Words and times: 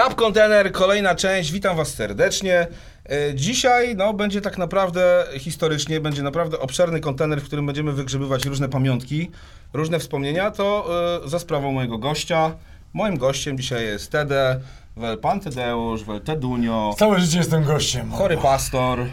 Rap 0.00 0.14
Container, 0.14 0.72
kolejna 0.72 1.14
część, 1.14 1.52
witam 1.52 1.76
was 1.76 1.94
serdecznie. 1.94 2.66
E, 3.10 3.34
Dzisiaj 3.34 3.96
no, 3.96 4.14
będzie 4.14 4.40
tak 4.40 4.58
naprawdę 4.58 5.24
historycznie, 5.38 6.00
będzie 6.00 6.22
naprawdę 6.22 6.58
obszerny 6.58 7.00
kontener, 7.00 7.40
w 7.40 7.44
którym 7.44 7.66
będziemy 7.66 7.92
wygrzebywać 7.92 8.44
różne 8.44 8.68
pamiątki, 8.68 9.30
różne 9.72 9.98
wspomnienia. 9.98 10.50
To 10.50 10.86
e, 11.24 11.28
za 11.28 11.38
sprawą 11.38 11.72
mojego 11.72 11.98
gościa. 11.98 12.52
Moim 12.92 13.18
gościem 13.18 13.58
dzisiaj 13.58 13.84
jest 13.84 14.10
Tede, 14.12 14.60
wel 14.96 15.18
pan 15.18 15.40
Tadeusz, 15.40 16.04
wel 16.04 16.20
Tedunio, 16.20 16.94
Całe 16.98 17.20
życie 17.20 17.38
jestem 17.38 17.64
gościem. 17.64 18.10
chory 18.10 18.36
pastor. 18.36 19.00
e, 19.00 19.06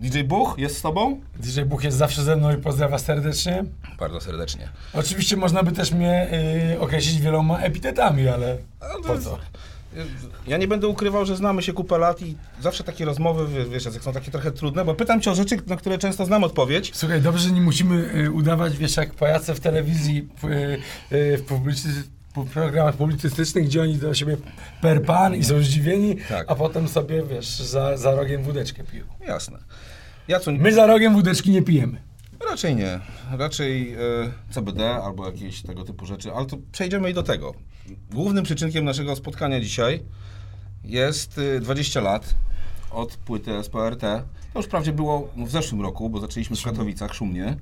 DJ 0.00 0.22
Buch 0.22 0.54
jest 0.58 0.78
z 0.78 0.82
tobą? 0.82 1.20
DJ 1.36 1.60
Buch 1.60 1.84
jest 1.84 1.96
zawsze 1.96 2.22
ze 2.22 2.36
mną 2.36 2.52
i 2.52 2.56
pozdrawia 2.56 2.98
serdecznie. 2.98 3.64
Bardzo 3.98 4.20
serdecznie. 4.20 4.68
Oczywiście 4.94 5.36
można 5.36 5.62
by 5.62 5.72
też 5.72 5.92
mnie 5.92 6.28
y, 6.74 6.80
określić 6.80 7.20
wieloma 7.20 7.58
epitetami, 7.58 8.28
ale 8.28 8.56
po 9.06 9.18
co? 9.18 9.38
Ja 10.46 10.56
nie 10.56 10.68
będę 10.68 10.88
ukrywał, 10.88 11.26
że 11.26 11.36
znamy 11.36 11.62
się 11.62 11.72
kupę 11.72 11.98
lat 11.98 12.22
i 12.22 12.36
zawsze 12.60 12.84
takie 12.84 13.04
rozmowy, 13.04 13.46
wie- 13.48 13.64
wiesz, 13.70 13.84
jak 13.84 13.94
są 14.02 14.12
takie 14.12 14.30
trochę 14.30 14.50
trudne, 14.52 14.84
bo 14.84 14.94
pytam 14.94 15.20
cię 15.20 15.30
o 15.30 15.34
rzeczy, 15.34 15.56
na 15.66 15.76
które 15.76 15.98
często 15.98 16.26
znam 16.26 16.44
odpowiedź. 16.44 16.90
Słuchaj, 16.94 17.20
dobrze, 17.22 17.48
że 17.48 17.54
nie 17.54 17.60
musimy 17.60 18.14
y, 18.14 18.30
udawać, 18.30 18.76
wiesz, 18.76 18.96
jak 18.96 19.14
pajace 19.14 19.54
w 19.54 19.60
telewizji, 19.60 20.28
y, 21.12 21.16
y, 21.16 21.38
w 21.38 21.42
w 22.36 22.50
programach 22.50 22.96
publicystycznych, 22.96 23.64
gdzie 23.64 23.82
oni 23.82 23.96
do 23.96 24.14
siebie 24.14 24.36
per 24.80 25.02
pan 25.02 25.34
i 25.34 25.44
są 25.44 25.60
zdziwieni, 25.62 26.16
Tak. 26.28 26.46
a 26.50 26.54
potem 26.54 26.88
sobie, 26.88 27.22
wiesz, 27.22 27.46
za, 27.48 27.96
za 27.96 28.14
rogiem 28.14 28.42
wódeczkę 28.42 28.84
piją. 28.84 29.04
Jasne. 29.28 29.58
Ja 30.28 30.40
co, 30.40 30.52
My 30.52 30.72
za 30.72 30.86
rogiem 30.86 31.12
wódeczki 31.14 31.50
nie 31.50 31.62
pijemy. 31.62 32.00
raczej 32.50 32.76
nie. 32.76 33.00
Raczej 33.38 33.94
e, 33.94 33.98
CBD 34.50 34.90
albo 34.94 35.26
jakieś 35.26 35.62
tego 35.62 35.84
typu 35.84 36.06
rzeczy, 36.06 36.32
ale 36.32 36.46
to 36.46 36.56
przejdziemy 36.72 37.10
i 37.10 37.14
do 37.14 37.22
tego. 37.22 37.54
Głównym 38.10 38.44
przyczynkiem 38.44 38.84
naszego 38.84 39.16
spotkania 39.16 39.60
dzisiaj 39.60 40.02
jest 40.84 41.40
e, 41.56 41.60
20 41.60 42.00
lat 42.00 42.34
od 42.90 43.16
płyty 43.16 43.62
SPRT. 43.62 44.00
To 44.52 44.58
już 44.58 44.66
wprawdzie 44.66 44.92
było 44.92 45.28
w 45.36 45.50
zeszłym 45.50 45.80
roku, 45.80 46.10
bo 46.10 46.20
zaczęliśmy 46.20 46.56
w 46.56 46.62
Katowicach, 46.62 47.14
szumnie. 47.14 47.56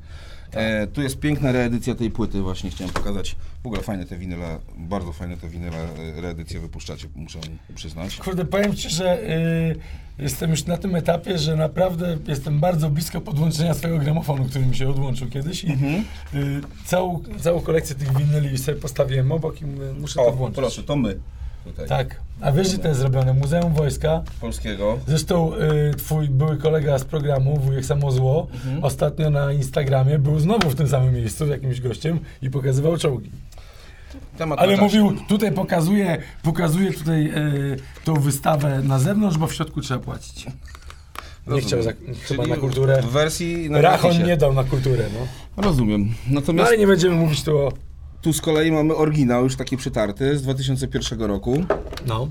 E, 0.53 0.87
tu 0.87 1.03
jest 1.03 1.19
piękna 1.21 1.53
reedycja 1.53 1.95
tej 1.95 2.11
płyty, 2.11 2.41
właśnie 2.43 2.71
chciałem 2.71 2.93
pokazać. 2.93 3.37
W 3.63 3.67
ogóle 3.67 3.83
fajne 3.83 4.07
te 4.07 4.17
winyle, 4.19 4.59
bardzo 4.77 5.13
fajne 5.13 5.37
te 5.37 5.49
winyle, 5.49 5.77
e, 6.17 6.21
reedycje 6.21 6.61
wypuszczacie, 6.61 7.09
muszę 7.17 7.39
przyznać. 7.75 8.17
Kurde, 8.17 8.45
powiem 8.45 8.75
ci, 8.77 8.91
że 8.91 9.23
y, 9.23 9.77
jestem 10.19 10.51
już 10.51 10.65
na 10.67 10.77
tym 10.77 10.95
etapie, 10.97 11.39
że 11.39 11.57
naprawdę 11.57 12.19
jestem 12.29 12.61
bardzo 12.61 12.91
blisko 12.91 13.21
podłączenia 13.21 13.75
swojego 13.75 13.99
gramofonu, 14.01 14.45
który 14.45 14.67
mi 14.67 14.77
się 14.77 14.89
odłączył 14.91 15.29
kiedyś 15.31 15.65
i 15.65 15.73
Mhm. 15.73 16.05
y, 16.35 16.61
całą, 16.85 17.23
całą 17.41 17.61
kolekcję 17.61 17.97
tych 17.97 18.17
winyli 18.19 18.59
sobie 18.59 18.81
postawiłem 18.81 19.33
obok 19.33 19.61
i 19.63 19.67
mówię, 19.67 19.93
muszę 20.01 20.15
to 20.15 20.27
O, 20.27 20.33
włączyć. 20.33 20.57
proszę, 20.59 20.83
to 20.83 20.97
my 20.97 21.19
tutaj. 21.65 21.89
Tak. 21.89 22.21
A 22.41 22.53
wiesz, 22.53 22.69
gdzie 22.69 22.79
to 22.79 22.89
jest 22.89 23.01
zrobione? 23.01 23.35
Muzeum 23.35 23.73
Wojska. 23.75 24.23
Polskiego. 24.41 24.99
Zresztą 25.07 25.53
y, 25.55 25.95
twój 25.95 26.29
były 26.29 26.57
kolega 26.57 26.99
z 26.99 27.05
programu, 27.05 27.57
wujek 27.59 27.85
Samozło, 27.85 28.47
Mhm. 28.55 28.85
ostatnio 28.85 29.31
na 29.31 29.53
Instagramie 29.53 30.19
był 30.19 30.41
znowu 30.41 30.71
w 30.71 30.75
tym 30.75 30.89
samym 30.89 31.15
miejscu, 31.15 31.47
jakimś 31.47 31.81
gościem 31.81 32.21
i 32.43 32.51
pokazywał 32.51 32.97
czołgi. 32.99 33.31
Temat 34.39 34.59
Ale 34.59 34.77
mówił, 34.77 35.13
tutaj 35.29 35.53
pokazuje, 35.53 36.19
pokazuje 36.43 36.93
tutaj 36.93 37.27
y, 37.27 37.77
tą 38.05 38.15
wystawę 38.15 38.83
na 38.83 38.99
zewnątrz, 38.99 39.39
bo 39.39 39.47
w 39.47 39.55
środku 39.55 39.81
trzeba 39.81 40.01
płacić. 40.01 40.47
Nie 41.47 41.61
chciał 41.61 41.83
za, 41.83 41.91
chyba 42.23 42.47
na 42.47 42.57
kulturę. 42.57 43.03
W 43.03 43.07
wersji 43.07 43.71
na 43.71 43.81
Rachon 43.81 44.25
nie 44.27 44.37
dał 44.37 44.53
na 44.53 44.65
kulturę, 44.65 45.05
no. 45.15 45.63
Rozumiem. 45.63 46.09
no. 46.27 46.41
Natomiast 46.41 46.69
ale 46.69 46.79
nie 46.79 46.87
będziemy 46.87 47.17
mówić 47.17 47.43
tu 47.45 47.59
o... 47.59 47.73
tu 48.23 48.33
z 48.33 48.41
kolei 48.41 48.73
mamy 48.73 48.95
oryginał 48.97 49.45
już 49.45 49.57
taki 49.57 49.77
przytarty 49.77 50.39
z 50.39 50.43
2001 50.43 51.21
roku. 51.23 51.65
No. 52.07 52.29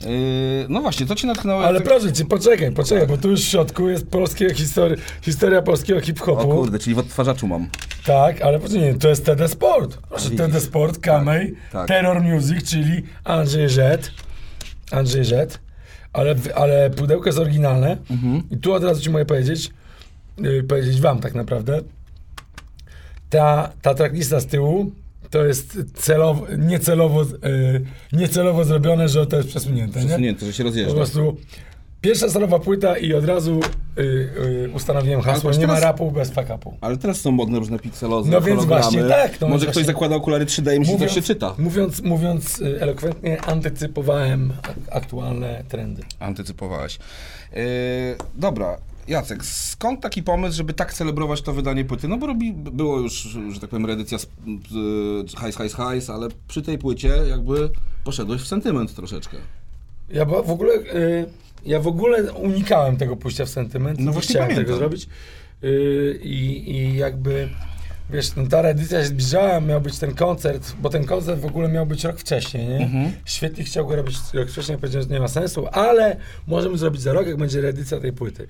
Yy, 0.00 0.66
no 0.68 0.80
właśnie, 0.80 1.06
to 1.06 1.14
cię 1.14 1.26
natchnęło... 1.26 1.64
Ale 1.64 1.78
tak- 1.80 1.88
proszę 1.88 2.12
cię, 2.12 2.24
poczekaj, 2.24 2.72
poczekaj, 2.72 3.06
bo 3.06 3.16
tu 3.18 3.30
już 3.30 3.40
w 3.40 3.48
środku 3.48 3.88
jest 3.88 4.06
polskie 4.10 4.54
historia, 4.54 4.96
historia 5.22 5.62
polskiego 5.62 5.98
O 5.98 6.02
hip-hopu. 6.02 6.48
kurde, 6.48 6.78
czyli 6.78 6.94
w 6.94 6.98
odtwarzaczu 6.98 7.46
mam. 7.48 7.68
Tak, 8.06 8.42
ale 8.42 8.58
poczekaj, 8.60 8.98
to 8.98 9.08
jest 9.08 9.24
TD 9.26 9.48
Sport. 9.48 9.98
Proszę. 10.08 10.30
TD 10.30 10.60
Sport, 10.60 10.98
Kamej, 10.98 11.54
tak. 11.72 11.88
Terror 11.88 12.20
Music, 12.22 12.70
czyli 12.70 13.02
Andrzej 13.24 13.68
Żet. 13.68 14.10
Andrzej 14.90 15.24
Żet. 15.24 15.60
Ale, 16.12 16.34
ale 16.54 16.90
pudełko 16.90 17.26
jest 17.28 17.38
oryginalne. 17.38 17.96
Mhm. 18.10 18.42
I 18.50 18.56
tu 18.56 18.72
od 18.72 18.84
razu 18.84 19.00
ci 19.02 19.10
mogę 19.10 19.24
powiedzieć, 19.24 19.70
yy, 20.38 20.62
powiedzieć 20.62 21.00
wam 21.00 21.20
tak 21.20 21.34
naprawdę, 21.34 21.80
ta, 23.30 23.72
ta 23.82 23.94
tracklista 23.94 24.40
z 24.40 24.46
tyłu 24.46 24.90
to 25.30 25.44
jest 25.46 25.78
celowo, 25.94 26.46
niecelowo, 26.58 27.22
yy, 27.22 27.84
niecelowo 28.12 28.64
zrobione, 28.64 29.08
że 29.08 29.26
to 29.26 29.36
jest 29.36 29.48
przesunięte. 29.48 30.00
Nie? 30.00 30.06
Przesunięte, 30.06 30.46
że 30.46 30.52
się 30.52 30.62
Po 30.62 30.68
rozjeżdża. 30.68 30.94
prostu 30.94 31.36
pierwsza 32.00 32.28
solowa 32.30 32.58
płyta 32.58 32.98
i 32.98 33.14
od 33.14 33.24
razu 33.24 33.60
y, 33.98 34.02
y, 34.02 34.70
ustanowiłem 34.74 35.20
hasło, 35.20 35.50
nie 35.50 35.66
ma 35.66 35.80
rapu 35.80 36.10
bez 36.10 36.30
fakapu. 36.30 36.74
Ale 36.80 36.96
teraz 36.96 37.20
są 37.20 37.30
modne 37.30 37.58
różne 37.58 37.78
pikselozy, 37.78 38.30
No 38.30 38.40
więc 38.40 38.64
właśnie 38.64 39.04
tak, 39.04 39.40
no 39.40 39.48
Może 39.48 39.58
właśnie. 39.58 39.72
ktoś 39.72 39.84
zakłada 39.84 40.16
okulary 40.16 40.46
3D 40.46 40.76
i 40.76 40.78
myśli, 40.78 40.98
że 40.98 41.08
się 41.08 41.22
czyta. 41.22 41.54
Mówiąc, 41.58 42.02
mówiąc 42.02 42.62
elokwentnie, 42.80 43.40
antycypowałem 43.40 44.52
ak- 44.62 44.96
aktualne 44.96 45.64
trendy. 45.68 46.02
Antycypowałeś. 46.18 46.98
Yy, 47.52 47.60
dobra, 48.34 48.76
Jacek, 49.08 49.44
skąd 49.44 50.00
taki 50.00 50.22
pomysł, 50.22 50.56
żeby 50.56 50.74
tak 50.74 50.94
celebrować 50.94 51.42
to 51.42 51.52
wydanie 51.52 51.84
płyty? 51.84 52.08
No 52.08 52.16
bo 52.18 52.26
robi, 52.26 52.52
było 52.52 53.00
już, 53.00 53.14
że 53.52 53.60
tak 53.60 53.70
powiem, 53.70 53.86
reedycja 53.86 54.18
Hajs, 55.36 55.56
Hajs, 55.56 55.74
Hajs, 55.74 56.10
ale 56.10 56.28
przy 56.48 56.62
tej 56.62 56.78
płycie 56.78 57.08
jakby 57.28 57.70
poszedłeś 58.04 58.42
w 58.42 58.46
sentyment 58.46 58.94
troszeczkę. 58.94 59.36
Ja 60.10 60.24
w 60.24 60.50
ogóle, 60.50 60.74
y, 60.74 61.26
ja 61.66 61.80
w 61.80 61.86
ogóle 61.86 62.32
unikałem 62.32 62.96
tego 62.96 63.16
pójścia 63.16 63.44
w 63.44 63.48
sentyment. 63.48 63.98
No 63.98 64.04
nie 64.04 64.12
właśnie 64.12 64.32
chciałem 64.32 64.48
pamiętam. 64.48 64.64
tego 64.64 64.78
zrobić. 64.78 65.08
Y, 65.64 66.20
I 66.22 66.70
i 66.70 66.96
jakby, 66.96 67.48
wiesz, 68.10 68.36
no, 68.36 68.46
ta 68.46 68.58
edycja 68.58 69.00
się 69.00 69.06
zbliżała, 69.06 69.60
miał 69.60 69.80
być 69.80 69.98
ten 69.98 70.14
koncert, 70.14 70.72
bo 70.82 70.88
ten 70.88 71.04
koncert 71.04 71.40
w 71.40 71.46
ogóle 71.46 71.68
miał 71.68 71.86
być 71.86 72.04
rok 72.04 72.18
wcześniej, 72.18 72.68
nie? 72.68 72.78
Mhm. 72.78 73.12
Świetnie 73.24 73.64
chciał 73.64 73.86
go 73.86 73.96
robić 73.96 74.16
rok 74.34 74.48
wcześniej, 74.48 74.78
powiedziałem, 74.78 75.08
że 75.08 75.14
nie 75.14 75.20
ma 75.20 75.28
sensu, 75.28 75.66
ale 75.72 76.16
możemy 76.46 76.78
zrobić 76.78 77.00
za 77.00 77.12
rok, 77.12 77.26
jak 77.26 77.36
będzie 77.36 77.60
reedycja 77.60 78.00
tej 78.00 78.12
płyty. 78.12 78.46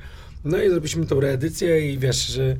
No 0.49 0.63
i 0.63 0.69
zrobiliśmy 0.71 1.07
tą 1.07 1.21
reedycję 1.21 1.93
i 1.93 1.99
wiesz, 1.99 2.27
że 2.27 2.57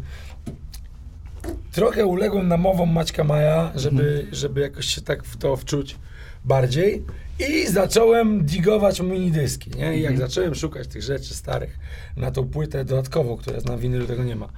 trochę 1.73 2.07
uległem 2.07 2.49
namowom 2.49 2.93
Maćka 2.93 3.25
Maja, 3.25 3.73
żeby, 3.75 4.27
żeby 4.33 4.61
jakoś 4.61 4.87
się 4.87 5.01
tak 5.01 5.25
w 5.25 5.37
to 5.37 5.57
wczuć 5.57 5.97
bardziej. 6.45 7.05
I 7.49 7.67
zacząłem 7.67 8.45
digować 8.45 9.01
minidyski, 9.01 9.71
nie? 9.71 9.99
I 9.99 10.03
jak 10.03 10.19
zacząłem 10.19 10.55
szukać 10.55 10.89
tych 10.89 11.03
rzeczy 11.03 11.35
starych 11.35 11.79
na 12.17 12.31
tą 12.31 12.49
płytę 12.49 12.85
dodatkową, 12.85 13.37
która 13.37 13.57
jest 13.57 13.69
na 13.69 13.77
winylu, 13.77 14.07
tego 14.07 14.25
nie 14.25 14.37
ma, 14.37 14.49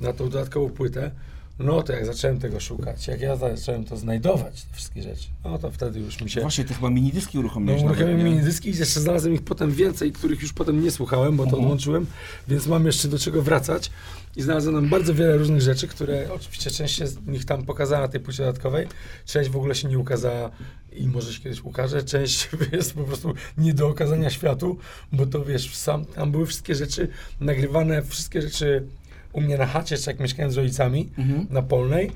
na 0.00 0.12
tą 0.12 0.24
dodatkową 0.24 0.70
płytę, 0.70 1.10
no 1.58 1.82
to 1.82 1.92
jak 1.92 2.06
zacząłem 2.06 2.38
tego 2.38 2.60
szukać, 2.60 3.06
jak 3.06 3.20
ja 3.20 3.36
zacząłem 3.36 3.84
to 3.84 3.96
znajdować, 3.96 4.62
te 4.62 4.76
wszystkie 4.76 5.02
rzeczy, 5.02 5.28
no 5.44 5.58
to 5.58 5.70
wtedy 5.70 6.00
już 6.00 6.20
mi 6.20 6.30
się... 6.30 6.40
Właśnie, 6.40 6.64
ty 6.64 6.74
chyba 6.74 6.90
minidyski 6.90 7.30
No, 7.34 7.40
uruchomiłeś 7.40 7.82
uruchomiłem 7.82 8.10
nawet, 8.10 8.24
nie? 8.24 8.30
minidyski 8.30 8.70
i 8.70 8.76
jeszcze 8.76 9.00
znalazłem 9.00 9.34
ich 9.34 9.42
potem 9.42 9.72
więcej, 9.72 10.12
których 10.12 10.42
już 10.42 10.52
potem 10.52 10.82
nie 10.82 10.90
słuchałem, 10.90 11.36
bo 11.36 11.42
to 11.44 11.48
Mhm. 11.48 11.64
odłączyłem, 11.64 12.06
więc 12.48 12.66
mam 12.66 12.86
jeszcze 12.86 13.08
do 13.08 13.18
czego 13.18 13.42
wracać. 13.42 13.90
I 14.36 14.42
znalazłem 14.42 14.74
tam 14.74 14.88
bardzo 14.88 15.14
wiele 15.14 15.36
różnych 15.36 15.60
rzeczy, 15.60 15.88
które 15.88 16.32
oczywiście 16.32 16.70
część 16.70 16.94
się 16.96 17.06
z 17.06 17.26
nich 17.26 17.44
tam 17.44 17.64
pokazała 17.64 18.02
na 18.02 18.08
tej 18.08 18.20
płycie 18.20 18.44
dodatkowej, 18.44 18.86
część 19.26 19.50
w 19.50 19.56
ogóle 19.56 19.74
się 19.74 19.88
nie 19.88 19.98
ukazała 19.98 20.50
i 20.92 21.06
może 21.08 21.32
się 21.34 21.40
kiedyś 21.40 21.60
ukaże, 21.60 22.02
część 22.02 22.48
jest 22.72 22.94
po 22.94 23.04
prostu 23.04 23.34
nie 23.58 23.74
do 23.74 23.88
okazania 23.88 24.30
światu, 24.30 24.78
bo 25.12 25.26
to 25.26 25.44
wiesz, 25.44 25.76
sam, 25.76 26.04
tam 26.04 26.30
były 26.32 26.46
wszystkie 26.46 26.74
rzeczy 26.74 27.08
nagrywane, 27.40 28.02
wszystkie 28.02 28.42
rzeczy 28.42 28.84
u 29.32 29.40
mnie 29.40 29.58
na 29.58 29.66
chacie, 29.66 29.98
czy 29.98 30.10
jak 30.10 30.20
mieszkałem 30.20 30.52
z 30.52 30.56
rodzicami 30.56 31.10
Mhm. 31.18 31.46
na 31.50 31.62
Polnej, 31.62 32.10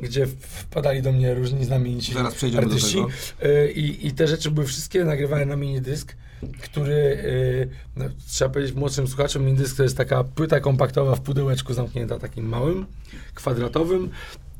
gdzie 0.00 0.26
wpadali 0.26 1.02
do 1.02 1.12
mnie 1.12 1.34
różni 1.34 1.64
znamienici 1.64 2.14
Zaraz 2.14 2.34
przejdziemy 2.34 2.66
do 2.66 2.72
artyści. 2.74 2.94
tego. 2.94 3.08
Y, 3.44 3.72
I, 3.72 4.06
I 4.06 4.12
te 4.12 4.26
rzeczy 4.28 4.50
były 4.50 4.66
wszystkie 4.66 5.04
nagrywane 5.04 5.46
na 5.46 5.56
minidysk, 5.56 6.16
który, 6.62 6.92
y, 6.92 7.68
no, 7.96 8.04
trzeba 8.28 8.50
powiedzieć 8.50 8.76
młodszym 8.76 9.08
słuchaczom, 9.08 9.44
minidysk 9.44 9.76
to 9.76 9.82
jest 9.82 9.96
taka 9.96 10.24
płyta 10.24 10.60
kompaktowa 10.60 11.14
w 11.14 11.20
pudełeczku 11.20 11.74
zamknięta 11.74 12.18
takim 12.18 12.48
małym, 12.48 12.86
kwadratowym. 13.34 14.10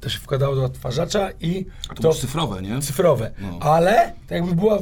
To 0.01 0.09
się 0.09 0.19
wkładało 0.19 0.55
do 0.57 0.65
odtwarzacza 0.65 1.31
i 1.41 1.67
A 1.89 1.95
to 1.95 2.03
to 2.03 2.15
cyfrowe, 2.15 2.63
nie? 2.63 2.81
cyfrowe. 2.81 3.31
No. 3.41 3.59
Ale 3.61 4.13
to 4.29 4.35
jakby 4.35 4.55
była, 4.55 4.79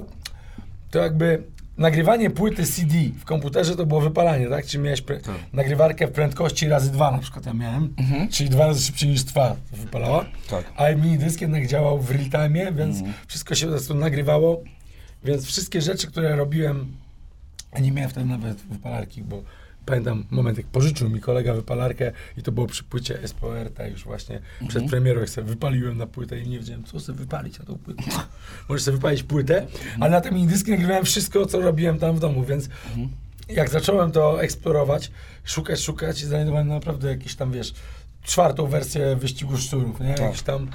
to 0.90 0.98
jakby 0.98 1.42
nagrywanie 1.78 2.30
płyty 2.30 2.66
CD 2.66 2.94
w 3.20 3.24
komputerze 3.24 3.76
to 3.76 3.86
było 3.86 4.00
wypalanie, 4.00 4.48
tak? 4.48 4.66
Czyli 4.66 4.84
miałeś 4.84 5.02
Tak. 5.02 5.20
nagrywarkę 5.52 6.06
w 6.06 6.12
prędkości 6.12 6.68
razy 6.68 6.90
dwa 6.92 7.10
na 7.10 7.18
przykład 7.18 7.46
ja 7.46 7.52
miałem, 7.54 7.94
czyli 8.30 8.50
dwa 8.50 8.66
razy 8.66 8.82
szybciej 8.82 9.08
niż 9.10 9.24
trwa 9.24 9.56
wypalała. 9.72 10.24
Tak. 10.50 10.64
A 10.76 10.90
minidysk 10.90 11.40
jednak 11.40 11.66
działał 11.66 12.00
w 12.00 12.10
real 12.10 12.24
time, 12.30 12.72
więc 12.72 12.96
Mhm. 12.96 13.14
wszystko 13.26 13.54
się 13.54 13.66
po 13.66 13.72
prostu 13.72 13.94
nagrywało. 13.94 14.62
Więc 15.24 15.44
wszystkie 15.46 15.82
rzeczy, 15.82 16.06
które 16.06 16.36
robiłem, 16.36 16.96
a 17.72 17.80
nie 17.80 17.92
miałem 17.92 18.10
wtedy 18.10 18.26
nawet 18.26 18.56
wypalarki, 18.56 19.22
bo 19.22 19.42
pamiętam 19.86 20.24
moment, 20.30 20.58
jak 20.58 20.66
pożyczył 20.66 21.10
mi 21.10 21.20
kolega 21.20 21.54
wypalarkę 21.54 22.12
i 22.36 22.42
to 22.42 22.52
było 22.52 22.66
przy 22.66 22.84
płycie 22.84 23.28
SPORT 23.28 23.78
już 23.90 24.04
właśnie 24.04 24.36
Mhm. 24.36 24.68
przed 24.68 24.86
premierą, 24.90 25.20
jak 25.20 25.30
sobie 25.30 25.48
wypaliłem 25.48 25.98
na 25.98 26.06
płytę 26.06 26.40
i 26.40 26.48
nie 26.48 26.58
wiedziałem, 26.58 26.84
co 26.84 27.00
sobie 27.00 27.18
wypalić 27.18 27.58
na 27.58 27.64
tą 27.64 27.78
płytę. 27.78 28.02
Możesz 28.68 28.82
sobie 28.82 28.96
wypalić 28.96 29.22
płytę, 29.22 29.62
Mhm. 29.62 30.02
ale 30.02 30.10
na 30.12 30.20
tym 30.20 30.34
minidysku 30.34 30.70
nagrywałem 30.70 31.04
wszystko, 31.04 31.46
co 31.46 31.60
robiłem 31.60 31.98
tam 31.98 32.16
w 32.16 32.20
domu, 32.20 32.44
więc 32.44 32.68
Mhm. 32.88 33.08
jak 33.48 33.68
zacząłem 33.70 34.12
to 34.12 34.42
eksplorować, 34.42 35.10
szukać, 35.44 35.80
szukać 35.80 36.22
i 36.22 36.26
znajdowałem 36.26 36.68
naprawdę 36.68 37.08
jakieś 37.08 37.34
tam, 37.34 37.52
wiesz, 37.52 37.74
czwartą 38.26 38.66
wersję 38.66 39.16
wyścigu 39.16 39.56
szczurów, 39.56 40.00
nie? 40.00 40.08
Tak. 40.14 40.20
Jakieś 40.20 40.42
tam, 40.42 40.68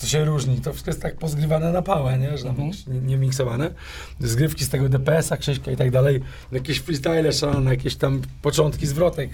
to 0.00 0.06
się 0.06 0.24
różni, 0.24 0.60
to 0.60 0.72
wszystko 0.72 0.90
jest 0.90 1.02
tak 1.02 1.16
pozgrywane 1.16 1.72
na 1.72 1.82
pałę, 1.82 2.18
nie? 2.18 2.38
Że 2.38 2.48
Mhm. 2.48 2.70
nie, 2.86 3.00
nie 3.00 3.16
miksowane. 3.16 3.70
Zgrywki 4.20 4.64
z 4.64 4.68
tego 4.68 4.88
DPS-a, 4.88 5.36
Krzyśka 5.36 5.70
i 5.70 5.76
tak 5.76 5.90
dalej, 5.90 6.20
jakieś 6.52 6.78
freestyle 6.78 7.32
szalone, 7.32 7.70
jakieś 7.70 7.96
tam 7.96 8.22
początki 8.42 8.86
zwrotek. 8.86 9.30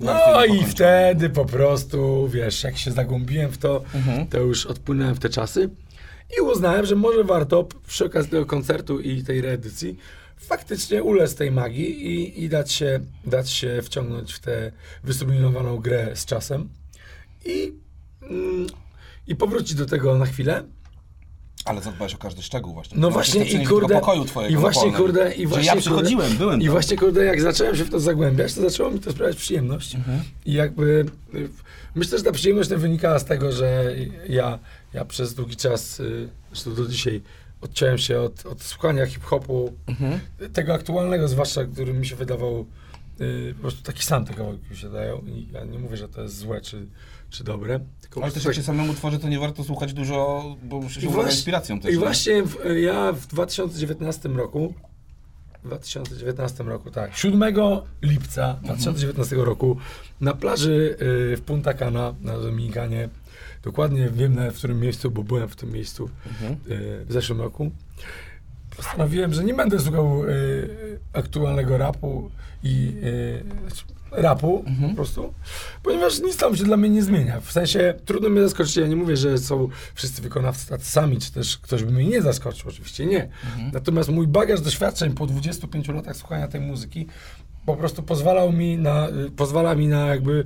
No 0.00 0.06
Bardzo 0.12 0.44
i 0.54 0.64
wtedy 0.64 1.30
po 1.30 1.44
prostu, 1.44 2.28
wiesz, 2.28 2.64
jak 2.64 2.76
się 2.78 2.90
zagłębiłem 2.92 3.50
w 3.50 3.58
to, 3.58 3.82
Mhm. 3.94 4.26
to 4.26 4.38
już 4.40 4.66
odpłynąłem 4.66 5.14
w 5.14 5.18
te 5.18 5.28
czasy 5.28 5.70
i 6.38 6.40
uznałem, 6.40 6.86
że 6.86 6.94
może 6.96 7.24
warto 7.24 7.66
przy 7.86 8.04
okazji 8.04 8.30
tego 8.30 8.46
koncertu 8.46 9.00
i 9.00 9.22
tej 9.22 9.40
reedycji 9.40 9.96
faktycznie 10.42 11.02
ulec 11.02 11.34
tej 11.34 11.50
magii 11.50 12.06
i, 12.06 12.44
i 12.44 12.48
dać, 12.48 12.72
się, 12.72 13.00
dać 13.26 13.50
się 13.50 13.80
wciągnąć 13.82 14.32
w 14.32 14.40
tę 14.40 14.72
wysublimowaną 15.04 15.76
grę 15.76 16.10
z 16.14 16.24
czasem 16.24 16.68
i, 17.44 17.72
mm, 18.22 18.66
i 19.26 19.36
powrócić 19.36 19.74
do 19.74 19.86
tego 19.86 20.18
na 20.18 20.26
chwilę. 20.26 20.64
Ale 21.64 21.82
zadbałeś 21.82 22.14
o 22.14 22.18
każdy 22.18 22.42
szczegół 22.42 22.74
właśnie. 22.74 22.98
No 22.98 23.10
Możesz 23.10 23.34
właśnie 23.34 23.62
i 23.62 23.66
kurde, 23.66 23.94
pokoju 23.94 24.24
twojego 24.24 24.54
i 24.54 24.56
właśnie 24.56 24.92
kurde, 24.92 25.34
i 25.34 25.46
właśnie 25.46 25.66
ja 25.66 25.72
kurde, 25.72 25.90
przychodziłem, 25.90 26.36
byłem 26.36 26.60
I 26.60 26.64
tam. 26.64 26.72
właśnie 26.72 26.96
kurde, 26.96 27.24
jak 27.24 27.40
zacząłem 27.40 27.76
się 27.76 27.84
w 27.84 27.90
to 27.90 28.00
zagłębiać, 28.00 28.54
to 28.54 28.60
zaczęło 28.60 28.90
mi 28.90 29.00
to 29.00 29.12
sprawiać 29.12 29.36
przyjemność. 29.36 29.94
Mhm. 29.94 30.22
I 30.46 30.52
jakby 30.52 31.06
y, 31.34 31.48
myślę, 31.94 32.18
że 32.18 32.24
ta 32.24 32.32
przyjemność 32.32 32.70
wynikała 32.70 33.18
z 33.18 33.24
tego, 33.24 33.52
że 33.52 33.94
ja, 34.28 34.58
ja 34.94 35.04
przez 35.04 35.34
długi 35.34 35.56
czas, 35.56 36.00
y, 36.00 36.28
zresztą 36.52 36.74
do 36.74 36.86
dzisiaj, 36.86 37.22
odciąłem 37.62 37.98
się 37.98 38.20
od, 38.20 38.46
od 38.46 38.62
słuchania 38.62 39.06
hip-hopu, 39.06 39.72
Mhm. 39.86 40.20
tego 40.52 40.74
aktualnego 40.74 41.28
zwłaszcza, 41.28 41.64
który 41.64 41.94
mi 41.94 42.06
się 42.06 42.16
wydawał 42.16 42.66
y, 43.20 43.54
po 43.54 43.60
prostu 43.60 43.82
taki 43.82 44.04
sam 44.04 44.24
te 44.24 44.34
kawałki 44.34 44.70
mi 44.70 44.76
się 44.76 44.90
dają. 44.90 45.18
I 45.18 45.48
ja 45.52 45.64
nie 45.64 45.78
mówię, 45.78 45.96
że 45.96 46.08
to 46.08 46.22
jest 46.22 46.36
złe 46.38 46.60
czy, 46.60 46.86
czy 47.30 47.44
dobre. 47.44 47.80
Tylko 48.00 48.22
Ale 48.22 48.32
też 48.32 48.44
jak 48.44 48.50
tak- 48.54 48.56
się 48.56 48.62
samemu 48.66 48.94
tworzy, 48.94 49.18
to 49.18 49.28
nie 49.28 49.38
warto 49.38 49.64
słuchać 49.64 49.92
dużo, 49.92 50.44
bo 50.62 50.88
się 50.88 51.00
właśnie- 51.08 51.32
inspiracją 51.32 51.80
też. 51.80 51.90
I 51.90 51.94
nie? 51.94 52.00
właśnie 52.00 52.42
w, 52.42 52.56
ja 52.82 53.12
w 53.12 53.26
2019 53.26 54.28
roku, 54.28 54.74
w 55.62 55.66
2019 55.66 56.64
roku, 56.64 56.90
tak, 56.90 57.16
7 57.16 57.54
lipca 58.02 58.54
2019 58.62 59.36
roku 59.36 59.76
na 60.20 60.34
plaży 60.34 60.96
y, 61.32 61.36
w 61.36 61.40
Punta 61.46 61.74
Cana 61.74 62.14
na 62.20 62.38
Dominikanie, 62.38 63.08
dokładnie 63.62 64.10
wiem 64.10 64.34
nawet 64.34 64.54
w 64.54 64.58
którym 64.58 64.80
miejscu, 64.80 65.10
bo 65.10 65.22
byłem 65.22 65.48
w 65.48 65.56
tym 65.56 65.72
miejscu 65.72 66.10
Mhm. 66.26 66.52
y, 66.52 67.04
w 67.06 67.12
zeszłym 67.12 67.40
roku, 67.40 67.70
postanowiłem, 68.76 69.34
że 69.34 69.44
nie 69.44 69.54
będę 69.54 69.80
słuchał 69.80 70.24
y, 70.24 70.98
aktualnego 71.12 71.78
rapu 71.78 72.30
i 72.62 72.92
y, 73.04 73.44
rapu 74.10 74.64
po 74.88 74.94
prostu, 74.96 75.34
ponieważ 75.82 76.20
nic 76.20 76.36
tam 76.36 76.56
się 76.56 76.64
dla 76.64 76.76
mnie 76.76 76.88
nie 76.90 77.02
zmienia. 77.02 77.40
W 77.40 77.52
sensie 77.52 77.94
trudno 78.04 78.28
mnie 78.28 78.42
zaskoczyć. 78.42 78.76
Ja 78.76 78.86
nie 78.86 78.96
mówię, 78.96 79.16
że 79.16 79.38
są 79.38 79.68
wszyscy 79.94 80.22
wykonawcy 80.22 80.68
tacy 80.68 80.90
sami, 80.90 81.18
czy 81.18 81.32
też 81.32 81.58
ktoś 81.58 81.84
by 81.84 81.92
mnie 81.92 82.04
nie 82.04 82.22
zaskoczył. 82.22 82.68
Oczywiście 82.68 83.06
nie. 83.06 83.28
Natomiast 83.72 84.08
mój 84.08 84.26
bagaż 84.26 84.60
doświadczeń 84.60 85.12
po 85.14 85.26
25 85.26 85.88
latach 85.88 86.16
słuchania 86.16 86.48
tej 86.48 86.60
muzyki 86.60 87.06
po 87.66 87.76
prostu 87.76 88.02
pozwalał 88.02 88.52
mi 88.52 88.78
na, 88.78 89.08
pozwala 89.36 89.74
mi 89.74 89.88
na 89.88 90.06
jakby 90.06 90.44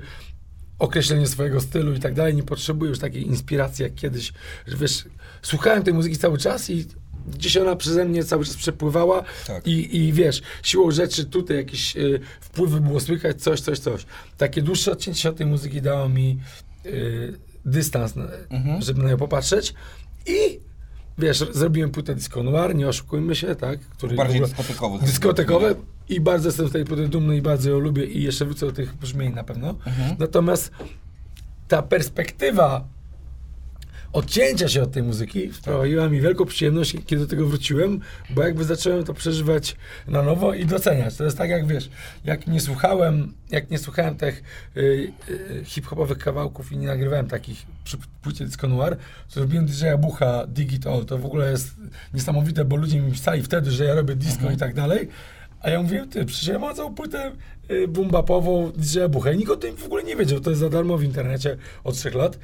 określenie 0.79 1.27
swojego 1.27 1.61
stylu 1.61 1.95
i 1.95 2.01
tak 2.01 2.15
dalej. 2.15 2.35
Nie 2.35 2.43
potrzebuję 2.43 2.89
już 2.89 2.99
takiej 2.99 3.27
inspiracji 3.27 3.83
jak 3.83 3.95
kiedyś, 3.95 4.33
że 4.67 4.77
wiesz, 4.77 5.05
słuchałem 5.43 5.83
tej 5.83 5.95
muzyki 5.95 6.17
cały 6.17 6.39
czas 6.39 6.71
i 6.71 6.87
gdzieś 7.35 7.57
ona 7.57 7.77
przeze 7.77 8.05
mnie 8.05 8.25
cały 8.25 8.45
czas 8.45 8.57
przepływała 8.57 9.23
Tak. 9.47 9.67
i, 9.67 9.97
i 9.97 10.13
wiesz, 10.13 10.43
siłą 10.63 10.91
rzeczy 10.91 11.25
tutaj 11.25 11.57
jakieś 11.57 11.97
y, 11.97 12.21
wpływy 12.41 12.81
było 12.81 13.01
słychać, 13.01 13.43
coś, 13.43 13.61
coś, 13.61 13.79
coś. 13.79 14.07
Takie 14.39 14.63
dłuższe 14.63 14.93
odcięcie 14.93 15.21
się 15.21 15.29
od 15.29 15.37
tej 15.37 15.47
muzyki 15.47 15.83
dało 15.83 16.09
mi 16.09 16.39
y, 16.87 17.39
dystans, 17.65 18.15
Mhm. 18.51 18.83
żeby 18.83 19.03
na 19.03 19.09
nią 19.11 19.17
popatrzeć 19.17 19.75
i 20.27 20.61
wiesz, 21.19 21.45
zrobiłem 21.53 21.91
płytę 21.91 22.15
disco 22.15 22.43
noir, 22.43 22.75
nie 22.75 22.89
oszukujmy 22.89 23.37
się, 23.37 23.55
tak? 23.55 23.81
Który 23.81 24.17
Bardziej 24.17 24.37
ogóle- 24.37 24.49
dyskotekowych. 24.57 25.03
dyskotekowe 25.03 25.75
i 26.09 26.21
bardzo 26.21 26.49
jestem 26.49 26.69
z 26.69 26.73
tej 26.73 26.85
płyty 26.85 27.09
dumny 27.09 27.37
i 27.37 27.43
bardzo 27.43 27.71
ją 27.71 27.79
lubię 27.79 28.05
i 28.05 28.23
jeszcze 28.23 28.45
wrócę 28.45 28.67
do 28.67 28.73
tych 28.73 28.95
brzmień 28.95 29.35
na 29.35 29.45
pewno. 29.45 29.71
Mhm. 29.71 30.17
Natomiast 30.19 30.71
ta 31.69 31.83
perspektywa 31.83 32.85
odcięcia 34.13 34.69
się 34.69 34.83
od 34.83 34.93
tej 34.93 35.03
muzyki 35.03 35.53
sprawiła 35.53 36.09
mi 36.09 36.21
wielką 36.21 36.45
przyjemność, 36.45 36.97
kiedy 37.07 37.23
do 37.23 37.29
tego 37.29 37.47
wróciłem, 37.47 38.01
bo 38.31 38.43
jakby 38.43 38.65
zacząłem 38.65 39.05
to 39.05 39.15
przeżywać 39.15 39.77
na 40.09 40.23
nowo 40.23 40.55
i 40.55 40.67
doceniać. 40.67 41.17
To 41.17 41.25
jest 41.25 41.39
tak 41.39 41.51
jak 41.51 41.67
wiesz, 41.67 41.91
jak 42.25 42.47
nie 42.47 42.61
słuchałem, 42.61 43.33
jak 43.51 43.71
nie 43.71 43.79
słuchałem 43.79 44.17
tych 44.17 44.43
y, 44.77 45.13
y, 45.29 45.65
hip-hopowych 45.65 46.19
kawałków 46.19 46.73
i 46.73 46.77
nie 46.77 46.87
nagrywałem 46.87 47.29
takich 47.29 47.67
przy 47.85 47.99
płycie 48.23 48.45
Disco 48.45 48.69
Noir, 48.69 48.97
to 49.29 49.35
zrobiłem 49.35 49.67
DJ-a 49.67 49.99
Bucha, 49.99 50.47
Digital, 50.47 51.05
to 51.05 51.19
w 51.19 51.27
ogóle 51.27 51.51
jest 51.51 51.75
niesamowite, 52.15 52.65
bo 52.65 52.77
ludzie 52.77 53.01
mi 53.01 53.13
pisali 53.13 53.43
wtedy, 53.43 53.71
że 53.71 53.85
ja 53.85 53.95
robię 53.95 54.17
disco 54.17 54.51
i 54.51 54.57
tak 54.57 54.75
dalej, 54.75 55.09
a 55.67 55.71
ja 55.71 55.83
mówiłem, 55.83 56.09
ty, 56.09 56.25
przecież 56.25 56.49
ja 56.49 56.59
mam 56.59 56.75
całą 56.75 56.95
płytę 56.95 57.33
y, 57.71 57.89
boom-bapową 57.89 58.73
DJ 58.73 58.99
Bucha 59.11 59.33
i 59.33 59.37
nikt 59.39 59.51
o 59.51 59.57
tym 59.57 59.77
w 59.77 59.85
ogóle 59.85 60.03
nie 60.03 60.17
wiedział, 60.17 60.41
to 60.41 60.51
jest 60.51 60.61
za 60.61 60.69
darmo 60.71 60.99
w 60.99 61.03
internecie 61.03 61.57
od 61.85 61.95
trzech 61.95 62.15
lat. 62.15 62.39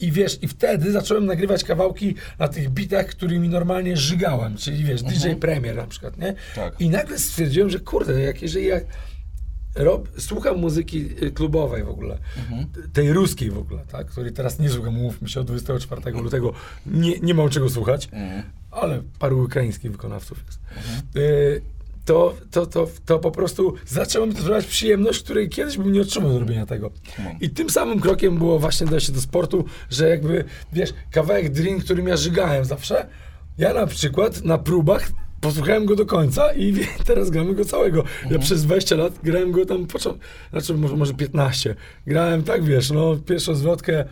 I 0.00 0.12
wiesz, 0.12 0.38
i 0.42 0.48
wtedy 0.48 0.92
zacząłem 0.92 1.26
nagrywać 1.26 1.64
kawałki 1.64 2.14
na 2.38 2.48
tych 2.48 2.70
bitach, 2.70 3.06
którymi 3.06 3.48
normalnie 3.48 3.96
żygałem, 3.96 4.56
czyli 4.56 4.84
wiesz, 4.84 5.02
DJ 5.02 5.30
Premier 5.40 5.76
na 5.76 5.86
przykład, 5.86 6.18
nie? 6.18 6.34
Tak. 6.54 6.80
I 6.80 6.90
nagle 6.90 7.18
stwierdziłem, 7.18 7.70
że 7.70 7.78
kurde, 7.80 8.20
jak 8.20 8.42
jeżeli 8.42 8.66
ja 8.66 8.80
rob, 9.74 10.08
słucham 10.18 10.58
muzyki 10.58 11.08
y, 11.22 11.30
klubowej 11.30 11.84
w 11.84 11.88
ogóle, 11.88 12.18
t- 12.74 12.88
tej 12.92 13.12
ruskiej 13.12 13.50
w 13.50 13.58
ogóle, 13.58 13.82
tak, 13.92 14.06
której 14.06 14.32
teraz 14.32 14.58
nie 14.58 14.70
słucham, 14.70 14.94
mówmy 14.94 15.28
się, 15.28 15.40
od 15.40 15.46
24 15.46 16.10
lutego 16.10 16.52
nie, 16.86 17.18
nie 17.20 17.34
mam 17.34 17.48
czego 17.48 17.70
słuchać, 17.70 18.08
Mhm. 18.12 18.42
ale 18.70 19.02
paru 19.18 19.42
ukraińskich 19.44 19.90
wykonawców 19.92 20.44
jest. 20.46 20.58
Y, 21.16 21.62
to, 22.08 22.34
to, 22.50 22.66
to, 22.66 22.88
to 23.06 23.18
po 23.18 23.30
prostu 23.30 23.74
to 24.34 24.40
sprawiać 24.42 24.66
przyjemność, 24.66 25.22
której 25.22 25.48
kiedyś 25.48 25.76
bym 25.76 25.92
nie 25.92 26.00
otrzymał 26.00 26.32
do 26.32 26.38
robienia 26.38 26.66
tego. 26.66 26.90
Kumam. 27.16 27.32
I 27.40 27.50
tym 27.50 27.70
samym 27.70 28.00
krokiem 28.00 28.38
było 28.38 28.58
właśnie 28.58 28.86
dojście 28.86 29.12
do 29.12 29.20
sportu, 29.20 29.64
że 29.90 30.08
jakby, 30.08 30.44
wiesz, 30.72 30.90
kawałek 31.10 31.52
Dream, 31.52 31.80
którym 31.80 32.08
ja 32.08 32.16
żygałem 32.16 32.64
zawsze, 32.64 33.06
ja 33.58 33.74
na 33.74 33.86
przykład 33.86 34.44
na 34.44 34.58
próbach 34.58 35.08
posłuchałem 35.40 35.86
go 35.86 35.96
do 35.96 36.06
końca 36.06 36.52
i 36.52 36.74
teraz 37.06 37.30
gramy 37.30 37.54
go 37.54 37.64
całego. 37.64 38.04
Ja 38.30 38.38
przez 38.38 38.62
20 38.62 38.96
lat 38.96 39.18
grałem 39.22 39.52
go 39.52 39.66
tam, 39.66 39.86
począ- 39.86 40.18
znaczy 40.50 40.74
może, 40.74 40.96
może 40.96 41.14
15. 41.14 41.74
Grałem 42.06 42.42
tak, 42.42 42.64
wiesz, 42.64 42.90
no, 42.90 43.16
pierwszą 43.16 43.54
zwrotkę 43.54 44.04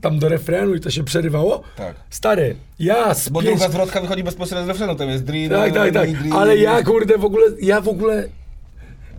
tam 0.00 0.18
do 0.18 0.28
refrenu 0.28 0.74
i 0.74 0.80
to 0.80 0.90
się 0.90 1.04
przerywało. 1.04 1.62
Tak. 1.76 1.96
Stary, 2.10 2.56
ja 2.78 3.14
z 3.14 3.28
Bo 3.28 3.40
pięć... 3.42 3.52
druga 3.58 3.68
zwrotka 3.72 4.00
wychodzi 4.00 4.24
bezpośrednio 4.24 4.64
z 4.64 4.68
refrenu, 4.68 4.94
tam 4.94 5.08
jest 5.08 5.24
dream, 5.24 5.50
Tak, 5.50 5.74
tak, 5.74 5.94
tak. 5.94 6.08
Ale 6.32 6.56
ja 6.56 6.82
kurde 6.82 7.18
w 7.18 7.24
ogóle, 7.24 7.46
ja 7.60 7.80
w 7.80 7.88
ogóle 7.88 8.28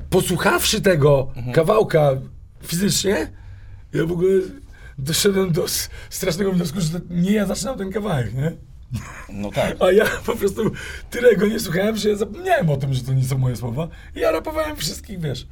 posłuchawszy 0.10 0.81
tego 0.81 1.27
Mhm. 1.36 1.53
kawałka 1.55 2.12
fizycznie, 2.63 3.31
ja 3.93 4.05
w 4.05 4.12
ogóle 4.12 4.41
doszedłem 4.98 5.51
do 5.51 5.65
strasznego 6.10 6.51
wniosku, 6.51 6.81
że 6.81 7.00
nie 7.10 7.31
ja 7.31 7.46
zaczynam 7.46 7.77
ten 7.77 7.91
kawałek, 7.91 8.34
nie? 8.34 8.51
No 9.29 9.51
tak. 9.51 9.75
A 9.82 9.91
ja 9.91 10.06
po 10.25 10.36
prostu 10.36 10.72
tyle 11.10 11.36
go 11.36 11.48
nie 11.48 11.60
słuchałem, 11.60 11.98
że 11.98 12.10
ja 12.10 12.15
zapomniałem 12.15 12.70
o 12.70 12.77
tym, 12.77 12.94
że 12.94 13.01
to 13.03 13.13
nie 13.13 13.24
są 13.24 13.38
moje 13.38 13.56
słowa. 13.56 13.88
I 14.15 14.20
ja 14.20 14.32
rapowałem 14.32 14.75
wszystkich, 14.75 15.20
wiesz. 15.20 15.48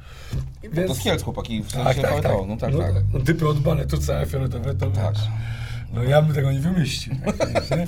To 0.62 0.70
Więc... 0.72 0.96
z 0.96 1.02
Kielc 1.02 1.22
chłopaki, 1.22 1.62
w 1.62 1.70
sensie 1.70 1.84
Tak, 2.02 2.10
tak, 2.12 2.22
tak. 2.22 2.32
No 2.48 2.56
tak, 2.56 2.76
tak. 2.78 2.94
No, 3.12 3.20
typy 3.20 3.48
od 3.48 3.58
baletu 3.60 3.98
całe 3.98 4.26
fioletowe, 4.26 4.74
to 4.74 4.86
Tak. 4.90 5.14
wiesz. 5.14 5.22
No 5.94 6.02
ja 6.04 6.22
bym 6.22 6.34
tego 6.34 6.52
nie 6.52 6.60
wymyślił. 6.60 7.16
nie? 7.76 7.86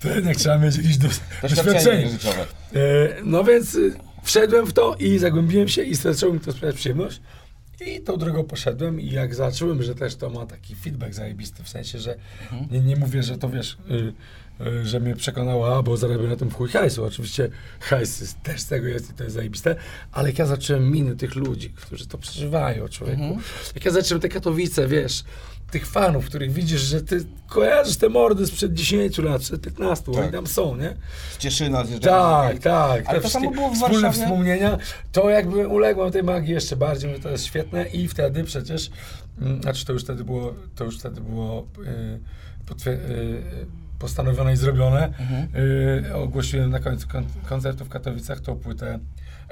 To 0.00 0.08
jednak 0.08 0.36
trzeba 0.36 0.58
mieć 0.58 0.76
jakieś 0.76 0.96
dos- 0.98 1.20
Doświadczenie. 1.42 2.06
E, 2.06 2.78
No 3.24 3.44
więc 3.44 3.74
y, 3.74 3.94
wszedłem 4.22 4.66
w 4.66 4.72
to 4.72 4.94
i 4.98 5.18
zagłębiłem 5.18 5.68
się 5.68 5.82
i 5.82 5.94
zaczęło 5.94 6.32
mi 6.34 6.40
to 6.40 6.52
sprawiać 6.52 6.76
przyjemność. 6.76 7.20
I 7.86 8.00
tą 8.00 8.16
drogą 8.16 8.44
poszedłem 8.44 9.00
i 9.00 9.10
jak 9.10 9.34
zacząłem, 9.34 9.82
że 9.82 9.94
też 9.94 10.16
to 10.16 10.30
ma 10.30 10.46
taki 10.46 10.74
feedback 10.74 11.14
zajebisty, 11.14 11.62
w 11.62 11.68
sensie, 11.68 11.98
że 11.98 12.16
nie, 12.70 12.80
nie 12.80 12.96
mówię, 12.96 13.22
że 13.22 13.38
to 13.38 13.48
wiesz, 13.48 13.78
y, 13.90 14.12
że 14.82 15.00
mnie 15.00 15.16
przekonało, 15.16 15.76
a 15.76 15.82
bo 15.82 15.96
zarabiam 15.96 16.28
na 16.28 16.36
tym 16.36 16.48
w 16.50 16.54
chuj 16.54 16.68
hajsu. 16.68 17.04
Oczywiście 17.04 17.48
hajs 17.80 18.34
też 18.42 18.60
z 18.60 18.66
tego 18.66 18.86
jest 18.88 19.10
i 19.10 19.14
to 19.14 19.24
jest 19.24 19.36
zajebiste, 19.36 19.76
ale 20.12 20.28
jak 20.28 20.38
ja 20.38 20.46
zacząłem 20.46 20.90
miny 20.92 21.16
tych 21.16 21.34
ludzi, 21.34 21.70
którzy 21.70 22.06
to 22.06 22.18
przeżywają, 22.18 22.88
człowieku. 22.88 23.38
Jak 23.74 23.84
ja 23.84 23.90
zacząłem 23.90 24.20
te 24.20 24.28
Katowice, 24.28 24.88
wiesz, 24.88 25.24
tych 25.70 25.86
fanów, 25.86 26.26
których 26.26 26.52
widzisz, 26.52 26.80
że 26.80 27.02
ty 27.02 27.24
kojarzysz 27.48 27.96
te 27.96 28.08
mordy 28.08 28.46
sprzed 28.46 28.74
10 28.74 29.18
lat, 29.18 29.42
sprzed 29.44 29.60
15, 29.62 30.12
Tak. 30.12 30.22
oni 30.22 30.32
tam 30.32 30.46
są, 30.46 30.76
nie? 30.76 30.96
Z 31.32 31.38
Cieszyna. 31.38 31.84
Tak, 32.00 32.58
tak. 32.58 33.06
Ale 33.06 33.20
to 33.20 33.28
samo 33.28 33.50
było 33.50 33.70
w 33.70 33.74
Wspólne 33.74 34.00
Warszawie? 34.00 34.24
wspomnienia, 34.26 34.78
to 35.12 35.30
jakby 35.30 35.68
uległem 35.68 36.12
tej 36.12 36.22
magii 36.22 36.54
jeszcze 36.54 36.76
bardziej, 36.76 37.10
mówię, 37.10 37.22
to 37.22 37.28
jest 37.30 37.44
świetne 37.44 37.88
i 37.88 38.08
wtedy 38.08 38.44
przecież, 38.44 38.90
mm, 39.40 39.62
znaczy 39.62 39.84
to 39.86 39.92
już 39.92 40.02
wtedy 40.04 40.24
było, 40.24 40.54
to 40.76 40.84
już 40.84 40.98
wtedy 40.98 41.20
było 41.20 41.66
yy, 41.78 42.20
potwier- 42.66 43.08
yy, 43.10 43.42
postanowione 43.98 44.52
i 44.52 44.56
zrobione. 44.56 45.06
Mhm. 45.06 45.48
Yy, 46.04 46.14
ogłosiłem 46.14 46.70
na 46.70 46.80
końcu 46.80 47.08
kon- 47.08 47.26
koncertu 47.46 47.84
w 47.84 47.88
Katowicach 47.88 48.40
tą 48.40 48.56
płytę 48.56 48.98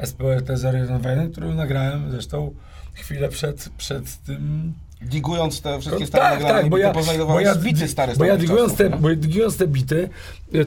SPRT 0.05 0.51
01, 0.51 1.33
którą 1.33 1.55
nagrałem 1.55 2.11
zresztą 2.11 2.55
chwilę 2.95 3.29
przed, 3.29 3.69
przed 3.79 4.23
tym 4.23 4.75
Digując 5.03 5.61
te 5.63 5.81
wszystkie 5.81 6.01
no, 6.01 6.07
stare 6.07 6.25
tak, 6.25 6.33
nagrane, 6.33 6.61
tak, 6.61 6.71
bo 6.71 6.79
ja, 6.79 6.93
bo 7.27 7.41
ja, 7.41 7.55
bity 7.55 7.89
stare 7.89 8.17
bo 8.17 8.25
ja 8.25 8.37
digując 8.37 8.73
czasów, 8.73 8.91
te, 8.93 8.99
bo 8.99 9.11
ja 9.11 9.17
digując 9.17 9.57
te 9.57 9.67
bity, 9.67 10.09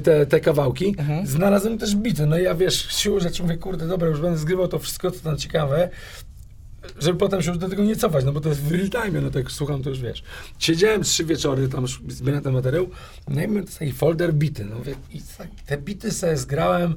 te, 0.04 0.26
te 0.26 0.40
kawałki, 0.40 0.96
Mhm. 0.98 1.28
znalazłem 1.28 1.78
też 1.78 1.96
bity. 1.96 2.26
No 2.26 2.38
i 2.40 2.44
ja 2.44 2.56
wiesz, 2.56 2.88
siłą 2.90 3.20
rzeczy 3.20 3.44
mówię, 3.44 3.58
kurde, 3.58 3.88
dobra, 3.88 4.08
już 4.08 4.22
będę 4.22 4.38
zgrywał 4.38 4.68
to 4.68 4.80
wszystko, 4.80 5.12
co 5.12 5.20
tam 5.24 5.38
ciekawe, 5.38 5.90
żeby 7.00 7.20
potem 7.20 7.42
się 7.42 7.50
już 7.50 7.58
do 7.58 7.70
tego 7.70 7.84
nie 7.84 7.96
cofać, 7.96 8.26
no 8.26 8.32
bo 8.32 8.42
to 8.42 8.50
jest 8.50 8.62
w 8.62 8.72
real 8.72 8.90
time, 8.90 9.22
no 9.22 9.30
tak 9.30 9.44
jak 9.44 9.52
słucham, 9.52 9.84
to 9.84 9.90
już 9.90 10.00
wiesz. 10.00 10.24
Siedziałem 10.60 11.04
trzy 11.04 11.26
wieczory, 11.26 11.68
tam 11.70 11.82
już 11.82 12.02
zbierałem 12.08 12.44
ten 12.44 12.54
materiał, 12.54 12.90
no 13.28 13.44
i 13.44 13.48
miałem 13.48 13.66
taki 13.68 13.92
folder 13.92 14.34
bity, 14.34 14.66
no 14.66 14.76
mówię, 14.78 14.96
i 15.14 15.22
te 15.66 15.78
bity 15.78 16.12
sobie 16.12 16.38
zgrałem 16.38 16.96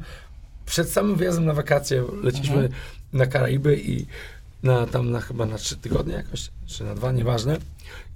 przed 0.66 0.90
samym 0.90 1.16
wyjazdem 1.16 1.44
na 1.44 1.54
wakacje, 1.54 2.04
leciliśmy 2.22 2.54
Mhm. 2.56 2.72
na 3.12 3.26
Karaiby 3.26 3.76
i 3.80 4.06
na, 4.62 4.86
tam 4.86 5.10
na 5.10 5.20
chyba 5.20 5.46
na 5.46 5.58
trzy 5.58 5.76
tygodnie 5.76 6.14
jakoś, 6.14 6.50
czy 6.66 6.84
na 6.84 6.94
dwa, 6.94 7.12
nieważne. 7.12 7.56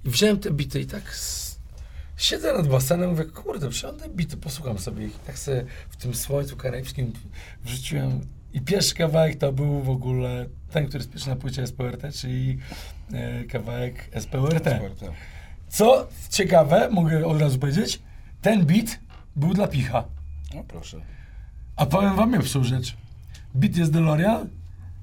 I 0.05 0.09
wziąłem 0.09 0.39
te 0.39 0.51
bity 0.51 0.79
i 0.81 0.85
tak 0.85 1.03
s- 1.09 1.57
siedzę 2.17 2.53
nad 2.53 2.67
basenem, 2.67 3.09
mówię, 3.09 3.25
kurde, 3.25 3.69
przyjąłem 3.69 3.99
te 3.99 4.09
bity, 4.09 4.37
posłucham 4.37 4.79
sobie 4.79 5.05
ich. 5.05 5.19
Tak 5.19 5.39
sobie 5.39 5.65
w 5.89 5.95
tym 5.97 6.15
słońcu 6.15 6.55
karaibskim 6.55 7.13
wrzuciłem 7.65 8.21
i 8.53 8.61
pierwszy 8.61 8.95
kawałek 8.95 9.37
to 9.37 9.51
był 9.53 9.81
w 9.81 9.89
ogóle 9.89 10.45
ten, 10.71 10.85
który 10.85 10.99
jest 10.99 11.11
pierwszy 11.11 11.29
na 11.29 11.35
płycie 11.35 11.67
SPRT, 11.67 12.01
czyli 12.15 12.57
e, 13.13 13.43
kawałek 13.43 14.09
SPRT. 14.19 14.53
Super, 14.53 14.95
tak. 14.99 15.11
Co 15.69 16.07
ciekawe, 16.29 16.89
mogę 16.91 17.25
od 17.27 17.41
razu 17.41 17.59
powiedzieć, 17.59 17.99
ten 18.41 18.65
beat 18.65 18.99
był 19.35 19.53
dla 19.53 19.67
Picha. 19.67 20.03
No 20.55 20.63
proszę. 20.67 21.01
A 21.75 21.85
powiem 21.85 22.15
wam 22.15 22.31
pierwszą 22.33 22.63
rzecz. 22.63 22.97
Beat 23.55 23.75
jest 23.77 23.91
DeLorean, 23.91 24.49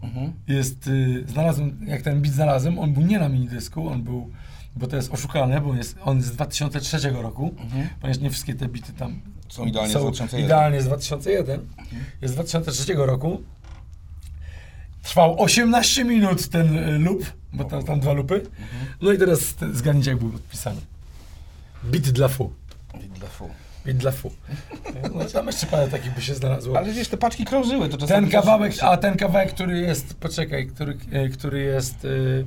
Mhm. 0.03 0.33
jest, 0.49 0.87
y, 0.87 1.25
znalazłem, 1.29 1.81
jak 1.87 2.03
ten 2.03 2.23
beat 2.23 2.35
znalazłem, 2.35 2.79
on 2.79 2.93
był 2.93 3.03
nie 3.03 3.19
na 3.19 3.29
minidysku, 3.29 3.89
on 3.89 4.03
był, 4.03 4.31
bo 4.77 4.87
to 4.87 4.97
jest 4.97 5.13
oszukane, 5.13 5.61
bo 5.61 5.75
jest, 5.75 5.97
on 6.05 6.17
jest 6.17 6.29
z 6.29 6.33
2003 6.33 7.23
roku, 7.23 7.55
Mhm. 7.59 7.89
ponieważ 8.01 8.23
nie 8.23 8.31
wszystkie 8.31 8.55
te 8.55 8.69
bity 8.69 8.93
tam 8.93 9.21
Są 9.49 9.65
idealnie 9.65 9.91
z 9.91 9.93
2001. 10.01 10.45
idealnie 10.47 10.83
z 10.83 10.85
2001. 10.87 11.61
Jest 12.23 12.35
z 12.35 12.37
2003 12.37 13.07
roku. 13.07 13.43
Trwał 15.05 15.43
18 15.43 16.05
minut 16.05 16.49
ten 16.49 16.79
y, 16.79 16.99
loop, 16.99 17.25
bo 17.53 17.65
tam, 17.65 17.85
tam 17.85 18.01
dwa 18.01 18.13
lupy. 18.13 18.43
No 19.03 19.13
i 19.13 19.19
teraz 19.19 19.55
te- 19.55 19.75
zgadnijcie, 19.75 20.11
jak 20.11 20.19
był 20.21 20.31
podpisany. 20.31 20.81
Beat 21.85 22.05
dla 22.05 22.29
fu. 22.29 22.53
I 23.05 23.09
dla 23.19 23.29
fu. 23.29 23.51
Beat 23.85 23.97
dla 23.99 24.11
fu. 24.11 24.31
No, 25.15 25.25
tam 25.25 25.47
jeszcze 25.47 25.67
parę 25.67 25.89
takich 25.89 26.15
by 26.15 26.23
się 26.23 26.35
znalazło. 26.35 26.79
Ale 26.79 26.93
wiesz, 26.93 27.09
te 27.09 27.17
paczki 27.17 27.45
krążyły, 27.45 27.89
to. 27.89 27.97
Ten 27.97 28.31
kawałek, 28.31 28.73
a 28.83 28.97
ten 28.97 29.17
kawałek, 29.17 29.53
który 29.55 29.79
jest, 29.81 30.15
poczekaj, 30.15 30.67
który, 30.67 30.99
e, 31.13 31.29
który 31.29 31.61
jest, 31.63 32.05
y, 32.05 32.45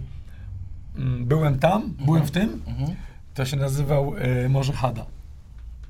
byłem 1.20 1.60
tam, 1.60 1.94
byłem 2.06 2.24
w 2.26 2.32
tym, 2.32 2.62
Mhm. 2.68 2.96
to 3.34 3.46
się 3.46 3.58
nazywał 3.58 4.16
y, 4.46 4.50
Może 4.50 4.74
Hada. 4.74 5.06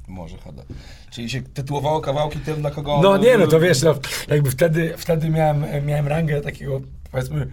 Może 0.08 0.38
Hada. 0.38 0.64
Czyli 1.12 1.30
się 1.30 1.42
tytułowało 1.42 2.02
kawałki 2.02 2.40
tym, 2.40 2.62
na 2.62 2.72
kogo... 2.72 3.00
No 3.04 3.18
nie, 3.18 3.38
no 3.38 3.48
to 3.48 3.60
wiesz, 3.60 3.82
no, 3.82 3.96
jakby 4.28 4.52
wtedy, 4.52 4.94
wtedy 4.98 5.30
miałem, 5.30 5.66
miałem 5.86 6.08
rangę 6.08 6.42
takiego, 6.42 6.82
powiedzmy, 7.12 7.48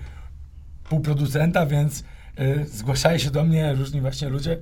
półproducenta, 0.89 1.67
więc 1.67 2.05
y, 2.41 2.67
zgłaszali 2.67 3.21
się 3.21 3.31
do 3.31 3.45
mnie 3.45 3.75
różni 3.75 4.01
właśnie 4.01 4.29
ludzie, 4.29 4.59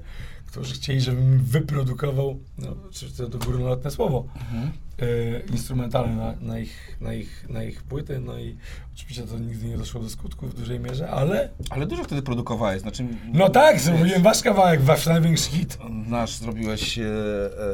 którzy 0.53 0.75
chcieli, 0.75 1.01
żebym 1.01 1.39
wyprodukował, 1.39 2.39
no 2.59 2.77
oczywiście 2.89 3.27
to 3.27 3.39
górnolotne 3.39 3.91
słowo, 3.91 4.25
Mhm. 4.37 4.73
y, 5.03 5.43
instrumentalne 5.53 6.17
na, 6.17 6.35
na, 6.41 6.59
ich, 6.59 6.97
na, 7.01 7.15
ich, 7.15 7.47
na 7.49 7.63
ich 7.65 7.83
płyty, 7.83 8.21
no 8.21 8.39
i 8.39 8.57
oczywiście 8.95 9.23
to 9.23 9.39
nigdy 9.39 9.67
nie 9.69 9.79
doszło 9.79 10.01
do 10.01 10.11
skutku 10.11 10.47
w 10.47 10.55
dużej 10.55 10.81
mierze, 10.81 11.11
ale 11.11 11.49
Ale 11.71 11.87
dużo 11.87 12.05
wtedy 12.05 12.23
produkowałeś, 12.23 12.81
znaczy... 12.83 13.07
no 13.33 13.49
tak, 13.49 13.81
zrobiłem 13.81 14.23
wasz 14.23 14.43
kawałek, 14.43 14.83
wasz 14.83 15.07
największy 15.07 15.51
hit. 15.51 15.79
Nasz 16.07 16.37
zrobiłeś 16.37 16.99
e, 16.99 17.05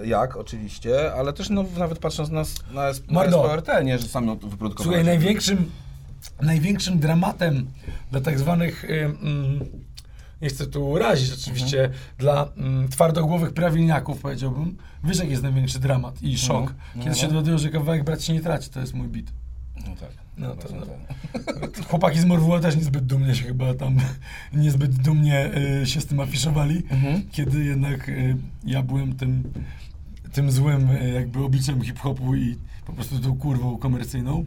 e, 0.03 0.07
jak, 0.07 0.37
oczywiście, 0.37 1.13
ale 1.13 1.33
też 1.33 1.51
no, 1.51 1.65
nawet 1.79 1.99
patrząc 1.99 2.31
na, 2.31 2.43
na, 2.73 2.93
na. 3.11 3.31
SPRT, 3.31 3.69
nie, 3.85 3.99
że 3.99 4.09
sam 4.09 4.27
ją 4.27 4.37
wyprodukowałeś. 4.37 4.83
Słuchaj, 4.83 5.05
największym, 5.05 5.71
największym 6.43 6.99
dramatem 6.99 7.67
dla 8.11 8.21
tak 8.21 8.39
zwanych, 8.39 8.85
y, 8.85 9.05
mm, 9.05 9.61
nie 10.43 10.49
chcę 10.49 10.67
tu 10.67 10.91
urazić 10.91 11.33
oczywiście, 11.33 11.81
Mhm. 11.85 12.01
dla 12.19 12.49
mm, 12.57 12.89
twardogłowych 12.89 13.53
prawilniaków 13.53 14.21
powiedziałbym, 14.21 14.77
wiesz 15.05 15.19
jak 15.19 15.31
jest 15.31 15.43
największy 15.43 15.79
dramat 15.79 16.23
i 16.23 16.39
szok. 16.39 16.61
Mhm. 16.71 16.75
Kiedy 16.99 17.09
No. 17.11 17.15
się 17.15 17.29
dowiadują, 17.29 17.59
że 17.59 17.69
kawałek 17.71 18.05
brać 18.05 18.25
się 18.25 18.33
nie 18.33 18.41
traci, 18.41 18.71
to 18.71 18.81
jest 18.81 18.95
mój 18.95 19.09
bit. 19.09 19.33
No 19.77 19.97
tak. 20.01 20.11
No 20.39 20.55
to- 20.57 20.69
Właśnie 20.69 20.79
tak. 21.61 21.87
Chłopaki 21.89 22.21
z 22.21 22.25
Morwuła 22.25 22.61
też 22.61 22.77
niezbyt 22.77 23.07
dumnie 23.07 23.35
się 23.35 23.45
chyba 23.45 23.75
tam, 23.75 23.97
niezbyt 24.53 24.95
dumnie 24.95 25.51
y, 25.83 25.87
się 25.87 26.01
z 26.01 26.07
tym 26.07 26.21
afiszowali, 26.21 26.83
Mhm. 26.91 27.23
kiedy 27.33 27.65
jednak 27.65 28.09
y, 28.09 28.37
ja 28.65 28.83
byłem 28.83 29.17
tym, 29.17 29.43
tym 30.33 30.51
złym 30.53 30.91
y, 30.91 31.11
jakby 31.15 31.45
obliczem 31.45 31.83
hip-hopu 31.83 32.35
i 32.35 32.57
po 32.87 32.93
prostu 32.93 33.19
tą 33.19 33.39
kurwą 33.39 33.79
komercyjną. 33.79 34.45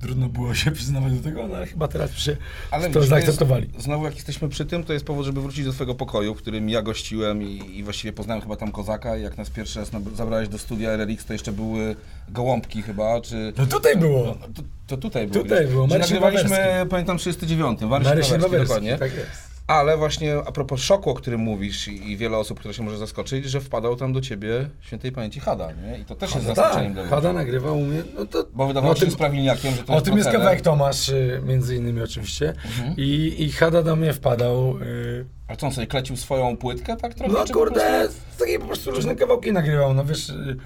Trudno 0.00 0.28
było 0.28 0.54
się 0.54 0.70
przyznawać 0.78 1.12
do 1.12 1.22
tego, 1.22 1.48
no 1.48 1.56
ale 1.56 1.66
chyba 1.66 1.88
teraz 1.88 2.12
się 2.18 2.36
Ale 2.70 2.82
to 2.82 2.88
widzisz, 2.88 2.96
jest- 2.96 3.08
zaakceptowali. 3.10 3.70
Znowu 3.78 4.04
jak 4.04 4.14
jesteśmy 4.14 4.48
przy 4.48 4.64
tym, 4.66 4.84
to 4.84 4.92
jest 4.92 5.04
powód, 5.04 5.26
żeby 5.26 5.40
wrócić 5.42 5.64
do 5.64 5.72
twojego 5.72 5.94
pokoju, 5.94 6.34
w 6.34 6.38
którym 6.38 6.68
ja 6.68 6.82
gościłem 6.82 7.42
i, 7.42 7.78
i 7.78 7.84
właściwie 7.84 8.12
poznałem 8.12 8.42
chyba 8.42 8.56
tam 8.56 8.72
Kozaka 8.72 9.16
i 9.16 9.22
jak 9.22 9.38
nas 9.38 9.50
pierwszy 9.50 9.78
raz 9.78 9.90
zabrałeś 10.14 10.48
do 10.48 10.58
studia 10.58 10.90
RRX, 10.90 11.24
to 11.24 11.32
jeszcze 11.32 11.52
były 11.52 11.96
gołąbki 12.28 12.82
chyba, 12.82 13.20
czy... 13.20 13.52
No 13.58 13.66
tutaj 13.66 13.96
było. 13.96 14.24
No, 14.40 14.46
to, 14.54 14.62
to 14.86 14.96
tutaj 14.96 15.26
było. 15.26 15.44
Tutaj 15.44 15.66
było, 15.66 15.86
Marcin 15.86 16.00
nagrywaliśmy, 16.00 16.48
Wawerski. 16.50 16.88
pamiętam, 16.90 17.18
39, 17.18 17.80
Marcin 17.80 17.88
Marcin 17.90 18.04
Wawerski, 18.10 18.38
Wawerski, 18.42 18.66
dokładnie. 18.68 18.98
tak 18.98 19.14
jest. 19.14 19.47
Ale 19.68 19.96
właśnie 19.96 20.36
a 20.46 20.52
propos 20.52 20.80
szoku, 20.80 21.10
o 21.10 21.14
którym 21.14 21.40
mówisz 21.40 21.88
i, 21.88 22.10
i 22.10 22.16
wiele 22.16 22.36
osób, 22.36 22.58
które 22.58 22.74
się 22.74 22.82
może 22.82 22.98
zaskoczyć, 22.98 23.44
że 23.44 23.60
wpadał 23.60 23.96
tam 23.96 24.12
do 24.12 24.20
ciebie 24.20 24.68
świętej 24.80 25.12
pamięci 25.12 25.40
Hada, 25.40 25.68
nie? 25.72 25.98
I 25.98 26.04
to 26.04 26.14
też 26.14 26.34
jest 26.34 26.46
No 26.48 26.54
zaskoczeniem 26.54 26.92
dla 26.92 27.02
tak, 27.02 27.10
ludzi. 27.12 27.22
Hada 27.24 27.32
nagrywał 27.38 27.78
u 27.78 27.82
mnie, 27.84 28.02
no 28.18 28.26
to... 28.26 28.44
Bo 28.54 28.66
wydawało 28.66 28.92
o 28.92 28.96
się 28.96 29.00
tym- 29.00 29.10
z 29.10 29.16
prawilniakiem, 29.16 29.74
że 29.74 29.82
to 29.82 29.94
O 29.94 30.00
tym 30.00 30.16
jest 30.16 30.30
kawałek 30.30 30.60
Tomasz, 30.60 31.08
y, 31.08 31.42
między 31.46 31.76
innymi 31.76 32.02
oczywiście. 32.02 32.48
Mhm. 32.48 32.94
I, 32.96 33.34
I 33.38 33.52
Hada 33.52 33.82
do 33.82 33.96
mnie 33.96 34.12
wpadał. 34.12 34.78
y, 34.82 35.26
A 35.48 35.56
co 35.56 35.66
on 35.66 35.72
sobie 35.72 35.86
klecił 35.86 36.16
swoją 36.16 36.56
płytkę, 36.56 36.96
tak 36.96 37.14
trochę? 37.14 37.32
No 37.32 37.44
czy 37.44 37.52
po 37.52 37.58
kurde, 37.58 37.80
prostu- 38.00 38.20
takie 38.38 38.58
po 38.58 38.66
prostu 38.66 38.90
różne 38.90 39.16
kawałki 39.16 39.52
nagrywał, 39.52 39.94
no 39.94 40.04
wiesz... 40.04 40.28
y, 40.28 40.56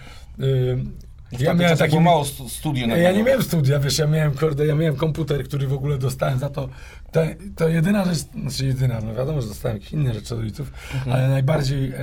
y, 0.41 0.79
ja 1.39 1.55
miałem 1.55 1.79
taki... 1.79 2.01
mało 2.01 2.25
stu- 2.25 2.49
studiów. 2.49 2.89
Ja, 2.89 2.97
ja 2.97 3.13
nie 3.13 3.23
miałem 3.23 3.43
studia, 3.43 3.79
wiesz, 3.81 3.99
ja 3.99 4.07
miałem, 4.07 4.35
kurde, 4.35 4.67
ja 4.67 4.75
miałem 4.75 4.97
komputer, 4.97 5.45
który 5.45 5.67
w 5.67 5.73
ogóle 5.73 5.99
dostałem 5.99 6.39
za 6.39 6.49
to. 6.51 6.69
To, 7.13 7.21
to 7.57 7.69
jedyna 7.69 8.05
rzecz, 8.05 8.19
znaczy 8.19 8.67
jedyna, 8.67 9.01
no 9.01 9.15
wiadomo, 9.15 9.43
że 9.43 9.49
dostałem 9.49 9.77
jakieś 9.77 9.93
inne 9.93 10.15
rzeczy 10.15 10.35
od 10.35 10.41
rodziców, 10.41 10.73
Mhm. 10.95 11.13
ale 11.17 11.29
najbardziej, 11.29 11.93
e, 11.93 12.03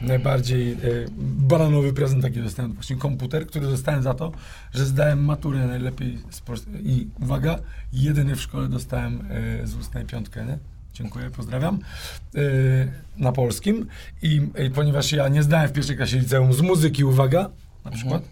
najbardziej 0.00 0.72
e, 0.72 0.76
bananowy 1.20 1.92
prezent 1.92 2.22
taki 2.22 2.42
dostałem, 2.42 2.72
właśnie 2.72 2.96
komputer, 2.96 3.46
który 3.46 3.66
dostałem 3.66 4.02
za 4.02 4.14
to, 4.14 4.32
że 4.74 4.84
zdałem 4.86 5.24
maturę 5.24 5.66
najlepiej 5.66 6.18
z 6.30 6.40
Pols- 6.42 6.80
i 6.84 7.08
uwaga, 7.22 7.58
jedyny 7.92 8.36
w 8.36 8.40
szkole 8.40 8.68
dostałem 8.68 9.20
e, 9.62 9.66
z 9.66 9.74
ustnej 9.74 10.04
piątkę, 10.04 10.44
nie? 10.44 10.58
Dziękuję, 10.94 11.30
pozdrawiam. 11.30 11.78
E, 12.34 12.40
na 13.16 13.32
polskim. 13.32 13.86
I, 14.22 14.40
I 14.66 14.70
ponieważ 14.70 15.12
ja 15.12 15.28
nie 15.28 15.42
zdałem 15.42 15.68
w 15.68 15.72
pierwszej 15.72 15.96
klasie 15.96 16.18
liceum 16.18 16.52
z 16.52 16.60
muzyki, 16.60 17.04
uwaga, 17.04 17.50
na 17.90 17.96
przykład, 17.96 18.22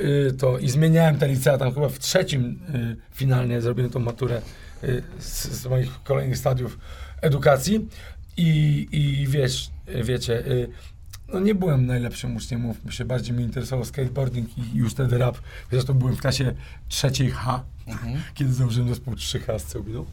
y, 0.00 0.32
to 0.38 0.58
i 0.58 0.68
zmieniałem 0.68 1.18
te 1.18 1.28
licea 1.28 1.58
tam 1.58 1.74
chyba 1.74 1.88
w 1.88 1.98
trzecim 1.98 2.60
y, 2.74 2.96
finalnie 3.12 3.60
zrobiłem 3.60 3.90
tą 3.90 4.00
maturę 4.00 4.42
y, 4.84 5.02
z, 5.18 5.48
z 5.48 5.66
moich 5.66 6.02
kolejnych 6.02 6.38
stadiów 6.38 6.78
edukacji 7.22 7.88
i, 8.36 8.86
i 8.92 9.26
wiesz, 9.26 9.70
wiecie, 10.04 10.44
no 11.32 11.40
nie 11.40 11.54
byłem 11.54 11.86
najlepszym 11.86 12.36
uczniem, 12.36 12.60
mówmy 12.60 12.92
się, 12.92 13.04
bardziej 13.04 13.34
mnie 13.34 13.44
interesował 13.44 13.84
skateboarding 13.84 14.58
i 14.58 14.76
już 14.76 14.92
wtedy 14.92 15.18
rap. 15.18 15.38
Zresztą 15.70 15.94
byłem 15.94 16.16
w 16.16 16.20
klasie 16.20 16.54
trzeciej 16.88 17.30
H, 17.30 17.64
kiedy 18.34 18.52
założyłem 18.52 18.88
zespół 18.88 19.14
3H 19.14 19.58
z 19.58 19.64
Cełbiną. 19.64 20.04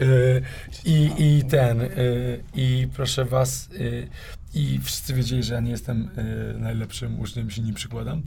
Y, 0.00 0.42
I, 0.84 1.10
I 1.18 1.44
ten, 1.44 1.80
y, 1.80 2.42
i 2.54 2.88
proszę 2.94 3.24
was, 3.24 3.68
y, 3.72 4.08
i 4.54 4.80
wszyscy 4.82 5.14
wiedzieli, 5.14 5.42
że 5.42 5.54
ja 5.54 5.60
nie 5.60 5.70
jestem 5.70 6.10
najlepszym 6.58 7.20
uczniem, 7.20 7.50
się 7.50 7.62
nie 7.62 7.72
przykładam. 7.72 8.22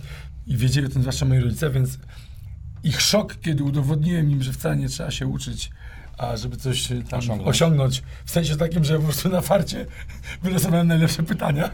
I 0.47 0.57
wiedzieli 0.57 0.87
o 0.87 0.89
tym 0.89 1.01
zwłaszcza 1.01 1.25
moi 1.25 1.39
rodzice, 1.39 1.69
więc 1.69 1.97
ich 2.83 3.01
szok, 3.01 3.39
kiedy 3.41 3.63
udowodniłem 3.63 4.31
im, 4.31 4.43
że 4.43 4.53
wcale 4.53 4.75
nie 4.77 4.89
trzeba 4.89 5.11
się 5.11 5.27
uczyć, 5.27 5.71
a 6.17 6.37
żeby 6.37 6.57
coś 6.57 6.87
tam 7.09 7.19
Osiągnąć. 7.19 7.49
osiągnąć. 7.49 8.03
W 8.25 8.31
sensie 8.31 8.55
takim, 8.55 8.83
że 8.83 8.97
po 8.97 9.03
prostu 9.03 9.29
na 9.29 9.41
farcie 9.41 9.85
wylosowałem 10.43 10.87
najlepsze 10.87 11.23
pytania 11.23 11.71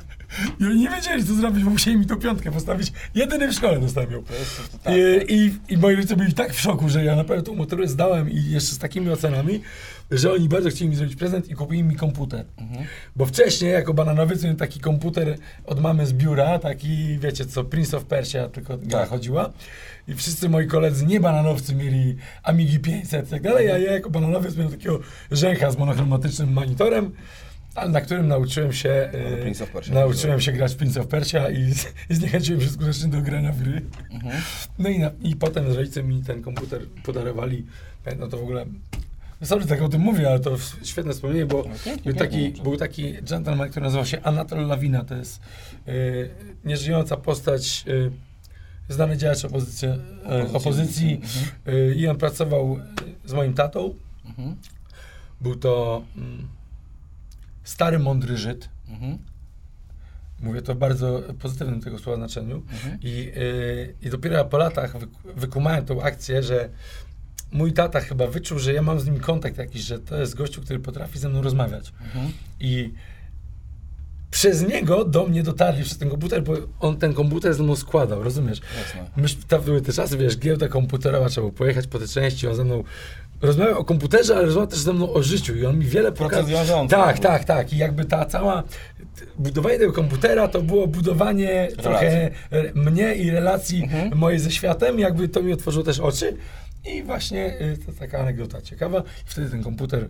i 0.59 0.65
oni 0.65 0.79
nie 0.79 0.89
wiedzieli, 0.89 1.25
co 1.25 1.33
zrobić, 1.33 1.63
bo 1.63 1.69
musieli 1.69 1.98
mi 1.98 2.05
tą 2.05 2.15
piątkę 2.15 2.51
postawić. 2.51 2.93
Jedyny 3.15 3.48
w 3.48 3.53
szkole 3.53 3.79
dostałem 3.79 4.12
ją. 4.12 4.17
Jest, 4.39 4.71
to, 4.71 4.77
tak, 4.77 4.93
I, 5.27 5.33
i, 5.36 5.53
I 5.69 5.77
moi 5.77 5.95
rodzice 5.95 6.15
byli 6.15 6.33
tak 6.33 6.53
w 6.53 6.59
szoku, 6.59 6.89
że 6.89 7.03
ja 7.05 7.15
na 7.15 7.24
pewno 7.24 7.43
tą 7.43 7.55
maturę 7.55 7.88
zdałem 7.88 8.29
i 8.31 8.43
jeszcze 8.43 8.75
z 8.75 8.77
takimi 8.77 9.09
ocenami, 9.09 9.62
że 10.12 10.33
oni 10.33 10.50
bardzo 10.50 10.69
chcieli 10.69 10.89
mi 10.89 10.95
zrobić 10.95 11.15
prezent 11.15 11.50
i 11.50 11.53
kupili 11.55 11.83
mi 11.83 11.95
komputer. 11.95 12.45
Mhm. 12.57 12.86
Bo 13.15 13.25
wcześniej, 13.25 13.71
jako 13.71 13.93
bananowiec, 13.93 14.43
miałem 14.43 14.57
taki 14.57 14.79
komputer 14.79 15.38
od 15.65 15.81
mamy 15.81 16.05
z 16.05 16.13
biura, 16.13 16.59
taki, 16.59 17.19
wiecie 17.19 17.45
co, 17.45 17.63
Prince 17.63 17.93
of 17.93 18.05
Persia, 18.05 18.50
tylko 18.50 18.77
gra 18.77 19.00
Tak. 19.00 19.09
chodziła. 19.09 19.50
I 20.07 20.15
wszyscy 20.15 20.50
moi 20.50 20.67
koledzy, 20.67 21.05
nie 21.05 21.19
bananowcy, 21.19 21.75
mieli 21.75 22.15
Amigi 22.43 22.79
500 22.79 23.27
i 23.27 23.29
tak 23.29 23.41
dalej, 23.41 23.71
a 23.71 23.77
ja 23.77 23.91
jako 23.93 24.09
bananowiec 24.09 24.55
miałem 24.55 24.71
takiego 24.71 25.00
rzęcha 25.31 25.71
z 25.71 25.77
monochromatycznym 25.77 26.53
monitorem, 26.53 27.12
na 27.89 28.01
którym 28.01 28.27
nauczyłem 28.27 28.73
się, 28.73 28.89
e, 28.89 29.38
Prince 29.38 29.61
of 29.61 29.69
Persia. 29.71 29.93
nauczyłem 29.93 30.41
się 30.41 30.51
grać 30.51 30.73
w 30.73 30.75
Prince 30.77 30.97
of 30.97 31.07
Persia 31.07 31.49
i, 31.49 31.73
z- 31.73 31.88
i 32.09 32.15
zniechęciłem 32.19 32.61
się 32.61 32.69
skutecznie 32.69 33.07
do 33.09 33.21
grania 33.21 33.51
w 33.51 33.59
gry. 33.63 33.81
Mhm. 34.11 34.41
No 34.79 34.89
i, 34.89 34.99
na, 34.99 35.11
i 35.21 35.35
potem 35.35 35.67
rodzice 35.73 36.03
mi 36.03 36.23
ten 36.23 36.41
komputer 36.41 36.81
podarowali. 37.03 37.65
No 38.19 38.27
to 38.27 38.38
w 38.38 38.41
ogóle. 38.43 38.65
Sorry, 39.43 39.65
tak 39.65 39.81
o 39.81 39.89
tym 39.89 40.01
mówię, 40.01 40.29
ale 40.29 40.39
to 40.39 40.57
świetne 40.83 41.13
wspomnienie, 41.13 41.45
bo 41.45 41.63
No, 41.85 41.91
był, 42.05 42.13
taki, 42.13 42.51
był 42.51 42.77
taki 42.77 43.13
gentleman, 43.13 43.69
który 43.69 43.83
nazywał 43.85 44.05
się 44.05 44.21
Anatol 44.21 44.67
Lawina. 44.67 45.03
To 45.03 45.15
jest 45.15 45.41
y, 45.88 46.29
nieżyjąca 46.65 47.17
postać, 47.17 47.83
y, 47.88 48.11
znany 48.89 49.17
działacz 49.17 49.45
opozycji, 49.45 49.88
Opozycji. 50.53 51.21
y, 51.67 51.95
i 51.95 52.07
on 52.07 52.17
pracował 52.17 52.79
z 53.25 53.33
moim 53.33 53.53
tatą. 53.53 53.93
Mhm. 54.25 54.55
Był 55.41 55.55
to 55.55 56.01
mm, 56.17 56.47
stary, 57.69 57.99
mądry 57.99 58.38
Żyd. 58.38 58.69
Mhm. 58.89 59.17
Mówię 60.39 60.61
to 60.61 60.75
w 60.75 60.77
bardzo 60.77 61.21
pozytywnym 61.39 61.81
tego 61.81 61.99
słowa 61.99 62.17
znaczeniu. 62.17 62.55
Mhm. 62.71 62.97
I, 63.01 63.31
y, 63.38 63.95
I 64.01 64.09
dopiero 64.09 64.45
po 64.45 64.57
latach 64.57 64.93
wyk- 64.93 65.33
wykumałem 65.35 65.85
tą 65.85 66.01
akcję, 66.01 66.43
że 66.43 66.69
mój 67.51 67.73
tata 67.73 67.99
chyba 67.99 68.27
wyczuł, 68.27 68.59
że 68.59 68.73
ja 68.73 68.81
mam 68.81 68.99
z 68.99 69.05
nim 69.05 69.19
kontakt 69.19 69.57
jakiś, 69.57 69.81
że 69.81 69.99
to 69.99 70.17
jest 70.17 70.35
gościu, 70.35 70.61
który 70.61 70.79
potrafi 70.79 71.19
ze 71.19 71.29
mną 71.29 71.41
rozmawiać. 71.41 71.93
Mhm. 72.03 72.31
I 72.59 72.93
przez 74.31 74.67
niego 74.67 75.05
do 75.05 75.27
mnie 75.27 75.43
dotarli 75.43 75.83
przez 75.83 75.97
ten 75.97 76.09
komputer, 76.09 76.43
bo 76.43 76.53
on 76.79 76.97
ten 76.97 77.13
komputer 77.13 77.53
ze 77.53 77.63
mną 77.63 77.75
składał, 77.75 78.23
rozumiesz? 78.23 78.61
Jasne. 78.77 79.09
Myśmy, 79.17 79.43
tam 79.43 79.61
były 79.61 79.81
te 79.81 79.93
czasy, 79.93 80.17
wiesz, 80.17 80.38
giełda 80.38 80.67
komputerowa, 80.67 81.29
trzeba 81.29 81.47
było 81.47 81.57
pojechać 81.57 81.88
po 81.88 81.99
te 81.99 82.07
części, 82.07 82.47
on 82.47 82.55
ze 82.55 82.63
mną 82.63 82.83
rozmawiał 83.41 83.79
o 83.79 83.84
komputerze, 83.86 84.36
ale 84.36 84.46
rozmawiał 84.46 84.67
też 84.67 84.79
ze 84.79 84.93
mną 84.93 85.13
o 85.13 85.24
życiu 85.24 85.55
i 85.55 85.65
on 85.65 85.79
mi 85.79 85.86
wiele 85.86 86.12
pokazał. 86.12 86.46
Tak, 86.88 87.19
tak, 87.19 87.43
tak. 87.43 87.74
I 87.74 87.77
jakby 87.77 88.05
ta 88.05 88.25
cała, 88.25 88.63
budowanie 89.38 89.77
tego 89.79 89.93
komputera 89.93 90.48
to 90.48 90.62
było 90.62 90.88
budowanie 90.88 91.67
trochę 91.84 92.31
e, 92.51 92.74
mnie 92.74 93.15
i 93.15 93.31
relacji 93.31 93.84
Mhm. 93.84 94.17
mojej 94.17 94.39
ze 94.39 94.51
światem, 94.51 95.00
jakby 95.00 95.29
to 95.29 95.41
mi 95.43 95.53
otworzyło 95.53 95.86
też 95.86 96.00
oczy. 96.00 96.38
I 96.86 97.03
właśnie 97.03 97.62
y, 97.62 97.77
to 97.86 97.91
taka 98.00 98.19
anegdota 98.19 98.62
ciekawa. 98.62 99.00
I 99.00 99.03
wtedy 99.25 99.50
ten 99.50 99.63
komputer 99.63 100.03
y, 100.03 100.10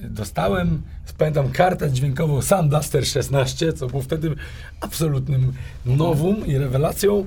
dostałem. 0.00 0.82
Pamiętam 1.18 1.50
kartę 1.52 1.90
dźwiękową 1.90 2.42
Sam 2.42 2.68
Duster 2.68 3.06
16, 3.06 3.72
co 3.72 3.86
było 3.86 4.02
wtedy 4.02 4.34
absolutnym 4.80 5.52
nowum 5.86 6.46
i 6.46 6.58
rewelacją. 6.58 7.26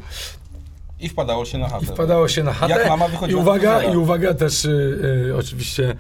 I 1.01 1.09
wpadało 1.09 1.45
się 1.45 1.57
na 1.57 1.69
chatę. 1.69 1.85
I 1.85 1.87
wpadało 1.87 2.27
się 2.27 2.43
na 2.43 2.53
chatę. 2.53 2.73
Jak 2.73 2.89
mama 2.89 3.07
I 3.07 3.11
wychodziła 3.11 3.41
z 3.41 3.45
uwaga, 3.45 3.83
i 3.83 3.97
uwaga 3.97 4.33
też 4.33 4.65
y, 4.65 4.69
y, 5.29 5.35
oczywiście 5.37 5.95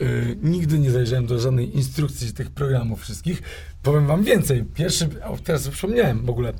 y, 0.00 0.36
nigdy 0.42 0.78
nie 0.78 0.90
zajrzałem 0.90 1.26
do 1.26 1.38
żadnej 1.38 1.76
instrukcji 1.76 2.32
tych 2.32 2.50
programów 2.50 3.00
wszystkich. 3.00 3.42
Powiem 3.82 4.06
wam 4.06 4.22
więcej. 4.22 4.64
Pierwszy, 4.64 5.08
teraz 5.44 5.68
przypomniałem 5.68 6.26
w 6.26 6.30
ogóle, 6.30 6.52
to 6.52 6.58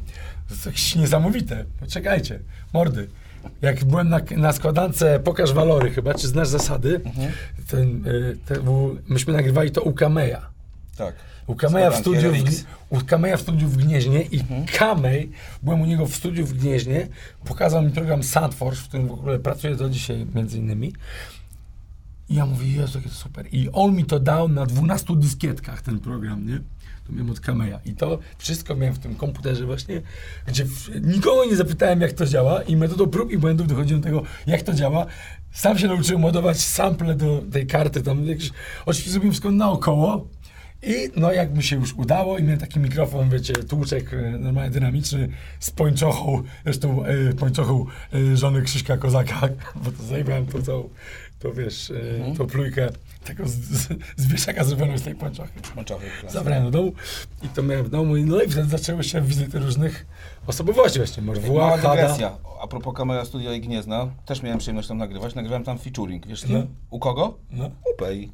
jest 0.54 0.66
jakieś 0.66 0.94
niesamowite. 0.96 1.64
Poczekajcie, 1.80 2.40
mordy. 2.72 3.08
Jak 3.62 3.84
byłem 3.84 4.08
na, 4.08 4.20
na 4.37 4.52
składance 4.52 5.20
Pokaż 5.25 5.52
Walory 5.52 5.90
chyba, 5.90 6.14
czy 6.14 6.28
znasz 6.28 6.49
zasady, 6.49 7.00
Mhm. 7.04 7.32
ten, 7.70 8.06
y, 8.06 8.37
ten, 8.46 8.58
myśmy 9.08 9.32
nagrywali 9.32 9.70
to 9.70 9.82
u 9.82 9.92
Kameja. 9.92 10.51
Tak. 10.96 11.14
U 11.46 11.54
Kameja 11.54 11.90
w, 11.90 11.96
studiu 11.96 12.32
w, 12.32 12.64
u 12.90 13.04
Kameja 13.04 13.37
w 13.37 13.40
studiu 13.40 13.68
w 13.68 13.76
Gnieźnie 13.76 14.22
i 14.22 14.40
Mhm. 14.40 14.64
Kamej, 14.66 15.30
byłem 15.62 15.80
u 15.80 15.87
niego 15.87 16.07
w 16.07 16.14
studiu 16.14 16.46
w 16.46 16.52
Gnieźnie, 16.52 17.09
pokazał 17.44 17.83
mi 17.83 17.90
program 17.90 18.22
Sandforce, 18.22 18.83
w 18.83 18.88
którym 18.88 19.09
w 19.09 19.12
ogóle 19.12 19.38
pracuję 19.38 19.76
do 19.76 19.90
dzisiaj 19.90 20.26
między 20.35 20.59
innymi. 20.59 20.92
I 22.28 22.35
ja 22.35 22.46
mówię, 22.46 22.68
Jezu, 22.68 22.98
jakie 22.98 23.11
to 23.11 23.14
super. 23.14 23.46
I 23.52 23.68
on 23.72 23.96
mi 23.96 24.05
to 24.05 24.20
dał 24.20 24.48
na 24.48 24.66
12 24.66 25.16
dyskietkach, 25.16 25.83
ten 25.83 26.00
program, 26.00 26.46
nie? 26.46 26.61
To 27.07 27.12
miałem 27.12 27.31
od 27.31 27.40
Kameja. 27.40 27.81
I 27.85 27.94
to 27.94 28.18
wszystko 28.38 28.74
miałem 28.76 28.94
w 28.94 28.98
tym 28.98 29.14
komputerze 29.14 29.66
właśnie, 29.66 30.02
gdzie 30.46 30.64
w, 30.64 31.07
nikogo 31.07 31.44
nie 31.44 31.57
zapytałem, 31.57 32.00
jak 32.00 32.12
to 32.12 32.26
działa 32.26 32.62
i 32.62 32.76
metodą 32.76 33.07
prób 33.07 33.31
i 33.31 33.38
błędów 33.38 33.66
dochodziłem 33.66 34.00
do 34.00 34.09
tego, 34.09 34.22
jak 34.46 34.62
to 34.62 34.74
działa. 34.74 35.07
Sam 35.52 35.78
się 35.78 35.88
nauczyłem 35.88 36.24
ładować 36.24 36.61
sample 36.61 37.14
do 37.14 37.42
tej 37.52 37.66
karty, 37.66 38.02
tam 38.02 38.26
jakieś, 38.26 38.50
oczywiście 38.87 39.11
zrobiłem 39.11 39.33
wszystko 39.33 39.50
naokoło. 39.50 40.28
I 40.83 41.11
no 41.16 41.33
jak 41.33 41.55
mi 41.57 41.62
się 41.62 41.77
już 41.77 41.95
udało 41.95 42.38
i 42.38 42.42
miałem 42.42 42.61
taki 42.61 42.81
mikrofon, 42.81 43.31
wiecie, 43.31 43.53
tłuczek 43.55 44.14
e, 44.14 44.16
normalnie 44.38 44.71
dynamiczny 44.71 45.29
z 45.61 45.71
pończochą, 45.71 46.42
zresztą 46.64 47.05
e, 47.05 47.33
pończochą 47.33 47.87
e, 48.14 48.37
żony 48.37 48.62
Krzyśka 48.62 48.97
Kozaka, 48.97 49.40
bo 49.85 49.90
to 49.92 50.03
zajmowałem 50.03 50.47
tą 50.47 50.62
całą, 50.62 50.88
to 51.38 51.53
wiesz, 51.53 51.90
e, 51.90 51.95
Mhm. 52.16 52.37
tą 52.37 52.47
plujkę 52.47 52.88
tego 53.25 53.49
z, 53.49 53.53
z, 53.53 53.88
z 54.16 54.27
wieszaka 54.27 54.64
zrobioną 54.64 54.99
z 54.99 55.03
tej 55.03 55.14
pończochy. 55.14 55.61
Klas. 56.21 56.33
Zabrałem 56.33 56.64
do 56.64 56.71
domu 56.71 56.92
i 57.42 57.49
to 57.49 57.62
miałem 57.62 57.85
w 57.85 57.90
domu 57.90 58.16
i 58.16 58.25
no 58.25 58.42
i 58.42 58.49
wtedy 58.49 58.68
zaczęły 58.68 59.05
się 59.05 59.21
wizyty 59.21 59.59
różnych 59.59 60.07
osobowości 60.47 60.99
właśnie, 60.99 61.23
Morwła, 61.23 61.77
Hada. 61.77 62.16
A 62.62 62.66
propos 62.66 62.95
kamera 62.95 63.25
studia 63.25 63.55
i 63.55 63.61
Gniezna, 63.61 64.09
też 64.27 64.42
miałem 64.42 64.59
przyjemność 64.59 64.88
tam 64.88 64.99
nagrywać. 64.99 65.35
Nagrywałem 65.35 65.64
tam 65.64 65.79
featuring. 65.79 66.27
Wiesz, 66.27 66.49
no. 66.49 66.66
u 66.90 66.99
kogo? 66.99 67.38
No. 67.51 67.66
U 67.66 67.97
Pei. 67.99 68.33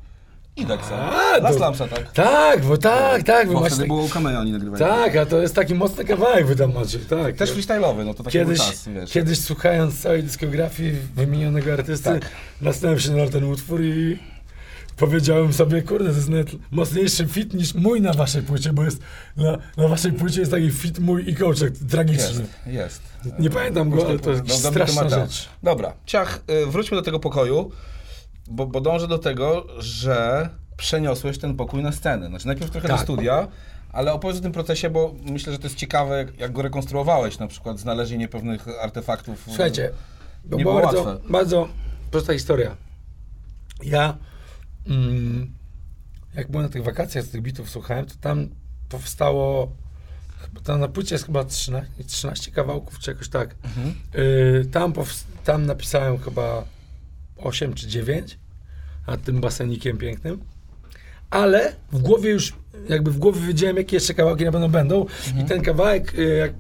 I 0.59 0.67
Dexa. 0.67 0.95
A, 0.95 1.41
Na 1.41 1.49
to- 1.49 1.57
Slamsa, 1.57 1.89
tak. 1.89 2.13
Tak, 2.13 2.65
bo 2.65 2.77
tak, 2.77 3.23
tak, 3.23 3.47
bo 3.49 3.53
Bo 3.55 3.61
wtedy 3.61 3.77
tak, 3.77 3.87
było 3.87 4.03
u 4.03 4.09
Kamea 4.09 4.41
oni 4.41 4.53
nagrywali. 4.53 4.81
tak, 4.81 5.17
a 5.17 5.27
to 5.27 5.41
jest 5.43 5.55
taki 5.55 5.75
mocny 5.75 6.05
kawałek 6.05 6.47
wy 6.47 6.57
tam 6.57 6.73
macie, 6.75 6.99
tak. 6.99 7.37
Też 7.37 7.51
freestyle'owy, 7.53 8.05
no 8.05 8.15
to 8.15 8.23
taki 8.23 8.33
Kiedyś, 8.39 8.59
był 8.59 8.67
czas, 8.67 8.89
wiesz. 8.89 9.13
kiedyś 9.13 9.41
słuchając 9.41 10.01
całej 10.03 10.23
dyskografii 10.23 10.93
wymienionego 11.17 11.73
artysty, 11.73 12.05
Tak. 12.21 12.31
nastawiłem 12.61 13.01
się 13.01 13.11
na 13.11 13.27
ten 13.29 13.45
utwór 13.45 13.83
i 13.83 14.19
powiedziałem 14.97 15.53
sobie, 15.53 15.83
kurde, 15.83 16.11
to 16.11 16.17
jest 16.17 16.29
nawet 16.29 16.49
mocniejszy 16.71 17.27
fit 17.27 17.55
niż 17.55 17.75
mój 17.75 18.01
na 18.01 18.13
waszej 18.13 18.43
płycie, 18.43 18.73
bo 18.73 18.85
jest 18.85 18.99
na, 19.37 19.59
na 19.77 19.89
waszej 19.89 20.13
płycie 20.13 20.41
jest 20.41 20.53
taki 20.53 20.71
fit 20.71 20.99
mój 20.99 21.31
i 21.31 21.35
kołczek 21.35 21.73
tragiczny. 21.91 22.25
Jest, 22.27 22.43
jest. 22.67 23.01
Nie 23.39 23.51
pamiętam 23.51 23.91
go, 23.91 24.07
ale 24.09 24.19
to 24.19 24.31
jest 24.31 24.43
Dobry 24.43 24.59
straszna 24.87 25.05
temat. 25.05 25.31
rzecz. 25.31 25.49
Dobra, 25.63 25.93
ciach, 26.07 26.41
y, 26.63 26.67
wróćmy 26.67 26.97
do 26.97 27.03
tego 27.03 27.21
pokoju, 27.21 27.71
bo, 28.49 28.67
bo 28.67 28.81
dążę 28.81 29.09
do 29.09 29.19
tego, 29.19 29.67
że 29.79 30.49
przeniosłeś 30.77 31.39
ten 31.39 31.57
pokój 31.57 31.83
na 31.83 31.93
scenę. 31.93 32.29
Znaczy 32.29 32.47
najpierw 32.47 32.71
trochę 32.71 32.89
do 32.89 32.95
Tak. 32.95 33.03
studia, 33.03 33.49
ale 33.93 34.13
opowiedz 34.13 34.39
o 34.39 34.43
tym 34.43 34.53
procesie, 34.53 34.91
bo 34.91 35.15
myślę, 35.25 35.53
że 35.53 35.59
to 35.59 35.65
jest 35.67 35.77
ciekawe, 35.77 36.27
jak- 36.39 36.53
go 36.53 36.63
rekonstruowałeś, 36.63 37.39
na 37.39 37.47
przykład 37.47 37.79
znalezienie 37.79 38.29
pewnych 38.29 38.67
artefaktów. 38.83 39.43
Słuchajcie, 39.47 39.91
bo 40.45 40.57
Nie 40.57 40.63
było 40.65 40.81
bardzo, 40.81 41.03
łatwe. 41.03 41.29
bardzo 41.31 41.69
prosta 42.11 42.33
historia. 42.33 42.77
Ja, 43.85 44.17
mm, 44.87 45.51
jak 46.35 46.51
byłem 46.51 46.67
na 46.67 46.73
tych 46.73 46.85
wakacjach 46.85 47.25
z 47.25 47.31
tych 47.31 47.43
bitów 47.43 47.71
słuchałem, 47.71 48.07
to 48.07 48.15
tam 48.21 48.49
powstało, 48.89 49.73
tam 50.65 50.81
na 50.81 50.89
płycie 50.89 51.15
jest 51.15 51.27
chyba 51.27 51.45
13, 51.45 52.05
13 52.07 52.51
kawałków, 52.53 52.99
czy 52.99 53.11
jakoś 53.11 53.29
tak. 53.29 53.55
Mhm. 53.65 53.95
Y, 54.15 54.67
tam, 54.73 54.93
tam 55.45 55.67
napisałem 55.67 56.19
chyba 56.19 56.65
8 57.39 57.75
czy 57.75 57.87
9 57.87 58.39
nad 59.07 59.23
tym 59.23 59.41
basenikiem 59.41 59.99
pięknym. 59.99 60.41
Ale 61.31 61.73
w 61.93 61.99
głowie 61.99 62.31
już, 62.31 62.53
jakby 62.89 63.11
w 63.11 63.19
głowie 63.19 63.41
wiedziałem, 63.41 63.77
jakie 63.77 63.97
jeszcze 63.97 64.15
kawałki 64.15 64.45
na 64.45 64.53
pewno 64.53 64.69
będą. 64.69 65.07
I 65.43 65.45
ten 65.45 65.63
kawałek, 65.63 66.15
y, 66.19 66.37
jak 66.37 66.53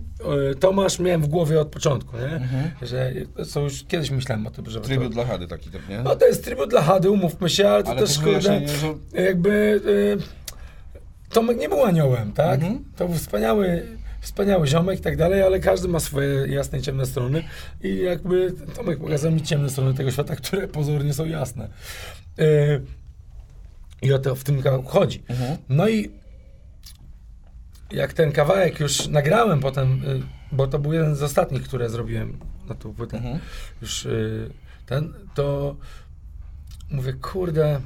y, 0.53 0.55
Tomasz, 0.55 0.99
miałem 0.99 1.23
w 1.23 1.27
głowie 1.27 1.61
od 1.61 1.69
początku, 1.69 2.17
nie? 2.17 2.37
Mhm. 2.37 2.71
Że 2.83 3.13
co 3.47 3.61
już 3.61 3.85
kiedyś 3.85 4.11
myślałem 4.11 4.47
o 4.47 4.51
tym, 4.51 4.71
że 4.71 4.81
Tribut 4.81 5.09
to, 5.09 5.15
dla 5.15 5.25
Hady 5.25 5.47
taki, 5.47 5.71
tak, 5.71 5.89
nie? 5.89 6.03
no 6.03 6.17
to 6.17 6.27
jest 6.27 6.45
tribut 6.45 6.71
dla 6.71 6.83
Hady, 6.83 7.11
umówmy 7.11 7.51
się, 7.51 7.69
ale 7.69 7.83
to 7.83 7.91
Ale 7.91 8.01
też 8.01 8.17
to 8.17 8.23
kurde, 8.23 8.41
że... 8.41 8.61
jakby 9.25 9.51
y, 9.87 10.39
Tomek 11.31 11.59
nie 11.59 11.69
był 11.69 11.85
aniołem, 11.85 12.33
tak? 12.33 12.61
Mhm. 12.61 12.85
To 12.97 13.09
był 13.09 13.17
wspaniały, 13.17 13.87
wspaniały 14.21 14.67
ziomek 14.67 14.99
i 14.99 15.03
tak 15.03 15.17
dalej, 15.17 15.43
ale 15.43 15.61
każdy 15.61 15.89
ma 15.89 16.01
swoje 16.01 16.47
jasne 16.47 16.79
i 16.79 16.83
ciemne 16.83 17.07
strony 17.07 17.45
i 17.83 17.97
jakby 17.99 18.53
Tomek 18.77 18.99
pokazał 18.99 19.33
mi 19.33 19.43
ciemne 19.43 19.71
strony 19.71 19.95
tego 19.95 20.11
świata, 20.11 20.37
które 20.37 20.69
pozornie 20.69 21.15
są 21.15 21.25
jasne. 21.25 21.69
Y, 22.41 22.83
I 24.03 24.13
o 24.13 24.19
to 24.19 24.35
w 24.35 24.45
tym 24.45 24.63
kawałku 24.63 24.89
chodzi. 24.89 25.23
Mhm. 25.29 25.57
No 25.69 25.89
i 25.89 26.11
jak 27.91 28.13
ten 28.13 28.33
kawałek 28.33 28.81
już 28.81 29.07
nagrałem 29.09 29.61
potem, 29.61 29.93
y, 30.05 30.23
bo 30.53 30.67
to 30.67 30.79
był 30.79 30.93
jeden 30.93 31.17
z 31.17 31.23
ostatnich, 31.23 31.63
które 31.63 31.91
zrobiłem 31.91 32.39
na 32.69 32.75
tą 32.75 32.95
płytę, 32.95 33.17
Mhm. 33.17 33.39
już 33.83 34.07
y, 34.07 34.51
ten, 34.87 35.15
to 35.35 35.77
mówię, 36.91 37.13
kurde, 37.13 37.81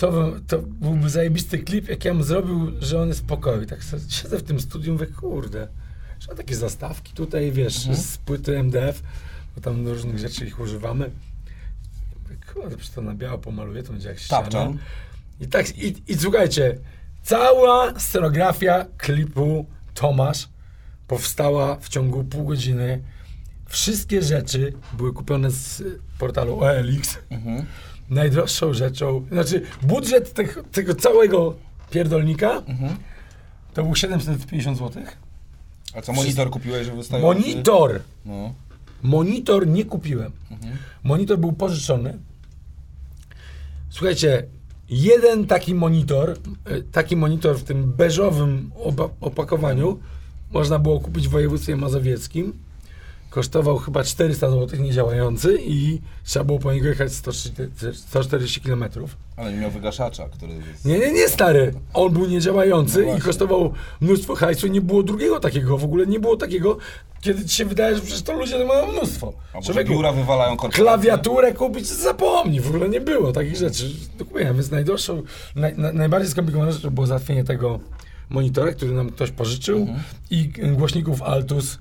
to, 0.00 0.12
bym- 0.12 0.44
to 0.46 0.58
byłby 0.58 1.10
zajebisty 1.10 1.58
klip, 1.58 1.88
jak 1.88 2.04
ja 2.04 2.14
bym 2.14 2.22
zrobił, 2.24 2.72
że 2.80 3.02
on 3.02 3.08
jest 3.08 3.20
w 3.20 3.24
pokoju. 3.26 3.66
Tak 3.66 3.80
siedzę 4.08 4.38
w 4.38 4.42
tym 4.42 4.60
studium, 4.60 4.92
mówię, 4.92 5.06
kurde, 5.06 5.68
że 6.20 6.28
mam 6.28 6.36
takie 6.36 6.56
zastawki 6.56 7.12
tutaj, 7.12 7.52
wiesz, 7.52 7.74
z 7.96 8.18
płyty 8.18 8.58
MDF, 8.58 9.02
bo 9.54 9.60
tam 9.60 9.84
do 9.84 9.94
różnych 9.94 10.18
rzeczy 10.18 10.46
ich 10.46 10.60
używamy. 10.60 11.10
Kurde, 12.54 12.76
przecież 12.76 12.94
to 12.94 13.00
na 13.02 13.14
biało 13.14 13.38
pomaluję, 13.38 13.82
to 13.82 13.92
będzie 13.92 14.08
jak 14.08 14.18
ściana. 14.18 14.42
I 15.40 15.46
tak, 15.48 15.78
i, 15.78 15.94
i 16.08 16.18
słuchajcie, 16.18 16.78
cała 17.22 17.98
scenografia 18.00 18.86
klipu 18.98 19.66
Tomasz 19.94 20.48
powstała 21.08 21.76
w 21.76 21.88
ciągu 21.88 22.24
pół 22.24 22.44
godziny. 22.44 23.02
Wszystkie 23.66 24.22
rzeczy 24.22 24.72
były 24.92 25.12
kupione 25.12 25.50
z 25.50 25.82
portalu 26.18 26.60
OLX. 26.60 27.18
Mhm. 27.30 27.66
Najdroższą 28.10 28.72
rzeczą, 28.74 29.26
znaczy 29.32 29.62
budżet 29.82 30.32
tego, 30.32 30.62
tego 30.72 30.94
całego 30.94 31.54
pierdolnika 31.90 32.50
Mhm. 32.66 32.96
to 33.74 33.82
był 33.84 33.94
750 33.94 34.78
zł. 34.78 35.02
A 35.94 36.02
co, 36.02 36.12
monitor 36.12 36.50
kupiłeś, 36.50 36.86
że 36.86 36.92
wystaje? 36.96 37.22
Monitor! 37.22 38.00
No. 38.26 38.54
Monitor 39.02 39.66
nie 39.66 39.84
kupiłem. 39.84 40.32
Mhm. 40.50 40.76
Monitor 41.04 41.38
był 41.38 41.52
pożyczony. 41.52 42.18
Słuchajcie, 43.90 44.46
jeden 44.88 45.46
taki 45.46 45.74
monitor, 45.74 46.30
e, 46.64 46.82
taki 46.82 47.16
monitor 47.16 47.58
w 47.58 47.64
tym 47.64 47.92
beżowym 47.92 48.70
opakowaniu 49.20 49.98
można 50.50 50.78
było 50.78 51.00
kupić 51.00 51.28
w 51.28 51.30
województwie 51.30 51.76
mazowieckim. 51.76 52.52
Kosztował 53.30 53.78
chyba 53.78 54.04
400 54.04 54.50
zł, 54.50 54.80
niedziałający 54.80 55.58
i 55.60 56.00
trzeba 56.24 56.44
było 56.44 56.58
po 56.58 56.72
niego 56.72 56.88
jechać 56.88 57.12
130 57.12 57.62
140 57.94 58.60
km. 58.60 58.84
Ale 59.36 59.52
nie 59.52 59.58
miał 59.60 59.70
wygaszacza, 59.70 60.28
który 60.28 60.52
jest... 60.52 60.84
Nie, 60.84 60.98
nie, 60.98 61.12
nie 61.12 61.28
stary. 61.28 61.74
On 61.94 62.12
był 62.12 62.26
niedziałający 62.26 63.06
No 63.06 63.16
i 63.16 63.20
kosztował 63.20 63.72
mnóstwo 64.00 64.34
hajsu. 64.34 64.66
Nie 64.66 64.80
było 64.80 65.02
drugiego 65.02 65.40
takiego, 65.40 65.78
w 65.78 65.84
ogóle 65.84 66.06
nie 66.06 66.20
było 66.20 66.36
takiego, 66.36 66.76
kiedy 67.20 67.44
ci 67.44 67.56
się 67.56 67.64
wydaje, 67.64 67.94
że 67.96 68.02
przecież 68.02 68.22
to 68.22 68.32
ludzie 68.32 68.64
mają 68.64 68.92
mnóstwo. 68.92 69.32
Albo 69.52 69.66
że 69.66 69.72
Człowieku, 69.72 69.92
biura 69.92 70.12
wywalają 70.12 70.56
korporacje. 70.56 70.84
klawiaturę 70.84 71.52
kupić 71.54 71.86
zapomnij, 71.86 72.60
w 72.60 72.68
ogóle 72.68 72.88
nie 72.88 73.00
było 73.00 73.32
takich 73.32 73.56
rzeczy. 73.56 73.90
Dokupiłem, 74.18 74.54
więc 74.54 74.70
najdroższą, 74.70 75.22
naj, 75.56 75.74
na, 75.78 75.92
najbardziej 75.92 76.30
skomplikowaną 76.30 76.72
rzeczą 76.72 76.90
było 76.90 77.06
załatwienie 77.06 77.44
tego 77.44 77.80
monitora, 78.30 78.72
który 78.72 78.92
nam 78.92 79.10
ktoś 79.10 79.30
pożyczył 79.30 79.78
Mhm. 79.78 79.98
i 80.30 80.48
głośników 80.76 81.22
Altus, 81.22 81.78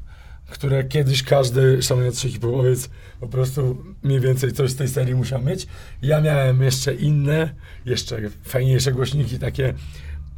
które 0.49 0.83
kiedyś 0.83 1.23
każdy 1.23 1.81
szanujący 1.81 2.29
hipopowiec 2.29 2.89
po 3.19 3.27
prostu 3.27 3.83
mniej 4.03 4.19
więcej 4.19 4.51
coś 4.51 4.71
z 4.71 4.75
tej 4.75 4.87
serii 4.87 5.15
musiał 5.15 5.41
mieć. 5.41 5.67
Ja 6.01 6.21
miałem 6.21 6.61
jeszcze 6.61 6.93
inne, 6.93 7.49
jeszcze 7.85 8.17
fajniejsze 8.43 8.91
głośniki, 8.91 9.39
takie 9.39 9.73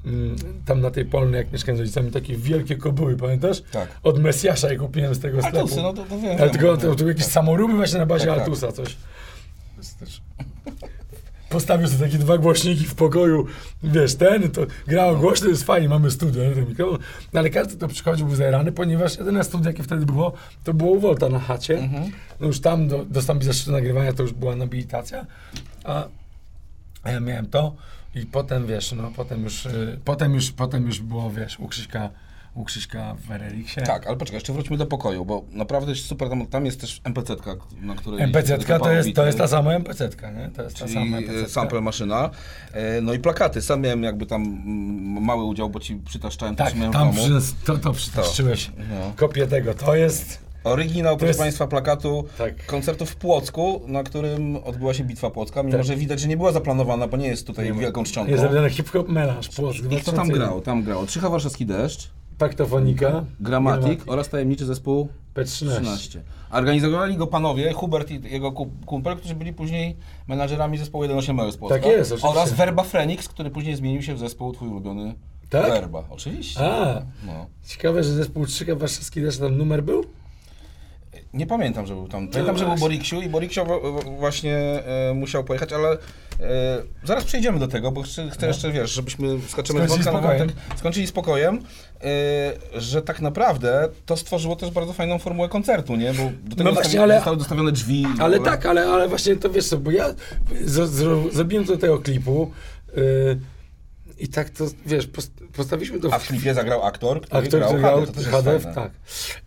mm, 0.06 0.36
tam 0.65 0.82
na 0.82 0.91
tej 0.91 1.06
polnej, 1.06 1.38
jak 1.38 1.52
mieszkałem 1.52 1.78
z 1.78 1.80
rodzicami, 1.80 2.12
takie 2.12 2.36
wielkie 2.36 2.76
kobyły, 2.76 3.17
pamiętasz? 3.17 3.62
Tak. 3.71 3.89
Od 4.04 4.19
Mesjasza 4.19 4.71
je 4.71 4.78
kupiłem 4.78 5.15
z 5.15 5.19
tego 5.19 5.39
sklepu. 5.39 5.58
Altusy, 5.58 5.82
no 5.82 5.93
to, 5.93 6.04
to 6.04 6.19
wiem. 6.19 6.38
Ale 6.39 6.50
tylko 6.50 6.67
wiem. 6.67 6.78
to, 6.78 6.95
to 6.95 7.08
jakieś 7.08 7.26
samoróby 7.26 7.74
właśnie 7.74 8.00
na 8.00 8.06
bazie 8.06 8.26
Tak, 8.26 8.36
tak. 8.36 8.43
Altusa, 8.47 8.71
coś. 8.71 8.97
Postawił 11.51 11.87
sobie 11.87 12.05
takie 12.05 12.17
dwa 12.17 12.37
głośniki 12.37 12.85
w 12.85 12.95
pokoju, 12.95 13.45
wiesz, 13.83 14.15
ten, 14.15 14.51
to 14.51 14.61
grało 14.87 15.15
głośno, 15.15 15.47
jest 15.47 15.63
fajnie, 15.63 15.89
mamy 15.89 16.11
studio, 16.11 16.43
nie, 16.43 16.51
ten 16.51 16.69
mikrofon. 16.69 16.97
No, 17.33 17.39
ale 17.39 17.49
każdy 17.49 17.77
to 17.77 17.87
przychodził, 17.87 18.27
był 18.27 18.35
zajrany, 18.35 18.71
ponieważ 18.71 19.17
jedyne 19.17 19.43
studio, 19.43 19.69
jakie 19.69 19.83
wtedy 19.83 20.05
było, 20.05 20.33
to 20.63 20.73
było 20.73 20.91
u 20.91 20.99
Volta 20.99 21.29
na 21.29 21.39
chacie. 21.39 21.77
Mhm. 21.79 22.11
No 22.39 22.47
już 22.47 22.59
tam 22.59 22.87
do, 22.87 23.05
dostąpić 23.05 23.45
zaszczytu 23.45 23.71
nagrywania, 23.71 24.13
to 24.13 24.23
już 24.23 24.33
była 24.33 24.55
nobilitacja, 24.55 25.25
a, 25.83 26.07
a 27.03 27.11
ja 27.11 27.19
miałem 27.19 27.45
to 27.45 27.75
i 28.15 28.25
potem, 28.25 28.67
wiesz, 28.67 28.91
no, 28.91 29.11
potem 29.15 29.43
już, 29.43 29.65
y, 29.65 29.99
potem 30.05 30.33
już, 30.33 30.51
potem 30.51 30.85
już 30.85 30.99
było, 30.99 31.31
wiesz, 31.31 31.59
u 31.59 31.67
Krzyśka, 31.67 32.09
u 32.55 32.63
Krzyśka 32.63 33.15
w 33.27 33.31
Reliksie. 33.31 33.81
Tak, 33.85 34.07
ale 34.07 34.17
poczekaj, 34.17 34.35
jeszcze 34.37 34.53
wróćmy 34.53 34.77
do 34.77 34.85
pokoju, 34.85 35.25
bo 35.25 35.43
naprawdę 35.51 35.91
jest 35.91 36.05
super, 36.05 36.29
tam, 36.29 36.47
tam 36.47 36.65
jest 36.65 36.81
też 36.81 37.01
MPC-tka, 37.03 37.55
na 37.81 37.95
której... 37.95 38.21
MPC-tka 38.23 38.79
to 38.79 38.91
jest, 38.91 39.13
to 39.15 39.25
jest 39.25 39.37
ta 39.37 39.47
sama 39.47 39.71
MPC-tka, 39.73 40.31
nie? 40.31 40.49
To 40.55 40.63
jest 40.63 40.79
ta 40.79 40.87
sama 40.87 41.17
e, 41.17 41.19
MPC-tka. 41.19 41.49
sample 41.49 41.81
maszyna. 41.81 42.29
E, 42.73 43.01
No 43.01 43.13
i 43.13 43.19
plakaty. 43.19 43.61
Sam 43.61 43.81
miałem 43.81 44.03
jakby 44.03 44.25
tam 44.25 44.61
mały 45.21 45.43
udział, 45.43 45.69
bo 45.69 45.79
ci 45.79 45.95
przytaszczałem 45.95 46.55
to, 46.55 46.63
Tak, 46.63 46.75
miałem 46.75 46.93
tam 46.93 47.13
przynes, 47.13 47.55
to, 47.65 47.77
to 47.77 47.93
przytaszczyłeś 47.93 48.71
No. 48.77 49.13
kopię 49.15 49.47
tego. 49.47 49.73
To 49.73 49.95
jest... 49.95 50.51
Oryginał, 50.63 51.17
proszę 51.17 51.27
jest- 51.27 51.39
Państwa, 51.39 51.67
plakatu 51.67 52.25
Tak. 52.37 52.65
koncertu 52.65 53.05
w 53.05 53.15
Płocku, 53.15 53.81
na 53.87 54.03
którym 54.03 54.55
odbyła 54.63 54.93
się 54.93 55.03
Bitwa 55.03 55.29
Płocka, 55.31 55.63
mimo 55.63 55.77
Tak. 55.77 55.85
że 55.85 55.95
widać, 55.95 56.19
że 56.19 56.27
nie 56.27 56.37
była 56.37 56.51
zaplanowana, 56.51 57.07
bo 57.07 57.17
nie 57.17 57.27
jest 57.27 57.47
tutaj 57.47 57.73
wielką 57.73 58.03
czcionką. 58.03 58.31
Jest 58.31 58.41
zrobiony 58.41 58.69
hip-hop 58.69 59.09
melanż. 59.09 59.49
Płock, 59.49 59.77
I 59.79 59.81
kto 59.81 59.89
tam 59.89 59.95
2001. 59.95 60.33
grał? 60.37 60.61
Tam 60.61 60.83
grał 60.83 61.05
Trzycha 61.05 61.29
Warszawski 61.29 61.65
Deszcz, 61.65 62.09
Paktofonika. 62.45 63.25
Gramatik 63.39 64.04
oraz 64.08 64.30
tajemniczy 64.30 64.65
zespół 64.65 65.08
P13. 65.36 65.45
13. 65.45 66.21
Organizowali 66.51 67.17
go 67.17 67.27
panowie, 67.27 67.73
Hubert 67.73 68.12
i 68.12 68.21
jego 68.34 68.51
ku- 68.51 68.69
kumpel, 68.86 69.17
którzy 69.17 69.36
byli 69.36 69.54
później 69.54 69.95
menadżerami 70.27 70.77
zespołu 70.77 71.04
1.8 71.04 71.51
z 71.51 71.58
Płocka. 71.58 71.75
Tak 71.75 71.86
jest, 71.86 72.12
oczywiście. 72.12 72.27
Oraz 72.39 72.54
Verba 72.54 72.84
Phoenix, 72.84 73.27
który 73.27 73.49
później 73.49 73.75
zmienił 73.75 74.01
się 74.01 74.15
w 74.15 74.19
zespół 74.19 74.54
twój 74.54 74.67
ulubiony 74.67 75.13
Tak? 75.49 75.67
Verba. 75.71 76.04
Oczywiście. 76.10 76.60
A, 76.60 77.01
No. 77.27 77.45
ciekawe, 77.67 78.04
że 78.04 78.10
zespół 78.13 78.45
Trzyka 78.45 78.75
Warszawski 78.75 79.21
też 79.21 79.38
tam 79.38 79.58
numer 79.58 79.84
był? 79.84 80.04
Nie 81.34 81.48
pamiętam, 81.48 81.88
że 81.88 81.94
był 81.94 82.08
tam. 82.08 82.28
Pamiętam, 82.28 82.58
że 82.58 82.65
był. 82.65 82.76
Boriksiu 82.76 83.22
i 83.22 83.30
Boriksio 83.30 83.65
wa- 83.65 84.02
właśnie 84.17 84.56
e, 84.56 85.13
musiał 85.13 85.44
pojechać, 85.44 85.74
ale 85.74 85.91
e, 85.91 85.98
zaraz 87.04 87.24
przejdziemy 87.24 87.60
do 87.60 87.67
tego, 87.67 87.91
bo 87.91 88.02
chcę, 88.02 88.30
chcę 88.30 88.48
jeszcze, 88.48 88.72
wiesz, 88.72 88.91
żebyśmy 88.91 89.28
skaczemy 89.50 89.80
z 89.80 89.82
No. 89.84 89.88
Wątka 89.88 90.12
na 90.12 90.17
spokojem. 90.20 90.39
wątek, 90.48 90.58
skończyli 90.80 91.08
spokojem, 91.08 91.62
e, 92.76 92.82
że 92.82 93.02
tak 93.02 93.22
naprawdę 93.22 93.89
to 94.06 94.17
stworzyło 94.17 94.56
też 94.56 94.72
bardzo 94.72 94.94
fajną 94.94 95.20
formułę 95.20 95.50
koncertu, 95.50 95.96
nie? 95.96 96.13
Bo 96.13 96.24
do 96.44 96.56
tego 96.56 96.63
No 96.70 96.72
właśnie, 96.72 96.89
zostawi- 97.00 97.04
ale- 97.04 97.15
zostały 97.15 97.38
dostawione 97.38 97.72
drzwi. 97.72 98.06
w 98.17 98.22
Ale 98.22 98.39
tak, 98.39 98.65
ale, 98.65 98.86
ale 98.88 99.08
właśnie 99.08 99.36
to 99.36 99.50
wiesz 99.50 99.67
co, 99.67 99.78
bo 99.78 99.91
ja 99.91 100.10
z, 100.62 100.89
z, 100.89 101.34
zrobiłem 101.34 101.65
do 101.65 101.78
tego 101.78 102.00
klipu 102.00 102.52
yy, 102.96 103.39
i 104.20 104.28
tak 104.28 104.50
to, 104.50 104.65
wiesz, 104.86 105.08
post, 105.08 105.32
postawiliśmy 105.54 106.00
to 106.00 106.13
A 106.13 106.20
w 106.20 106.28
klipie 106.28 106.54
zagrał 106.54 106.84
aktor, 106.84 107.22
który 107.22 107.39
Aktor, 107.44 107.60
grał 107.60 107.74
grał 107.74 108.00
HD, 108.00 108.08
to 108.08 108.13
też 108.13 108.24
jest 108.26 108.38
HDF, 108.38 108.63
fajne. 108.63 108.76
tak. 108.76 108.91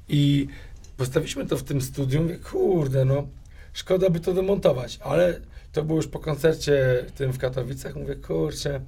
I 0.08 0.46
postawiliśmy 0.96 1.46
to 1.46 1.56
w 1.56 1.62
tym 1.62 1.80
studiu, 1.80 2.22
mówię, 2.22 2.36
kurde, 2.36 3.04
no, 3.04 3.26
szkoda 3.72 4.10
by 4.10 4.20
to 4.20 4.34
demontować, 4.34 4.98
ale 5.02 5.40
to 5.72 5.82
było 5.84 5.96
już 5.98 6.06
po 6.08 6.18
koncercie 6.18 7.04
tym 7.16 7.32
w 7.32 7.38
Katowicach, 7.38 7.94
mówię, 7.96 8.14
kurczę, 8.16 8.80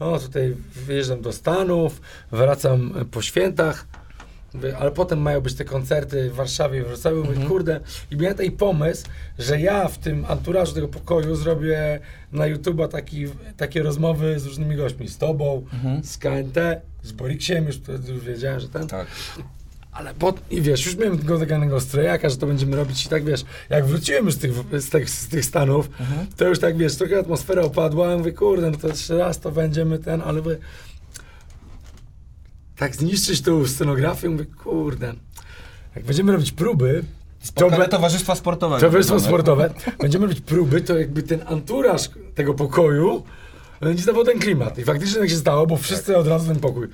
no 0.00 0.18
tutaj 0.18 0.56
wyjeżdżam 0.86 1.20
do 1.22 1.32
Stanów, 1.32 2.00
wracam 2.32 2.94
po 3.10 3.22
świętach, 3.22 3.86
mówię, 4.54 4.76
ale 4.78 4.90
potem 4.90 5.18
mają 5.20 5.40
być 5.40 5.54
te 5.54 5.64
koncerty 5.64 6.30
w 6.30 6.34
Warszawie 6.34 6.78
i 6.80 6.82
Wrocławiu, 6.82 7.16
mówię, 7.16 7.30
Mhm. 7.30 7.48
kurde, 7.48 7.80
i 8.10 8.16
miałem 8.16 8.36
taki 8.36 8.50
pomysł, 8.50 9.06
że 9.38 9.60
ja 9.60 9.88
w 9.88 9.98
tym 9.98 10.24
anturażu 10.28 10.74
tego 10.74 10.88
pokoju 10.88 11.36
zrobię 11.36 12.00
na 12.32 12.44
YouTube'a 12.44 12.88
taki, 12.88 13.26
takie 13.56 13.82
rozmowy 13.82 14.40
z 14.40 14.46
różnymi 14.46 14.76
gośćmi, 14.76 15.08
z 15.08 15.18
tobą, 15.18 15.64
Mhm. 15.72 16.04
z 16.04 16.18
KNT, 16.18 16.56
z 17.02 17.12
Boriksiem, 17.12 17.66
już 17.66 17.76
wtedy 17.76 18.12
już 18.12 18.24
wiedziałem, 18.24 18.60
że 18.60 18.68
ten, 18.68 18.88
Tak. 18.88 19.06
Ale 19.92 20.14
po, 20.14 20.34
i 20.50 20.62
wiesz, 20.62 20.86
już 20.86 20.96
miałem 20.96 21.18
tego 21.18 21.38
zaganego 21.38 21.80
strojaka, 21.80 22.28
że 22.30 22.36
to 22.36 22.46
będziemy 22.46 22.76
robić 22.76 23.06
i 23.06 23.08
tak 23.08 23.24
wiesz, 23.24 23.44
jak 23.70 23.86
wróciłem 23.86 24.24
już 24.24 24.34
z 24.34 24.38
tych, 24.38 24.52
z 24.82 24.90
tych, 24.90 25.10
z 25.10 25.28
tych 25.28 25.44
Stanów, 25.44 25.88
Mhm. 26.00 26.26
to 26.36 26.48
już 26.48 26.58
tak 26.58 26.76
wiesz, 26.76 26.96
trochę 26.96 27.18
atmosfera 27.18 27.62
opadła, 27.62 28.10
ja 28.10 28.16
mówię, 28.18 28.32
kurde, 28.32 28.70
no 28.70 28.78
to 28.78 28.88
jeszcze 28.88 29.18
raz 29.18 29.40
to 29.40 29.50
będziemy 29.52 29.98
ten, 29.98 30.22
ale 30.24 30.42
mówię, 30.42 30.56
tak 32.76 32.96
zniszczyć 32.96 33.40
tą 33.42 33.66
scenografię, 33.66 34.28
mówię, 34.28 34.44
kurde, 34.64 35.14
jak 35.96 36.04
będziemy 36.04 36.32
robić 36.32 36.52
próby, 36.52 37.04
to, 37.40 37.46
Spotkanie 37.46 37.82
be- 37.82 37.88
towarzystwa 37.88 38.34
sportowego. 38.34 38.80
towarzystwo 38.80 39.20
sportowe, 39.20 39.70
będziemy 40.00 40.26
robić 40.26 40.40
próby, 40.40 40.80
to 40.80 40.98
jakby 40.98 41.22
ten 41.22 41.40
anturaż 41.46 42.10
tego 42.34 42.54
pokoju 42.54 43.22
będzie 43.80 44.04
dawał 44.04 44.24
ten 44.24 44.38
klimat. 44.38 44.78
I 44.78 44.84
faktycznie 44.84 45.20
tak 45.20 45.28
się 45.30 45.36
stało, 45.36 45.66
bo 45.66 45.76
wszyscy 45.76 46.16
od 46.16 46.26
razu 46.26 46.46
ten 46.46 46.60
pokój. 46.60 46.88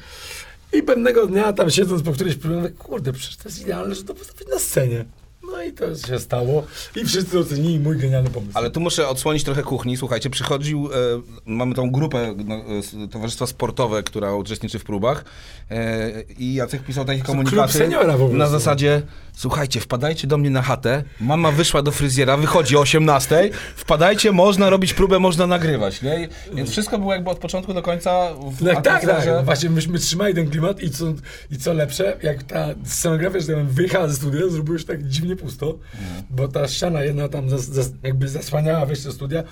I 0.76 0.82
pewnego 0.82 1.26
dnia 1.26 1.52
tam 1.52 1.70
siedząc 1.70 2.02
po 2.02 2.12
którejś 2.12 2.36
próbie, 2.36 2.56
mówię, 2.56 2.70
kurde, 2.70 3.12
przecież 3.12 3.36
to 3.36 3.48
jest 3.48 3.62
idealne, 3.62 3.94
że 3.94 4.04
to 4.04 4.14
postawić 4.14 4.48
na 4.48 4.58
scenie. 4.58 5.04
No 5.52 5.62
i 5.62 5.72
to 5.72 5.96
się 5.96 6.18
stało 6.18 6.66
i 6.96 7.04
wszyscy 7.04 7.38
ocenili 7.38 7.80
mój 7.80 7.96
genialny 7.96 8.30
pomysł. 8.30 8.52
Ale 8.58 8.70
tu 8.70 8.80
muszę 8.80 9.08
odsłonić 9.08 9.44
trochę 9.44 9.62
kuchni. 9.62 9.96
Słuchajcie, 9.96 10.30
przychodził, 10.30 10.88
e, 10.92 10.96
mamy 11.46 11.74
tą 11.74 11.90
grupę 11.90 12.34
no, 12.44 12.54
e, 13.04 13.08
Towarzystwa 13.08 13.46
Sportowe, 13.46 14.02
która 14.02 14.34
uczestniczy 14.34 14.78
w 14.78 14.84
próbach 14.84 15.24
e, 15.70 16.22
i 16.38 16.54
Jacek 16.54 16.82
pisał 16.82 17.04
takie 17.04 17.22
komunikaty 17.22 17.90
na 18.32 18.46
zasadzie 18.46 19.02
słuchajcie, 19.36 19.80
wpadajcie 19.80 20.26
do 20.26 20.38
mnie 20.38 20.50
na 20.50 20.62
chatę, 20.62 21.04
mama 21.20 21.52
wyszła 21.52 21.82
do 21.82 21.90
fryzjera, 21.92 22.36
wychodzi 22.36 22.76
o 22.76 22.80
18, 22.80 23.50
wpadajcie, 23.76 24.32
można 24.32 24.70
robić 24.70 24.94
próbę, 24.94 25.18
można 25.18 25.46
nagrywać, 25.46 26.02
nie? 26.02 26.28
Więc 26.54 26.70
wszystko 26.70 26.98
było 26.98 27.12
jakby 27.12 27.30
od 27.30 27.38
początku 27.38 27.74
do 27.74 27.82
końca 27.82 28.34
w 28.34 28.64
Tak, 28.64 28.84
tak, 28.84 28.96
atmosferze. 29.04 29.36
tak. 29.36 29.44
Właśnie 29.44 29.70
myśmy 29.70 29.98
trzymali 29.98 30.34
ten 30.34 30.50
klimat 30.50 30.82
i 30.82 30.90
co, 30.90 31.04
i 31.50 31.58
co 31.58 31.72
lepsze, 31.72 32.16
jak 32.22 32.42
ta 32.42 32.66
scenografia, 32.84 33.40
że 33.40 33.46
tak 33.46 33.56
powiem, 33.56 33.70
wyjechała 33.70 34.08
ze 34.08 34.14
studia, 34.14 34.48
zrobiło 34.48 34.78
się 34.78 34.84
tak 34.84 35.08
dziwnie 35.08 35.35
pusto, 35.36 35.78
bo 36.30 36.48
ta 36.48 36.68
ściana 36.68 37.02
jedna 37.02 37.28
tam 37.28 37.50
zas, 37.50 37.64
zas, 37.64 37.90
jakby 38.02 38.28
zasłaniała 38.28 38.86
wejście 38.86 39.06
do 39.06 39.12
studia 39.12 39.42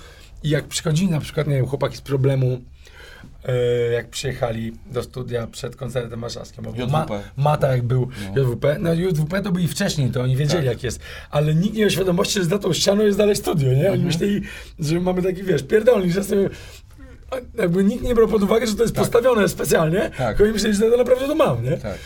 I 0.43 0.49
jak 0.49 0.67
przychodzili 0.67 1.11
na 1.11 1.19
przykład, 1.19 1.47
nie 1.47 1.55
wiem, 1.55 1.65
chłopaki 1.65 1.97
z 1.97 2.01
problemu, 2.01 2.61
e, 3.45 3.53
jak 3.93 4.09
przyjechali 4.09 4.73
do 4.91 5.03
studia 5.03 5.47
przed 5.47 5.75
koncertem 5.75 6.19
warszawskim, 6.21 6.63
bo. 6.63 6.87
Ma, 6.87 7.05
Mata 7.37 7.71
jak 7.71 7.83
był 7.83 8.07
No. 8.35 8.41
JWP, 8.41 8.77
no 8.79 8.93
JWP 8.93 9.41
to 9.41 9.51
byli 9.51 9.67
wcześniej, 9.67 10.09
to 10.11 10.21
oni 10.21 10.35
wiedzieli 10.35 10.63
Tak. 10.65 10.73
jak 10.73 10.83
jest, 10.83 10.99
ale 11.31 11.55
nikt 11.55 11.73
nie 11.75 11.81
miał 11.81 11.89
świadomości, 11.89 12.39
że 12.39 12.45
za 12.45 12.59
tą 12.59 12.73
ścianą 12.73 13.03
jest 13.03 13.17
dalej 13.17 13.35
studio, 13.35 13.67
nie? 13.69 13.75
Mhm. 13.75 13.93
Oni 13.93 14.03
myśleli, 14.05 14.41
że 14.79 14.99
mamy 14.99 15.21
taki, 15.23 15.43
wiesz, 15.43 15.63
pierdolnik, 15.63 16.11
że 16.13 16.23
sobie... 16.23 16.49
Jakby 17.57 17.83
nikt 17.83 18.03
nie 18.03 18.15
brał 18.15 18.27
pod 18.27 18.43
uwagę, 18.43 18.67
że 18.67 18.75
to 18.75 18.83
jest 18.83 18.95
Tak. 18.95 19.03
postawione 19.03 19.49
specjalnie, 19.49 20.11
Tak. 20.17 20.37
tylko 20.37 20.53
myśleli, 20.53 20.75
że 20.75 20.91
to 20.91 20.97
naprawdę 20.97 21.27
to 21.27 21.35
mam, 21.35 21.63
nie? 21.63 21.77
Tak. 21.77 21.97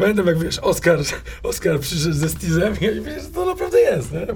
Pamiętam 0.00 0.26
jak 0.26 0.38
wiesz, 0.38 0.58
Oskar, 0.58 0.98
Oskar 1.42 1.80
przyszedł 1.80 2.14
ze 2.14 2.28
Stizem 2.28 2.74
i 2.80 2.84
że 3.20 3.28
to 3.34 3.46
naprawdę 3.46 3.80
jest, 3.80 4.12
nie? 4.12 4.26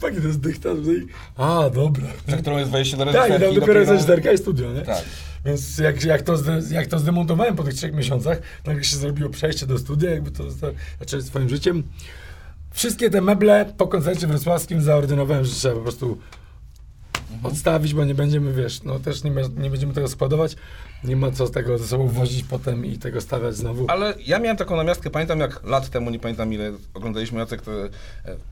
Paki, 0.00 0.16
to 0.20 0.26
jest 0.26 0.40
dykta 0.40 0.74
tutaj. 0.74 1.06
A, 1.36 1.70
dobra. 1.74 2.04
Za 2.28 2.36
którą 2.36 2.58
jest 2.58 2.70
wejście 2.70 2.96
do 2.96 3.04
Tak, 3.06 3.14
reżyserki. 3.14 3.44
i 3.44 3.46
tam 3.46 3.54
dopiero 3.60 3.80
jest 3.80 3.92
reżyserka 3.92 4.32
i 4.32 4.38
studio, 4.38 4.72
nie? 4.72 4.82
Tak. 4.82 5.04
Więc 5.44 5.78
jak, 5.78 6.04
jak, 6.04 6.22
to, 6.22 6.34
jak 6.70 6.86
to 6.86 6.98
zdemontowałem 6.98 7.56
po 7.56 7.62
tych 7.62 7.74
trzech 7.74 7.94
miesiącach, 7.94 8.38
nagle 8.66 8.84
się 8.84 8.96
zrobiło 8.96 9.30
przejście 9.30 9.66
do 9.66 9.78
studia, 9.78 10.10
jakby 10.10 10.30
to 10.30 10.44
zaczęło 11.00 11.22
swoim 11.22 11.48
życiem. 11.48 11.82
Wszystkie 12.72 13.10
te 13.10 13.20
meble 13.20 13.72
po 13.76 13.86
koncercie 13.86 14.26
wrocławskim 14.26 14.82
zaordynowałem, 14.82 15.44
że 15.44 15.54
trzeba 15.54 15.74
po 15.74 15.80
prostu 15.80 16.18
odstawić, 17.42 17.94
bo 17.94 18.04
nie 18.04 18.14
będziemy, 18.14 18.52
wiesz, 18.52 18.82
no 18.82 18.98
też 18.98 19.24
nie, 19.24 19.30
nie 19.56 19.70
będziemy 19.70 19.94
tego 19.94 20.08
składować, 20.08 20.56
nie 21.04 21.16
ma 21.16 21.30
co 21.30 21.48
tego 21.48 21.78
ze 21.78 21.86
sobą 21.86 22.08
wozić 22.08 22.44
potem 22.44 22.86
i 22.86 22.98
tego 22.98 23.20
stawiać 23.20 23.54
znowu. 23.56 23.84
Ale 23.88 24.14
ja 24.26 24.38
miałem 24.38 24.56
taką 24.56 24.76
namiastkę, 24.76 25.10
pamiętam 25.10 25.40
jak 25.40 25.62
lat 25.64 25.88
temu, 25.90 26.10
nie 26.10 26.18
pamiętam 26.18 26.52
ile 26.52 26.72
oglądaliśmy 26.94 27.38
Jacek, 27.40 27.62
to, 27.62 27.70
e, 27.84 27.88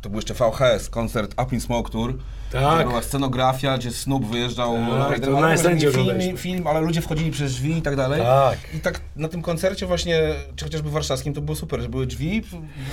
to 0.01 0.09
był 0.11 0.19
jeszcze 0.19 0.35
VHS, 0.35 0.89
koncert 0.91 1.33
Up 1.43 1.55
in 1.55 1.61
Smoke 1.61 1.91
Tour. 1.91 2.19
Tak. 2.53 2.83
To 2.83 2.89
była 2.89 3.03
scenografia, 3.03 3.79
gdzie 3.79 3.91
Snoop 3.91 4.25
wyjeżdżał 4.27 4.75
Tak, 5.09 5.21
na 5.21 5.27
to 5.27 5.41
na 5.41 5.55
Islandzie 5.55 5.93
film, 5.93 6.37
film, 6.37 6.67
ale 6.67 6.81
ludzie 6.81 7.01
wchodzili 7.01 7.31
przez 7.31 7.53
drzwi 7.53 7.79
i 7.79 7.83
tak 7.83 7.97
dalej. 7.97 8.21
Tak. 8.23 8.59
I 8.75 8.81
tak 8.81 9.01
na 9.17 9.29
tym 9.29 9.43
koncercie 9.43 9.87
właśnie, 9.87 10.21
czy 10.57 10.65
chociażby 10.65 10.91
warszawskim, 10.91 11.35
to 11.35 11.41
było 11.41 11.57
super, 11.57 11.81
że 11.81 11.89
były 11.89 12.07
drzwi, 12.07 12.43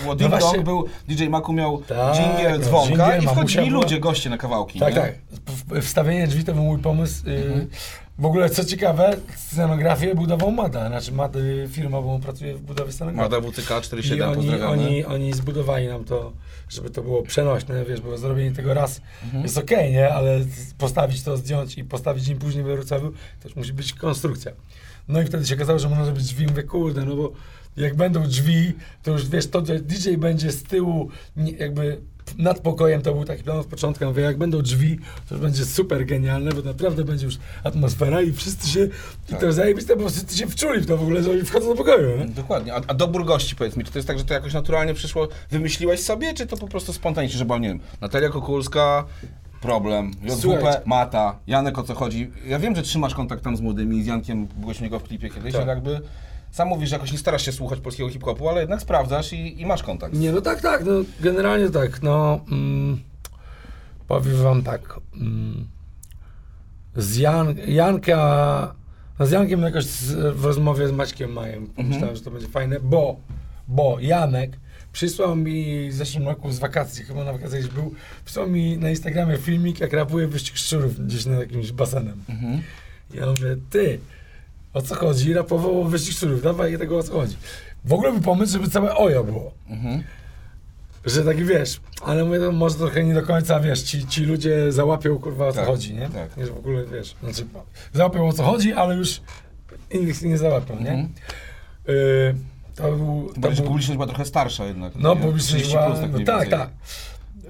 było 0.03 0.15
No 0.19 0.29
właśnie- 0.29 0.59
był 0.63 0.85
DJ 1.07 1.27
Maku 1.27 1.53
miał 1.53 1.81
Tak, 1.81 2.15
dżingiel, 2.15 2.59
dzwonka 2.61 3.17
i 3.17 3.27
wchodzili 3.27 3.69
była. 3.69 3.81
ludzie, 3.83 3.99
goście 3.99 4.29
na 4.29 4.37
kawałki. 4.37 4.79
Tak, 4.79 4.95
nie? 4.95 5.01
tak. 5.01 5.13
Wstawienie 5.83 6.27
drzwi 6.27 6.43
to 6.43 6.53
był 6.53 6.63
mój 6.63 6.79
pomysł. 6.79 7.27
y, 7.29 7.31
Mhm. 7.31 7.67
W 8.19 8.25
ogóle, 8.25 8.49
co 8.49 8.65
ciekawe, 8.65 9.17
scenografię 9.35 10.15
budował 10.15 10.51
Mada. 10.51 10.87
Znaczy, 10.87 11.11
Mad, 11.11 11.35
y, 11.35 11.67
firma, 11.71 12.01
bo 12.01 12.13
on 12.15 12.21
pracuje 12.21 12.55
w 12.55 12.61
budowie 12.61 12.91
scenografii. 12.91 13.31
Mada 13.31 13.47
WCK 13.51 13.77
I 13.79 13.81
47, 13.81 14.27
oni, 14.29 14.35
pozdrawiamy. 14.35 14.71
oni, 14.71 15.05
oni 15.05 15.33
zbudowali 15.33 15.87
nam 15.87 16.03
to, 16.03 16.33
żeby 16.69 16.89
to 16.89 17.01
było 17.01 17.23
przenośne, 17.23 17.85
wiesz, 17.85 18.01
bo 18.01 18.17
zrobienie 18.17 18.51
tego 18.51 18.73
raz 18.73 19.01
Mhm. 19.23 19.43
jest 19.43 19.57
okej, 19.57 19.91
nie? 19.91 20.13
Ale 20.13 20.39
postawić 20.77 21.23
to, 21.23 21.37
zdjąć 21.37 21.77
i 21.77 21.83
postawić 21.83 22.23
dzień 22.23 22.37
później 22.37 22.63
we 22.63 22.75
Wrocławiu, 22.75 23.11
to 23.41 23.47
już 23.47 23.55
musi 23.55 23.73
być 23.73 23.93
konstrukcja. 23.93 24.51
No 25.07 25.21
i 25.21 25.25
wtedy 25.25 25.45
się 25.47 25.55
okazało, 25.55 25.79
że 25.79 25.89
można 25.89 26.05
zrobić 26.05 26.23
drzwi, 26.23 26.47
mówię, 26.47 26.63
kurde, 26.63 27.05
no 27.05 27.15
bo 27.15 27.31
jak 27.77 27.95
będą 27.95 28.23
drzwi, 28.23 28.73
to 29.03 29.11
już 29.11 29.29
wiesz, 29.29 29.47
to 29.47 29.61
DJ 29.61 30.15
będzie 30.17 30.51
z 30.51 30.63
tyłu, 30.63 31.09
jakby 31.59 32.01
nad 32.37 32.59
pokojem, 32.59 33.01
to 33.01 33.13
był 33.13 33.25
taki 33.25 33.43
plan 33.43 33.57
od 33.57 33.65
początku, 33.67 34.05
mówię, 34.05 34.23
jak 34.23 34.37
będą 34.37 34.61
drzwi, 34.61 34.99
to 35.29 35.35
będzie 35.35 35.65
super 35.65 36.05
genialne, 36.05 36.51
bo 36.51 36.61
naprawdę 36.61 37.03
będzie 37.03 37.25
już 37.25 37.35
atmosfera 37.63 38.21
i 38.21 38.31
wszyscy 38.31 38.69
się, 38.69 38.85
i 39.29 39.31
Tak. 39.31 39.39
to 39.39 39.53
zajebiste, 39.53 39.95
bo 39.95 40.09
wszyscy 40.09 40.37
się 40.37 40.47
wczuli 40.47 40.79
w 40.81 40.85
to 40.85 40.97
w 40.97 41.01
ogóle, 41.01 41.23
że 41.23 41.31
oni 41.31 41.41
wchodzą 41.41 41.67
do 41.67 41.75
pokoju, 41.75 42.17
nie? 42.17 42.25
Dokładnie. 42.25 42.73
A, 42.73 42.81
a 42.87 42.93
dobór 42.93 43.25
gości, 43.25 43.55
powiedz 43.55 43.77
mi, 43.77 43.83
czy 43.83 43.91
to 43.91 43.97
jest 43.99 44.07
tak, 44.07 44.17
że 44.19 44.25
to 44.25 44.33
jakoś 44.33 44.53
naturalnie 44.53 44.93
przyszło, 44.93 45.27
wymyśliłeś 45.51 45.99
sobie, 45.99 46.33
czy 46.33 46.47
to 46.47 46.57
po 46.57 46.67
prostu 46.67 46.93
spontanicznie, 46.93 47.37
że 47.37 47.45
była, 47.45 47.57
nie 47.57 47.67
wiem, 47.67 47.79
Natalia 48.01 48.29
Kokulska, 48.29 49.05
problem, 49.61 50.11
JWP. 50.23 50.81
Mata, 50.85 51.39
Janek 51.47 51.77
o 51.79 51.83
co 51.83 51.93
chodzi. 51.95 52.31
Ja 52.47 52.59
wiem, 52.59 52.75
że 52.75 52.81
trzymasz 52.81 53.15
kontakt 53.15 53.43
tam 53.43 53.57
z 53.57 53.61
młodymi, 53.61 54.03
z 54.03 54.05
Jankiem, 54.05 54.47
byłeś 54.57 54.79
u 54.79 54.83
niego 54.83 54.99
w 54.99 55.03
klipie 55.03 55.29
kiedyś, 55.29 55.53
Tak. 55.53 55.61
ale 55.61 55.71
jakby 55.73 56.01
sam 56.51 56.67
mówisz, 56.67 56.89
że 56.89 56.95
jakoś 56.95 57.11
nie 57.11 57.17
starasz 57.17 57.45
się 57.45 57.51
słuchać 57.51 57.79
polskiego 57.79 58.09
hip-hopu, 58.09 58.49
ale 58.49 58.59
jednak 58.59 58.81
sprawdzasz 58.81 59.33
i, 59.33 59.61
i 59.61 59.65
masz 59.65 59.83
kontakt. 59.83 60.13
Nie, 60.13 60.31
no 60.31 60.41
tak, 60.41 60.61
tak, 60.61 60.85
no 60.85 60.91
generalnie 61.19 61.69
tak, 61.69 62.01
no 62.01 62.39
mm, 62.51 62.99
powiem 64.07 64.37
wam 64.37 64.63
tak, 64.63 64.99
mm, 65.15 65.67
z 66.95 67.17
Jan, 67.17 67.55
Janka, 67.67 68.75
no 69.19 69.25
z 69.25 69.31
Jankiem 69.31 69.61
jakoś 69.61 69.85
z, 69.85 70.35
w 70.35 70.45
rozmowie 70.45 70.87
z 70.87 70.91
Maćkiem 70.91 71.33
Majem 71.33 71.67
pomyślałem, 71.67 72.15
że 72.15 72.21
to 72.21 72.31
będzie 72.31 72.47
fajne, 72.47 72.79
bo, 72.79 73.19
bo 73.67 73.97
Janek 73.99 74.51
przysłał 74.91 75.35
mi 75.35 75.89
w 75.89 75.93
zeszłym 75.93 76.25
roku 76.25 76.51
z 76.51 76.59
wakacji, 76.59 77.03
chyba 77.03 77.23
na 77.23 77.33
wakacjach 77.33 77.61
gdzieś 77.61 77.73
był, 77.73 77.93
przysłał 78.25 78.49
mi 78.49 78.77
na 78.77 78.89
Instagramie 78.89 79.37
filmik, 79.37 79.79
jak 79.79 79.93
rapuje 79.93 80.27
wyścig 80.27 80.57
szczurów 80.57 81.05
gdzieś 81.05 81.25
nad 81.25 81.39
jakimś 81.39 81.71
basenem. 81.71 82.23
Mhm. 82.29 82.61
Ja 83.13 83.25
mówię, 83.25 83.55
ty, 83.69 83.99
o 84.73 84.81
co 84.81 84.95
chodzi? 84.95 85.33
Rapował 85.33 85.81
o 85.81 85.83
wyścig 85.83 86.13
szczurów, 86.13 86.41
dawaj 86.41 86.77
tego 86.77 86.97
o 86.97 87.03
co 87.03 87.13
chodzi. 87.13 87.37
W 87.85 87.93
ogóle 87.93 88.11
był 88.11 88.21
pomysł, 88.21 88.53
żeby 88.53 88.69
całe 88.69 88.95
ojo 88.95 89.23
było. 89.23 89.51
Mhm. 89.69 90.03
Że 91.05 91.23
taki 91.23 91.43
wiesz, 91.45 91.81
ale 92.01 92.25
mówię, 92.25 92.39
to 92.39 92.51
może 92.51 92.75
trochę 92.75 93.03
nie 93.03 93.13
do 93.13 93.23
końca, 93.23 93.59
wiesz, 93.59 93.81
ci, 93.81 94.07
ci 94.07 94.23
ludzie 94.25 94.71
załapią, 94.71 95.19
kurwa, 95.19 95.47
o 95.47 95.51
co 95.51 95.57
Tak, 95.59 95.67
chodzi, 95.67 95.93
nie? 95.93 96.09
tak. 96.09 96.37
Nie, 96.37 96.45
że 96.45 96.51
w 96.53 96.57
ogóle, 96.57 96.85
wiesz, 96.85 97.15
znaczy, 97.23 97.45
załapią 97.93 98.27
o 98.27 98.33
co 98.33 98.43
chodzi, 98.43 98.73
ale 98.73 98.95
już 98.95 99.21
innych 99.91 100.21
nie 100.21 100.37
załapią, 100.37 100.75
nie? 100.75 100.89
Mhm. 100.91 101.09
Y, 101.89 102.35
to 102.75 102.83
był... 102.91 103.31
To 103.33 103.39
Bardziej, 103.39 103.61
był 103.61 103.67
publiczność 103.71 103.97
była 103.97 104.07
trochę 104.07 104.25
starsza 104.25 104.65
jednak. 104.65 104.93
no, 104.95 105.15
nie? 105.15 105.21
publiczność 105.21 105.63
30 105.65 105.73
była, 105.73 105.85
plus, 105.85 105.99
tak 105.99 106.09
no, 106.09 106.15
mniej 106.15 106.25
tak, 106.25 106.41
więcej. 106.41 106.59
tak. 106.59 106.69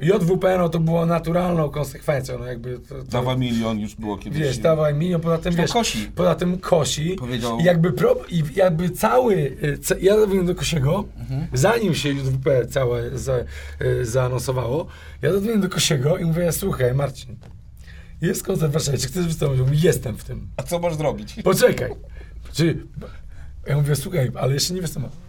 JWP, 0.01 0.57
no 0.57 0.69
to 0.69 0.79
było 0.79 1.05
naturalną 1.05 1.69
konsekwencją, 1.69 2.39
no 2.39 2.45
jakby... 2.45 2.79
To, 2.79 2.95
to, 2.95 3.03
Dawa 3.03 3.35
milion 3.35 3.79
już 3.79 3.95
było 3.95 4.17
kiedyś. 4.17 4.39
Wiesz, 4.41 4.57
dawaj 4.57 4.93
milion, 4.93 5.21
poza 5.21 5.37
tym, 5.37 5.55
wiesz, 5.55 5.71
kosi. 5.73 6.11
poza 6.15 6.35
tym 6.35 6.57
kosi. 6.57 7.15
Powiedział- 7.19 7.59
I 7.59 7.63
jakby, 7.63 7.91
pro, 7.91 8.15
i 8.29 8.43
jakby 8.55 8.89
cały, 8.89 9.35
y, 9.63 9.77
ca, 9.81 9.95
ja 10.01 10.15
zadzwoniłem 10.15 10.45
do 10.47 10.55
Kosiego, 10.55 11.03
Mhm. 11.19 11.47
zanim 11.53 11.95
się 11.95 12.09
JWP 12.09 12.67
całe 12.67 13.17
za, 13.17 13.37
y, 13.81 14.05
zaanonsowało, 14.05 14.87
ja 15.21 15.29
zadzwoniłem 15.31 15.61
do 15.61 15.69
Kosiego 15.69 16.17
i 16.17 16.25
mówię, 16.25 16.51
słuchaj 16.51 16.93
Marcin, 16.95 17.35
jest 18.21 18.43
koncert 18.43 18.69
w 18.71 18.73
Warszawie, 18.73 18.97
czy 18.97 19.07
chcesz 19.07 19.25
wystąpić? 19.27 19.59
Mówi, 19.59 19.81
jestem 19.81 20.17
w 20.17 20.23
tym. 20.23 20.47
A 20.57 20.63
co 20.63 20.79
masz 20.79 20.95
zrobić? 20.95 21.35
Poczekaj. 21.43 21.91
Czy, 22.53 22.83
ja 23.67 23.75
mówię, 23.77 23.95
słuchaj, 23.95 24.31
ale 24.35 24.53
jeszcze 24.53 24.73
nie 24.73 24.81
występowałem. 24.81 25.23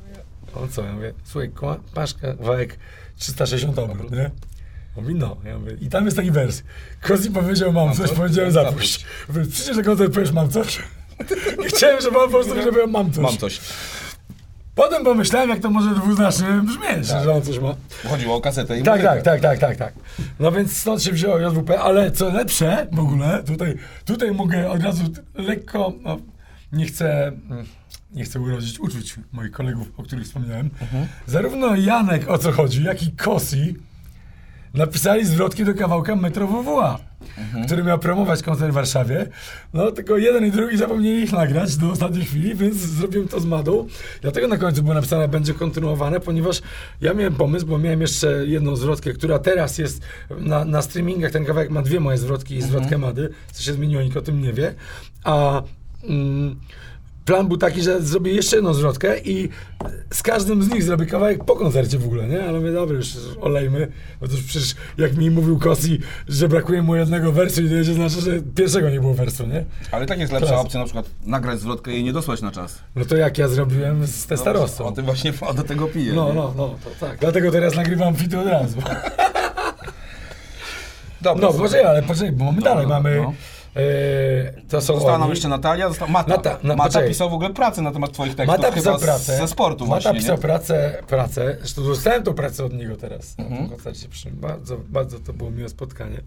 On 0.54 0.68
co? 0.68 0.82
Ja 0.84 0.92
mówię, 0.92 1.12
słuchaj, 1.24 1.50
masz 1.96 2.14
kawałek 2.14 2.78
360 3.16 3.78
obrót, 3.78 4.10
nie? 4.12 4.30
Mówi, 4.96 5.14
no. 5.14 5.36
Ja 5.44 5.58
mówię, 5.58 5.76
I 5.80 5.88
tam 5.88 6.04
jest 6.04 6.16
taki 6.16 6.30
wers. 6.30 6.62
Kozi 7.00 7.30
powiedział, 7.30 7.72
mam, 7.72 7.86
Mam 7.86 7.96
coś, 7.96 8.08
coś? 8.08 8.18
powiedziałem, 8.18 8.52
zapuść. 8.52 9.04
Mówię, 9.28 9.46
przyjdziesz 9.46 9.76
na 9.76 9.82
koncert, 9.82 10.14
powiesz, 10.14 10.32
mam 10.32 10.50
coś. 10.50 10.78
I 11.66 11.68
chciałem, 11.68 12.00
żeby 12.00 12.18
on 12.18 12.24
po 12.24 12.30
prostu 12.30 12.54
powiedział, 12.54 12.88
mam 12.88 13.12
coś. 13.12 13.22
Mam 13.22 13.36
coś. 13.36 13.60
Potem 14.74 15.04
pomyślałem, 15.04 15.50
jak 15.50 15.58
to 15.60 15.70
może 15.70 15.94
dwuznacznie 15.94 16.46
brzmieć, 16.64 17.08
Tak. 17.08 17.24
że 17.24 17.32
on 17.32 17.42
coś 17.42 17.58
ma. 17.58 17.74
Chodziło 18.08 18.36
o 18.36 18.40
kasetę 18.40 18.78
i 18.78 18.82
Tak, 18.82 19.02
tak, 19.02 19.22
tak, 19.22 19.40
tak, 19.40 19.58
tak, 19.58 19.76
tak. 19.76 19.92
No 20.40 20.52
więc 20.52 20.76
stąd 20.76 21.02
się 21.02 21.12
wzięło 21.12 21.38
JWP, 21.38 21.80
ale 21.80 22.10
co 22.10 22.32
lepsze 22.32 22.86
w 22.92 23.00
ogóle, 23.00 23.42
tutaj, 23.46 23.74
tutaj 24.04 24.30
mogę 24.32 24.70
od 24.70 24.82
razu 24.82 25.04
lekko, 25.34 25.92
no, 26.02 26.18
nie 26.72 26.86
chcę, 26.86 27.32
nie 28.12 28.24
chcę 28.24 28.40
urodzić 28.40 28.80
uczuć 28.80 29.14
moich 29.32 29.50
kolegów, 29.52 29.88
o 29.96 30.02
których 30.02 30.24
wspomniałem. 30.24 30.70
Zarówno 31.26 31.76
Janek, 31.76 32.30
o 32.30 32.38
co 32.38 32.52
chodzi, 32.52 32.84
jak 32.84 33.02
i 33.02 33.12
Kosi 33.12 33.74
napisali 34.74 35.24
zwrotki 35.24 35.64
do 35.64 35.74
kawałka 35.74 36.16
Metro 36.16 36.46
WWA, 36.46 36.98
który 37.66 37.84
miał 37.84 37.98
promować 37.98 38.42
koncert 38.42 38.70
w 38.70 38.74
Warszawie. 38.74 39.26
No 39.74 39.92
tylko 39.92 40.16
jeden 40.16 40.46
i 40.46 40.50
drugi 40.50 40.76
zapomnieli 40.76 41.22
ich 41.22 41.32
nagrać 41.32 41.76
do 41.76 41.90
ostatniej 41.90 42.24
chwili, 42.24 42.54
więc 42.54 42.76
zrobiłem 42.76 43.28
to 43.28 43.40
z 43.40 43.46
Madą. 43.46 43.86
Dlatego 44.22 44.48
na 44.48 44.56
końcu 44.56 44.82
było 44.82 44.94
napisane, 44.94 45.28
będzie 45.28 45.54
kontynuowane, 45.54 46.20
ponieważ 46.20 46.62
ja 47.00 47.14
miałem 47.14 47.34
pomysł, 47.34 47.66
bo 47.66 47.78
miałem 47.78 48.00
jeszcze 48.00 48.46
jedną 48.46 48.76
zwrotkę, 48.76 49.12
która 49.12 49.38
teraz 49.38 49.78
jest 49.78 50.02
na, 50.38 50.64
na 50.64 50.82
streamingach. 50.82 51.32
Ten 51.32 51.44
kawałek 51.44 51.70
ma 51.70 51.82
dwie 51.82 52.00
moje 52.00 52.18
zwrotki 52.18 52.54
i 52.54 52.62
zwrotkę 52.62 52.98
Mady, 52.98 53.30
co 53.52 53.62
się 53.62 53.72
zmieniło, 53.72 54.02
nikt 54.02 54.16
o 54.16 54.22
tym 54.22 54.42
nie 54.42 54.52
wie. 54.52 54.74
A... 55.24 55.62
Mm, 56.04 56.60
plan 57.30 57.48
był 57.48 57.56
taki, 57.56 57.82
że 57.82 58.00
zrobię 58.02 58.32
jeszcze 58.32 58.56
jedną 58.56 58.74
zwrotkę 58.74 59.18
i 59.18 59.48
z 60.12 60.22
każdym 60.22 60.62
z 60.62 60.68
nich 60.68 60.82
zrobię 60.82 61.06
kawałek 61.06 61.44
po 61.44 61.56
koncercie 61.56 61.98
w 61.98 62.04
ogóle, 62.04 62.28
nie? 62.28 62.44
Ale 62.44 62.58
mówię, 62.58 62.72
dobra, 62.72 62.96
już 62.96 63.08
olejmy, 63.40 63.88
bo 64.20 64.28
to 64.28 64.32
już 64.32 64.42
przecież 64.42 64.74
jak 64.98 65.16
mi 65.16 65.30
mówił 65.30 65.58
Kosi, 65.58 65.98
że 66.28 66.48
brakuje 66.48 66.82
mu 66.82 66.96
jednego 66.96 67.32
wersu 67.32 67.62
i 67.62 67.68
to 67.68 67.74
jeszcze 67.74 67.94
znaczy, 67.94 68.20
że 68.20 68.30
pierwszego 68.54 68.90
nie 68.90 69.00
było 69.00 69.14
wersu, 69.14 69.46
nie? 69.46 69.64
Ale 69.90 70.06
tak 70.06 70.18
jest 70.18 70.32
lepsza 70.32 70.46
Klasa. 70.46 70.62
opcja, 70.62 70.80
na 70.80 70.84
przykład 70.86 71.06
nagrać 71.26 71.60
zwrotkę 71.60 71.92
i 71.92 72.04
nie 72.04 72.12
dosłać 72.12 72.42
na 72.42 72.50
czas. 72.50 72.78
No 72.96 73.04
to 73.04 73.16
jak 73.16 73.38
ja 73.38 73.48
zrobiłem 73.48 74.06
z 74.06 74.26
Testarossą. 74.26 74.84
O 74.86 74.92
tym 74.92 75.04
właśnie 75.04 75.32
o, 75.40 75.54
do 75.54 75.62
tego 75.62 75.86
piję. 75.86 76.12
No, 76.12 76.28
nie? 76.28 76.34
no, 76.34 76.54
no, 76.56 76.68
to 76.84 77.06
tak. 77.06 77.18
Dlatego 77.18 77.50
teraz 77.50 77.76
nagrywam 77.76 78.14
fity 78.16 78.38
od 78.38 78.46
razu. 78.46 78.76
Dobra, 81.20 81.48
No, 81.48 81.52
poczekaj, 81.52 81.84
ale 81.84 82.02
poczekaj, 82.02 82.32
bo 82.32 82.44
mamy 82.44 82.56
Dobra, 82.56 82.74
dalej, 82.74 82.86
mamy, 82.86 83.16
no. 83.16 83.34
Yy, 83.76 84.62
to 84.68 84.80
są 84.80 84.94
Została 84.94 85.18
nam 85.18 85.30
jeszcze 85.30 85.48
Natalia, 85.48 85.88
została 85.88 86.10
Mata. 86.10 86.30
Nata, 86.30 86.58
na- 86.62 86.76
Mata 86.76 86.88
poczekaj. 86.88 87.08
pisał 87.08 87.30
w 87.30 87.34
ogóle 87.34 87.50
pracę 87.54 87.82
na 87.82 87.92
temat 87.92 88.12
twoich 88.12 88.34
tekstów, 88.34 88.58
Mata 88.60 88.72
pisał 88.72 88.98
pracę. 88.98 89.36
ze 89.36 89.48
sportu 89.48 89.86
Mata 89.86 90.00
właśnie, 90.02 90.20
pisał 90.20 90.36
nie? 90.36 90.42
pracę, 90.42 91.02
pracę. 91.06 91.56
Zresztą 91.60 91.82
dostałem 91.84 92.22
tą 92.22 92.34
pracę 92.34 92.64
od 92.64 92.72
niego 92.72 92.96
teraz 92.96 93.38
na 93.38 93.44
Mhm. 93.44 93.60
tym 93.62 93.70
koncercie. 93.70 94.08
Przy, 94.08 94.30
bardzo, 94.30 94.76
bardzo 94.88 95.18
to 95.20 95.32
było 95.32 95.50
miłe 95.50 95.68
spotkanie. 95.68 96.20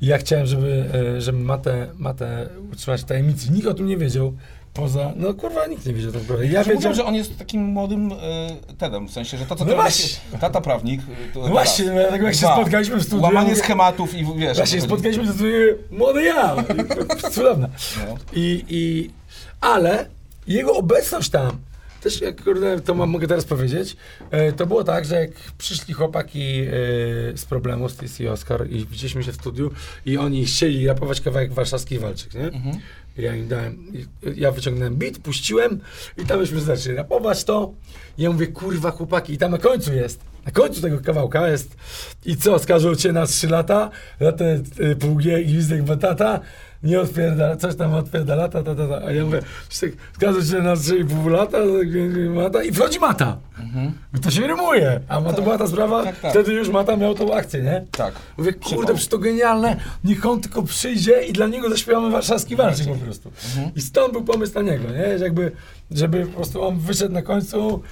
I 0.00 0.06
ja 0.06 0.18
chciałem, 0.18 0.46
żeby, 0.46 0.84
e, 1.16 1.20
żeby 1.20 1.38
Matę, 1.38 1.86
Matę 1.98 2.48
utrzymać 2.72 3.00
w 3.00 3.04
tajemnicy. 3.04 3.52
Nikt 3.52 3.66
o 3.66 3.74
tym 3.74 3.86
nie 3.86 3.96
wiedział. 3.96 4.32
Poza, 4.76 5.12
no 5.16 5.34
kurwa, 5.34 5.66
nikt 5.66 5.86
nie 5.86 5.92
wiedział 5.92 6.12
tak 6.12 6.20
naprawdę. 6.20 6.44
Ja 6.44 6.50
wiedziałem, 6.50 6.78
wiedziałem, 6.78 6.96
że 6.96 7.04
on 7.04 7.14
jest 7.14 7.38
takim 7.38 7.62
młodym 7.62 8.12
y, 8.12 8.16
Tedem, 8.78 9.08
w 9.08 9.12
sensie, 9.12 9.38
że 9.38 9.46
to 9.46 9.56
co 9.56 9.64
No 9.64 9.74
właśnie. 9.74 10.18
tata 10.40 10.60
prawnik. 10.60 11.00
y, 11.00 11.32
to 11.34 11.40
No 11.40 11.48
właśnie, 11.48 11.84
no 11.84 12.10
tak 12.10 12.22
jak 12.22 12.34
się 12.34 12.46
spotkaliśmy 12.46 12.96
w 12.96 13.02
studiu, 13.02 13.22
Łamanie 13.22 13.56
schematów 13.56 14.14
i 14.14 14.26
wiesz... 14.36 14.56
Właśnie 14.56 14.80
spotkaliśmy 14.80 15.26
się 15.26 15.32
z 15.32 15.42
młody 15.90 16.22
ja. 16.22 16.56
Cudowne. 17.32 17.68
No. 18.08 18.14
I, 18.32 18.64
i, 18.68 19.10
ale 19.60 20.06
jego 20.46 20.74
obecność 20.76 21.30
tam, 21.30 21.58
też 22.00 22.20
jak 22.20 22.44
kurde, 22.44 22.80
to 22.80 22.94
mam, 22.94 23.10
mogę 23.10 23.26
teraz 23.26 23.44
powiedzieć, 23.44 23.96
e, 24.30 24.52
to 24.52 24.66
było 24.66 24.84
tak, 24.84 25.04
że 25.04 25.20
jak 25.20 25.30
przyszli 25.58 25.94
chłopaki 25.94 26.60
e, 26.60 26.70
z 27.36 27.44
problemu, 27.44 27.88
Stacey 27.88 28.26
i 28.26 28.28
Oscar 28.28 28.70
i 28.70 28.86
widzieliśmy 28.86 29.24
się 29.24 29.32
w 29.32 29.34
studiu 29.34 29.70
i 30.06 30.18
oni 30.18 30.44
chcieli 30.44 30.86
rapować 30.86 31.20
kawałek 31.20 31.52
warszawski 31.52 31.98
walczyk, 31.98 32.34
nie? 32.34 32.44
Mhm. 32.44 32.78
Ja 33.18 33.36
im 33.36 33.48
dałem, 33.48 33.92
ja 34.34 34.52
wyciągnąłem 34.52 34.96
beat, 34.96 35.18
puściłem 35.18 35.80
i 36.18 36.26
tam 36.26 36.40
myśmy 36.40 36.60
zaczęli 36.60 36.96
rapować 36.96 37.44
to. 37.44 37.72
Ja 38.18 38.30
mówię, 38.30 38.46
kurwa 38.46 38.90
chłopaki, 38.90 39.32
i 39.32 39.38
tam 39.38 39.50
na 39.50 39.58
końcu 39.58 39.94
jest, 39.94 40.20
na 40.46 40.52
końcu 40.52 40.80
tego 40.80 41.00
kawałka 41.00 41.48
jest. 41.48 41.76
I 42.24 42.36
co, 42.36 42.58
skażą 42.58 42.94
cię 42.94 43.12
na 43.12 43.26
3 43.26 43.48
lata, 43.48 43.90
na 44.20 44.32
te 44.32 44.62
y, 44.80 44.96
półgie 44.96 45.40
i 45.40 45.46
gwizdek 45.46 45.82
batata, 45.82 46.40
nie 46.82 47.00
odpierdala, 47.00 47.56
coś 47.56 47.76
tam 47.76 47.94
odpierdala, 47.94 48.48
ta, 48.48 48.62
ta, 48.62 48.74
ta, 48.74 48.88
ta. 48.88 49.06
A 49.06 49.12
ja 49.12 49.24
mówię, 49.24 49.40
skażą 50.16 50.42
cię 50.42 50.62
na 50.62 50.74
3,5 50.74 51.30
lata, 51.30 51.58
mata 52.34 52.62
i 52.62 52.72
wchodzi 52.72 52.98
mata. 53.00 53.36
I 54.16 54.20
to 54.20 54.30
się 54.30 54.46
rymuje, 54.46 55.00
a 55.08 55.20
ma 55.20 55.32
to 55.32 55.42
była 55.42 55.58
ta 55.58 55.66
sprawa, 55.66 56.04
Tak, 56.04 56.20
tak. 56.20 56.30
wtedy 56.30 56.52
już 56.52 56.68
mata 56.68 56.96
miał 56.96 57.14
tą 57.14 57.34
akcję, 57.34 57.62
nie? 57.62 57.84
Tak. 57.90 58.14
Mówię, 58.38 58.52
kurde, 58.52 58.94
przecież 58.94 59.08
to 59.08 59.18
genialne, 59.18 59.76
niech 60.04 60.26
on 60.26 60.40
tylko 60.40 60.62
przyjdzie 60.62 61.22
i 61.22 61.32
dla 61.32 61.46
niego 61.46 61.70
zaśpiewamy 61.70 62.10
warszawski 62.10 62.56
walczyk 62.56 62.86
po 62.88 62.94
prostu. 62.94 63.30
I 63.76 63.80
stąd 63.80 64.12
był 64.12 64.24
pomysł 64.24 64.54
na 64.54 64.62
niego, 64.62 64.88
nie? 64.90 65.18
Że 65.18 65.24
Jakby, 65.24 65.52
żeby 65.90 66.26
po 66.26 66.32
prostu 66.36 66.62
on 66.64 66.78
wyszedł 66.78 67.14
na 67.14 67.22
końcu, 67.22 67.82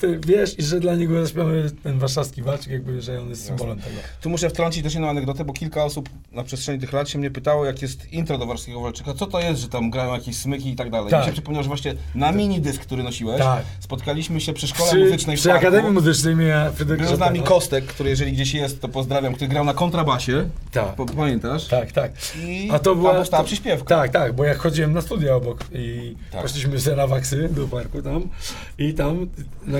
ty, 0.00 0.20
wiesz, 0.26 0.58
i 0.58 0.62
że 0.62 0.80
dla 0.80 0.94
niego 0.94 1.22
zaśpiewamy 1.22 1.70
ten 1.82 1.98
warszawski 1.98 2.42
walczyk, 2.42 2.72
jakby, 2.72 3.02
że 3.02 3.20
on 3.20 3.28
jest 3.28 3.44
symbolem 3.46 3.78
tego. 3.78 3.96
Tu 4.20 4.30
muszę 4.30 4.50
wtrącić 4.50 4.82
też 4.82 4.94
jedną 4.94 5.08
anegdotę, 5.08 5.44
bo 5.44 5.52
kilka 5.52 5.84
osób 5.84 6.08
na 6.32 6.44
przestrzeni 6.44 6.80
tych 6.80 6.92
lat 6.92 7.08
się 7.08 7.18
mnie 7.18 7.30
pytało, 7.30 7.64
jak 7.64 7.82
jest 7.82 8.12
intro 8.12 8.38
do 8.38 8.46
Warskiego 8.46 8.80
Walczyka, 8.80 9.14
co 9.14 9.26
to 9.26 9.40
jest, 9.40 9.60
że 9.60 9.68
tam 9.68 9.90
grają 9.90 10.14
jakieś 10.14 10.36
smyki 10.36 10.70
i 10.70 10.76
tak 10.76 10.90
dalej. 10.90 11.10
Tak. 11.10 11.20
Mi 11.20 11.26
się 11.26 11.32
przypomniał, 11.32 11.62
że 11.62 11.68
właśnie 11.68 11.94
na 12.14 12.32
minidysk, 12.32 12.82
który 12.82 13.02
nosiłeś, 13.02 13.38
Tak. 13.38 13.62
spotkaliśmy 13.80 14.40
się 14.40 14.52
przy 14.52 14.66
szkole 14.68 14.90
Przy, 14.90 14.98
muzycznej 14.98 15.36
w 15.36 15.40
przy 15.40 15.48
parku. 15.48 15.66
Akademii 15.66 15.92
Muzycznej 15.92 16.34
imienia 16.34 16.70
Fryderyka 16.70 17.06
Był 17.06 17.16
z 17.16 17.18
nami. 17.18 17.40
Kostek, 17.42 17.84
który 17.86 18.10
jeżeli 18.10 18.32
gdzieś 18.32 18.54
jest, 18.54 18.80
to 18.80 18.88
pozdrawiam, 18.88 19.34
który 19.34 19.48
grał 19.48 19.64
na 19.64 19.74
kontrabasie. 19.74 20.48
Tak. 20.72 20.94
Pamiętasz? 21.16 21.68
Tak, 21.68 21.92
tak. 21.92 22.12
I 22.44 22.68
A 22.72 22.78
to 22.78 22.94
była 22.94 23.10
tam 23.10 23.20
powstała 23.20 23.44
przyśpiewka. 23.44 23.96
Tak, 23.96 24.10
tak, 24.10 24.32
bo 24.32 24.44
ja 24.44 24.54
chodziłem 24.54 24.92
na 24.92 25.00
studia 25.00 25.34
obok 25.34 25.64
i 25.72 26.14
Tak. 26.32 26.42
poszliśmy 26.42 26.80
sobie 26.80 26.96
na 26.96 27.06
waksy 27.06 27.48
do 27.48 27.68
parku 27.68 28.02
tam 28.02 28.28
i 28.78 28.94
tam 28.94 29.26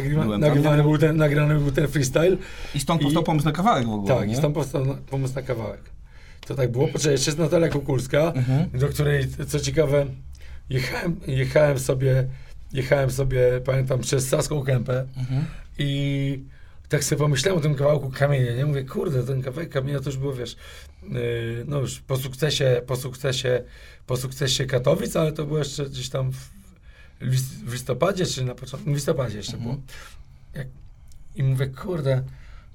nagrywa, 0.01 0.39
nagrywany 0.39 0.83
był 0.83 0.99
ten, 0.99 1.17
nagrany 1.17 1.55
był 1.59 1.73
ten 1.73 1.89
freestyle. 1.89 2.37
I 2.75 2.81
stąd 2.81 3.01
I- 3.01 3.05
powstał 3.05 3.23
pomysł 3.23 3.47
na 3.47 3.53
kawałek 3.53 3.87
w 3.87 3.91
ogóle, 3.91 4.15
Tak, 4.17 4.29
nie? 4.29 4.35
i 4.35 4.37
stąd 4.37 4.55
powstał 4.55 4.85
na, 4.87 4.95
pomysł 4.95 5.35
na 5.35 5.43
kawałek. 5.43 5.81
To 6.47 6.55
tak 6.55 6.71
było. 6.73 6.89
Poczekaj, 6.89 7.13
jeszcze 7.13 7.31
jest 7.31 7.39
Natalia 7.39 7.69
Kukulska, 7.69 8.33
Mhm. 8.37 8.71
do 8.81 8.89
której, 8.89 9.25
co 9.49 9.61
ciekawe, 9.61 10.07
jechałem, 10.71 11.21
jechałem 11.27 11.79
sobie, 11.79 12.27
jechałem 12.73 13.11
sobie, 13.11 13.41
pamiętam, 13.65 14.01
przez 14.01 14.29
Saską 14.29 14.63
Kępę 14.63 15.07
Mhm. 15.17 15.45
i 15.79 16.41
tak 16.89 17.05
sobie 17.05 17.19
pomyślałem 17.19 17.59
o 17.59 17.63
tym 17.63 17.75
kawałku 17.75 18.11
Kamienia, 18.11 18.55
nie? 18.57 18.67
Mówię, 18.67 18.85
kurde, 18.85 19.23
ten 19.23 19.43
kawałek 19.43 19.71
Kamienia 19.71 20.01
to 20.01 20.11
już 20.11 20.17
było, 20.19 20.33
wiesz, 20.35 20.57
yy, 21.03 21.65
no 21.69 21.81
już 21.81 22.01
po 22.01 22.17
sukcesie, 22.17 22.83
po 22.87 22.97
sukcesie, 22.97 23.63
po 24.07 24.17
sukcesie 24.17 24.67
Katowic, 24.67 25.17
ale 25.17 25.33
to 25.33 25.47
było 25.47 25.59
jeszcze 25.59 25.87
gdzieś 25.87 26.09
tam 26.09 26.33
w, 26.33 26.56
w 27.65 27.73
listopadzie, 27.73 28.27
czy 28.27 28.45
na 28.45 28.55
początku, 28.55 28.91
w 28.91 28.95
listopadzie 28.95 29.37
jeszcze 29.37 29.57
Mhm. 29.57 29.73
było. 29.77 29.87
Jak, 30.55 30.67
I 31.37 31.43
mówię, 31.43 31.67
kurde, 31.67 32.23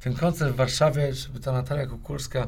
ten 0.04 0.14
koncert 0.14 0.54
w 0.54 0.56
Warszawie, 0.56 1.14
żeby 1.14 1.40
ta 1.40 1.52
Natalia 1.52 1.86
Kukulska, 1.88 2.48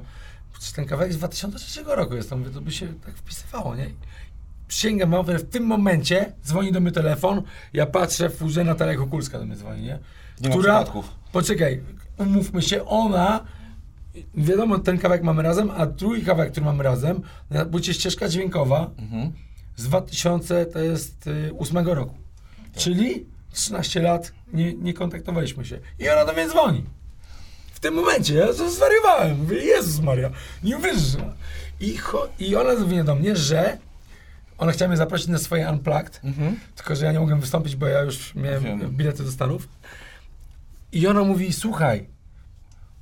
ten 0.76 0.86
kawałek 0.86 1.14
z 1.14 1.18
2003 1.18 1.84
roku 1.96 2.16
jest, 2.16 2.30
to 2.30 2.38
mówię, 2.38 2.50
to 2.52 2.62
by 2.62 2.72
się 2.72 2.88
tak 3.06 3.16
wpisywało, 3.16 3.76
nie? 3.76 3.90
Przysięgam, 4.68 5.10
mówię, 5.10 5.40
w 5.40 5.50
tym 5.50 5.64
momencie 5.64 6.34
dzwoni 6.46 6.72
do 6.72 6.80
mnie 6.80 6.92
telefon, 6.92 7.42
ja 7.74 7.86
patrzę 7.86 8.30
w 8.30 8.36
furze, 8.38 8.64
Natalia 8.64 8.98
Kukulska 8.98 9.40
do 9.40 9.46
mnie 9.46 9.56
dzwoni, 9.56 9.82
nie? 9.82 10.00
Nie 10.42 10.50
ma 10.50 10.56
przypadków. 10.58 11.10
poczekaj, 11.32 11.82
umówmy 12.18 12.62
się, 12.62 12.86
ona, 12.86 13.44
wiadomo, 14.36 14.80
ten 14.80 14.98
kawałek 14.98 15.24
mamy 15.24 15.44
razem, 15.44 15.72
a 15.72 15.86
drugi 15.86 16.22
kawałek, 16.22 16.52
który 16.52 16.66
mamy 16.66 16.84
razem, 16.84 17.22
będzie 17.72 17.94
ścieżka 17.94 18.30
dźwiękowa 18.30 18.90
Mhm. 18.98 19.32
Z 19.76 19.84
2000, 19.84 20.66
to 20.66 20.80
jest 20.80 21.28
y, 21.28 21.52
8 21.60 21.78
roku. 21.88 22.16
Czyli 22.76 23.26
13 23.52 24.02
lat 24.02 24.32
nie, 24.54 24.74
nie 24.74 24.94
kontaktowaliśmy 24.94 25.66
się. 25.66 25.80
I 26.00 26.10
ona 26.10 26.26
do 26.26 26.34
mnie 26.34 26.48
dzwoni. 26.50 26.84
W 27.74 27.80
tym 27.80 27.94
momencie 27.94 28.34
ja 28.34 28.48
to 28.54 28.70
zwariowałem. 28.72 29.38
Mówię, 29.38 29.58
Jezus 29.58 30.00
Maria, 30.00 30.30
nie 30.64 30.78
uwierzysz. 30.78 31.16
I, 31.80 31.98
cho- 31.98 32.28
I 32.40 32.56
ona 32.56 32.74
mówi 32.80 33.04
do 33.04 33.16
mnie, 33.16 33.36
że 33.36 33.78
ona 34.58 34.72
chciała 34.72 34.90
mnie 34.90 34.98
zaprosić 34.98 35.28
na 35.28 35.38
swoje 35.38 35.70
Unplugged, 35.70 36.20
Mhm. 36.24 36.60
tylko 36.76 36.96
że 36.96 37.06
ja 37.06 37.12
nie 37.12 37.20
mogłem 37.20 37.40
wystąpić, 37.40 37.76
bo 37.76 37.88
ja 37.88 38.02
już 38.02 38.36
miałem 38.36 38.64
Wiem. 38.64 38.92
bilety 38.92 39.24
do 39.24 39.32
Stanów. 39.32 39.68
I 40.92 41.08
ona 41.08 41.24
mówi, 41.24 41.54
słuchaj, 41.54 42.10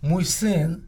mój 0.02 0.26
syn 0.26 0.82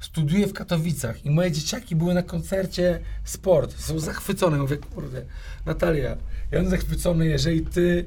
studiuje 0.00 0.46
w 0.46 0.52
Katowicach 0.52 1.26
i 1.26 1.30
moje 1.30 1.52
dzieciaki 1.52 1.96
były 1.96 2.14
na 2.14 2.22
koncercie 2.22 3.00
sport. 3.24 3.80
Są 3.80 3.98
zachwycone. 3.98 4.58
Mówię, 4.58 4.76
kurde, 4.76 5.22
Natalia, 5.66 6.08
ja 6.50 6.58
jestem 6.58 6.70
zachwycony, 6.70 7.26
jeżeli 7.26 7.66
ty 7.66 8.06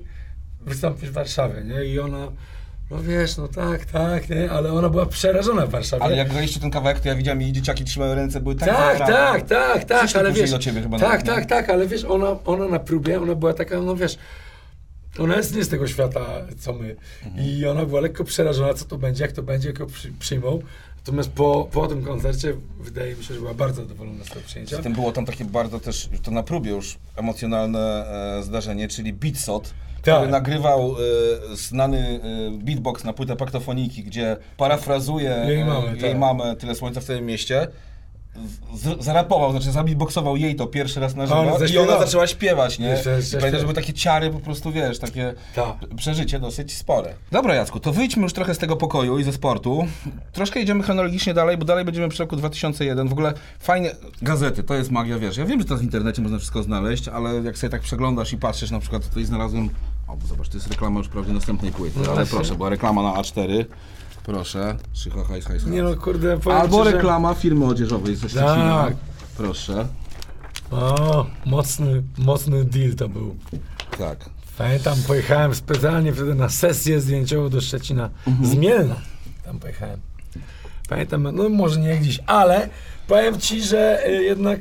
wystąpisz 0.61 1.09
w 1.09 1.13
Warszawie, 1.13 1.63
nie? 1.63 1.85
I 1.85 1.99
ona, 1.99 2.31
no 2.91 3.03
wiesz, 3.03 3.37
no 3.37 3.47
tak, 3.47 3.85
tak, 3.85 4.29
nie? 4.29 4.51
Ale 4.51 4.73
ona 4.73 4.89
była 4.89 5.05
przerażona 5.05 5.65
w 5.65 5.69
Warszawie. 5.69 6.03
Ale 6.03 6.15
jak 6.15 6.29
graliście 6.29 6.59
ten 6.59 6.71
kawałek, 6.71 6.99
to 6.99 7.07
ja 7.09 7.15
widziałem 7.15 7.41
jej 7.41 7.51
dzieciaki 7.51 7.83
trzymały 7.85 8.15
ręce, 8.15 8.39
były 8.41 8.55
tak 8.55 8.69
Tak, 8.69 8.97
zagrane. 8.97 9.39
tak, 9.39 9.47
tak, 9.49 9.83
tak, 9.85 10.15
ale 10.15 10.31
wiesz, 10.31 10.51
do 10.51 10.59
ciebie 10.59 10.81
chyba 10.81 10.99
tak, 10.99 11.25
nawet, 11.25 11.25
tak, 11.25 11.45
tak, 11.45 11.69
ale 11.69 11.87
wiesz, 11.87 12.03
ona, 12.03 12.35
ona 12.45 12.67
na 12.67 12.79
próbie, 12.79 13.21
ona 13.21 13.35
była 13.35 13.53
taka, 13.53 13.81
no 13.81 13.95
wiesz, 13.95 14.17
ona 15.19 15.35
jest 15.37 15.55
nie 15.55 15.63
z 15.63 15.69
tego 15.69 15.87
świata, 15.87 16.25
co 16.59 16.73
my. 16.73 16.95
Mhm. 17.25 17.45
I 17.45 17.65
ona 17.65 17.85
była 17.85 18.01
lekko 18.01 18.23
przerażona, 18.23 18.73
co 18.73 18.85
to 18.85 18.97
będzie, 18.97 19.23
jak 19.23 19.31
to 19.31 19.43
będzie, 19.43 19.67
jak 19.69 19.79
ją 19.79 19.85
przy, 19.85 20.11
przyjmą. 20.11 20.59
Natomiast 21.09 21.31
po, 21.31 21.67
po 21.71 21.87
tym 21.87 22.03
koncercie 22.03 22.53
wydaje 22.79 23.15
mi 23.15 23.23
się, 23.23 23.33
że 23.33 23.39
była 23.39 23.53
bardzo 23.53 23.81
zadowolona 23.81 24.23
z 24.23 24.29
tego 24.29 24.41
przyjęcia. 24.45 24.75
Zatem 24.77 24.93
było 24.93 25.11
tam 25.11 25.25
takie 25.25 25.45
bardzo 25.45 25.79
też, 25.79 26.09
to 26.23 26.31
na 26.31 26.43
próbie 26.43 26.71
już 26.71 26.97
emocjonalne 27.15 28.05
e, 28.39 28.43
zdarzenie, 28.43 28.87
czyli 28.87 29.13
Beatsot, 29.13 29.73
Tak. 30.01 30.15
który 30.15 30.31
nagrywał 30.31 30.95
e, 31.51 31.55
znany 31.55 32.21
e, 32.23 32.51
beatbox 32.63 33.03
na 33.03 33.13
płytę 33.13 33.35
paktofoniki, 33.35 34.03
gdzie 34.03 34.37
parafrazuje 34.57 35.43
Jej 35.47 35.61
e, 35.61 35.65
mamę, 35.65 35.87
jej 35.87 35.99
tak. 36.01 36.17
mamę 36.17 36.55
Tyle 36.55 36.75
Słońca 36.75 37.01
w 37.01 37.05
tym 37.05 37.25
mieście. 37.25 37.67
Z, 38.75 39.03
zarapował, 39.03 39.51
znaczy 39.51 39.71
zabeatboxował 39.71 40.37
jej 40.37 40.55
to 40.55 40.67
pierwszy 40.67 40.99
raz 40.99 41.15
na 41.15 41.27
żywo 41.27 41.57
i 41.73 41.77
ona 41.77 41.99
zaczęła 41.99 42.27
śpiewać, 42.27 42.79
nie? 42.79 42.87
Jeszcze- 42.87 43.09
jeszcze 43.09 43.37
I 43.37 43.39
Pamiętam, 43.39 43.59
że 43.59 43.65
były 43.65 43.75
takie 43.75 43.93
ciary 43.93 44.29
po 44.29 44.39
prostu, 44.39 44.71
wiesz, 44.71 44.99
takie 44.99 45.33
Tak. 45.55 45.75
przeżycie 45.95 46.39
dosyć 46.39 46.77
spore. 46.77 47.13
Dobra 47.31 47.55
Jacku, 47.55 47.79
to 47.79 47.91
wyjdźmy 47.93 48.23
już 48.23 48.33
trochę 48.33 48.55
z 48.55 48.57
tego 48.57 48.75
pokoju 48.75 49.19
i 49.19 49.23
ze 49.23 49.33
sportu. 49.33 49.85
Troszkę 50.31 50.59
idziemy 50.61 50.83
chronologicznie 50.83 51.33
dalej, 51.33 51.57
bo 51.57 51.65
dalej 51.65 51.85
będziemy 51.85 52.09
przy 52.09 52.23
roku 52.23 52.35
2001. 52.35 53.07
W 53.07 53.11
ogóle 53.11 53.33
fajnie, 53.59 53.91
gazety, 54.21 54.63
to 54.63 54.73
jest 54.75 54.91
magia, 54.91 55.19
wiesz, 55.19 55.37
ja 55.37 55.45
wiem, 55.45 55.59
że 55.59 55.65
teraz 55.65 55.81
w 55.81 55.83
internecie 55.83 56.21
można 56.21 56.37
wszystko 56.37 56.63
znaleźć, 56.63 57.07
ale 57.07 57.33
jak 57.43 57.57
sobie 57.57 57.71
tak 57.71 57.81
przeglądasz 57.81 58.33
i 58.33 58.37
patrzysz, 58.37 58.71
na 58.71 58.79
przykład 58.79 59.07
tutaj 59.09 59.25
znalazłem, 59.25 59.69
o 60.07 60.17
bo 60.17 60.27
zobacz, 60.27 60.49
to 60.49 60.57
jest 60.57 60.67
reklama 60.67 60.97
już 60.99 61.07
prawie 61.07 61.33
następnej 61.33 61.71
płyty, 61.71 61.99
No 61.99 62.05
ale 62.05 62.15
właśnie. 62.15 62.37
proszę, 62.37 62.55
była 62.55 62.69
reklama 62.69 63.01
na 63.03 63.13
A4, 63.13 63.65
proszę, 64.33 64.75
Szycha, 64.93 65.15
hajs, 65.23 65.45
hajs, 65.45 65.63
hajs. 65.63 65.65
Nie 65.65 65.83
no, 65.83 65.95
kurde, 65.95 66.37
powiem 66.39 66.59
Albo 66.61 66.77
ci, 66.83 66.89
że- 66.89 66.95
reklama 66.95 67.33
firmy 67.33 67.65
odzieżowej 67.65 68.15
ze 68.15 68.29
Szczecina, 68.29 68.85
Tak. 68.87 68.95
proszę, 69.37 69.87
O, 70.71 71.25
mocny, 71.45 72.03
mocny 72.17 72.65
deal 72.65 72.93
to 72.95 73.09
był. 73.09 73.35
tak. 73.97 74.29
Pamiętam, 74.57 74.97
pojechałem 75.07 75.55
specjalnie 75.55 76.13
wtedy 76.13 76.35
na 76.35 76.49
sesję 76.49 77.01
zdjęciową 77.01 77.49
do 77.49 77.61
Szczecina. 77.61 78.09
Z 78.43 78.55
Mielna. 78.55 78.95
Tam 79.45 79.59
pojechałem. 79.59 79.99
Pamiętam, 80.89 81.27
no 81.35 81.49
może 81.49 81.79
nie 81.79 81.97
gdzieś, 81.97 82.19
ale 82.27 82.69
powiem 83.07 83.39
ci, 83.39 83.61
że 83.63 84.07
y, 84.07 84.23
jednak 84.23 84.59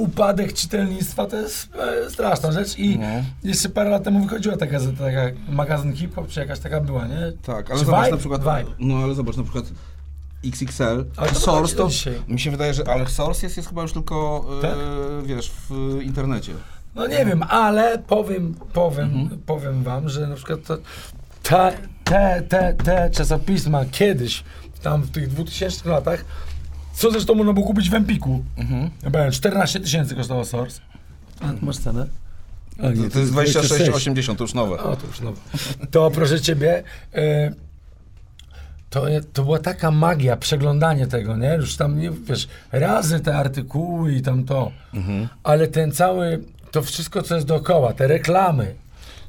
upadek 0.00 0.52
czytelnictwa 0.52 1.26
to 1.26 1.36
jest 1.36 1.68
e, 1.74 2.10
straszna 2.10 2.52
rzecz 2.52 2.78
i 2.78 2.98
No. 2.98 3.06
jeszcze 3.44 3.68
parę 3.68 3.90
lat 3.90 4.04
temu 4.04 4.20
wychodziła 4.24 4.56
ta 4.56 4.66
gazeta, 4.66 5.04
taka 5.04 5.20
magazyn 5.48 5.96
hip-hop, 5.96 6.28
czy 6.28 6.40
jakaś 6.40 6.58
taka 6.58 6.80
była, 6.80 7.06
nie? 7.06 7.32
Tak, 7.42 7.70
ale 7.70 7.80
Czy 7.80 7.86
zobacz 7.86 8.00
Vibe? 8.04 8.10
na 8.10 8.16
przykład. 8.18 8.40
Vibe. 8.40 8.74
No 8.78 8.96
ale 8.96 9.14
zobacz 9.14 9.36
na 9.36 9.42
przykład. 9.42 9.64
XXL. 10.44 11.04
Ale 11.16 11.28
to 11.30 11.34
Source 11.40 11.76
to, 11.76 11.88
mi 12.28 12.40
się 12.40 12.50
wydaje, 12.50 12.74
że, 12.74 12.88
ale 12.88 13.06
Source 13.06 13.46
jest, 13.46 13.56
jest 13.56 13.68
chyba 13.68 13.82
już 13.82 13.92
tylko, 13.92 14.44
e, 14.58 14.62
Tak? 14.62 14.76
wiesz, 15.24 15.50
w 15.70 15.98
internecie. 16.02 16.52
No 16.94 17.06
nie 17.06 17.24
wiem, 17.26 17.42
ale 17.42 17.98
powiem, 17.98 18.54
powiem, 18.72 19.10
Mhm. 19.14 19.40
powiem 19.46 19.82
wam, 19.82 20.08
że 20.08 20.26
na 20.26 20.36
przykład 20.36 20.62
to, 20.66 20.78
ta, 21.42 21.70
te, 22.04 22.42
te, 22.48 22.74
te 22.84 23.10
czasopisma 23.10 23.84
kiedyś, 23.84 24.44
tam 24.82 25.02
w 25.02 25.10
tych 25.10 25.28
2000 25.28 25.88
latach, 25.88 26.24
co 27.00 27.10
zresztą 27.10 27.34
można 27.34 27.52
było 27.52 27.66
kupić 27.66 27.90
w 27.90 27.94
Empiku. 27.94 28.44
Mhm. 28.56 28.90
Powiem, 29.12 29.30
14 29.32 29.80
tysięcy 29.80 30.14
kosztował 30.14 30.44
Source. 30.44 30.80
A, 31.40 31.46
masz 31.62 31.76
cenę? 31.78 32.06
A, 32.78 32.82
To, 32.82 33.10
to 33.12 33.18
jest 33.18 33.32
26,80, 33.32 34.36
to 34.36 34.44
już 34.44 34.54
nowe. 34.54 34.78
O, 34.78 34.96
to 34.96 35.06
już 35.06 35.20
nowe. 35.20 35.40
To 35.90 36.10
proszę 36.10 36.40
ciebie, 36.40 36.82
e, 37.14 37.52
to, 38.90 39.04
to 39.32 39.42
była 39.44 39.58
taka 39.58 39.90
magia, 39.90 40.36
przeglądanie 40.36 41.06
tego, 41.06 41.36
nie? 41.36 41.54
Już 41.54 41.76
tam, 41.76 41.98
nie, 41.98 42.10
wiesz, 42.10 42.48
razy 42.72 43.20
te 43.20 43.36
artykuły 43.36 44.14
i 44.14 44.22
tam 44.22 44.44
to. 44.44 44.72
Mhm. 44.94 45.28
Ale 45.42 45.68
ten 45.68 45.92
cały, 45.92 46.44
to 46.70 46.82
wszystko, 46.82 47.22
co 47.22 47.34
jest 47.34 47.46
dookoła, 47.46 47.92
te 47.92 48.06
reklamy, 48.06 48.74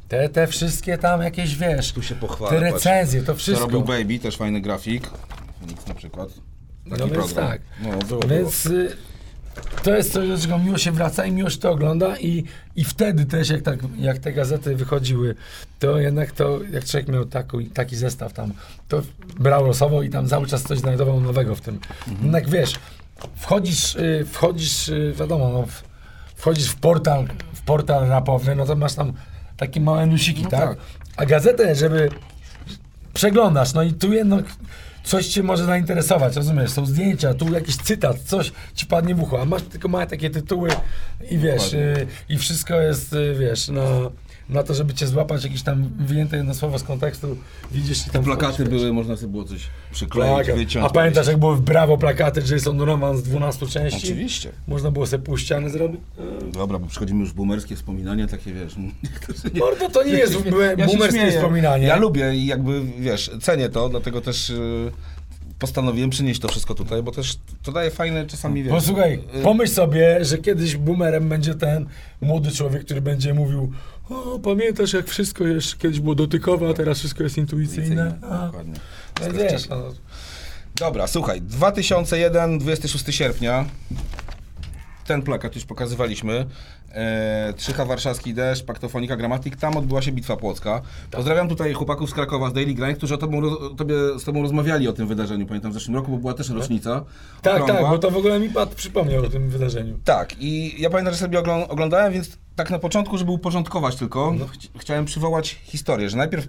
te, 0.07 0.29
te 0.29 0.47
wszystkie 0.47 0.97
tam 0.97 1.21
jakieś, 1.21 1.55
wiesz, 1.55 1.91
Tu 1.91 2.01
się 2.03 2.15
pochwalę, 2.15 2.51
te 2.51 2.71
patrz. 2.71 2.73
recenzje, 2.85 3.19
to 3.21 3.25
To 3.25 3.35
wszystko. 3.35 3.65
robił 3.65 3.81
Baby, 3.81 4.19
też 4.19 4.37
fajny 4.37 4.61
grafik. 4.61 5.09
Na 5.87 5.93
przykład. 5.93 6.29
Taki 6.89 7.01
No 7.01 7.07
więc 7.07 7.13
program. 7.33 7.47
tak. 7.49 7.61
No, 7.81 7.97
było, 8.07 8.21
Więc 8.27 8.65
y, 8.65 8.95
to 9.83 9.95
jest 9.95 10.13
coś, 10.13 10.27
do 10.29 10.37
czego 10.37 10.57
miło 10.57 10.77
się 10.77 10.91
wraca 10.91 11.25
i 11.25 11.31
miło 11.31 11.49
się 11.49 11.57
to 11.57 11.71
ogląda 11.71 12.17
i, 12.19 12.43
i 12.75 12.83
wtedy 12.83 13.25
też, 13.25 13.49
jak, 13.49 13.61
tak, 13.61 13.79
jak 13.99 14.17
te 14.19 14.33
gazety 14.33 14.75
wychodziły, 14.75 15.35
to 15.79 15.99
jednak 15.99 16.31
to, 16.31 16.59
jak 16.71 16.85
człowiek 16.85 17.07
miał 17.09 17.25
taki, 17.25 17.65
taki 17.65 17.95
zestaw 17.95 18.33
tam, 18.33 18.53
to 18.87 19.01
brał 19.39 19.65
losowo 19.65 20.03
i 20.03 20.09
tam 20.09 20.27
cały 20.27 20.47
czas 20.47 20.63
coś 20.63 20.79
znajdował 20.79 21.21
nowego 21.21 21.55
w 21.55 21.61
tym. 21.61 21.79
Jednak 22.21 22.49
wiesz, 22.49 22.73
wchodzisz, 23.35 23.95
y, 23.95 24.25
wchodzisz, 24.31 24.89
y, 24.89 25.13
wiadomo, 25.19 25.49
no, 25.49 25.65
wchodzisz 26.35 26.69
w 26.69 26.75
portal, 26.75 27.27
w 27.53 27.61
portal 27.61 28.07
rapowy, 28.07 28.55
no 28.55 28.65
to 28.65 28.75
masz 28.75 28.93
tam 28.93 29.13
takie 29.57 29.81
małe 29.81 30.05
nusiki, 30.05 30.43
No 30.43 30.49
tak? 30.49 30.69
tak. 30.69 30.77
A 31.17 31.25
gazetę, 31.25 31.75
żeby 31.75 32.09
przeglądasz, 33.13 33.73
no 33.73 33.83
i 33.83 33.93
tu 33.93 34.13
jednak 34.13 34.45
coś 35.03 35.27
cię 35.27 35.43
może 35.43 35.65
zainteresować, 35.65 36.35
rozumiesz? 36.35 36.71
Są 36.71 36.85
zdjęcia, 36.85 37.33
tu 37.33 37.53
jakiś 37.53 37.77
cytat, 37.77 38.19
coś 38.19 38.51
ci 38.75 38.85
padnie 38.85 39.15
w 39.15 39.21
ucho, 39.21 39.41
a 39.41 39.45
masz 39.45 39.61
tylko 39.61 39.87
małe 39.87 40.07
takie 40.07 40.29
tytuły 40.29 40.69
i 41.29 41.37
wiesz, 41.37 41.73
y, 41.73 42.07
i 42.29 42.37
wszystko 42.37 42.81
jest, 42.81 43.13
y, 43.13 43.35
wiesz, 43.39 43.67
na, 43.67 43.81
na 44.49 44.63
to, 44.63 44.73
żeby 44.73 44.93
cię 44.93 45.07
złapać 45.07 45.43
jakieś 45.43 45.63
tam 45.63 45.89
wyjęte 45.99 46.37
jedno 46.37 46.53
słowo 46.53 46.79
z 46.79 46.83
kontekstu, 46.83 47.37
widzisz 47.71 48.07
i 48.07 48.09
tam 48.09 48.23
Plakaty 48.23 48.63
wiesz. 48.63 48.69
były, 48.73 48.93
można 48.93 49.15
sobie 49.17 49.31
było 49.31 49.43
coś 49.43 49.67
przykleić, 49.91 50.33
Plakat. 50.35 50.55
wyciąć. 50.55 50.85
A 50.85 50.89
pamiętasz, 50.89 51.27
jak 51.27 51.37
były 51.37 51.55
w 51.55 51.61
Brawo 51.61 51.97
plakaty 51.97 52.41
Jason 52.51 52.77
Donovan 52.77 53.17
z 53.17 53.23
12 53.23 53.67
części? 53.67 53.97
Oczywiście. 54.07 54.49
Można 54.67 54.91
było 54.91 55.07
sobie 55.07 55.23
pół 55.23 55.37
ściany 55.37 55.69
zrobić? 55.69 56.01
Dobra, 56.53 56.79
bo 56.79 56.87
przychodzimy 56.87 57.19
już 57.19 57.33
boomerskie 57.33 57.75
wspominania, 57.75 58.27
takie 58.27 58.53
wiesz... 58.53 58.75
Mordo, 59.59 59.89
to 59.89 60.03
nie 60.03 60.13
jest 60.13 60.37
Ja 60.77 60.85
boomerskie 60.85 61.31
wspominanie. 61.31 61.87
Ja 61.87 61.95
lubię 61.95 62.35
i 62.35 62.45
jakby, 62.45 62.81
wiesz, 62.99 63.31
cenię 63.41 63.69
to, 63.69 63.89
dlatego 63.89 64.21
też 64.21 64.49
y, 64.49 64.91
postanowiłem 65.61 66.09
przynieść 66.09 66.39
to 66.39 66.47
wszystko 66.47 66.75
tutaj, 66.75 67.03
bo 67.03 67.11
też 67.11 67.37
to 67.63 67.71
daje 67.71 67.91
fajne 67.91 68.25
czasami, 68.25 68.63
wiesz... 68.63 68.73
Posłuchaj, 68.73 69.13
y, 69.39 69.43
pomyśl 69.43 69.73
sobie, 69.73 70.25
że 70.25 70.37
kiedyś 70.37 70.77
boomerem 70.77 71.29
będzie 71.29 71.55
ten 71.55 71.85
młody 72.21 72.51
człowiek, 72.51 72.85
który 72.85 73.01
będzie 73.01 73.33
mówił 73.33 73.71
o, 74.09 74.39
pamiętasz 74.39 74.93
jak 74.93 75.07
wszystko 75.07 75.43
jeszcze 75.43 75.77
kiedyś 75.77 75.99
było 75.99 76.15
dotykowe, 76.15 76.69
a 76.69 76.73
teraz 76.73 76.99
wszystko 76.99 77.23
jest 77.23 77.37
intuicyjne. 77.37 78.15
A, 78.21 78.45
Dokładnie. 78.45 78.73
no 79.21 79.33
wiesz, 79.33 79.69
no, 79.69 79.77
Dobra, 80.75 81.07
słuchaj, 81.07 81.41
2001, 81.41 82.59
26 82.59 83.05
sierpnia. 83.17 83.65
Ten 85.11 85.21
plakat 85.21 85.55
już 85.55 85.65
pokazywaliśmy. 85.65 86.45
E, 86.91 87.53
Trzycha 87.57 87.85
Warszawski 87.85 88.33
Deszcz, 88.33 88.63
Paktofonika 88.65 89.15
Gramatik. 89.17 89.55
Tam 89.55 89.77
odbyła 89.77 90.01
się 90.01 90.11
Bitwa 90.11 90.37
Płocka. 90.37 90.81
Pozdrawiam 91.11 91.49
tutaj 91.49 91.73
chłopaków 91.73 92.09
z 92.09 92.13
Krakowa, 92.13 92.49
z 92.49 92.53
Daily 92.53 92.73
Grind, 92.73 92.97
którzy 92.97 93.13
o 93.13 93.17
tobą, 93.17 93.41
roz- 93.41 93.75
tobie, 93.77 93.95
z 94.19 94.23
tobą 94.23 94.41
rozmawiali 94.41 94.87
o 94.87 94.93
tym 94.93 95.07
wydarzeniu, 95.07 95.45
pamiętam, 95.47 95.71
w 95.71 95.73
zeszłym 95.73 95.95
roku, 95.95 96.11
bo 96.11 96.17
była 96.17 96.33
też 96.33 96.49
rocznica. 96.49 97.05
tak, 97.41 97.53
tak, 97.53 97.61
okrągła. 97.61 97.89
bo 97.89 97.97
to 97.97 98.11
w 98.11 98.17
ogóle 98.17 98.39
mi 98.39 98.49
Pat 98.49 98.75
przypomniał 98.75 99.25
o 99.25 99.29
tym 99.29 99.49
wydarzeniu. 99.49 99.99
Tak, 100.05 100.35
i 100.39 100.81
ja 100.81 100.89
pamiętam, 100.89 101.13
że 101.13 101.19
sobie 101.19 101.39
oglą- 101.39 101.67
oglądałem, 101.67 102.13
więc 102.13 102.37
tak 102.55 102.69
na 102.69 102.79
początku, 102.79 103.17
żeby 103.17 103.31
uporządkować 103.31 103.95
tylko, 103.95 104.33
No. 104.39 104.45
ch- 104.47 104.79
chciałem 104.81 105.05
przywołać 105.05 105.59
historię, 105.63 106.09
że 106.09 106.17
najpierw 106.17 106.47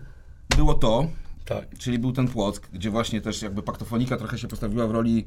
było 0.57 0.75
to, 0.75 1.07
Tak. 1.45 1.65
Czyli 1.79 1.99
był 1.99 2.13
ten 2.13 2.29
Płock, 2.29 2.69
gdzie 2.73 2.91
właśnie 2.91 3.21
też 3.21 3.43
jakby 3.43 3.63
paktofonika 3.63 4.17
trochę 4.17 4.39
się 4.39 4.49
postawiła 4.49 4.87
w 4.87 4.91
roli 4.91 5.27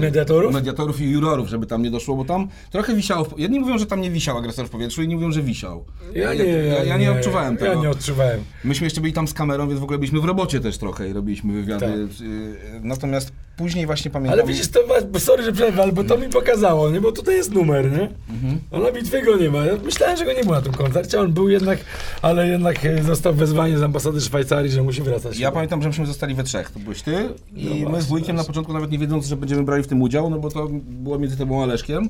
Mediatorów? 0.00 0.54
mediatorów 0.54 1.00
i 1.00 1.10
jurorów, 1.10 1.48
żeby 1.48 1.66
tam 1.66 1.82
nie 1.82 1.90
doszło, 1.90 2.16
bo 2.16 2.24
tam 2.24 2.48
trochę 2.70 2.94
wisiało. 2.94 3.26
Jedni 3.36 3.60
mówią, 3.60 3.78
że 3.78 3.86
tam 3.86 4.00
nie 4.00 4.10
wisiał 4.10 4.38
agresor 4.38 4.66
w 4.66 4.70
powietrzu, 4.70 5.02
inni 5.02 5.14
mówią, 5.14 5.32
że 5.32 5.42
wisiał. 5.42 5.84
Ja 6.14 6.34
nie, 6.34 6.44
ja, 6.44 6.84
ja 6.84 6.96
nie 6.98 7.12
odczuwałem 7.12 7.54
ja 7.54 7.60
tego. 7.60 7.82
nie 7.82 7.90
odczuwałem. 7.90 8.40
Myśmy 8.64 8.86
jeszcze 8.86 9.00
byli 9.00 9.12
tam 9.12 9.28
z 9.28 9.34
kamerą, 9.34 9.68
więc 9.68 9.80
w 9.80 9.82
ogóle 9.82 9.98
byliśmy 9.98 10.20
w 10.20 10.24
robocie 10.24 10.60
też 10.60 10.78
trochę 10.78 11.08
i 11.08 11.12
robiliśmy 11.12 11.52
wywiady. 11.52 11.80
Tak. 11.80 11.90
y, 12.26 12.80
Natomiast 12.82 13.32
później 13.56 13.86
właśnie 13.86 14.10
pamiętam... 14.10 14.38
Ale 14.40 14.48
widzisz, 14.48 14.68
to, 14.68 14.80
sorry, 15.18 15.42
że 15.42 15.52
przerwę, 15.52 15.82
ale 15.82 15.92
bo 15.92 16.04
to 16.04 16.18
mi 16.18 16.28
pokazało, 16.28 16.90
nie? 16.90 17.00
Bo 17.00 17.12
tutaj 17.12 17.34
jest 17.36 17.52
numer, 17.52 17.92
nie? 17.92 18.08
Mhm. 18.30 18.60
A 18.70 18.78
na 18.78 18.92
bitwie 18.92 19.22
go 19.22 19.36
nie 19.36 19.50
ma. 19.50 19.64
Ja 19.64 19.72
myślałem, 19.84 20.16
że 20.16 20.24
go 20.24 20.32
nie 20.32 20.42
było 20.42 20.54
na 20.54 20.62
tym 20.62 20.72
koncercie, 20.72 21.20
on 21.20 21.32
był 21.32 21.48
jednak, 21.48 21.78
ale 22.22 22.48
jednak 22.48 22.84
e, 22.84 23.02
został 23.02 23.34
wezwanie 23.34 23.78
z 23.78 23.82
ambasady 23.82 24.20
Szwajcarii, 24.20 24.70
że 24.70 24.82
musi 24.82 25.02
wracać. 25.02 25.38
Ja 25.38 25.52
pamiętam, 25.52 25.82
że 25.82 25.88
myśmy 25.88 26.06
zostali 26.06 26.34
we 26.34 26.44
trzech. 26.44 26.70
To 26.70 26.78
byłeś 26.78 27.02
ty 27.02 27.28
i 27.56 27.64
No 27.64 27.70
my 27.70 27.76
z 27.76 27.88
właśnie, 27.90 28.08
wujkiem 28.08 28.26
na 28.28 28.32
właśnie. 28.34 28.46
początku 28.46 28.72
nawet 28.72 28.90
nie 28.90 28.98
wiedząc, 28.98 29.26
że 29.26 29.36
będziemy 29.56 29.66
brali 29.66 29.82
w 29.82 29.86
tym 29.86 30.02
udział, 30.02 30.30
no 30.30 30.38
bo 30.38 30.50
to 30.50 30.66
było 30.82 31.18
między 31.18 31.36
tobą 31.36 31.62
a 31.62 31.66
Leszkiem. 31.66 32.08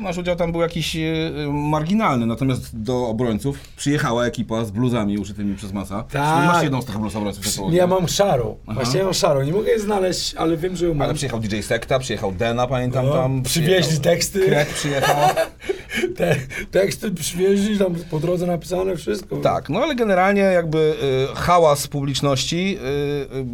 Nasz 0.00 0.18
udział 0.18 0.36
tam 0.36 0.52
był 0.52 0.60
jakiś 0.60 0.96
e, 0.96 1.00
e, 1.00 1.52
marginalny, 1.52 2.26
natomiast 2.26 2.82
do 2.82 3.08
obrońców 3.08 3.58
przyjechała 3.76 4.26
ekipa 4.26 4.64
z 4.64 4.70
bluzami 4.70 5.18
uszytymi 5.18 5.56
przez 5.56 5.72
masa. 5.72 6.02
Tak. 6.02 6.46
Masz 6.46 6.62
jedną 6.62 6.82
z 6.82 6.84
tych 6.84 6.98
bluz 6.98 7.16
obrońców. 7.16 7.44
Ja 7.70 7.86
mam 7.86 8.08
szarą. 8.08 8.56
Aha. 8.66 8.74
Właśnie 8.74 8.98
ja 8.98 9.04
mam 9.04 9.14
szarą. 9.14 9.42
Nie 9.42 9.52
mogę 9.52 9.70
jej 9.70 9.80
znaleźć, 9.80 10.34
ale 10.34 10.56
wiem, 10.56 10.76
że 10.76 10.86
ją 10.86 10.94
mam. 10.94 11.02
Ale 11.02 11.14
przyjechał 11.14 11.40
DJ 11.40 11.60
Sekta, 11.60 11.98
przyjechał 11.98 12.32
Dena, 12.32 12.66
pamiętam 12.66 13.06
No, 13.06 13.12
tam. 13.12 13.42
przywieźli 13.42 14.00
teksty. 14.00 14.40
Krek 14.46 14.68
przyjechał. 14.68 15.16
Te 16.16 16.36
teksty 16.70 17.10
przywieźli, 17.10 17.78
tam 17.78 17.94
po 18.10 18.20
drodze 18.20 18.46
napisane 18.46 18.96
wszystko. 18.96 19.36
Tak, 19.36 19.68
no 19.68 19.80
ale 19.80 19.94
generalnie 19.94 20.40
jakby 20.40 20.94
y, 21.32 21.36
hałas 21.36 21.86
publiczności 21.86 22.78
y, 22.78 23.36
y, 23.36 23.46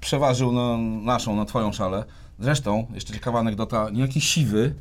przeważył 0.00 0.52
na 0.52 0.76
naszą, 1.12 1.36
na 1.36 1.44
twoją 1.44 1.72
szalę. 1.72 2.04
Zresztą, 2.38 2.86
jeszcze 2.94 3.12
ciekawa 3.14 3.38
anegdota, 3.38 3.90
niejaki 3.90 4.20
Siwy, 4.20 4.74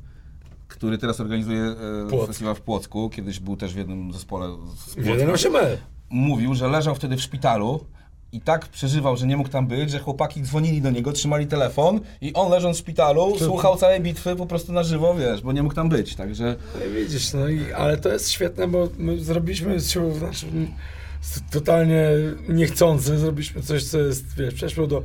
który 0.67 0.97
teraz 0.97 1.19
organizuje 1.19 1.75
Płock. 2.09 2.27
festiwal 2.27 2.55
w 2.55 2.61
Płocku, 2.61 3.09
kiedyś 3.09 3.39
był 3.39 3.57
też 3.57 3.73
w 3.73 3.77
jednym 3.77 4.13
zespole 4.13 4.47
z 4.87 4.95
Płocka, 4.95 5.59
E. 5.61 5.77
mówił, 6.09 6.55
że 6.55 6.67
leżał 6.67 6.95
wtedy 6.95 7.17
w 7.17 7.21
szpitalu 7.21 7.85
i 8.31 8.41
tak 8.41 8.67
przeżywał, 8.67 9.17
że 9.17 9.27
nie 9.27 9.37
mógł 9.37 9.49
tam 9.49 9.67
być, 9.67 9.91
że 9.91 9.99
chłopaki 9.99 10.41
dzwonili 10.41 10.81
do 10.81 10.91
niego, 10.91 11.11
trzymali 11.11 11.47
telefon 11.47 11.99
i 12.21 12.33
on 12.33 12.51
leżąc 12.51 12.77
w 12.77 12.79
szpitalu 12.79 13.39
słuchał 13.39 13.77
całej 13.77 14.01
bitwy 14.01 14.35
po 14.35 14.45
prostu 14.45 14.73
na 14.73 14.83
żywo, 14.83 15.15
wiesz, 15.15 15.41
bo 15.41 15.51
nie 15.51 15.63
mógł 15.63 15.75
tam 15.75 15.89
być, 15.89 16.15
także... 16.15 16.55
No 16.79 16.85
i 16.85 17.03
widzisz, 17.03 17.33
no 17.33 17.47
i, 17.47 17.73
ale 17.73 17.97
to 17.97 18.09
jest 18.09 18.31
świetne, 18.31 18.67
bo 18.67 18.87
my 18.97 19.19
zrobiliśmy, 19.19 19.79
znaczy, 19.79 20.47
totalnie 21.51 22.03
niechcący, 22.49 23.17
zrobiliśmy 23.17 23.61
coś, 23.61 23.83
co 23.83 23.99
jest, 23.99 24.25
wiesz, 24.37 24.53
przeszło 24.53 24.87
do, 24.87 25.03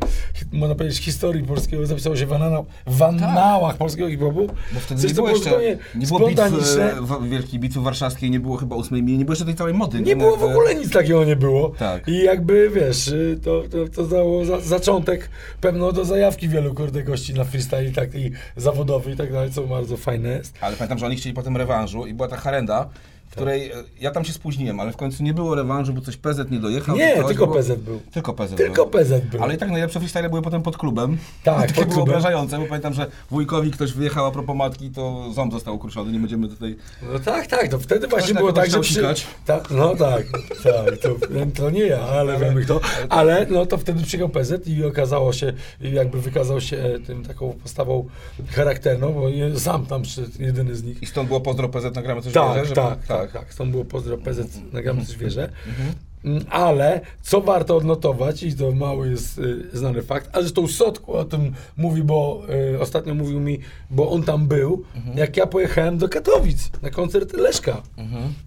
można 0.53 0.75
powiedzieć, 0.75 0.99
historii 0.99 1.45
polskiego, 1.45 1.87
zapisało 1.87 2.17
się 2.17 2.27
w, 2.27 2.33
anana, 2.33 2.63
w 2.87 3.03
annałach 3.03 3.77
polskiego 3.77 4.09
hip-hopu. 4.09 4.47
Bo 4.73 4.81
wtedy 4.81 5.09
nie 5.09 5.15
było 5.15 5.31
jeszcze, 5.31 5.51
nie 5.95 6.07
było 6.07 6.21
spontaniczne. 6.21 6.93
e, 6.93 7.01
w- 7.01 7.29
wielkiej 7.29 7.61
bitwy 7.61 7.81
warszawskiej, 7.81 8.31
nie 8.31 8.41
było 8.41 8.57
chyba 8.57 8.77
ósmej 8.77 9.03
mili, 9.03 9.19
nie 9.19 9.25
było 9.25 9.33
jeszcze 9.33 9.45
tej 9.45 9.55
całej 9.55 9.75
mody. 9.75 10.01
Nie 10.01 10.17
było 10.17 10.37
w 10.37 10.45
ogóle 10.45 10.75
nic 10.75 10.91
takiego 10.91 11.25
nie 11.25 11.37
było. 11.37 11.69
Tak. 11.69 12.09
I 12.09 12.23
jakby 12.25 12.71
wiesz, 12.71 13.09
y, 13.09 13.41
to, 13.45 13.63
to, 13.71 13.89
to 13.89 14.07
dało 14.07 14.45
za, 14.45 14.61
zaczątek 14.61 15.29
pewno 15.61 15.93
do 15.93 16.05
zajawki 16.05 16.49
wielu 16.49 16.75
kurde 16.75 17.03
gości 17.03 17.35
na 17.35 17.45
freestyle 17.45 17.91
taki 17.91 18.31
zawodowy 18.57 19.13
i 19.13 19.17
tak 19.17 19.33
dalej, 19.33 19.51
co 19.51 19.63
bardzo 19.63 19.97
fajne 19.97 20.29
jest. 20.29 20.55
Ale 20.61 20.77
pamiętam, 20.77 20.99
że 20.99 21.07
oni 21.07 21.17
chcieli 21.17 21.35
potem 21.35 21.57
rewanżu 21.57 22.07
i 22.07 22.15
była 22.15 22.29
ta 22.29 22.37
harenda, 22.37 22.89
której 23.37 23.71
e, 23.73 23.75
ja 24.01 24.11
tam 24.11 24.25
się 24.25 24.33
spóźniłem, 24.33 24.81
ale 24.81 24.93
w 24.93 24.97
końcu 24.97 25.23
nie 25.23 25.35
było 25.35 25.55
rewanżu, 25.55 25.93
bo 25.93 26.01
coś 26.01 26.17
PZ 26.17 26.51
nie 26.51 26.59
dojechał. 26.59 26.97
Nie, 26.97 27.17
coś, 27.17 27.27
tylko 27.27 27.47
było- 27.47 27.59
PZ 27.59 27.69
był. 27.79 28.01
Tylko 28.13 28.33
PZ 28.33 28.55
Tylko 28.57 28.87
był. 28.87 29.01
PZ 29.01 29.25
był. 29.25 29.43
Ale 29.43 29.55
i 29.55 29.59
tak 29.59 29.71
najlepsze 29.71 30.01
freestyle 30.01 30.29
były 30.31 30.43
potem 30.43 30.63
pod 30.63 30.77
klubem. 30.77 31.19
Tak, 31.43 31.73
to 31.73 31.81
pod 31.81 31.89
było 31.91 32.03
obrażające, 32.03 32.59
bo 32.59 32.67
pamiętam, 32.67 32.93
że 32.95 33.07
wujkowi 33.31 33.71
ktoś 33.71 33.93
wyjechał 33.93 34.27
a 34.27 34.31
propos 34.31 34.57
matki, 34.57 34.91
to 34.91 35.33
ząb 35.33 35.53
został 35.53 35.75
ukruszony, 35.75 36.13
nie 36.13 36.19
będziemy 36.19 36.49
tutaj... 36.49 36.77
No 37.13 37.19
tak, 37.19 37.47
tak, 37.47 37.69
to 37.69 37.79
wtedy 37.79 38.09
właśnie 38.09 38.35
było 38.35 38.53
tak, 38.53 38.71
że 38.71 38.85
sikać? 38.85 39.27
Ta, 39.47 39.61
no 39.71 39.97
tak, 39.97 40.27
tak, 40.65 40.99
to, 41.03 41.09
to 41.55 41.71
nie 41.71 41.87
ja, 41.87 42.01
ale 42.01 42.39
wiemy 42.39 42.65
kto. 42.65 42.81
Ale 43.09 43.47
no 43.51 43.67
to 43.67 43.79
wtedy 43.79 44.03
przyjechał 44.03 44.29
PZ 44.29 44.67
i 44.69 44.85
okazało 44.85 45.33
się, 45.33 45.53
jakby 45.81 46.21
wykazał 46.21 46.61
się 46.61 46.77
e, 46.77 46.99
tym 46.99 47.25
taką 47.25 47.53
postawą 47.53 48.09
charakterną, 48.51 49.13
bo 49.13 49.27
sam 49.59 49.87
tam 49.87 50.03
przyszedł, 50.03 50.31
jedyny 50.39 50.75
z 50.75 50.85
nich. 50.85 51.03
I 51.03 51.07
stąd 51.07 51.29
było 51.29 51.41
pozdro 51.41 51.69
PZ, 51.69 51.95
nagramy 51.95 52.23
coś 52.23 52.33
Tak, 52.33 52.55
tak, 52.55 52.67
żeby- 52.67 52.75
tak, 53.23 53.33
tak, 53.33 53.55
Stąd 53.55 53.71
było 53.71 53.85
pozdro 53.85 54.19
PZ, 54.19 54.59
nagramy 54.73 55.07
coś 55.07 55.17
wierzę. 55.19 55.53
Mm, 56.25 56.45
Ale 56.51 57.01
co 57.23 57.41
warto 57.41 57.77
odnotować, 57.77 58.43
i 58.43 58.55
to 58.57 58.73
mały 58.73 59.09
jest 59.11 59.39
y, 59.39 59.67
znany 59.73 60.03
fakt, 60.03 60.29
a 60.33 60.41
zresztą 60.41 60.69
Sotku 60.69 61.13
o 61.15 61.25
tym 61.25 61.53
mówi, 61.77 62.03
bo 62.03 62.43
y, 62.75 62.81
ostatnio 62.81 63.15
mówił 63.15 63.41
mi, 63.41 63.59
bo 63.91 64.11
on 64.11 64.23
tam 64.23 64.47
był, 64.47 64.83
jak 65.15 65.37
ja 65.37 65.47
pojechałem 65.47 65.99
do 65.99 66.09
Katowic 66.09 66.71
na 66.83 66.91
koncert 66.91 67.33
Leszka. 67.33 67.83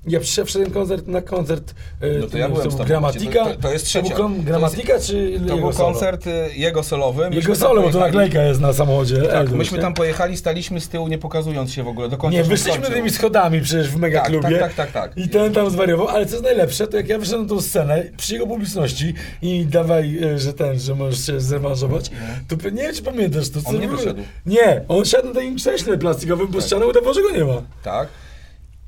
Ja 0.08 0.20
przyszedłem 0.20 0.66
ten 0.66 0.74
koncert 0.74 1.08
na 1.08 1.22
koncert 1.22 1.76
y, 2.04 2.18
No 2.22 2.28
to 2.28 2.38
ja 2.38 2.50
byłem 2.50 2.70
Gramatika. 2.70 3.46
to- 3.46 3.56
to 3.56 3.72
jest 3.74 3.86
był 3.86 3.90
trzecia. 4.04 4.16
To 4.16 4.30
Gramatika 4.30 5.00
czy 5.00 5.40
To 5.48 5.58
był 5.58 5.74
solo? 5.74 5.90
koncert 5.92 6.28
y, 6.28 6.32
jego 6.56 6.84
solowy. 6.84 7.24
Myśmy 7.30 7.42
Jego 7.42 7.56
solo, 7.56 7.82
bo 7.82 7.90
to 7.90 8.00
naklejka 8.00 8.42
jest 8.44 8.62
na 8.62 8.74
samochodzie. 8.74 9.22
Tak, 9.22 9.52
myśmy 9.52 9.78
nie? 9.78 9.82
tam 9.82 9.94
pojechali, 9.94 10.38
staliśmy 10.38 10.82
z 10.82 10.90
tyłu, 10.90 11.08
nie 11.08 11.18
pokazując 11.18 11.72
się 11.72 11.84
w 11.84 11.88
ogóle 11.88 12.10
do 12.10 12.18
końca. 12.18 12.38
Nie, 12.38 12.44
wyszliśmy 12.44 12.86
tymi 12.90 13.10
schodami 13.10 13.62
przecież 13.62 13.90
w 13.90 13.98
mega 13.98 14.20
Tak, 14.22 14.30
klubie. 14.30 14.60
tak, 14.60 14.74
tak, 14.74 14.92
tak, 14.92 14.92
tak. 14.92 15.18
I 15.18 15.30
ten 15.30 15.54
tam 15.54 15.70
zwariował, 15.70 16.08
ale 16.08 16.26
co 16.26 16.32
jest 16.32 16.44
najlepsze, 16.44 16.88
to 16.88 16.98
jak 16.98 17.10
ja 17.10 17.20
wyszedłem 17.20 17.48
tą 17.48 17.62
scenę 17.66 18.04
przy 18.18 18.34
jego 18.34 18.48
publiczności 18.48 19.14
i 19.42 19.66
dawaj, 19.66 20.20
e, 20.24 20.40
że 20.40 20.54
ten, 20.54 20.80
że 20.80 20.96
możesz 20.96 21.26
się 21.26 21.42
zrewanżować, 21.42 22.12
to 22.48 22.70
nie 22.70 22.82
wiem, 22.82 22.96
czy 22.96 23.04
pamiętasz 23.04 23.50
to. 23.50 23.62
co 23.62 23.70
On 23.70 23.80
nie 23.80 23.88
wyszedł. 23.88 24.22
Nie, 24.46 24.82
on 24.88 25.06
siadł 25.06 25.28
na 25.28 25.34
takim 25.34 25.56
krześle 25.56 25.98
plastikowym, 25.98 26.48
bo 26.48 26.62
ścianę 26.62 26.88
udawał, 26.88 27.14
że 27.14 27.22
go 27.22 27.32
nie 27.32 27.44
ma. 27.44 27.62
Tak. 27.84 28.08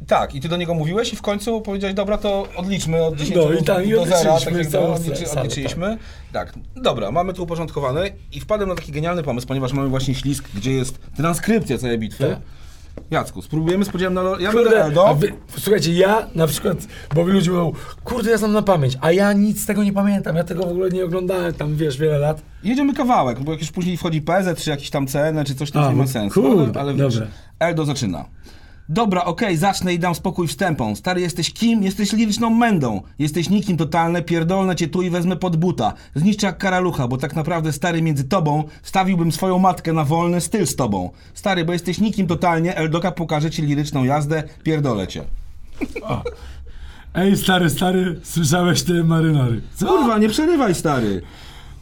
Tak, 0.08 0.36
i 0.36 0.42
ty 0.42 0.50
do 0.50 0.58
niego 0.58 0.74
mówiłeś 0.74 1.14
i 1.14 1.16
w 1.16 1.22
końcu 1.22 1.62
powiedziałeś, 1.62 1.96
dobra, 1.96 2.18
to 2.18 2.48
odliczmy 2.56 3.04
od 3.04 3.16
10 3.16 3.36
No 3.36 3.54
i 3.54 3.64
tam, 3.64 3.84
i 3.84 3.92
do 3.92 4.06
zera, 4.06 4.18
odliczyliśmy 4.18 4.52
tak 4.52 4.64
jak 4.64 4.68
całą 4.68 4.94
odliczy, 4.94 5.26
salę, 5.26 5.42
odliczyliśmy. 5.42 5.98
Tak. 6.34 6.54
dobra, 6.76 7.12
mamy 7.12 7.34
to 7.34 7.44
uporządkowane 7.44 8.10
i 8.32 8.40
wpadłem 8.40 8.70
na 8.70 8.76
taki 8.76 8.92
genialny 8.92 9.24
pomysł, 9.24 9.48
ponieważ 9.48 9.74
mamy 9.74 9.90
właśnie 9.90 10.16
ślisk, 10.16 10.50
gdzie 10.56 10.74
jest 10.74 11.00
transkrypcja 11.16 11.78
całej 11.78 12.00
bitwy. 12.00 12.30
Tak. 12.30 12.40
Jacku, 13.12 13.42
spróbujemy 13.42 13.86
z 13.86 13.90
podziałem 13.90 14.14
na... 14.14 14.22
lo- 14.22 14.40
Ja 14.40 14.52
Kurde, 14.52 14.70
będę 14.70 14.86
Eldo. 14.86 15.16
wy, 15.16 15.34
słuchajcie, 15.58 15.94
ja 15.94 16.28
na 16.36 16.48
przykład, 16.48 16.78
bo 17.16 17.24
ludzie 17.24 17.52
mówią, 17.52 17.72
kurde, 18.04 18.32
ja 18.32 18.38
znam 18.38 18.54
na 18.54 18.62
pamięć, 18.62 18.98
a 19.02 19.12
ja 19.12 19.34
nic 19.34 19.64
z 19.64 19.66
tego 19.66 19.84
nie 19.84 19.94
pamiętam, 19.94 20.36
ja 20.36 20.44
tego 20.44 20.64
w 20.66 20.70
ogóle 20.72 20.90
nie 20.90 21.06
oglądałem 21.06 21.54
tam, 21.54 21.76
wiesz, 21.76 21.98
wiele 21.98 22.18
lat. 22.18 22.42
Jedziemy 22.64 22.94
kawałek, 22.94 23.40
bo 23.40 23.52
jak 23.52 23.62
już 23.62 23.72
później 23.72 23.98
wchodzi 23.98 24.22
PZ, 24.22 24.64
czy 24.64 24.70
jakiś 24.70 24.90
tam 24.90 25.08
CN, 25.08 25.44
czy 25.46 25.56
coś, 25.56 25.70
A, 25.76 25.80
już 25.80 25.90
nie 25.90 25.96
ma 25.96 26.08
sensu. 26.08 26.42
kurde, 26.42 26.80
ale, 26.80 26.92
ale 26.92 26.94
dobra. 26.94 27.28
Eldo 27.60 27.86
zaczyna. 27.86 28.26
Dobra, 28.90 29.26
okej, 29.26 29.58
zacznę 29.58 29.94
i 29.94 30.00
dam 30.00 30.16
spokój 30.16 30.48
wstępom. 30.48 30.96
Stary, 30.96 31.22
jesteś 31.22 31.54
kim? 31.54 31.84
Jesteś 31.84 32.14
liryczną 32.14 32.50
mędą. 32.50 33.02
Jesteś 33.20 33.50
nikim 33.50 33.78
totalne, 33.78 34.22
pierdolne 34.22 34.76
cię 34.76 34.88
tu 34.88 35.02
i 35.02 35.10
wezmę 35.10 35.36
pod 35.36 35.56
buta. 35.56 35.94
Zniszczę 36.16 36.48
jak 36.48 36.58
karalucha, 36.58 37.08
bo 37.08 37.18
tak 37.18 37.36
naprawdę, 37.36 37.74
stary, 37.74 38.02
między 38.02 38.24
tobą 38.24 38.64
stawiłbym 38.84 39.32
swoją 39.32 39.60
matkę 39.60 39.94
na 39.94 40.04
wolny 40.04 40.42
styl 40.42 40.68
z 40.68 40.76
tobą. 40.76 41.10
Stary, 41.34 41.66
bo 41.66 41.74
jesteś 41.74 42.00
nikim 42.00 42.28
totalnie, 42.28 42.76
Eldoka 42.76 43.12
pokaże 43.12 43.52
ci 43.52 43.62
liryczną 43.62 44.04
jazdę, 44.04 44.44
pierdolę 44.64 45.08
cię. 45.08 45.24
Ej, 47.14 47.38
stary, 47.38 47.70
stary, 47.70 48.20
słyszałeś 48.24 48.84
te 48.84 48.94
marynary? 48.94 49.62
Co? 49.76 49.88
Kurwa, 49.88 50.18
nie 50.18 50.30
przerywaj, 50.30 50.76
stary. 50.76 51.22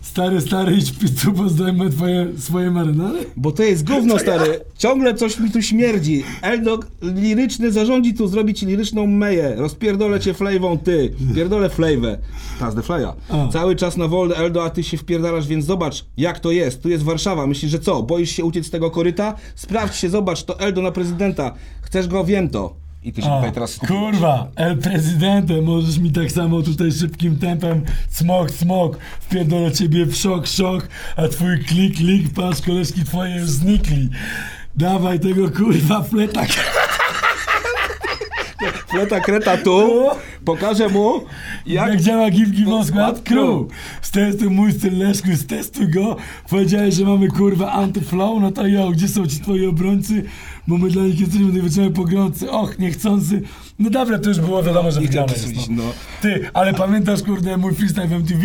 Stary, 0.06 0.42
stary, 0.42 0.76
idź 0.76 0.92
pitu, 0.92 1.34
pozdajmy 1.34 1.90
twoje, 1.90 2.28
swoje 2.38 2.72
marynary? 2.72 3.26
Bo 3.38 3.52
to 3.52 3.64
jest 3.64 3.88
gówno, 3.88 4.20
stary. 4.20 4.60
Ciągle 4.78 5.14
coś 5.14 5.40
mi 5.40 5.52
tu 5.52 5.62
śmierdzi. 5.62 6.24
Eldok 6.42 6.88
liryczny 7.02 7.72
zarządzi 7.72 8.14
tu 8.14 8.28
zrobić 8.28 8.62
liryczną 8.62 9.08
meję. 9.08 9.54
Rozpierdolę 9.58 10.20
cię 10.20 10.34
flejwą, 10.34 10.78
ty. 10.78 11.14
Pierdolę 11.36 11.70
flejwę. 11.70 12.18
Tas 12.60 12.76
de 12.76 12.82
fleja. 12.82 13.14
Cały 13.52 13.76
czas 13.76 13.98
na 13.98 14.08
wolę, 14.08 14.36
Eldo, 14.36 14.64
a 14.64 14.70
ty 14.70 14.84
się 14.84 14.98
wpierdalasz, 14.98 15.48
więc 15.48 15.66
zobacz, 15.66 16.06
jak 16.18 16.40
to 16.40 16.52
jest. 16.52 16.82
Tu 16.82 16.90
jest 16.90 17.04
Warszawa. 17.04 17.48
Myślisz, 17.48 17.72
że 17.72 17.80
co? 17.80 18.04
Boisz 18.04 18.32
się 18.32 18.44
uciec 18.46 18.66
z 18.66 18.70
tego 18.70 18.92
koryta? 18.92 19.36
Sprawdź 19.56 19.96
się, 19.96 20.10
zobacz, 20.10 20.44
to 20.44 20.60
Eldo 20.60 20.82
na 20.82 20.92
prezydenta. 20.92 21.54
Chcesz 21.82 22.08
go, 22.08 22.24
wiem 22.26 22.50
to. 22.50 22.85
I 23.06 23.14
ty 23.14 23.22
się 23.22 23.32
A, 23.32 23.36
tutaj 23.36 23.52
teraz 23.52 23.72
skupisz. 23.72 23.96
kurwa, 23.96 24.48
El 24.56 24.78
Prezydente, 24.78 25.62
możesz 25.62 25.98
mi 25.98 26.12
tak 26.12 26.32
samo 26.32 26.62
tutaj 26.62 26.92
szybkim 26.92 27.38
tempem 27.38 27.82
smok, 28.10 28.52
smok, 28.52 28.98
wpierdolę 29.20 29.72
ciebie 29.72 30.06
w 30.06 30.16
szok, 30.16 30.48
szok, 30.48 30.88
a 31.16 31.28
twój 31.28 31.60
klik, 31.64 31.98
klik, 31.98 32.34
patrz, 32.34 32.62
koleżki 32.62 33.04
twoje 33.04 33.36
już 33.36 33.50
znikli. 33.50 34.10
Dawaj 34.76 35.20
tego 35.20 35.52
kurwa 35.52 36.04
fleta. 36.04 36.42
Fleta 38.88 39.20
kreta 39.20 39.58
tu. 39.58 40.06
Pokażę 40.46 40.90
mu, 40.90 41.22
Jak, 41.66 41.90
jak... 41.90 42.02
działa 42.02 42.28
Squad 42.32 42.88
Squad 42.88 43.22
Crew. 43.22 43.66
Stestuj 44.02 44.50
mój 44.50 44.72
styl 44.74 44.98
Leszku, 44.98 45.28
stestuj 45.36 45.88
go. 45.88 46.16
Powiedziałeś, 46.50 46.96
że 46.96 47.06
mamy 47.06 47.28
kurwa 47.28 47.72
antyflow, 47.72 48.42
no 48.42 48.52
to 48.52 48.68
jo, 48.68 48.90
gdzie 48.92 49.08
są 49.08 49.28
ci 49.28 49.40
twoi 49.40 49.66
obrońcy? 49.68 50.24
Bo 50.68 50.78
my 50.78 50.90
dla 50.90 51.04
nich 51.04 51.20
jesteśmy 51.20 51.52
najwyżej 51.52 51.92
pogromcy. 51.92 52.52
Och, 52.52 52.80
niechcący. 52.80 53.42
No 53.80 53.90
dobra, 53.90 54.20
to 54.20 54.30
już 54.30 54.40
było 54.40 54.64
wiadomo, 54.64 54.92
że 54.92 55.02
wygramy 55.02 55.32
jest, 55.34 55.70
no. 55.70 55.84
Ty, 56.22 56.50
ale 56.54 56.74
pamiętasz 56.74 57.24
kurde 57.24 57.58
mój 57.58 57.74
freestyle 57.74 58.08
w 58.08 58.14
MTV? 58.14 58.42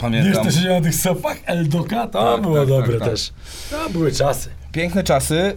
Pamiętam. 0.00 0.32
Wiesz, 0.32 0.42
to 0.44 0.50
siedział 0.50 0.74
na 0.74 0.80
tych 0.80 0.94
sofach 0.94 1.36
Eldoka? 1.46 2.06
To 2.06 2.32
Tak, 2.32 2.42
było 2.42 2.56
tak, 2.58 2.68
dobre 2.68 2.92
tak, 2.92 3.00
tak. 3.00 3.08
też. 3.10 3.32
To 3.70 3.90
były 3.90 4.12
czasy. 4.12 4.48
Piękne 4.72 5.04
czasy, 5.04 5.54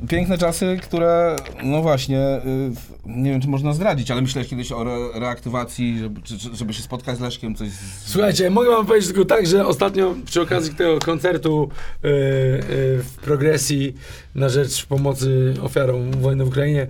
yy, 0.00 0.08
piękne 0.08 0.38
czasy, 0.38 0.78
które, 0.82 1.36
no 1.62 1.82
właśnie, 1.82 2.16
yy, 2.16 2.70
nie 3.06 3.30
wiem, 3.30 3.40
czy 3.40 3.48
można 3.48 3.72
zdradzić, 3.72 4.10
ale 4.10 4.22
myślałeś 4.22 4.48
kiedyś 4.50 4.72
o 4.72 4.82
re 4.82 5.20
reaktywacji, 5.20 5.98
żeby, 5.98 6.22
czy, 6.22 6.36
żeby 6.52 6.74
się 6.74 6.82
spotkać 6.82 7.16
z 7.16 7.20
Leszkiem, 7.20 7.54
coś 7.54 7.68
z... 7.68 8.10
Słuchajcie, 8.10 8.50
mogę 8.50 8.70
wam 8.70 8.86
powiedzieć 8.86 9.08
tylko 9.08 9.24
tak, 9.24 9.46
że 9.46 9.66
ostatnio 9.66 10.14
przy 10.26 10.40
okazji 10.40 10.74
tego 10.74 10.98
koncertu 10.98 11.68
e, 11.70 11.98
w 12.02 13.16
progresji 13.22 13.94
na 14.34 14.48
rzecz 14.48 14.86
pomocy 14.86 15.54
ofiarom 15.62 16.10
wojny 16.10 16.44
w 16.44 16.48
Ukrainie 16.48 16.86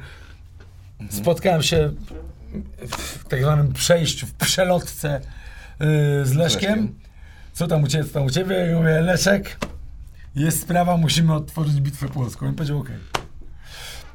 spotkałem 1.11 1.63
się 1.63 1.91
w 2.89 3.29
tak 3.29 3.43
zwanym 3.43 3.73
przejściu, 3.73 4.27
w 4.27 4.35
przelotce 4.35 5.15
e, 5.15 5.21
z 6.25 6.35
Leszkiem. 6.35 6.71
Leszkiem. 6.71 6.95
Co 7.53 7.67
tam 7.67 7.83
u 7.83 7.89
ciebie, 7.89 8.05
co 8.05 8.11
tam 8.11 8.27
u 8.27 8.31
ciebie? 8.31 8.55
Ja 8.55 8.79
mówię, 8.79 9.01
Leszek, 9.01 9.59
jest 10.35 10.61
sprawa, 10.61 10.97
musimy 10.97 11.35
otworzyć 11.35 11.81
bitwę 11.81 12.09
polską. 12.09 12.51
I 12.51 12.55
powiedział, 12.55 12.79
okej. 12.79 12.97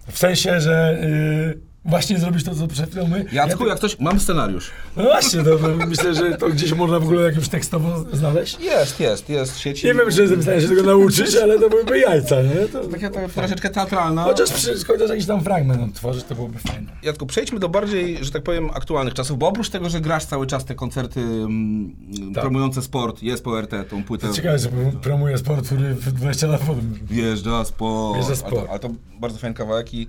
W 0.07 0.17
sensie, 0.17 0.61
że 0.61 0.99
e, 1.01 1.72
właśnie 1.85 2.19
zrobić 2.19 2.43
to, 2.43 2.55
co 2.55 2.67
przed 2.67 2.89
chwilą 2.89 3.07
my. 3.07 3.25
Jacku, 3.31 3.63
ja 3.63 3.69
jak 3.69 3.79
coś, 3.79 3.99
mam 3.99 4.19
scenariusz. 4.19 4.71
no 4.97 5.03
właśnie, 5.03 5.43
to, 5.43 5.59
myślę, 5.87 6.13
że 6.15 6.37
to 6.37 6.49
gdzieś 6.49 6.73
można 6.73 6.99
w 6.99 7.03
ogóle 7.03 7.21
jakimś 7.21 7.47
tekstowo 7.47 8.05
znaleźć. 8.13 8.59
Jest, 8.59 8.99
jest, 8.99 9.29
jest 9.29 9.53
w 9.53 9.59
sieci. 9.59 9.87
Nie 9.87 9.93
wiem, 9.93 10.11
czy 10.11 10.21
jestem 10.21 10.39
w 10.39 10.43
stanie 10.43 10.61
się 10.61 10.67
tego 10.67 10.83
nauczyć, 10.83 11.35
ale 11.35 11.59
to 11.59 11.69
byłyby 11.69 11.99
jajca, 11.99 12.41
nie? 12.41 12.67
To... 12.67 12.87
Taka 12.87 13.09
to, 13.09 13.19
troszeczkę 13.35 13.69
teatralna. 13.69 14.23
Chociaż, 14.23 14.51
przy, 14.51 14.85
chociaż 14.85 15.09
jakiś 15.09 15.25
tam 15.25 15.43
fragment 15.43 15.83
odtworzyć, 15.83 16.23
to 16.23 16.35
byłoby 16.35 16.59
fajne. 16.59 16.91
Jacku, 17.03 17.25
przejdźmy 17.25 17.59
do 17.59 17.69
bardziej, 17.69 18.25
że 18.25 18.31
tak 18.31 18.43
powiem, 18.43 18.69
aktualnych 18.73 19.13
czasów, 19.13 19.37
bo 19.37 19.47
oprócz 19.47 19.69
tego, 19.69 19.89
że 19.89 20.01
grasz 20.01 20.25
cały 20.25 20.47
czas 20.47 20.65
te 20.65 20.75
koncerty 20.75 21.19
mm, 21.19 21.95
Tak. 22.33 22.41
promujące 22.43 22.81
sport, 22.81 23.23
jest 23.23 23.43
po 23.43 23.61
RT, 23.61 23.71
tą 23.89 24.03
płytę 24.03 24.33
Ciekawe, 24.33 24.59
że 24.59 24.69
promuje 25.01 25.37
sport, 25.37 25.65
który 25.65 25.93
w 25.93 26.11
20 26.11 26.47
lat 26.47 26.61
potem. 26.61 26.99
Wjeżdża 27.03 27.65
sport. 27.65 28.15
Wjeżdża 28.15 28.27
Ale 28.27 28.35
sport. 28.35 28.55
to, 28.55 28.69
ale 28.69 28.79
to 28.79 28.89
bardzo 29.19 29.37
fajny 29.39 29.55
kawałek 29.55 29.93
i, 29.93 30.07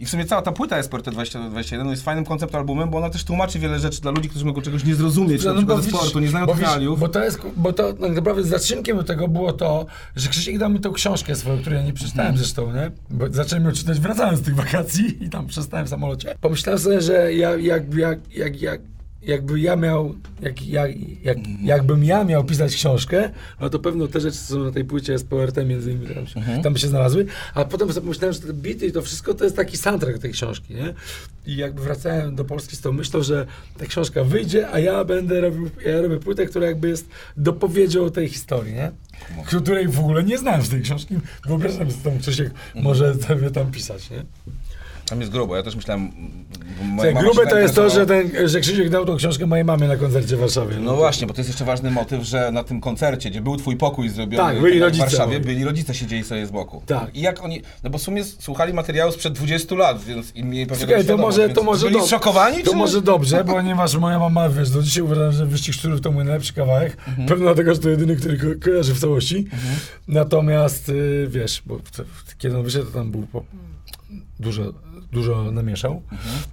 i 0.00 0.06
w 0.06 0.10
sumie 0.10 0.24
cała 0.24 0.42
ta 0.42 0.52
płyta 0.52 0.76
jest 0.76 0.94
RT 0.94 1.10
2021 1.10 1.84
no 1.86 1.90
jest 1.90 2.02
fajnym 2.04 2.24
koncept 2.24 2.54
albumem, 2.54 2.90
bo 2.90 2.98
ona 2.98 3.10
też 3.10 3.24
tłumaczy 3.24 3.58
wiele 3.58 3.78
rzeczy 3.78 4.00
dla 4.00 4.10
ludzi, 4.10 4.28
którzy 4.28 4.44
mogą 4.44 4.60
czegoś 4.62 4.84
nie 4.84 4.94
zrozumieć, 4.94 5.44
na 5.44 5.50
No, 5.52 5.56
przykład 5.56 5.80
widzisz- 5.80 5.94
sportu, 5.98 6.18
nie 6.20 6.28
znają 6.28 6.46
bo. 6.46 6.96
Bo 6.96 7.08
to 7.08 7.24
jest, 7.24 7.40
bo 7.56 7.72
to 7.72 7.92
tak 7.92 8.12
naprawdę 8.12 8.42
zaczynkiem 8.44 8.96
do 8.96 9.04
tego 9.04 9.28
było 9.28 9.52
to, 9.52 9.86
że 10.16 10.28
Krzysiek 10.28 10.58
dał 10.58 10.70
mi 10.70 10.80
tą 10.80 10.92
książkę 10.92 11.34
swoją, 11.36 11.58
której 11.60 11.78
ja 11.78 11.84
nie 11.86 11.92
przeczytałem 11.92 12.30
Mhm. 12.30 12.38
zresztą, 12.38 12.72
nie? 12.72 12.90
Bo 13.10 13.24
zacząłem 13.30 13.64
ją 13.64 13.72
czytać 13.72 14.00
wracając 14.00 14.38
z 14.38 14.42
tych 14.42 14.54
wakacji 14.54 15.24
i 15.24 15.30
tam 15.30 15.46
przestałem 15.46 15.86
w 15.86 15.88
samolocie. 15.88 16.34
Pomyślałem 16.40 16.78
sobie, 16.78 17.00
że 17.00 17.34
ja, 17.34 17.56
jak, 17.56 17.94
jak, 17.94 18.18
jak, 18.34 18.62
jak, 18.62 18.80
jakby 19.28 19.60
ja 19.60 19.76
miał, 19.76 20.14
jak, 20.42 20.66
jak, 20.66 20.90
jak, 21.22 21.36
Mhm. 21.38 21.56
jakbym 21.66 22.04
ja 22.04 22.24
miał 22.24 22.44
pisać 22.44 22.74
książkę, 22.74 23.30
no 23.60 23.70
to 23.70 23.78
pewno 23.78 24.06
te 24.08 24.20
rzeczy, 24.20 24.36
co 24.38 24.44
są 24.54 24.64
na 24.64 24.70
tej 24.72 24.84
płycie 24.84 25.18
z 25.18 25.24
PRT 25.24 25.64
między 25.66 25.92
innymi 25.92 26.14
tam, 26.14 26.26
się, 26.26 26.40
Mhm. 26.40 26.62
tam 26.62 26.72
by 26.72 26.78
się 26.78 26.88
znalazły, 26.88 27.26
a 27.54 27.64
potem 27.64 27.88
sobie 27.88 28.00
pomyślałem, 28.00 28.32
że 28.34 28.40
te 28.40 28.52
bity 28.52 28.86
i 28.86 28.92
to 28.92 29.02
wszystko 29.02 29.34
to 29.34 29.44
jest 29.44 29.56
taki 29.56 29.76
soundtrack 29.76 30.18
tej 30.18 30.32
książki, 30.32 30.74
nie? 30.74 30.94
I 31.46 31.56
jakby 31.56 31.82
wracałem 31.82 32.34
do 32.36 32.44
Polski 32.44 32.76
z 32.76 32.80
tą 32.80 32.92
myślą, 32.92 33.22
że 33.22 33.46
ta 33.78 33.86
książka 33.86 34.24
wyjdzie, 34.24 34.68
a 34.70 34.78
ja 34.78 35.04
będę 35.04 35.40
robił, 35.40 35.70
ja 35.86 36.00
robię 36.02 36.16
płytę, 36.16 36.46
która 36.46 36.66
jakby 36.66 36.88
jest 36.88 37.08
dopowiedzią 37.36 38.10
tej 38.10 38.28
historii, 38.28 38.74
nie? 38.74 38.90
Której 39.46 39.88
w 39.88 40.00
ogóle 40.00 40.24
nie 40.24 40.38
znałem 40.38 40.62
z 40.62 40.68
tej 40.68 40.82
książki. 40.82 41.14
Wyobrażam 41.46 41.78
sobie, 41.78 41.90
że 41.90 42.10
tam 42.10 42.18
Krzysiek 42.18 42.50
może 42.74 43.14
sobie 43.14 43.50
tam 43.50 43.70
pisać, 43.70 44.10
nie? 44.10 44.22
Tam 45.08 45.20
jest 45.20 45.32
grubo, 45.32 45.56
ja 45.56 45.62
też 45.62 45.76
myślałem... 45.76 46.10
mama 46.82 47.12
grube 47.12 47.46
to 47.46 47.58
jest 47.58 47.74
to, 47.74 47.90
że, 47.90 48.06
ten, 48.06 48.30
że 48.44 48.60
Krzysiek 48.60 48.90
dał 48.90 49.04
tą 49.06 49.16
książkę 49.16 49.46
mojej 49.46 49.64
mamie 49.64 49.88
na 49.88 49.96
koncercie 49.96 50.36
w 50.36 50.40
Warszawie. 50.40 50.76
No 50.80 50.96
właśnie, 50.96 51.26
bo 51.26 51.34
to 51.34 51.40
jest 51.40 51.48
jeszcze 51.50 51.64
ważny 51.64 51.90
motyw, 51.90 52.22
że 52.24 52.52
na 52.52 52.64
tym 52.64 52.80
koncercie, 52.80 53.30
gdzie 53.30 53.40
był 53.40 53.56
twój 53.56 53.76
pokój 53.76 54.08
zrobiony 54.08 54.36
Tak, 54.36 54.60
byli 54.60 54.78
w 54.78 54.82
rodzice 54.82 55.04
Warszawie, 55.04 55.32
moi. 55.32 55.46
byli 55.46 55.64
rodzice 55.64 55.94
siedzieli 55.94 56.24
sobie 56.24 56.46
z 56.46 56.50
boku. 56.50 56.82
Tak. 56.86 57.16
I 57.16 57.20
jak 57.20 57.44
oni, 57.44 57.62
no 57.84 57.90
bo 57.90 57.98
w 57.98 58.02
sumie 58.02 58.24
słuchali 58.24 58.72
materiału 58.72 59.12
sprzed 59.12 59.32
20 59.32 59.74
lat, 59.74 60.04
więc 60.04 60.36
im 60.36 60.50
mieli 60.50 60.66
pewnie 60.66 60.86
Słuchaj, 60.86 61.04
to 61.04 61.16
może, 61.16 61.48
to 61.48 61.62
może 61.62 61.90
byli 61.90 62.02
zszokowani, 62.02 62.62
To 62.62 62.70
czy? 62.70 62.76
może 62.76 63.02
dobrze, 63.02 63.44
ponieważ 63.44 63.96
moja 63.96 64.18
mama, 64.18 64.48
wiesz, 64.48 64.70
do 64.70 64.82
dzisiaj 64.82 65.02
uważam, 65.02 65.32
że 65.32 65.46
Wyścig 65.46 65.74
Szczurów 65.74 66.00
to 66.00 66.12
mój 66.12 66.24
najlepszy 66.24 66.52
kawałek. 66.52 66.96
Mhm. 67.08 67.28
Pewno 67.28 67.44
dlatego, 67.44 67.74
że 67.74 67.80
to 67.80 67.88
jedyny, 67.88 68.16
który 68.16 68.38
ko 68.38 68.46
kojarzy 68.64 68.94
w 68.94 69.00
całości. 69.00 69.46
Natomiast, 70.08 70.88
y, 70.88 71.26
wiesz, 71.30 71.62
bo 71.66 71.78
kiedy 72.38 72.56
on 72.56 72.62
wyszedł, 72.62 72.86
to 72.86 72.92
tam 72.92 73.10
był 73.10 73.22
po, 73.22 73.44
dużo, 74.40 74.72
dużo 75.12 75.52
namieszał. 75.52 76.02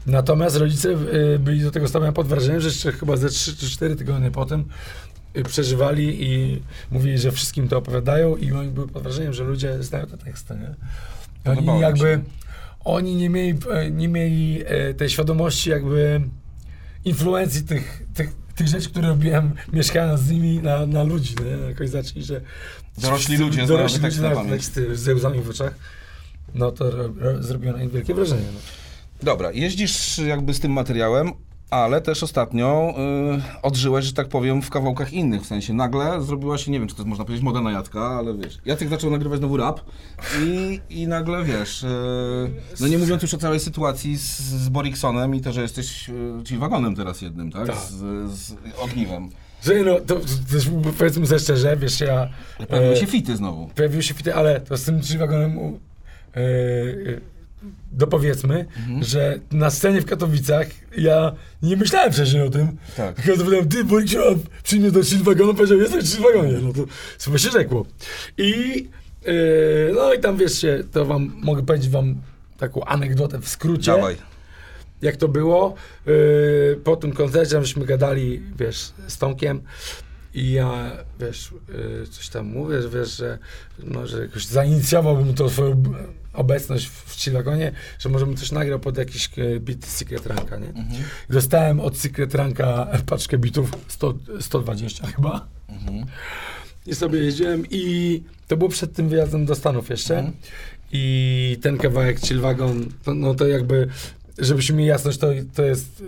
Natomiast 0.07 0.55
rodzice 0.55 0.89
y, 0.89 1.39
byli 1.39 1.61
do 1.61 1.71
tego 1.71 1.88
stawiani 1.88 2.13
pod 2.13 2.27
wrażeniem, 2.27 2.61
że 2.61 2.67
jeszcze 2.67 2.91
chyba 2.91 3.17
ze 3.17 3.29
3 3.29 3.55
czy 3.55 3.69
4 3.69 3.95
tygodnie 3.95 4.31
potem 4.31 4.65
y, 5.38 5.43
przeżywali 5.43 6.23
i 6.23 6.61
mówili, 6.91 7.17
że 7.17 7.31
wszystkim 7.31 7.67
to 7.67 7.77
opowiadają 7.77 8.36
i 8.36 8.51
oni 8.51 8.69
byli 8.69 8.88
pod 8.88 9.03
wrażeniem, 9.03 9.33
że 9.33 9.43
ludzie 9.43 9.83
znają 9.83 10.05
te 10.05 10.17
teksty, 10.17 10.53
nie? 10.55 10.75
Oni 11.51 11.79
jakby, 11.79 12.21
oni 12.86 13.15
nie 13.15 13.29
mieli, 13.29 13.59
e, 13.71 13.91
nie 13.91 14.07
mieli 14.07 14.63
e, 14.65 14.93
tej 14.93 15.09
świadomości 15.09 15.69
jakby 15.69 16.21
influencji 17.05 17.63
tych, 17.63 18.03
tych, 18.13 18.29
tych 18.55 18.67
rzeczy, 18.67 18.89
które 18.89 19.07
robiłem 19.07 19.53
mieszkając 19.73 20.21
z 20.21 20.31
nimi 20.31 20.59
na, 20.59 20.86
na 20.86 21.03
ludzi, 21.03 21.36
nie? 21.45 21.67
Jakoś 21.67 21.89
zaczęli, 21.89 22.23
że... 22.23 22.41
Dorośli 22.97 23.38
ludzie 23.38 23.53
znają 23.53 23.67
dorośli 23.67 23.99
te 23.99 24.03
teksty 24.03 24.21
na 24.21 24.31
pamięć. 24.31 24.51
teksty 24.51 24.95
ze 24.95 25.15
łzami 25.15 25.41
w 25.41 25.49
oczach. 25.49 25.75
No 26.56 26.72
to 26.72 26.91
ro, 26.91 27.10
ro, 27.20 27.43
zrobiło 27.43 27.74
na 27.74 27.84
nich 27.84 27.91
wielkie 27.91 28.14
wrażenie. 28.14 28.45
No. 28.53 28.60
Dobra, 29.24 29.51
jeździsz 29.51 30.18
jakby 30.18 30.53
z 30.53 30.60
tym 30.60 30.72
materiałem, 30.72 31.32
ale 31.70 32.01
też 32.01 32.24
ostatnio 32.24 32.93
y, 33.38 33.62
odżyłeś, 33.62 34.06
że 34.06 34.14
tak 34.14 34.28
powiem, 34.28 34.62
w 34.62 34.70
kawałkach 34.70 35.14
innych. 35.14 35.41
W 35.41 35.45
sensie 35.45 35.74
nagle 35.74 36.22
zrobiła 36.22 36.58
się, 36.58 36.72
nie 36.72 36.80
wiem, 36.80 36.88
czy 36.88 36.95
to 36.95 37.01
jest, 37.01 37.10
można 37.10 37.26
powiedzieć 37.26 37.43
moda 37.43 37.62
na 37.62 37.72
Jacka, 37.72 38.01
ale 38.01 38.38
wiesz, 38.38 38.58
Jacek 38.66 38.89
zaczął 38.89 39.12
nagrywać 39.12 39.39
znowu 39.39 39.58
rap 39.58 39.82
i, 40.43 40.82
i 40.89 41.08
nagle, 41.08 41.43
wiesz, 41.43 41.84
y, 41.84 41.88
no 42.80 42.88
nie 42.88 42.97
mówiąc 42.97 43.22
już 43.22 43.34
o 43.34 43.38
całej 43.38 43.60
sytuacji 43.60 44.18
z, 44.18 44.39
z 44.39 44.70
Boriksonem 44.70 45.36
i 45.36 45.41
to, 45.41 45.51
że 45.51 45.62
jesteś, 45.62 46.10
y, 46.10 46.43
czyli 46.43 46.60
wagonem 46.60 46.95
teraz 46.95 47.22
jednym, 47.22 47.51
tak? 47.51 47.68
Tak. 47.68 47.78
Z, 47.78 48.32
z 48.32 48.56
ogniwem. 48.80 49.30
Że 49.64 49.74
no, 49.84 49.95
to, 49.99 50.16
to 50.16 50.26
też 50.51 50.70
powiedzmy 50.97 51.28
sobie 51.28 51.39
szczerze, 51.39 51.78
wiesz, 51.78 52.01
ja... 52.01 52.30
Pojawiły 52.68 52.93
e, 52.93 52.97
się 52.97 53.06
fity 53.06 53.38
znowu. 53.38 53.68
Pojawiły 53.76 54.03
się 54.03 54.14
fity, 54.14 54.36
ale 54.36 54.60
to 54.60 54.78
z 54.78 54.84
tym 54.84 54.95
e, 54.95 55.24
e, 55.24 55.39
dopowiedzmy, 57.91 58.65
Mhm. 58.77 59.03
że 59.03 59.39
na 59.51 59.69
scenie 59.69 60.01
w 60.01 60.05
Katowicach 60.05 60.67
ja 60.97 61.36
nie 61.61 61.77
myślałem 61.77 62.13
wcześniej 62.13 62.41
o 62.43 62.49
tym. 62.49 62.67
Tak. 62.97 63.15
Tylko 63.15 63.38
powiedziałem, 63.43 63.69
ty 63.69 63.83
Borik 63.83 64.09
przyjmie 64.63 64.91
do 64.91 65.01
trzywagoну, 65.03 65.53
powiedział, 65.53 65.77
jestem 65.79 66.01
w 66.01 66.03
trzywagonie. 66.03 66.51
No 66.63 66.73
to 66.73 66.83
sobie 67.17 67.39
się 67.39 67.49
rzekło. 67.49 67.86
I 68.38 68.88
e, 69.25 69.31
no 69.93 70.13
i 70.13 70.19
tam 70.19 70.38
wiesz 70.38 70.61
się, 70.61 70.83
to 70.91 71.05
wam 71.05 71.33
mogę 71.43 71.63
powiedzieć 71.65 71.89
wam 71.89 72.15
taką 72.57 72.83
anegdotę 72.86 73.39
w 73.41 73.47
skrócie 73.49 73.91
Dawaj. 73.91 74.15
jak 75.01 75.15
to 75.15 75.27
było. 75.27 75.75
Yy, 76.05 76.79
po 76.83 76.95
tym 76.95 77.11
koncercie 77.11 77.61
żeśmy 77.61 77.86
gadali, 77.86 78.41
wiesz, 78.59 78.91
z 79.07 79.17
Tomkiem 79.17 79.61
i 80.33 80.51
ja, 80.51 80.91
wiesz, 81.19 81.53
yy, 82.01 82.07
coś 82.11 82.29
tam 82.29 82.45
mówię, 82.45 82.81
że 82.81 82.89
wiesz, 82.89 83.17
że, 83.17 83.38
no, 83.83 84.07
że 84.07 84.21
jakoś 84.21 84.45
zainicjowałbym 84.45 85.33
tą 85.33 85.49
swoją 85.49 85.83
obecność 86.36 86.88
w, 86.88 86.91
w 86.91 87.21
Chilagonie, 87.21 87.71
że 87.99 88.09
może 88.09 88.25
bym 88.25 88.38
coś 88.38 88.51
nagrał 88.51 88.79
pod 88.79 88.97
jakiś 88.97 89.29
yy, 89.38 89.59
beat 89.59 89.86
Secret 89.86 90.25
Ranka, 90.25 90.57
nie? 90.57 90.67
Mhm. 90.67 91.03
Dostałem 91.29 91.79
od 91.79 91.97
Secret 91.97 92.36
Ranka 92.36 92.88
paczkę 93.05 93.38
bitów, 93.38 93.71
100, 93.88 94.13
120 94.39 95.07
chyba. 95.07 95.47
Mhm. 95.69 96.05
I 96.86 96.95
sobie 96.95 97.19
jeździłem 97.19 97.63
i 97.71 98.23
to 98.47 98.57
było 98.57 98.69
przed 98.69 98.93
tym 98.93 99.09
wyjazdem 99.09 99.45
do 99.45 99.55
Stanów 99.55 99.89
jeszcze. 99.89 100.17
Mhm. 100.17 100.36
I 100.91 101.57
ten 101.61 101.77
kawałek 101.77 102.19
Chill 102.19 102.39
Wagon, 102.39 102.86
to, 103.03 103.13
no 103.13 103.36
to 103.36 103.47
jakby, 103.47 103.88
żebyśmy 104.38 104.75
mieli 104.75 104.89
jasność, 104.89 105.17
to, 105.17 105.27
to 105.55 105.63
jest... 105.63 106.03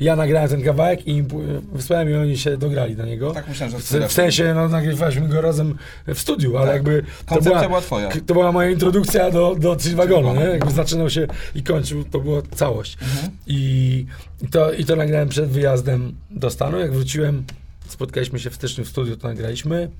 Ja 0.00 0.16
nagrałem 0.16 0.48
ten 0.48 0.62
kawałek 0.62 1.06
i 1.06 1.10
im 1.10 1.28
wysłałem 1.72 2.10
i 2.10 2.14
oni 2.14 2.38
się 2.38 2.56
dograli 2.56 2.96
do 2.96 3.04
niego. 3.06 3.30
Tak 3.30 3.48
myślałem, 3.48 3.78
że 3.78 4.00
W, 4.00 4.08
w 4.08 4.12
sensie, 4.12 4.54
no 4.54 4.68
nagrywaliśmy 4.68 5.28
go 5.28 5.40
razem 5.40 5.76
w 6.06 6.18
studiu, 6.18 6.56
ale 6.56 6.66
Tak. 6.66 6.74
jakby 6.74 7.02
to 7.26 7.40
była, 7.40 7.68
była 7.68 7.80
twoja. 7.80 8.08
to 8.26 8.34
była 8.34 8.52
moja 8.52 8.70
introdukcja 8.70 9.30
do, 9.30 9.56
do 9.58 9.76
Wagonu, 9.94 10.34
nie? 10.34 10.44
Jakby 10.44 10.70
zaczynał 10.70 11.10
się 11.10 11.26
i 11.54 11.62
kończył, 11.62 12.04
to 12.04 12.20
była 12.20 12.42
całość. 12.54 12.98
Mhm. 13.02 13.32
I, 13.46 14.06
to, 14.50 14.72
I 14.72 14.84
to 14.84 14.96
nagrałem 14.96 15.28
przed 15.28 15.50
wyjazdem 15.50 16.14
do 16.30 16.50
Stanu. 16.50 16.78
Jak 16.78 16.92
wróciłem, 16.92 17.44
spotkaliśmy 17.88 18.38
się 18.38 18.50
w 18.50 18.54
styczniu 18.54 18.84
w 18.84 18.88
studiu, 18.88 19.16
to 19.16 19.28
nagraliśmy. 19.28 19.90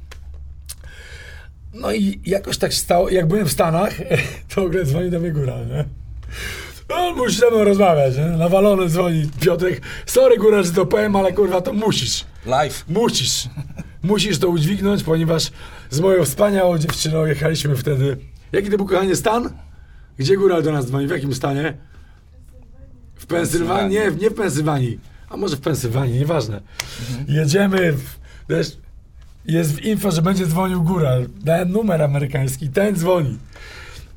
No 1.75 1.93
i 1.93 2.21
jakoś 2.27 2.59
tak 2.59 2.75
stało, 2.75 3.11
jak 3.11 3.27
byłem 3.27 3.47
w 3.47 3.53
Stanach, 3.53 3.95
to 4.55 4.61
w 4.61 4.65
ogóle 4.65 4.85
dzwoni 4.85 5.11
do 5.11 5.21
mnie 5.21 5.33
góra, 5.33 5.55
nie? 5.65 5.85
No, 6.91 7.15
musisz 7.15 7.39
ze 7.39 7.51
mną 7.51 7.65
rozmawiać, 7.65 8.17
nie? 8.17 8.25
Nawalony 8.25 8.89
dzwoni 8.89 9.31
Piotrek. 9.41 9.81
Sorry, 10.07 10.39
góra, 10.39 10.63
że 10.63 10.73
to 10.73 10.87
powiem, 10.87 11.17
ale 11.17 11.33
kurwa, 11.33 11.61
to 11.61 11.73
musisz. 11.73 12.25
Live. 12.47 12.85
Musisz. 12.89 13.49
Musisz 14.03 14.39
to 14.39 14.49
udźwignąć, 14.49 15.03
ponieważ 15.03 15.51
z 15.91 16.01
moją 16.01 16.25
wspaniałą 16.25 16.79
dziewczyną 16.79 17.27
jechaliśmy 17.27 17.77
wtedy. 17.77 18.17
Jaki 18.53 18.71
to 18.71 18.77
był, 18.77 18.87
kochanie, 18.87 19.17
stan? 19.17 19.51
Gdzie 20.19 20.37
góra 20.37 20.63
do 20.63 20.73
nas 20.73 20.87
dzwoni? 20.87 21.07
W 21.07 21.11
jakim 21.11 21.35
stanie? 21.35 21.75
W 23.15 23.27
Pensylwanii? 23.27 23.99
Nie, 23.99 24.11
nie 24.21 24.31
w 24.31 24.35
Pensylwanii. 24.35 24.99
A 25.29 25.37
może 25.37 25.57
w 25.57 25.61
Pensylwanii, 25.61 26.19
nieważne. 26.19 26.61
Jedziemy, 27.29 27.93
w, 27.93 28.17
jest 29.47 29.75
w 29.75 29.85
info, 29.85 30.11
że 30.11 30.23
będzie 30.23 30.47
dzwonił 30.47 30.83
góra. 30.83 31.11
Dałem 31.45 31.73
numer 31.73 32.03
amerykański, 32.03 32.69
ten 32.69 32.97
dzwoni. 32.97 33.39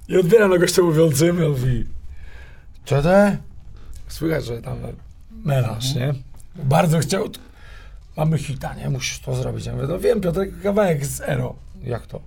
I 0.09 0.17
odbieram 0.17 0.51
na 0.51 0.57
gościa 0.57 0.81
mówiącym, 0.81 1.49
mówi, 1.49 1.85
to? 2.85 3.01
Słychać, 4.07 4.45
że 4.45 4.61
tam 4.61 4.77
melanż, 5.45 5.95
nie? 5.95 6.13
Bardzo 6.55 6.99
chciał, 6.99 7.29
mamy 8.17 8.37
hita, 8.37 8.73
nie? 8.75 8.89
Musisz 8.89 9.19
to 9.19 9.35
zrobić. 9.35 9.65
Ja 9.65 9.73
mówię, 9.73 9.87
no 9.89 9.99
wiem, 9.99 10.21
Piotrek, 10.21 10.61
kawałek 10.61 11.05
z 11.05 11.21
Ero. 11.21 11.55
Jak 11.83 12.07
to? 12.07 12.19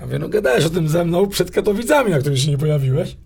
Ja 0.00 0.06
mówię, 0.06 0.18
no 0.18 0.28
gadałeś 0.28 0.64
o 0.64 0.70
tym 0.70 0.88
ze 0.88 1.04
mną 1.04 1.26
przed 1.28 1.50
Katowicami, 1.50 2.10
na 2.10 2.18
którym 2.18 2.36
się 2.38 2.50
nie 2.50 2.58
pojawiłeś. 2.58 3.16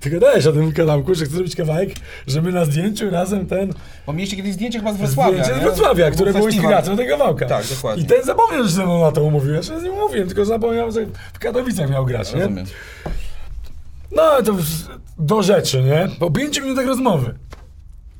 Ty 0.00 0.10
gadałeś 0.10 0.46
o 0.46 0.52
tym 0.52 0.72
kanałku, 0.72 1.14
że 1.14 1.24
chcesz 1.24 1.34
zrobić 1.34 1.56
kawałek, 1.56 1.90
że 2.26 2.42
my 2.42 2.52
na 2.52 2.64
zdjęciu 2.64 3.10
razem 3.10 3.46
ten... 3.46 3.72
Bo 4.06 4.12
mieliście 4.12 4.36
kiedyś 4.36 4.52
zdjęcie 4.54 4.78
chyba 4.78 4.92
z 4.92 4.96
Wrocławia, 4.96 5.44
Zdjęcie 5.44 5.54
z 5.54 5.56
nie? 5.56 5.62
Wrocławia, 5.62 6.04
Był 6.06 6.14
które 6.14 6.32
było 6.32 6.44
festiwal. 6.44 6.70
inspiracją 6.70 6.96
tego 6.96 7.18
kawałka. 7.18 7.46
Tak, 7.46 7.66
dokładnie. 7.66 8.02
I 8.04 8.06
ten 8.06 8.24
zapomniał, 8.24 8.62
że 8.62 8.68
ze 8.70 8.82
mną 8.84 9.00
na 9.00 9.12
to 9.12 9.22
umówił. 9.22 9.54
Ja 9.54 9.62
z 9.62 9.82
nim 9.82 9.92
umówiłem, 9.92 10.28
tylko 10.28 10.44
zapomniałem, 10.44 10.92
że 10.92 11.06
w 11.32 11.38
Katowicach 11.38 11.90
miał 11.90 12.06
grać, 12.06 12.34
nie? 12.34 12.40
Rozumiem. 12.40 12.66
No 14.16 14.42
to 14.42 14.56
do 15.18 15.42
rzeczy, 15.42 15.82
nie? 15.82 16.08
Po 16.18 16.30
pięciu 16.30 16.62
minutach 16.62 16.86
rozmowy. 16.86 17.34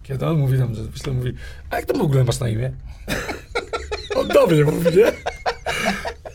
Kiedy 0.02 0.26
on 0.26 0.38
mówi 0.38 0.58
tam, 0.58 0.74
że 0.74 0.82
myślę, 0.92 1.12
mówi, 1.12 1.32
a 1.70 1.76
jak 1.76 1.84
to 1.86 1.98
w 1.98 2.02
ogóle 2.02 2.24
masz 2.24 2.40
na 2.40 2.48
imię? 2.48 2.72
On 4.16 4.28
do 4.28 4.46
mnie 4.46 4.64
mówi, 4.64 4.96
nie? 4.96 5.12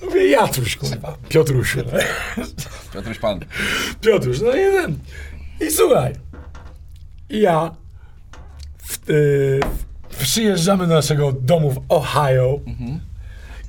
Mówię, 0.05 0.27
Jatruś, 0.27 0.75
kurwa, 0.75 1.17
Piotruś. 1.29 1.75
nie? 1.75 1.83
Piotruś 2.93 3.19
Pan. 3.19 3.39
Piotruś, 4.01 4.41
no 4.41 4.49
i 4.49 4.71
ten. 4.73 4.97
I 5.67 5.71
słuchaj. 5.71 6.13
I 7.29 7.39
ja 7.41 7.75
w, 8.77 9.09
y, 9.09 9.59
przyjeżdżamy 10.19 10.87
do 10.87 10.93
naszego 10.93 11.31
domu 11.31 11.71
w 11.71 11.81
Ohio 11.89 12.59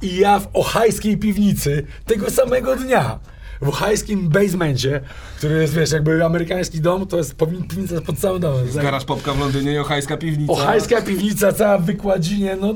i 0.03 0.16
ja 0.16 0.39
w 0.41 0.49
ohajskiej 0.53 1.16
piwnicy 1.16 1.86
tego 2.07 2.30
samego 2.30 2.76
dnia 2.76 3.18
w 3.61 3.68
ohajskim 3.68 4.28
basemencie, 4.28 5.00
który 5.36 5.61
jest, 5.62 5.74
wiesz, 5.74 5.92
jakby 5.92 6.24
amerykański 6.24 6.80
dom, 6.80 7.06
to 7.06 7.16
jest 7.16 7.36
piwnica 7.68 8.00
pod 8.00 8.18
całym 8.18 8.40
domem. 8.40 8.66
Garaż 8.74 9.04
Popka 9.04 9.32
w 9.32 9.38
Londynie 9.38 9.72
i 9.72 9.78
Ochajska 9.78 10.16
piwnica. 10.16 10.52
Ohajska 10.52 11.02
piwnica, 11.02 11.52
cała 11.52 11.78
w 11.78 11.84
wykładzinie, 11.84 12.56
no 12.61 12.74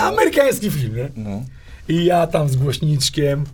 amerykański 0.00 0.70
film, 0.70 0.96
nie? 0.96 1.08
No. 1.16 1.42
I 1.88 2.04
ja 2.04 2.26
tam 2.26 2.48
z 2.48 2.56
głośniczkiem, 2.56 3.44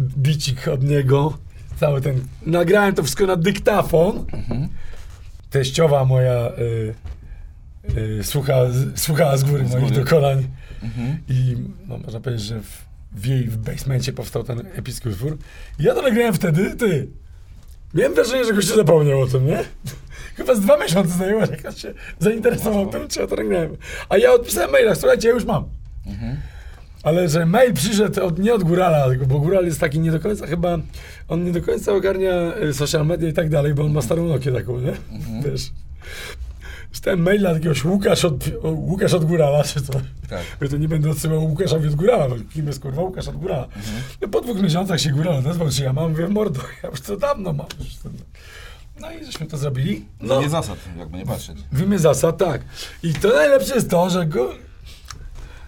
bicik 0.00 0.68
od 0.68 0.82
niego, 0.82 1.38
cały 1.80 2.00
ten. 2.00 2.20
Nagrałem 2.46 2.94
to 2.94 3.02
wszystko 3.02 3.26
na 3.26 3.36
dyktafon. 3.36 4.24
Teściowa 5.50 6.04
moja 6.04 6.48
y, 6.48 6.94
y, 7.98 8.24
słucha, 8.24 8.54
słuchała 8.96 9.36
z 9.36 9.44
góry 9.44 9.66
Z 9.68 9.70
moich 9.70 9.84
góry. 9.84 9.96
dokonań. 9.96 10.48
Mhm. 10.82 11.18
I 11.28 11.56
no, 11.88 11.98
można 11.98 12.20
powiedzieć, 12.20 12.46
że 12.46 12.60
w, 12.60 12.84
w 13.12 13.26
jej 13.26 13.44
w 13.44 13.56
basemencie 13.56 14.12
powstał 14.12 14.44
ten 14.44 14.62
epicki 14.74 15.08
utwór. 15.08 15.38
Ja 15.78 15.94
to 15.94 16.02
nagrałem 16.02 16.34
wtedy, 16.34 16.76
ty. 16.76 17.08
Miałem 17.94 18.14
wrażenie, 18.14 18.44
że 18.44 18.52
goście 18.52 18.74
zapomniał 18.74 19.20
o 19.20 19.26
tym, 19.26 19.46
nie? 19.46 19.64
Chyba 20.36 20.54
z 20.54 20.60
dwa 20.60 20.78
miesiące 20.78 21.18
zajęło, 21.18 21.40
jak 21.40 21.64
ja 21.64 21.72
się 21.72 21.94
zainteresował 22.18 22.86
tym, 22.90 23.08
czy 23.08 23.20
ja 23.20 23.26
to 23.26 23.36
nagrałem. 23.36 23.76
A 24.08 24.18
ja 24.18 24.32
odpisałem 24.32 24.70
maila, 24.70 24.94
słuchajcie, 24.94 25.28
ja 25.28 25.34
już 25.34 25.44
mam. 25.44 25.64
Ale 27.02 27.28
że 27.28 27.46
mail 27.46 27.72
przyszedł 27.74 28.24
od, 28.24 28.38
nie 28.38 28.54
od 28.54 28.62
Górala, 28.62 29.06
bo 29.26 29.38
Góral 29.40 29.64
jest 29.64 29.80
taki 29.80 30.00
nie 30.00 30.10
do 30.10 30.20
końca 30.20 30.46
chyba, 30.46 30.78
on 31.28 31.44
nie 31.44 31.52
do 31.52 31.62
końca 31.62 31.92
ogarnia 31.92 32.56
y, 32.62 32.74
social 32.74 33.06
media 33.06 33.28
i 33.28 33.32
tak 33.32 33.48
dalej, 33.48 33.74
bo 33.74 33.84
on 33.84 33.92
ma 33.92 34.02
starą 34.02 34.28
Nokię 34.28 34.52
taką, 34.52 34.80
nie? 34.80 34.92
Wiesz. 35.44 35.70
Dostałem 36.90 37.22
maila 37.22 37.50
jakiegoś 37.52 37.84
Łukasz 37.84 38.24
od, 38.24 38.44
Łukasz 38.64 39.14
od 39.14 39.24
Górala, 39.24 39.64
czy 39.64 39.82
co? 39.82 39.92
Tak. 40.30 40.42
Ja 40.60 40.68
to 40.68 40.76
nie 40.76 40.88
będę 40.88 41.10
odsyłał 41.10 41.44
Łukaszowi 41.44 41.88
od 41.88 41.94
Górala, 41.94 42.28
bo 42.28 42.34
kim 42.54 42.66
jest 42.66 42.80
kurwa 42.80 43.02
Łukasz 43.02 43.28
od 43.28 43.36
Górala. 43.36 43.68
No, 44.22 44.28
po 44.28 44.40
dwóch 44.40 44.62
miesiącach 44.62 45.00
się 45.00 45.10
Góral 45.10 45.34
odezwał, 45.36 45.68
czy 45.70 45.82
ja 45.82 45.92
mam, 45.92 46.10
mówię, 46.10 46.28
mordo, 46.28 46.60
ja 46.82 46.88
już 46.90 47.00
to 47.00 47.16
dawno 47.16 47.52
mam. 47.52 47.66
No 49.00 49.10
i 49.12 49.24
żeśmy 49.24 49.46
to 49.46 49.56
zrobili. 49.58 50.04
No. 50.20 50.34
No, 50.34 50.40
Nie 50.40 50.48
zasad, 50.48 50.78
jakby 50.98 51.18
nie 51.18 51.26
patrzeć. 51.26 51.58
w 51.72 51.82
imię 51.82 51.98
zasad, 51.98 52.38
tak. 52.38 52.60
I 53.02 53.14
to 53.14 53.28
najlepsze 53.28 53.74
jest 53.74 53.90
to, 53.90 54.10
że 54.10 54.26
go... 54.26 54.52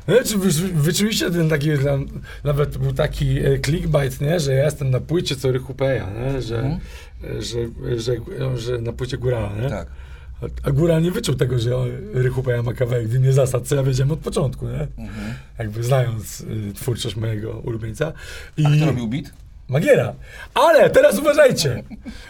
Znaczy, 0.09 0.39
wy, 0.39 0.51
wyczuliście 0.68 1.31
ten 1.31 1.49
taki, 1.49 1.79
tam, 1.85 2.07
nawet 2.45 2.79
był 2.79 2.93
taki 2.93 3.39
e, 3.39 3.59
clickbait, 3.61 4.20
nie? 4.20 4.41
że 4.41 4.53
ja 4.55 4.64
jestem 4.64 4.91
na 4.91 5.01
płycie 5.01 5.37
co 5.37 5.53
Rychupeja, 5.53 6.07
nie? 6.11 6.43
Że, 6.43 6.59
Mhm. 6.59 6.81
że, 7.43 7.59
że, 7.99 8.12
że, 8.41 8.59
że 8.59 8.79
na 8.79 8.93
płycie 8.93 9.18
Górala, 9.18 9.51
nie? 9.62 9.68
Tak. 9.70 9.87
A, 10.43 10.68
a 10.68 10.72
Góral 10.72 11.03
nie 11.03 11.11
wyczuł 11.11 11.34
tego, 11.34 11.59
że 11.59 11.76
on- 11.76 11.90
Rychupeja 12.14 12.62
ma 12.62 12.72
kawałek 12.74 13.09
w 13.09 13.14
imię 13.14 13.32
zasad, 13.32 13.66
co 13.66 13.74
ja 13.74 13.82
wiedziałem 13.82 14.11
od 14.12 14.18
początku, 14.18 14.66
nie? 14.68 14.80
Mhm. 14.99 15.34
Jakby 15.59 15.82
znając 15.82 16.40
y, 16.40 16.72
twórczość 16.74 17.16
mojego 17.16 17.51
ulubieńca. 17.59 18.12
I 18.57 18.66
A 18.66 18.70
kto 18.76 18.86
robił 18.86 19.09
beat? 19.09 19.24
Magiera. 19.68 20.14
Ale 20.55 20.90
teraz 20.90 21.18
uważajcie. 21.18 21.82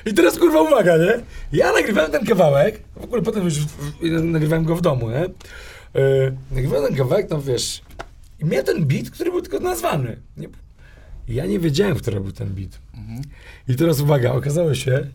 I 0.07 0.15
teraz 0.15 0.39
kurwa 0.39 0.63
uwaga, 0.63 0.97
nie? 0.97 1.13
Ja 1.53 1.73
nagrywałem 1.73 2.11
ten 2.13 2.27
kawałek, 2.27 2.81
w 2.97 3.05
ogóle 3.05 3.23
potem 3.23 3.45
już 3.45 3.59
w, 3.59 3.67
nagrywałem 4.23 4.65
go 4.65 4.77
w 4.77 4.81
domu, 4.81 5.11
nie? 5.11 5.27
Yy, 6.01 6.37
nagrywałem 6.51 6.87
ten 6.89 6.97
kawałek, 6.97 7.31
no 7.31 7.43
wiesz, 7.43 7.83
i 8.41 8.45
miał 8.45 8.63
ten 8.63 8.85
beat, 8.87 9.11
który 9.11 9.31
był 9.31 9.43
tylko 9.43 9.59
nazwany. 9.61 10.17
Nie, 10.37 10.49
ja 11.29 11.47
nie 11.47 11.59
wiedziałem, 11.59 11.95
który 11.97 12.21
był 12.21 12.33
ten 12.33 12.49
beat. 12.49 12.79
I 13.69 13.75
teraz 13.77 14.01
uwaga, 14.01 14.33
okazało 14.33 14.75
się, 14.75 15.07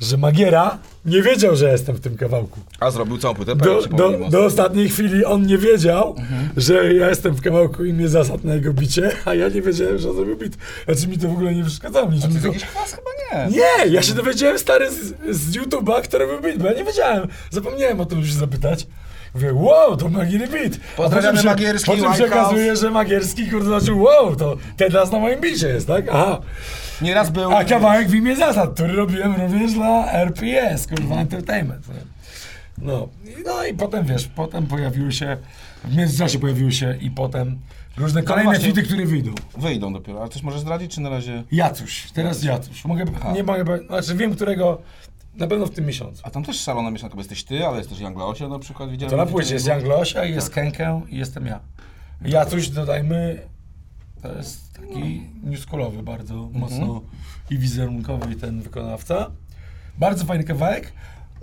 że 0.00 0.16
Magiera 0.16 0.78
nie 1.04 1.22
wiedział, 1.22 1.56
że 1.56 1.70
jestem 1.72 1.96
w 1.96 2.00
tym 2.00 2.16
kawałku. 2.16 2.60
A 2.80 2.90
zrobił 2.90 3.18
całą 3.18 3.34
płytę? 3.34 3.56
Do, 3.56 3.82
do, 3.82 4.10
do 4.30 4.44
ostatniej 4.44 4.88
chwili 4.88 5.24
on 5.24 5.46
nie 5.46 5.58
wiedział, 5.58 6.16
że 6.56 6.94
ja 6.94 7.08
jestem 7.08 7.34
w 7.34 7.40
kawałku 7.42 7.84
i 7.84 7.92
mnie 7.92 8.08
zasad 8.08 8.44
na 8.44 8.54
jego 8.54 8.72
bicie, 8.72 9.10
a 9.24 9.34
ja 9.34 9.48
nie 9.48 9.62
wiedziałem, 9.62 9.98
że 9.98 10.10
on 10.10 10.16
zrobił 10.16 10.36
bit. 10.36 10.56
Znaczy 10.84 11.08
mi 11.08 11.18
to 11.18 11.28
w 11.28 11.32
ogóle 11.32 11.54
nie 11.54 11.64
przeszkadzało. 11.64 12.08
A 12.08 12.10
Niczym 12.10 12.28
to 12.28 12.34
tylko... 12.34 12.48
jakiś 12.48 12.64
kwas? 12.64 12.92
Chyba 12.92 13.10
nie. 13.46 13.50
Nie, 13.50 13.92
ja 13.92 14.02
się 14.02 14.14
dowiedziałem 14.14 14.58
stary 14.58 14.90
z, 14.90 15.14
z 15.36 15.56
YouTube'a, 15.56 16.02
kto 16.02 16.18
robił 16.18 16.40
beat, 16.40 16.58
bo 16.58 16.66
ja 16.66 16.72
nie 16.72 16.84
wiedziałem. 16.84 17.28
Zapomniałem 17.50 18.00
o 18.00 18.04
tym, 18.06 18.18
żeby 18.18 18.32
się 18.32 18.38
zapytać. 18.38 18.86
Mówię, 19.34 19.54
wow, 19.54 19.96
to 19.96 20.08
Magiery 20.08 20.46
beat. 20.48 20.72
A 20.94 20.96
Pozdrawiamy 20.96 21.38
się- 21.38 21.44
Magierski, 21.44 21.90
Potem 21.96 22.14
się 22.14 22.26
okazuje, 22.26 22.76
że 22.76 22.90
Magierski, 22.90 23.50
kurde, 23.50 23.66
znaczył, 23.66 24.02
wow, 24.02 24.36
to 24.36 24.56
teraz 24.76 25.12
na 25.12 25.18
moim 25.18 25.40
bicie 25.40 25.68
jest, 25.68 25.86
tak? 25.86 26.04
Aha. 26.12 26.40
Nieraz 27.02 27.30
był... 27.30 27.52
A 27.56 27.64
kawałek 27.64 28.08
w 28.08 28.14
imię 28.14 28.36
zasad, 28.36 28.74
który 28.74 28.92
robiłem 28.92 29.34
również 29.42 29.72
dla 29.72 30.12
RPS, 30.12 30.86
kurwa, 30.86 31.14
Entertainment. 31.16 31.86
No, 32.78 33.08
I- 33.24 33.42
no 33.46 33.64
i 33.66 33.74
potem 33.74 34.06
wiesz, 34.06 34.26
potem 34.28 34.66
pojawiły 34.66 35.12
się, 35.12 35.36
w 35.84 35.96
międzyczasie 35.96 36.38
pojawiły 36.38 36.72
się 36.72 36.96
i 37.00 37.10
potem 37.10 37.58
różne 37.96 38.22
kolejne 38.22 38.50
właśnie- 38.50 38.68
fity, 38.68 38.82
które 38.82 39.06
wyjdą. 39.06 39.32
Wyjdą 39.58 39.92
dopiero, 39.92 40.20
ale 40.20 40.28
coś 40.28 40.42
możesz 40.42 40.60
zdradzić, 40.60 40.94
czy 40.94 41.00
na 41.00 41.08
razie... 41.10 41.42
Jacuś, 41.52 42.10
teraz 42.10 42.42
Jacuś. 42.42 42.84
Mogę, 42.84 43.04
Aha. 43.16 43.32
nie 43.32 43.42
mogę, 43.42 43.78
znaczy 43.86 44.14
wiem, 44.14 44.34
którego, 44.34 44.78
na 45.34 45.46
pewno 45.46 45.66
w 45.66 45.70
tym 45.70 45.86
miesiącu. 45.86 46.22
A 46.24 46.30
tam 46.30 46.44
też 46.44 46.60
szalona 46.60 46.90
mieszanka, 46.90 47.14
bo 47.16 47.20
jesteś 47.20 47.44
ty, 47.44 47.66
ale 47.66 47.76
jest 47.78 47.88
też 47.90 48.00
Young 48.00 48.18
Leosia 48.18 48.48
na 48.48 48.58
przykład, 48.58 48.90
widziałem. 48.90 49.10
To 49.10 49.16
na 49.16 49.26
płycie 49.26 49.54
jest 49.54 49.66
było. 49.66 49.76
Jan 49.76 49.84
Glosia, 49.84 50.24
jest 50.24 50.50
Kenkę 50.50 51.00
i 51.08 51.16
jestem 51.16 51.46
ja. 51.46 51.60
Jacuś, 52.24 52.68
dodajmy, 52.68 53.38
to 54.22 54.32
jest 54.36 54.72
taki 54.72 55.22
newschoolowy 55.44 56.02
bardzo 56.02 56.34
mocno 56.52 57.00
i 57.50 57.58
wizerunkowy 57.58 58.32
i 58.32 58.36
ten 58.36 58.62
wykonawca. 58.62 59.30
Bardzo 59.98 60.24
fajny 60.24 60.44
kawałek. 60.44 60.92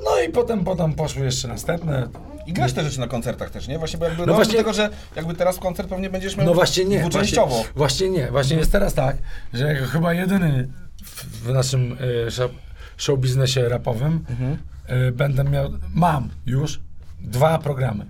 No 0.06 0.22
i 0.28 0.30
potem, 0.32 0.64
potem 0.64 0.94
poszły 0.94 1.26
jeszcze 1.26 1.48
następne. 1.48 2.08
I 2.48 2.54
grasz 2.54 2.74
te 2.74 2.84
rzeczy 2.84 3.00
na 3.00 3.08
koncertach 3.08 3.50
też, 3.50 3.68
nie? 3.68 3.80
Właśnie, 3.80 4.00
bo 4.00 4.06
jakby, 4.06 4.20
No 4.22 4.26
no 4.26 4.34
właśnie- 4.34 4.58
tego, 4.58 4.74
że 4.74 4.90
jakby 5.16 5.34
teraz 5.34 5.58
koncert 5.58 5.90
pewnie 5.90 6.10
będziesz 6.10 6.38
miał 6.38 6.46
No 6.46 6.54
właśnie 6.54 6.86
nie. 6.86 7.00
dwuczęściowo. 7.00 7.56
Właśnie, 7.56 7.74
właśnie 7.76 8.10
nie. 8.10 8.32
Właśnie 8.32 8.58
jest 8.58 8.72
teraz 8.72 8.94
tak, 8.94 9.18
że 9.54 9.74
jako 9.74 9.86
chyba 9.88 10.14
jedyny 10.14 10.68
w, 11.04 11.26
w 11.46 11.50
naszym 11.54 11.98
e, 12.28 12.32
show, 12.32 12.52
show 12.98 13.20
biznesie 13.20 13.70
rapowym 13.70 14.26
Mhm. 14.30 14.58
e, 14.88 15.12
będę 15.12 15.44
miał, 15.44 15.70
mam 15.94 16.30
już 16.46 16.80
dwa 17.22 17.60
programy. 17.60 18.06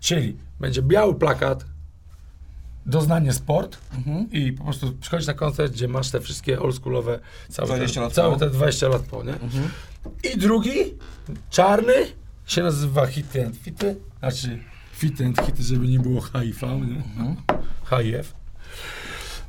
Czyli 0.00 0.36
będzie 0.60 0.82
biały 0.82 1.14
plakat, 1.14 1.64
doznanie 2.86 3.32
sport 3.32 3.78
Mhm. 3.96 4.30
i 4.30 4.52
po 4.52 4.64
prostu 4.64 4.92
przychodzisz 5.00 5.26
na 5.26 5.34
koncert, 5.34 5.72
gdzie 5.72 5.88
masz 5.88 6.10
te 6.10 6.20
wszystkie 6.20 6.60
oldschoolowe, 6.60 7.18
całe, 7.48 7.68
20 7.76 8.08
te, 8.08 8.14
całe 8.14 8.38
te 8.38 8.50
20 8.50 8.88
lat 8.88 9.02
po, 9.02 9.24
nie? 9.24 9.32
Mhm. 9.32 9.68
I 10.34 10.38
drugi, 10.38 10.74
czarny, 11.50 11.92
się 12.46 12.62
nazywa 12.62 13.06
Hity 13.06 13.46
and 13.46 13.56
Fity, 13.56 13.96
znaczy 14.18 14.58
Fity 14.92 15.26
and 15.26 15.40
Hity, 15.46 15.62
żeby 15.62 15.88
nie 15.88 15.98
było 16.00 16.20
HIV, 16.20 16.66
nie? 16.66 17.02
HIV. 17.90 18.24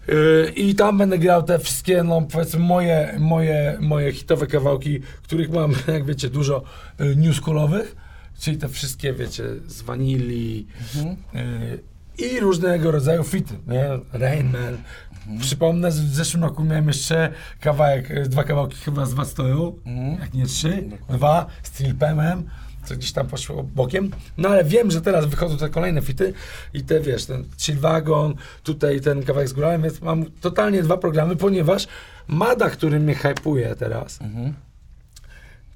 Yy, 0.08 0.52
I 0.56 0.76
tam 0.76 0.98
będę 0.98 1.18
grał 1.18 1.44
te 1.44 1.60
wszystkie, 1.60 2.04
no 2.04 2.22
powiedzmy, 2.22 2.60
moje, 2.60 3.16
moje, 3.20 3.78
moje 3.82 4.12
hitowe 4.12 4.48
kawałki, 4.48 5.00
których 5.24 5.50
mam, 5.50 5.72
jak 5.94 6.06
wiecie, 6.06 6.30
dużo 6.30 6.64
y, 7.02 7.16
newschoolowych, 7.16 7.96
czyli 8.40 8.58
te 8.58 8.70
wszystkie, 8.70 9.14
wiecie, 9.14 9.44
z 9.68 9.82
Vanilli 9.82 10.68
Mhm. 10.96 11.16
y, 11.46 11.80
i 12.18 12.40
różnego 12.40 12.92
rodzaju 12.92 13.24
fity, 13.24 13.54
nie? 13.68 13.86
Rain 14.14 14.52
Man. 14.52 14.78
Przypomnę, 15.40 15.92
że 15.92 16.02
w 16.04 16.16
zeszłym 16.16 16.44
roku 16.44 16.64
miałem 16.64 16.88
jeszcze 16.88 17.32
kawałek, 17.60 18.30
dwa 18.30 18.44
kawałki 18.44 18.76
chyba 18.78 19.06
z 19.06 19.14
was 19.14 19.28
stoją, 19.30 19.74
Mhm. 19.86 20.20
jak 20.22 20.34
nie 20.34 20.46
trzy, 20.46 20.84
dwa, 21.10 21.46
z 21.64 21.72
Trilpemem, 21.72 22.44
co 22.86 22.96
gdzieś 22.96 23.12
tam 23.12 23.28
poszło 23.28 23.64
bokiem. 23.64 24.10
No 24.38 24.50
ale 24.50 24.64
wiem, 24.64 24.92
że 24.92 25.02
teraz 25.02 25.26
wychodzą 25.26 25.58
te 25.58 25.70
kolejne 25.70 26.02
fity 26.02 26.34
i 26.74 26.84
te, 26.84 27.00
wiesz, 27.00 27.26
ten 27.26 27.46
Chill 27.58 27.78
Wagon, 27.80 28.36
tutaj 28.64 29.02
ten 29.02 29.24
kawałek 29.24 29.50
z 29.50 29.54
górami, 29.54 29.84
więc 29.84 30.02
mam 30.02 30.26
totalnie 30.26 30.84
dwa 30.84 30.98
programy, 30.98 31.36
ponieważ 31.36 31.88
Mada, 32.28 32.70
który 32.70 33.00
mnie 33.00 33.16
hypuje 33.16 33.76
teraz, 33.76 34.22
Mhm. 34.22 34.54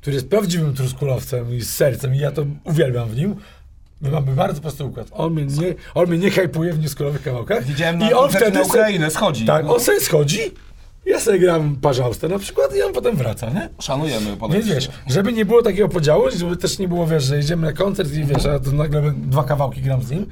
który 0.01 0.15
jest 0.15 0.29
prawdziwym 0.29 0.73
truskulowcem 0.73 1.53
i 1.55 1.61
z 1.61 1.69
sercem 1.73 2.15
i 2.15 2.17
ja 2.17 2.31
to 2.31 2.45
uwielbiam 2.63 3.09
w 3.09 3.15
nim, 3.15 3.35
my 4.01 4.09
mamy 4.11 4.31
bardzo 4.31 4.61
prosty 4.61 4.83
układ. 4.83 5.07
On 5.11 5.33
mnie 5.33 5.45
nie, 5.45 5.75
on 5.95 6.07
mnie 6.09 6.17
nie 6.17 6.31
hypuje 6.31 6.73
w 6.73 6.79
nieskulowych 6.79 7.21
kawałkach. 7.23 7.63
Widziałem 7.63 7.97
na 7.99 8.09
I 8.09 8.13
on 8.13 8.29
wtedy 8.29 8.51
na 8.51 8.61
Ukrainę, 8.63 9.11
schodzi. 9.11 9.45
Tak, 9.45 9.65
No. 9.65 9.73
on 9.75 9.79
sobie 9.81 9.99
schodzi, 10.01 10.39
ja 11.05 11.19
sobie 11.19 11.39
gram 11.39 11.75
parzałstę 11.75 12.27
na 12.27 12.39
przykład 12.39 12.75
i 12.75 12.81
on 12.81 12.93
potem 12.93 13.15
wraca, 13.15 13.49
nie? 13.49 13.69
Szanujemy 13.79 14.25
Więc 14.25 14.39
podejście. 14.39 14.73
wiesz, 14.73 14.89
żeby 15.07 15.33
nie 15.33 15.45
było 15.45 15.61
takiego 15.61 15.89
podziału, 15.89 16.23
żeby 16.37 16.57
też 16.57 16.79
nie 16.79 16.87
było, 16.87 17.07
wiesz, 17.07 17.23
że 17.23 17.37
jedziemy 17.37 17.67
na 17.67 17.73
koncert 17.73 18.13
i 18.13 18.23
wiesz, 18.23 18.45
a 18.45 18.59
to 18.59 18.71
nagle 18.71 19.13
dwa 19.17 19.43
kawałki 19.43 19.81
gram 19.81 20.03
z 20.03 20.11
nim, 20.11 20.25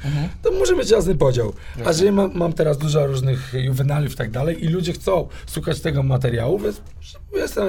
to 0.43 0.51
może 0.51 0.75
być 0.75 0.91
jasny 0.91 1.15
podział. 1.15 1.53
A 1.85 1.93
że 1.93 2.05
ja 2.05 2.11
mam, 2.11 2.31
mam 2.33 2.53
teraz 2.53 2.77
dużo 2.77 3.07
różnych 3.07 3.53
juwenaliów 3.53 4.13
i 4.13 4.15
tak 4.15 4.31
dalej 4.31 4.65
i 4.65 4.67
ludzie 4.67 4.93
chcą 4.93 5.27
słuchać 5.45 5.79
tego 5.81 6.03
materiału, 6.03 6.59
więc 6.59 6.81
jest 7.35 7.59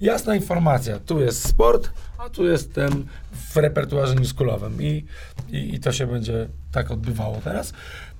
jasna 0.00 0.34
informacja. 0.36 0.98
Tu 0.98 1.20
jest 1.20 1.48
sport, 1.48 1.90
a 2.18 2.28
tu 2.30 2.44
jestem 2.46 3.06
w 3.32 3.56
repertuarze 3.56 4.14
newschoolowym 4.14 4.82
i, 4.82 5.04
i, 5.48 5.74
i 5.74 5.80
to 5.80 5.92
się 5.92 6.06
będzie 6.06 6.48
tak 6.72 6.90
odbywało 6.90 7.40
teraz, 7.44 7.72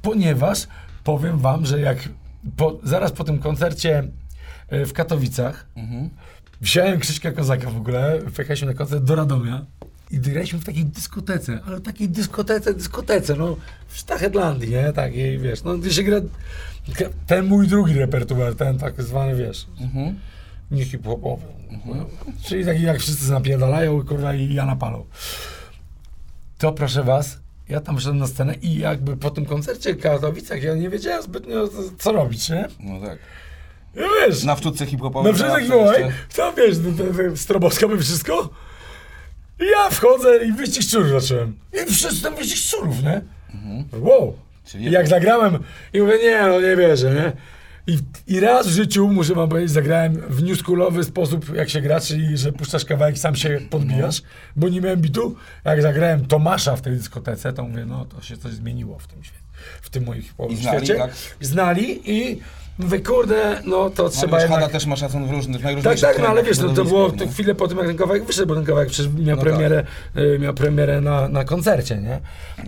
ponieważ 0.02 0.66
powiem 1.04 1.38
wam, 1.38 1.66
że 1.66 1.80
jak 1.80 1.98
po, 2.56 2.78
zaraz 2.82 3.12
po 3.12 3.24
tym 3.24 3.38
koncercie 3.38 4.08
e, 4.68 4.86
w 4.86 4.92
Katowicach, 4.92 5.66
Mhm. 5.76 6.10
Wziąłem 6.60 7.00
Krzyśka 7.00 7.32
Kozaka 7.32 7.70
w 7.70 7.76
ogóle, 7.76 8.18
pojechaliśmy 8.36 8.66
na 8.68 8.74
koncert 8.74 9.04
do 9.04 9.14
Radomia 9.14 9.66
i 10.10 10.18
graliśmy 10.18 10.58
w 10.58 10.64
takiej 10.64 10.84
dyskotece, 10.84 11.60
ale 11.66 11.80
takiej 11.80 12.08
dyskotece, 12.08 12.74
dyskotece, 12.74 13.34
no 13.34 13.56
w 13.88 13.98
Sztachetlandii, 13.98 14.70
nie, 14.70 14.92
takiej, 14.92 15.38
wiesz, 15.38 15.62
no 15.64 15.78
gdzie 15.78 15.92
się 15.92 16.02
gra 16.02 16.16
ten 17.26 17.46
mój 17.46 17.68
drugi 17.68 17.94
repertuar, 17.94 18.54
ten 18.54 18.78
tak 18.78 19.02
zwany, 19.02 19.34
wiesz, 19.36 19.66
Mhm. 19.80 20.14
Nie 20.70 20.84
hip-hopowy, 20.84 21.42
no. 21.86 22.06
czyli 22.44 22.64
taki 22.64 22.82
jak 22.82 22.98
wszyscy 23.00 23.30
napierdalają, 23.32 24.04
kurwa, 24.04 24.34
i 24.34 24.54
ja 24.54 24.66
napalą. 24.66 25.04
To 26.58 26.72
proszę 26.72 27.02
was, 27.02 27.38
ja 27.68 27.80
tam 27.80 27.96
wszedłem 27.98 28.18
na 28.18 28.26
scenę 28.26 28.54
i 28.54 28.78
jakby 28.78 29.16
po 29.16 29.30
tym 29.30 29.44
koncercie 29.46 29.94
w 29.94 30.00
Katowicach 30.02 30.62
ja 30.62 30.74
nie 30.74 30.88
wiedziałem 30.90 31.22
zbytnio 31.22 31.68
co- 31.68 31.82
co 31.98 32.12
robić, 32.12 32.48
nie? 32.50 32.68
No 32.80 33.00
tak. 33.06 33.18
Ja 33.94 34.02
wiesz, 34.26 34.44
Na 34.44 34.56
wczutce 34.56 34.86
hip-hopowej. 34.86 35.32
no 35.32 35.38
wszystkich 35.38 35.68
wołaj, 35.68 36.04
jeszcze- 36.04 36.36
tam 36.36 36.54
wiesz, 36.56 36.76
no, 36.78 37.36
stroboskopy 37.36 37.94
i 37.94 37.98
wszystko. 37.98 38.48
I 39.60 39.64
ja 39.70 39.90
wchodzę 39.90 40.44
i 40.46 40.52
wyścig 40.52 40.82
szczurów 40.82 41.08
zacząłem. 41.22 41.58
I 41.88 41.92
wszyscy 41.92 42.22
tam 42.22 42.34
wyścig 42.34 42.56
szczurów, 42.58 43.02
nie? 43.02 43.20
Wow. 44.00 44.36
Czyli 44.64 44.84
I 44.86 44.90
jak 44.90 45.08
zagrałem 45.08 45.58
i 45.92 46.00
mówię, 46.00 46.18
nie, 46.22 46.40
no 46.42 46.60
nie 46.60 46.76
wierzę, 46.76 47.14
nie? 47.14 47.32
I, 47.86 47.98
I 48.26 48.40
raz 48.40 48.66
w 48.66 48.70
życiu, 48.70 49.08
muszę 49.08 49.34
wam 49.34 49.48
powiedzieć, 49.48 49.70
zagrałem 49.70 50.14
w 50.28 50.42
newschoolowy 50.42 51.04
sposób, 51.04 51.54
jak 51.54 51.70
się 51.70 51.80
gra, 51.80 52.00
czyli 52.00 52.36
że 52.36 52.52
puszczasz 52.52 52.84
kawałek, 52.84 53.18
sam 53.18 53.36
się 53.36 53.60
podbijasz, 53.70 54.22
bo 54.56 54.68
nie 54.68 54.80
miałem 54.80 55.00
bitu. 55.00 55.36
Jak 55.64 55.82
zagrałem 55.82 56.26
Tomasza 56.26 56.76
w 56.76 56.80
tej 56.82 56.96
dyskotece, 56.96 57.52
to 57.52 57.62
mówię, 57.62 57.84
no 57.86 58.04
to 58.04 58.22
się 58.22 58.36
coś 58.36 58.52
zmieniło 58.52 58.98
w 58.98 59.06
tym 59.06 59.24
świecie, 59.24 59.44
w 59.82 59.90
tym 59.90 60.04
moim 60.04 60.22
I 60.48 60.56
znali, 60.56 60.86
świecie. 60.86 60.94
tak? 61.00 61.10
Znali 61.40 62.12
i 62.12 62.40
mówię, 62.78 63.00
kurde, 63.00 63.60
no 63.64 63.90
to 63.90 64.08
trzeba 64.08 64.10
Trzeba 64.10 64.40
jednak... 64.40 64.60
Hada 64.60 64.72
też 64.72 64.86
ma 64.86 64.96
szacun 64.96 65.26
w 65.26 65.30
różnych, 65.30 65.62
Tak, 65.82 66.00
tak, 66.00 66.18
no 66.18 66.28
ale 66.28 66.42
wiesz, 66.42 66.58
no, 66.58 66.68
to 66.68 66.84
było 66.84 67.10
to 67.10 67.28
chwilę 67.28 67.54
po 67.54 67.68
tym, 67.68 67.78
jak 67.78 67.86
ten 67.86 67.96
kawałek 67.96 68.24
wyszedł, 68.24 68.48
bo 68.48 68.54
ten 68.54 68.64
kawałek 68.64 68.88
przecież 68.88 69.12
miał 69.12 69.36
No 69.36 69.42
premierę, 69.42 69.84
y, 70.16 70.38
miał 70.38 70.54
premierę 70.54 71.00
na, 71.00 71.28
na 71.28 71.44
koncercie, 71.44 71.96
nie? 71.96 72.20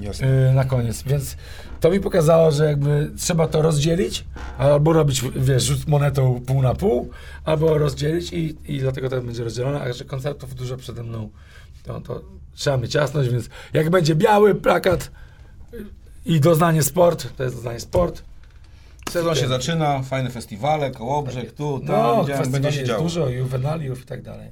Jasne. 0.06 0.50
Y, 0.50 0.54
na 0.54 0.64
koniec, 0.64 1.02
więc 1.02 1.36
to 1.80 1.90
mi 1.90 2.00
pokazało, 2.00 2.50
że 2.50 2.64
jakby 2.64 3.10
trzeba 3.16 3.48
to 3.48 3.62
rozdzielić, 3.62 4.24
albo 4.58 4.92
robić, 4.92 5.22
wiesz, 5.36 5.62
rzut 5.62 5.88
monetą 5.88 6.40
pół 6.46 6.62
na 6.62 6.74
pół, 6.74 7.10
albo 7.44 7.78
rozdzielić 7.78 8.32
i, 8.32 8.56
i 8.64 8.80
dlatego 8.80 9.08
to 9.08 9.20
będzie 9.22 9.44
rozdzielone, 9.44 9.80
a 9.80 9.92
że 9.92 10.04
koncertów 10.04 10.54
dużo 10.54 10.76
przede 10.76 11.02
mną, 11.02 11.28
to, 11.84 12.00
to 12.00 12.22
trzeba 12.54 12.76
mieć 12.76 12.94
jasność, 12.94 13.30
więc 13.30 13.48
jak 13.72 13.90
będzie 13.90 14.14
biały 14.14 14.54
plakat, 14.54 15.10
I 16.26 16.40
doznanie 16.40 16.82
sport, 16.82 17.36
to 17.36 17.42
jest 17.42 17.56
doznanie 17.56 17.80
sport. 17.80 18.22
Sezon 19.10 19.34
się 19.34 19.48
zaczyna, 19.48 20.02
fajne 20.02 20.30
festiwale, 20.30 20.90
Kołobrzeg, 20.90 21.52
tu, 21.52 21.78
tam, 21.78 21.86
No, 21.88 22.24
gdzie 22.24 22.50
będzie 22.50 22.72
się 22.72 22.84
działo. 22.84 23.02
dużo, 23.02 23.28
juwenaliów 23.28 24.02
i 24.02 24.06
tak 24.06 24.22
dalej. 24.22 24.48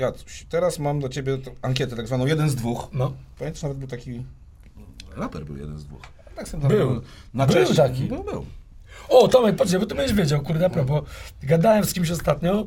Jacuś, 0.00 0.46
teraz 0.48 0.78
mam 0.78 1.00
do 1.00 1.08
ciebie 1.08 1.38
ankietę 1.62 1.96
tak 1.96 2.06
zwaną 2.06 2.26
jeden 2.26 2.50
z 2.50 2.54
dwóch. 2.54 2.88
No. 2.92 3.12
Pamiętasz, 3.38 3.62
nawet 3.62 3.78
był 3.78 3.88
taki... 3.88 4.24
Raper 5.16 5.44
był 5.44 5.56
jeden 5.56 5.78
z 5.78 5.84
dwóch. 5.84 6.00
Tak 6.36 6.48
sobie 6.48 6.68
Był. 6.68 7.02
Na 7.34 7.46
Był 7.46 7.54
cześć. 7.54 7.76
taki. 7.76 8.04
Był, 8.04 8.24
był. 8.24 8.46
O, 9.08 9.28
Tomek, 9.28 9.56
poczekaj, 9.56 9.80
bo 9.80 9.86
ty 9.86 9.94
będziesz 9.94 10.16
wiedział, 10.16 10.42
kurde, 10.42 10.66
a 10.66 10.70
propos. 10.70 11.02
Gadałem 11.42 11.84
z 11.84 11.92
kimś 11.92 12.10
ostatnio. 12.10 12.66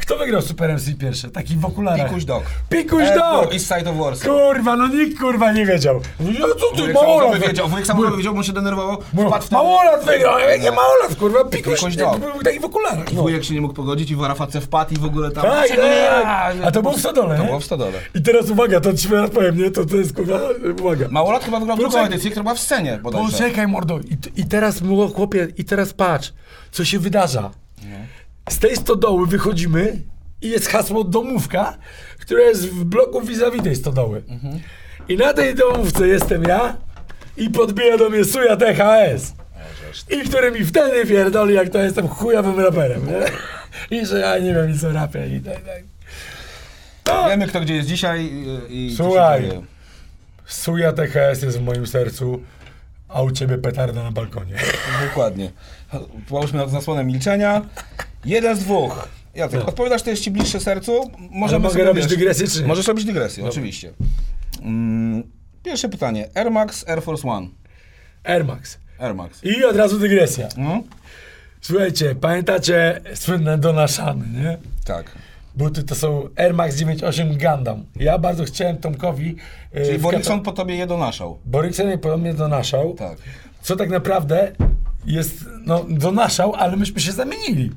Kto 0.00 0.18
wygrał 0.18 0.42
Super 0.42 0.74
MC 0.74 0.94
pierwszy? 0.98 1.30
Taki 1.30 1.56
w 1.56 1.64
okularach. 1.64 2.08
Pikuś 2.08 2.24
Dog. 2.24 2.42
Pikuś 2.68 3.04
Dog! 3.14 3.52
East 3.54 3.66
Side 3.68 3.90
of 3.90 3.96
Warsaw. 3.96 4.28
Kurwa, 4.28 4.76
no 4.76 4.86
nikt 4.86 5.18
kurwa 5.20 5.52
nie 5.52 5.66
wiedział. 5.66 6.00
Mówi, 6.20 6.36
No 6.40 6.46
co 6.48 6.70
ty, 6.76 6.80
Wujek 6.82 6.94
małolat 6.94 7.18
samochodowy 7.20 7.48
wiedział, 7.48 7.68
wujek 7.68 7.86
samochodowy 7.86 8.16
wiedział, 8.16 8.32
bo 8.32 8.38
on 8.38 8.44
się 8.44 8.52
denerwował. 8.52 8.96
Wpadł 9.00 9.44
w 9.44 9.48
ten- 9.48 9.58
Małolat 9.58 10.04
wygrał, 10.04 10.38
ja 10.38 10.56
nie 10.56 10.70
małolat, 10.70 11.14
kurwa, 11.18 11.44
Pikuś, 11.44 11.78
Pikuś 11.80 11.96
Dog. 11.96 12.18
był 12.18 12.42
taki 12.44 12.60
w 12.60 12.64
okularach. 12.64 13.12
No. 13.12 13.22
Wujek 13.22 13.44
się 13.44 13.54
nie 13.54 13.60
mógł 13.60 13.74
pogodzić 13.74 14.10
i 14.10 14.16
w 14.16 14.22
Arafatce 14.22 14.60
wpadł 14.60 14.94
i 14.94 14.96
w 14.98 15.04
ogóle 15.04 15.30
tam... 15.30 15.42
Tak, 15.42 15.70
nie? 15.70 15.76
tak. 16.22 16.56
A 16.64 16.70
to 16.70 16.82
było 16.82 16.94
w 16.94 17.00
Stodole, 17.00 17.36
To 17.36 17.42
nie? 17.42 17.46
było 17.48 17.60
w 17.60 17.64
Stodole. 17.64 17.92
I 18.14 18.22
teraz 18.22 18.50
uwaga, 18.50 18.80
to 18.80 18.92
ci 18.94 19.08
teraz 19.08 19.30
powiem, 19.30 19.58
nie? 19.58 19.70
To, 19.70 19.84
to 19.86 19.96
jest 19.96 20.16
kurwa, 20.16 20.38
uwaga. 20.80 21.06
Małolat 21.10 21.44
chyba 21.44 21.60
wygrał 21.60 21.76
drugą 21.76 21.98
edycję, 21.98 22.30
która 22.30 22.42
była 22.42 22.54
w 22.54 22.58
scenie 22.60 22.98
bodajże. 23.02 23.32
Poczekaj, 23.32 23.68
mordo. 23.68 23.98
I, 23.98 24.40
I 24.40 24.44
teraz, 24.44 24.80
chłopie, 25.14 25.48
i 25.58 25.64
teraz 25.64 25.92
patrz, 25.92 26.32
co 26.70 26.84
się 26.84 26.98
wydarza. 26.98 27.50
Z 28.50 28.58
tej 28.58 28.76
stodoły 28.76 29.26
wychodzimy 29.26 29.96
i 30.42 30.50
jest 30.50 30.68
hasło 30.68 31.04
domówka, 31.04 31.76
które 32.18 32.42
jest 32.42 32.68
w 32.68 32.84
bloku 32.84 33.20
vis-a-vis 33.20 33.62
tej 33.62 33.76
stodoły. 33.76 34.22
I 35.08 35.16
na 35.16 35.32
tej 35.34 35.54
domówce 35.54 36.08
jestem 36.08 36.42
ja 36.42 36.76
i 37.36 37.50
podbija 37.50 37.98
do 37.98 38.10
mnie 38.10 38.24
Suja 38.24 38.56
THS. 38.56 39.32
I 40.10 40.28
który 40.28 40.50
mi 40.52 40.64
wtedy 40.64 41.06
pierdoli, 41.06 41.54
jak 41.54 41.68
to 41.68 41.78
jestem 41.78 42.08
chujowym 42.08 42.60
raperem, 42.60 43.06
nie? 43.06 43.20
I 43.98 44.06
że 44.06 44.18
ja 44.20 44.38
nie 44.38 44.54
wiem, 44.54 44.72
nic 44.72 44.84
o 44.84 44.92
rapie 44.92 45.26
i 45.36 45.40
tak, 45.40 45.54
tak. 45.54 45.82
No, 47.06 47.28
Wiemy, 47.28 47.46
kto 47.46 47.60
gdzie 47.60 47.74
jest 47.74 47.88
dzisiaj 47.88 48.24
i, 48.24 48.86
i 48.86 48.96
co 48.96 49.02
się 49.04 49.08
Słuchaj. 49.10 49.42
dzieje. 49.42 49.62
Suja 50.46 50.92
THS 50.92 51.42
jest 51.42 51.58
w 51.58 51.62
moim 51.62 51.86
sercu, 51.86 52.40
a 53.08 53.22
u 53.22 53.30
ciebie 53.30 53.58
petarda 53.58 54.02
na 54.02 54.12
balkonie. 54.12 54.54
Dokładnie. 55.08 55.50
Połóżmy 56.28 56.58
na 56.58 56.66
zasłonę 56.66 57.04
milczenia. 57.04 57.62
Jeden 58.24 58.56
z 58.56 58.60
dwóch. 58.60 59.08
Jacek, 59.34 59.68
odpowiadasz, 59.68 60.02
to 60.02 60.10
jest 60.10 60.22
ci 60.22 60.30
bliższe 60.30 60.60
sercu. 60.60 61.10
Możemy 61.30 61.68
mogę 61.68 61.84
robić 61.84 62.02
wiesz, 62.04 62.12
dygresję, 62.16 62.48
czy? 62.48 62.66
Możesz 62.66 62.86
robić 62.88 63.04
dygresję, 63.04 63.44
oczywiście. 63.44 63.92
Mm, 64.62 65.22
pierwsze 65.62 65.88
pytanie. 65.88 66.28
Air 66.34 66.50
Max, 66.50 66.88
Air 66.88 67.02
Force 67.02 67.28
One. 67.28 67.46
Air 68.24 68.44
Max. 68.44 68.78
Air 68.98 69.14
Max. 69.14 69.44
I 69.44 69.64
od 69.64 69.76
razu 69.76 69.98
dygresja. 69.98 70.48
Mhm. 70.56 70.82
Słuchajcie, 71.60 72.14
pamiętacie 72.14 73.00
słynne 73.14 73.58
donaszany, 73.58 74.24
nie? 74.42 74.58
Tak. 74.84 75.12
Buty 75.54 75.82
to 75.82 75.94
są 75.94 76.28
Air 76.36 76.54
Max 76.54 76.76
98 76.76 77.38
Gundam. 77.38 77.84
Ja 77.96 78.18
bardzo 78.18 78.44
chciałem 78.44 78.76
Tomkowi... 78.78 79.36
e, 79.72 79.84
Czyli 79.86 79.98
Borikson 79.98 80.42
po 80.42 80.52
tobie 80.52 80.76
je 80.76 80.86
donaszał. 80.86 81.38
Borikson 81.44 81.86
mnie 81.86 81.98
podobnie 81.98 82.34
donaszał. 82.34 82.94
Tak. 82.94 83.18
Co 83.62 83.76
tak 83.76 83.90
naprawdę 83.90 84.52
jest, 85.06 85.44
no, 85.66 85.86
donaszał, 85.88 86.54
ale 86.54 86.76
myśmy 86.76 87.00
się 87.00 87.12
zamienili. 87.12 87.70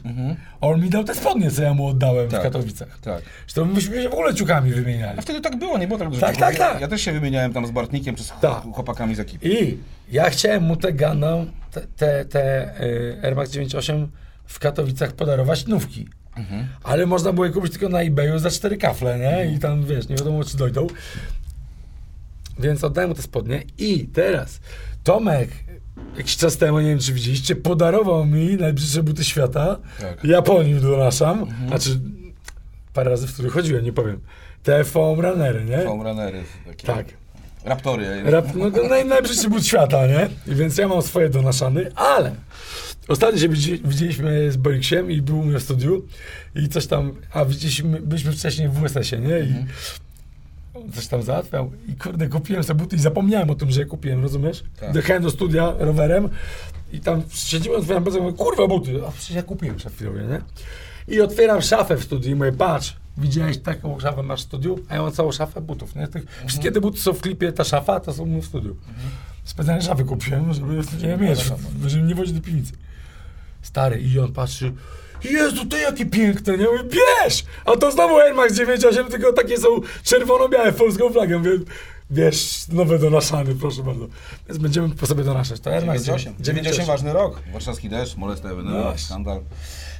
On 0.61 0.82
mi 0.82 0.89
dał 0.89 1.03
te 1.03 1.15
spodnie, 1.15 1.51
co 1.51 1.61
ja 1.63 1.74
mu 1.74 1.88
oddałem 1.88 2.26
Mhm. 2.26 2.32
Tak. 2.32 2.41
w 2.41 2.43
Katowicach. 2.43 2.99
Tak. 3.01 3.21
Zresztą 3.41 3.65
myśmy 3.65 4.01
się 4.03 4.09
w 4.09 4.13
ogóle 4.13 4.34
ciukami 4.34 4.71
wymieniali. 4.71 5.19
A 5.19 5.21
wtedy 5.21 5.41
tak 5.41 5.55
było, 5.59 5.78
nie 5.78 5.88
było 5.88 5.99
tak 5.99 6.09
dużo. 6.09 6.21
Tak, 6.21 6.38
tak, 6.38 6.55
tak. 6.55 6.82
Ja 6.82 6.88
też 6.88 7.01
się 7.01 7.11
wymieniałem 7.11 7.53
tam 7.53 7.67
z 7.67 7.71
Bartnikiem 7.71 8.15
czy 8.15 8.24
z 8.24 8.34
Tak. 8.41 8.61
chłopakami 8.74 9.15
z 9.15 9.19
ekipy. 9.19 9.49
I 9.49 9.78
ja 10.11 10.30
chciałem 10.30 10.63
mu 10.63 10.76
te 10.76 10.93
Gundam, 10.93 11.51
te, 11.71 11.82
te, 11.97 12.26
te 12.26 12.74
y, 12.84 13.17
Air 13.24 13.36
Max 13.36 13.51
98 13.51 14.07
w 14.45 14.59
Katowicach 14.59 15.11
podarować 15.13 15.67
nówki. 15.67 16.07
Ale 16.84 17.05
można 17.05 17.34
było 17.34 17.45
je 17.45 17.51
kupić 17.51 17.71
tylko 17.71 17.89
na 17.89 18.01
eBayu 18.01 18.39
za 18.39 18.49
cztery 18.51 18.78
kafle, 18.78 19.19
nie? 19.19 19.53
I 19.55 19.59
tam, 19.59 19.84
wiesz, 19.86 20.09
nie 20.09 20.15
wiadomo, 20.15 20.43
czy 20.43 20.57
dojdą. 20.57 20.88
Więc 22.59 22.84
oddałem 22.84 23.09
mu 23.09 23.15
te 23.15 23.21
spodnie 23.21 23.63
i 23.78 24.07
teraz 24.07 24.59
Tomek 25.03 25.49
jakiś 26.18 26.38
czas 26.38 26.58
temu, 26.58 26.80
nie 26.80 26.89
wiem 26.89 27.00
czy 27.00 27.14
widzieliście, 27.14 27.56
podarował 27.56 28.26
mi 28.26 28.56
najbliższe 28.56 29.04
buty 29.04 29.24
świata. 29.24 29.80
Tak. 30.00 30.24
Ja 30.24 30.41
po 30.41 30.64
nim 30.64 30.82
donaszam. 30.82 31.46
Znaczy, 31.68 32.00
parę 32.94 33.12
razy, 33.12 33.28
w 33.28 33.34
których 33.34 33.54
chodziłem, 33.54 33.86
nie 33.86 33.94
powiem. 33.94 34.20
Te 34.64 34.84
foam 34.84 35.20
runnery, 35.20 35.66
nie? 35.66 35.82
Foam 35.82 36.02
runnery. 36.02 36.44
Takie. 36.68 36.88
Tak. 36.88 37.06
Raptory. 37.66 38.24
Rap, 38.24 38.46
no, 38.56 38.72
to 38.72 38.88
naj, 38.88 39.06
najbrzydszy 39.06 39.50
but 39.50 39.66
świata, 39.66 40.08
nie? 40.08 40.30
I 40.48 40.56
więc 40.56 40.78
ja 40.78 40.88
mam 40.88 41.02
swoje 41.02 41.30
donaszany, 41.30 41.96
ale 41.96 42.36
ostatnio 43.08 43.39
się 43.39 43.50
widzi, 43.50 43.82
widzieliśmy 43.86 44.52
z 44.52 44.58
Boriksiem 44.58 45.12
i 45.12 45.22
był 45.22 45.39
u 45.39 45.44
mnie 45.44 45.60
w 45.60 45.64
studiu 45.64 46.06
i 46.56 46.70
coś 46.70 46.88
tam, 46.88 47.14
a 47.34 47.46
widzieliśmy, 47.46 48.02
byliśmy 48.02 48.32
wcześniej 48.32 48.70
w 48.70 48.84
USS-ie, 48.84 49.22
nie? 49.22 49.39
I 49.39 49.54
on 49.54 49.66
coś 50.95 51.07
tam 51.07 51.24
załatwiał 51.24 51.71
i 51.88 51.95
kurde, 51.95 52.28
kupiłem 52.28 52.63
sobie 52.63 52.80
buty 52.80 52.95
i 52.95 52.99
zapomniałem 52.99 53.49
o 53.49 53.55
tym, 53.55 53.71
że 53.71 53.80
je 53.80 53.86
kupiłem, 53.86 54.21
rozumiesz? 54.21 54.63
Tak. 54.80 54.93
Dojechałem 54.93 55.24
do 55.24 55.32
studia 55.32 55.74
rowerem 55.80 56.30
i 56.93 56.99
tam 56.99 57.24
siedzimy, 57.30 57.76
otwieram 57.76 58.03
mówię, 58.03 58.34
kurwa 58.34 58.67
buty, 58.67 59.07
a 59.07 59.11
przecież 59.11 59.36
ja 59.36 59.43
kupiłem 59.43 59.76
przed 59.76 59.93
chwilą, 59.93 60.13
nie? 60.13 60.41
I 61.07 61.21
otwieram 61.21 61.61
szafę 61.61 61.97
w 61.97 62.03
studiu 62.03 62.32
i 62.32 62.36
mówię, 62.36 62.51
patrz, 62.51 62.95
widziałeś 63.17 63.57
taką 63.57 63.99
szafę 63.99 64.24
masz 64.24 64.39
w 64.39 64.43
studiu? 64.43 64.80
A 64.89 64.95
ja 64.95 65.01
mam 65.01 65.11
całą 65.11 65.32
szafę 65.32 65.61
butów, 65.61 65.95
nie? 65.95 66.07
Tych, 66.07 66.26
Wszystkie 66.45 66.71
te 66.71 66.82
buty 66.82 66.99
są 66.99 67.13
w 67.13 67.21
klipie, 67.21 67.51
ta 67.51 67.63
szafa, 67.63 67.99
to 67.99 68.13
są 68.13 68.39
w 68.39 68.45
studiu. 68.45 68.76
Specjalnie 69.43 69.82
szafy 69.82 70.03
kupiłem, 70.03 70.53
żeby 70.53 70.82
nie 71.03 71.17
mieć, 71.17 71.51
żeby 71.88 72.03
nie 72.03 72.15
wozić 72.15 72.34
do 72.34 72.41
piwnicy. 72.41 72.74
Stary, 73.61 74.01
i 74.01 74.19
on 74.19 74.34
patrzy, 74.34 74.74
Jezu, 75.24 75.65
to 75.65 75.78
jakie 75.78 76.05
piękne, 76.05 76.57
nie? 76.57 76.65
Mówię, 76.65 76.84
bierz! 76.84 77.43
A 77.65 77.71
to 77.78 77.91
znowu 77.91 78.17
Air 78.19 78.36
Max 78.36 78.53
98, 78.53 79.07
tylko 79.07 79.34
takie 79.34 79.57
są 79.57 79.67
czerwono-białe, 80.03 80.71
polską 80.74 81.09
flagę. 81.09 81.38
Mówię, 81.38 81.51
wiesz, 82.11 82.67
nowe 82.71 82.99
donaszany, 82.99 83.55
proszę 83.55 83.84
bardzo. 83.84 84.07
Więc 84.49 84.57
będziemy 84.61 84.89
po 84.89 85.05
sobie 85.05 85.24
donaszać. 85.24 85.59
To 85.59 85.74
Air 85.74 85.86
Max 85.86 86.03
98. 86.03 86.43
98 86.43 86.86
ważny 86.86 87.13
rok. 87.13 87.41
Warszawski 87.53 87.89
deszcz, 87.89 88.17
molesta 88.17 88.47
No 88.47 88.53
Ewenela, 88.53 88.82
właśnie. 88.84 89.05
skandal. 89.05 89.39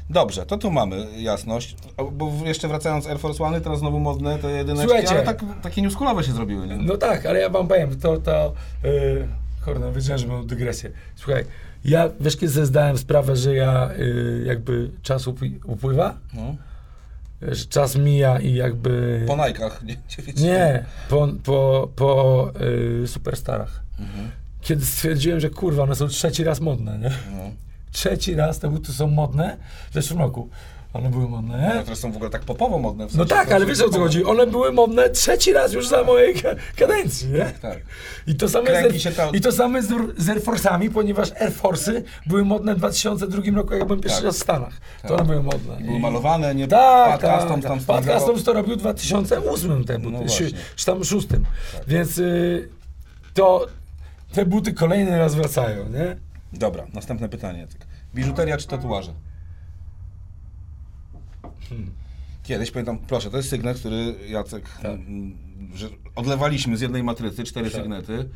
Dobrze, 0.09 0.45
to 0.45 0.57
tu 0.57 0.71
mamy 0.71 1.07
jasność. 1.21 1.76
Bo 2.11 2.32
jeszcze 2.45 2.67
wracając 2.67 3.07
Air 3.07 3.19
Force 3.19 3.43
One, 3.43 3.61
teraz 3.61 3.80
znowu 3.80 3.99
modne 3.99 4.38
te 4.39 4.51
jedyneczki, 4.51 4.88
Słuchajcie. 4.88 5.09
ale 5.11 5.24
tak, 5.24 5.39
takie 5.61 5.82
newschoolowe 5.82 6.24
się 6.24 6.32
zrobiły, 6.32 6.67
nie? 6.67 6.76
No 6.78 6.97
tak, 6.97 7.26
ale 7.26 7.39
ja 7.39 7.49
wam 7.49 7.67
powiem, 7.67 7.99
to, 7.99 8.17
to 8.17 8.53
yy, 8.84 9.28
kurde, 9.65 9.91
wiedziałem, 9.91 10.19
że 10.19 10.28
mam 10.28 10.47
dygresję. 10.47 10.91
Słuchaj, 11.15 11.45
ja, 11.86 12.09
wiesz, 12.19 12.38
kiedy 12.38 12.53
sobie 12.53 12.65
zdałem 12.65 12.97
sprawę, 12.97 13.36
że 13.36 13.55
ja 13.55 13.91
y, 13.91 14.43
jakby 14.47 14.89
czas 15.01 15.27
upły- 15.27 15.59
upływa? 15.65 16.17
No. 16.34 16.55
Że 17.41 17.65
czas 17.65 17.95
mija 17.95 18.39
i 18.39 18.53
jakby... 18.53 19.23
Po 19.27 19.36
nie? 19.84 19.97
nie? 20.38 20.43
Nie, 20.43 20.86
po, 21.09 21.27
po, 21.43 21.89
po 21.95 22.51
y, 23.03 23.07
superstarach. 23.07 23.81
Mhm. 23.99 24.31
Kiedy 24.61 24.86
stwierdziłem, 24.86 25.39
że 25.39 25.49
kurwa, 25.49 25.84
one 25.84 25.95
są 25.95 26.07
trzeci 26.07 26.43
raz 26.43 26.59
modne, 26.59 26.97
nie? 26.99 27.09
No. 27.09 27.51
Trzeci 27.91 28.36
raz 28.36 28.59
te 28.59 28.69
buty 28.69 28.93
są 28.93 29.07
modne 29.07 29.57
w 29.91 29.93
zeszłym 29.93 30.19
roku. 30.19 30.49
One 30.94 31.10
były 31.10 31.30
modne? 31.30 31.74
No, 31.76 31.84
teraz 31.84 32.00
są 32.00 32.12
w 32.12 32.16
ogóle 32.16 32.30
tak 32.30 32.41
popowo 32.41 32.80
modne. 32.80 33.08
W 33.08 33.12
No 33.12 33.18
sensie, 33.18 33.36
tak, 33.36 33.50
to 33.50 33.56
ale 33.56 33.66
wiesz 33.66 33.82
o 33.82 33.89
co 33.89 34.00
chodzi? 34.00 34.26
One 34.26 34.48
były 34.48 34.72
modne 34.72 35.10
trzeci 35.10 35.54
raz 35.54 35.74
już 35.74 35.88
za 35.88 36.04
mojej 36.04 36.36
ka- 36.36 36.56
kadencji, 36.78 37.30
nie? 37.30 37.46
Tak. 37.62 37.78
I 38.28 38.36
to 38.36 38.48
Kręgi 38.64 39.00
z, 39.00 39.16
to- 39.16 39.32
I 39.34 39.41
to 39.41 39.52
same 39.52 39.82
z, 39.84 39.88
z 40.18 40.30
Air 40.30 40.41
Force'ami, 40.44 40.89
ponieważ 40.89 41.32
Air 41.41 41.52
Force'y 41.54 42.02
były 42.26 42.46
modne 42.46 42.76
w 42.76 42.78
2002 42.78 43.41
roku, 43.56 43.74
jak 43.74 43.86
byłem 43.86 44.02
pierwszy 44.02 44.18
Tak. 44.18 44.26
raz 44.26 44.36
w 44.36 44.39
Stanach. 44.39 44.74
Tak. 45.02 45.12
To 45.12 45.16
one 45.18 45.26
były 45.26 45.44
modne. 45.44 45.78
Były 45.82 46.00
malowane, 46.00 46.56
nie? 46.56 46.68
Tak, 46.68 47.22
Pat 47.22 47.22
tak. 47.22 47.62
Tam 47.64 47.80
Pat. 47.80 48.06
Customs 48.06 48.44
to 48.44 48.54
robił 48.54 48.76
w 48.76 48.80
2008 48.80 49.84
te 49.86 50.00
buty, 50.00 50.18
No 50.24 50.30
czy. 50.30 50.52
Tak. 50.52 50.62
tam 50.86 51.04
szóstym. 51.04 51.46
Więc 51.88 52.18
y, 52.18 52.70
to 53.34 53.68
te 54.34 54.46
buty 54.46 54.74
kolejny 54.74 55.18
raz 55.18 55.36
wracają, 55.36 55.89
nie? 55.89 56.16
Dobra, 56.54 56.84
następne 56.94 57.30
pytanie. 57.30 57.68
Biżuteria 58.16 58.58
czy 58.58 58.68
tatuaże? 58.68 59.12
Hmm. 61.70 61.89
Kiedyś 62.43 62.72
pamiętam, 62.72 62.97
proszę, 63.07 63.30
to 63.30 63.38
jest 63.38 63.49
sygnet, 63.49 63.80
który 63.80 64.16
Jacek, 64.30 64.64
Tak. 64.82 64.99
że 65.76 65.88
odlewaliśmy 66.16 66.78
z 66.78 66.82
jednej 66.82 67.03
matrycy, 67.03 67.43
cztery 67.43 67.72
Tak. 67.72 67.82
sygnety. 67.82 68.30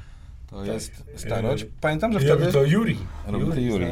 To 0.49 0.65
jest 0.65 0.91
starość. 1.15 1.63
Yy, 1.63 1.69
Pamiętam, 1.81 2.13
że 2.13 2.19
wtedy... 2.19 2.51
To 2.51 2.63
Juri. 2.65 2.97
Robił 3.27 3.51
to 3.51 3.59
Juri. 3.59 3.85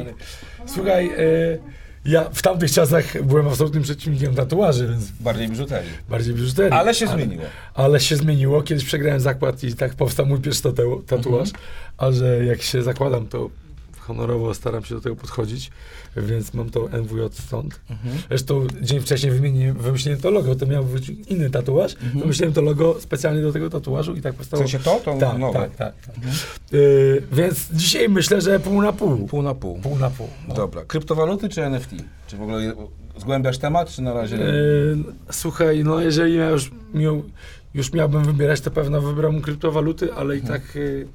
Słuchaj, 0.66 1.10
y, 1.10 1.58
ja 2.04 2.30
w 2.32 2.42
tamtych 2.42 2.70
czasach 2.72 3.22
byłem 3.22 3.48
absolutnym 3.48 3.82
przeciwnikiem 3.82 4.34
tatuaży, 4.34 4.88
więc 4.88 5.10
Bardziej 5.20 5.48
biżuterii. 5.48 5.90
bardziej 6.08 6.34
biżuterii. 6.34 6.72
Ale 6.72 6.94
się 6.94 7.06
zmieniło. 7.06 7.42
Ale 7.74 8.00
się 8.00 8.16
zmieniło. 8.16 8.62
Kiedyś 8.62 8.84
przegrałem 8.84 9.20
zakład 9.20 9.64
i 9.64 9.74
tak 9.74 9.94
powstał 9.94 10.26
mój 10.26 10.40
pierwszy 10.40 10.62
tatu- 10.62 11.02
tatuaż, 11.06 11.48
Mhm. 11.48 11.64
a 11.98 12.12
że 12.12 12.44
jak 12.44 12.62
się 12.62 12.82
zakładam, 12.82 13.26
to 13.26 13.50
honorowo 14.06 14.54
staram 14.54 14.84
się 14.84 14.94
do 14.94 15.00
tego 15.00 15.16
podchodzić, 15.16 15.70
więc 16.16 16.54
mam 16.54 16.70
to 16.70 16.88
NWJ 16.88 17.20
stąd. 17.32 17.80
Zresztą 18.28 18.66
dzień 18.82 19.00
wcześniej 19.00 19.32
wymieniłem, 19.32 19.76
wymyśliłem 19.76 20.20
to 20.20 20.30
logo, 20.30 20.54
to 20.54 20.66
miał 20.66 20.84
być 20.84 21.08
inny 21.08 21.50
tatuaż. 21.50 21.94
Wymyśliłem 22.14 22.52
to 22.54 22.62
logo 22.62 22.96
specjalnie 23.00 23.42
do 23.42 23.52
tego 23.52 23.70
tatuażu 23.70 24.14
i 24.14 24.20
tak 24.20 24.34
W 24.34 24.36
powstało. 24.36 24.62
sensie 24.62 24.78
to? 24.78 25.00
To 25.04 25.18
tak, 25.18 25.38
nowe. 25.38 25.58
tak, 25.58 25.76
tak, 25.76 25.94
tak. 26.06 26.14
Y, 26.72 27.22
więc 27.32 27.68
dzisiaj 27.72 28.08
myślę, 28.08 28.40
że 28.40 28.60
pół 28.60 28.82
na 28.82 28.92
pół. 28.92 29.26
Pół 29.26 29.42
na 29.42 29.54
pół. 29.54 29.78
Pół 29.78 29.98
na 29.98 30.10
pół. 30.10 30.28
No. 30.48 30.54
Dobra. 30.54 30.84
Kryptowaluty 30.84 31.48
czy 31.48 31.62
NFT? 31.64 31.90
Czy 32.26 32.36
w 32.36 32.42
ogóle 32.42 32.74
zgłębiasz 33.18 33.58
temat, 33.58 33.88
czy 33.90 34.02
na 34.02 34.12
razie... 34.14 34.36
Yy, 34.36 34.98
słuchaj, 35.30 35.84
no 35.84 36.00
jeżeli 36.00 36.34
ja 36.34 36.50
już, 36.50 36.70
miał, 36.94 37.22
już 37.74 37.92
miałbym 37.92 38.24
wybierać, 38.24 38.60
to 38.60 38.70
pewno 38.70 39.00
wybrałbym 39.00 39.42
kryptowaluty, 39.42 40.14
ale 40.14 40.36
i 40.36 40.40
tak 40.42 40.74
yy, 40.74 40.82
yy, 40.82 41.06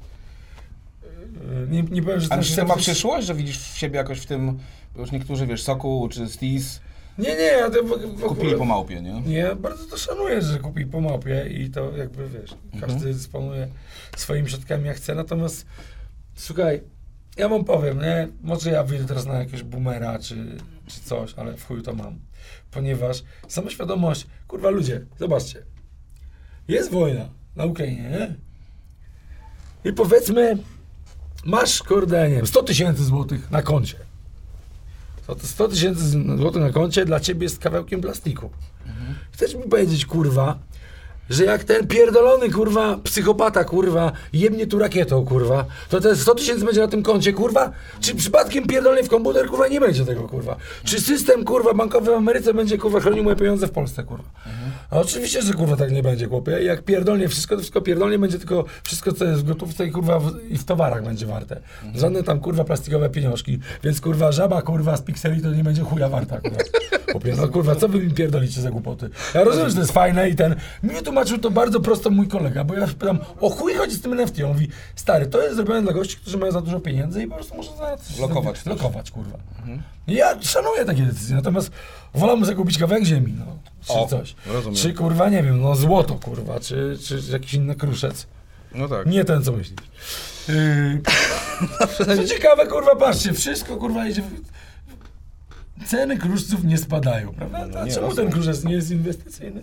nie, 1.68 1.82
nie 1.82 2.02
powiem, 2.02 2.20
że 2.20 2.32
Ale 2.32 2.42
czy 2.42 2.56
to 2.56 2.64
ma 2.64 2.76
przyszłość, 2.76 3.26
że 3.26 3.34
widzisz 3.34 3.58
w 3.58 3.76
siebie 3.78 3.96
jakoś 3.96 4.18
w 4.20 4.26
tym, 4.26 4.58
bo 4.94 5.00
już 5.00 5.12
niektórzy, 5.12 5.46
wiesz, 5.46 5.62
Soku 5.62 6.08
czy 6.10 6.28
Stis 6.28 6.80
Nie, 7.18 7.28
nie, 7.36 7.42
ja 7.42 7.70
to 7.70 7.82
w, 7.82 7.88
w 8.16 8.22
kupili 8.22 8.54
po 8.54 8.64
małpie, 8.64 9.02
nie? 9.02 9.20
Nie, 9.20 9.56
bardzo 9.56 9.84
to 9.84 9.96
szanuję, 9.96 10.42
że 10.42 10.58
kupi 10.58 10.86
po 10.86 11.00
małpie 11.00 11.46
i 11.50 11.70
to 11.70 11.96
jakby, 11.96 12.28
wiesz, 12.28 12.50
każdy 12.80 12.94
Mhm. 12.96 13.12
dysponuje 13.12 13.68
swoimi 14.16 14.50
środkami 14.50 14.86
jak 14.86 14.96
chce, 14.96 15.14
natomiast 15.14 15.66
słuchaj, 16.34 16.80
ja 17.36 17.48
wam 17.48 17.64
powiem, 17.64 17.98
nie, 18.00 18.28
może 18.42 18.70
ja 18.70 18.84
wyjdę 18.84 19.04
teraz 19.04 19.26
na 19.26 19.34
jakiegoś 19.34 19.62
boomera 19.62 20.18
czy, 20.18 20.56
czy 20.86 21.00
coś, 21.00 21.34
ale 21.34 21.56
w 21.56 21.66
chuju 21.66 21.82
to 21.82 21.94
mam, 21.94 22.18
ponieważ 22.70 23.22
samoświadomość, 23.48 24.26
kurwa 24.48 24.70
ludzie, 24.70 25.00
zobaczcie, 25.18 25.62
jest 26.68 26.90
wojna 26.90 27.28
na 27.56 27.64
Ukrainie, 27.64 28.02
nie? 28.10 28.34
I 29.90 29.92
powiedzmy, 29.94 30.56
masz, 31.44 31.82
kurde, 31.82 32.28
nie 32.28 32.36
wiem, 32.36 32.46
100 32.46 32.62
tysięcy 32.62 33.04
złotych 33.04 33.50
na 33.50 33.62
koncie. 33.62 33.96
To 35.26 35.34
te 35.34 35.46
100 35.46 35.68
tysięcy 35.68 36.02
złotych 36.36 36.62
na 36.62 36.70
koncie 36.70 37.04
dla 37.04 37.20
ciebie 37.20 37.42
jest 37.44 37.58
kawałkiem 37.58 38.00
plastiku. 38.00 38.50
Chcesz 39.32 39.54
mi 39.54 39.62
powiedzieć, 39.62 40.06
kurwa, 40.06 40.58
że 41.32 41.44
jak 41.44 41.64
ten 41.64 41.86
pierdolony, 41.86 42.50
kurwa, 42.50 42.98
psychopata, 43.04 43.64
kurwa, 43.64 44.12
jebnie 44.32 44.66
tu 44.66 44.78
rakietą, 44.78 45.24
kurwa, 45.24 45.64
to 45.88 46.00
te 46.00 46.16
100 46.16 46.34
tysięcy 46.34 46.64
będzie 46.64 46.80
na 46.80 46.88
tym 46.88 47.02
koncie, 47.02 47.32
kurwa? 47.32 47.72
Czy 48.00 48.14
przypadkiem 48.14 48.66
pierdolnie 48.66 49.02
w 49.02 49.08
komputer, 49.08 49.46
kurwa, 49.46 49.68
nie 49.68 49.80
będzie 49.80 50.04
tego, 50.04 50.28
kurwa? 50.28 50.56
Czy 50.84 51.00
system, 51.00 51.44
kurwa, 51.44 51.74
bankowy 51.74 52.10
w 52.10 52.14
Ameryce 52.14 52.54
będzie, 52.54 52.78
kurwa, 52.78 53.00
chronił 53.00 53.24
moje 53.24 53.36
pieniądze 53.36 53.66
w 53.66 53.70
Polsce, 53.70 54.02
kurwa? 54.02 54.28
A 54.90 54.98
oczywiście, 54.98 55.42
że, 55.42 55.52
kurwa, 55.52 55.76
tak 55.76 55.92
nie 55.92 56.02
będzie, 56.02 56.26
chłopie. 56.26 56.50
Jak 56.50 56.82
pierdolnie 56.82 57.28
wszystko, 57.28 57.54
to 57.54 57.60
wszystko 57.60 57.80
pierdolnie 57.80 58.18
będzie 58.18 58.38
tylko 58.38 58.64
wszystko, 58.82 59.12
co 59.12 59.24
jest 59.24 59.40
w 59.40 59.48
gotówce 59.48 59.86
i, 59.86 59.90
kurwa, 59.90 60.18
w, 60.18 60.32
i 60.50 60.58
w 60.58 60.64
towarach 60.64 61.04
będzie 61.04 61.26
warte. 61.26 61.60
Żadne 61.94 62.22
tam, 62.22 62.40
kurwa, 62.40 62.64
plastikowe 62.64 63.10
pieniążki. 63.10 63.58
Więc, 63.84 64.00
kurwa, 64.00 64.32
żaba, 64.32 64.62
kurwa, 64.62 64.96
z 64.96 65.02
pikseli 65.02 65.42
to 65.42 65.50
nie 65.50 65.64
będzie 65.64 65.82
chuja 65.82 66.08
warta, 66.08 66.40
kurwa. 66.40 66.58
Chłopie, 67.12 67.34
no, 67.36 67.48
kurwa, 67.48 67.74
co 67.74 67.88
wy 67.88 67.98
mi 67.98 68.10
pierdolicie 68.10 68.60
za 68.60 68.70
głupoty? 68.70 69.10
Ja 69.34 69.44
rozumiem, 69.44 69.68
że 69.68 69.74
to 69.74 69.80
jest 69.80 69.92
fajne 69.92 70.28
i 70.28 70.34
ten... 70.34 70.54
Mi 70.82 70.94
tłumaczył 71.24 71.38
to 71.38 71.50
bardzo 71.50 71.80
prosto 71.80 72.10
mój 72.10 72.28
kolega, 72.28 72.64
bo 72.64 72.74
ja 72.74 72.86
pytam, 72.86 73.18
o 73.40 73.50
chuj 73.50 73.74
chodzi 73.74 73.96
z 73.96 74.00
tym 74.02 74.12
NFT? 74.12 74.40
On 74.44 74.52
mówi, 74.52 74.68
stary, 74.94 75.26
to 75.26 75.42
jest 75.42 75.56
zrobione 75.56 75.82
dla 75.82 75.92
gości, 75.92 76.16
którzy 76.16 76.38
mają 76.38 76.52
za 76.52 76.60
dużo 76.60 76.80
pieniędzy 76.80 77.22
i 77.22 77.26
po 77.26 77.34
prostu 77.34 77.54
muszą 77.54 77.76
za 77.76 77.96
coś 77.96 78.18
Lokować 78.18 78.56
coś. 78.56 78.66
Lokować, 78.66 79.10
kurwa. 79.10 79.38
I 80.06 80.14
ja 80.14 80.42
szanuję 80.42 80.84
takie 80.84 81.02
decyzje, 81.02 81.36
natomiast 81.36 81.70
wolałbym 82.14 82.44
zakupić 82.44 82.78
kawałek 82.78 83.04
ziemi, 83.04 83.34
no. 83.38 83.44
Czy 83.86 83.92
O, 83.92 84.06
coś. 84.06 84.34
rozumiem. 84.46 84.76
Czy, 84.76 84.92
kurwa, 84.94 85.28
nie 85.28 85.42
wiem, 85.42 85.60
no 85.60 85.74
złoto, 85.76 86.14
kurwa, 86.14 86.60
czy, 86.60 86.98
czy 87.04 87.18
jakiś 87.32 87.54
inny 87.54 87.74
kruszec. 87.74 88.26
No 88.74 88.88
tak. 88.88 89.06
Nie 89.06 89.24
ten, 89.24 89.42
co 89.42 89.52
myślisz. 89.52 89.78
Yy, 90.48 91.00
co 92.16 92.24
ciekawe, 92.28 92.66
kurwa, 92.66 92.96
patrzcie, 92.96 93.32
wszystko, 93.32 93.76
kurwa, 93.76 94.06
idzie... 94.06 94.22
W... 94.22 94.42
Ceny 95.88 96.18
kruszców 96.18 96.64
nie 96.64 96.78
spadają, 96.78 97.34
prawda? 97.34 97.58
A 97.58 97.66
No 97.66 97.84
nie, 97.84 97.92
czemu 97.92 98.06
rosną. 98.06 98.22
ten 98.22 98.32
kruszec 98.32 98.64
nie 98.64 98.74
jest 98.74 98.90
inwestycyjny? 98.90 99.62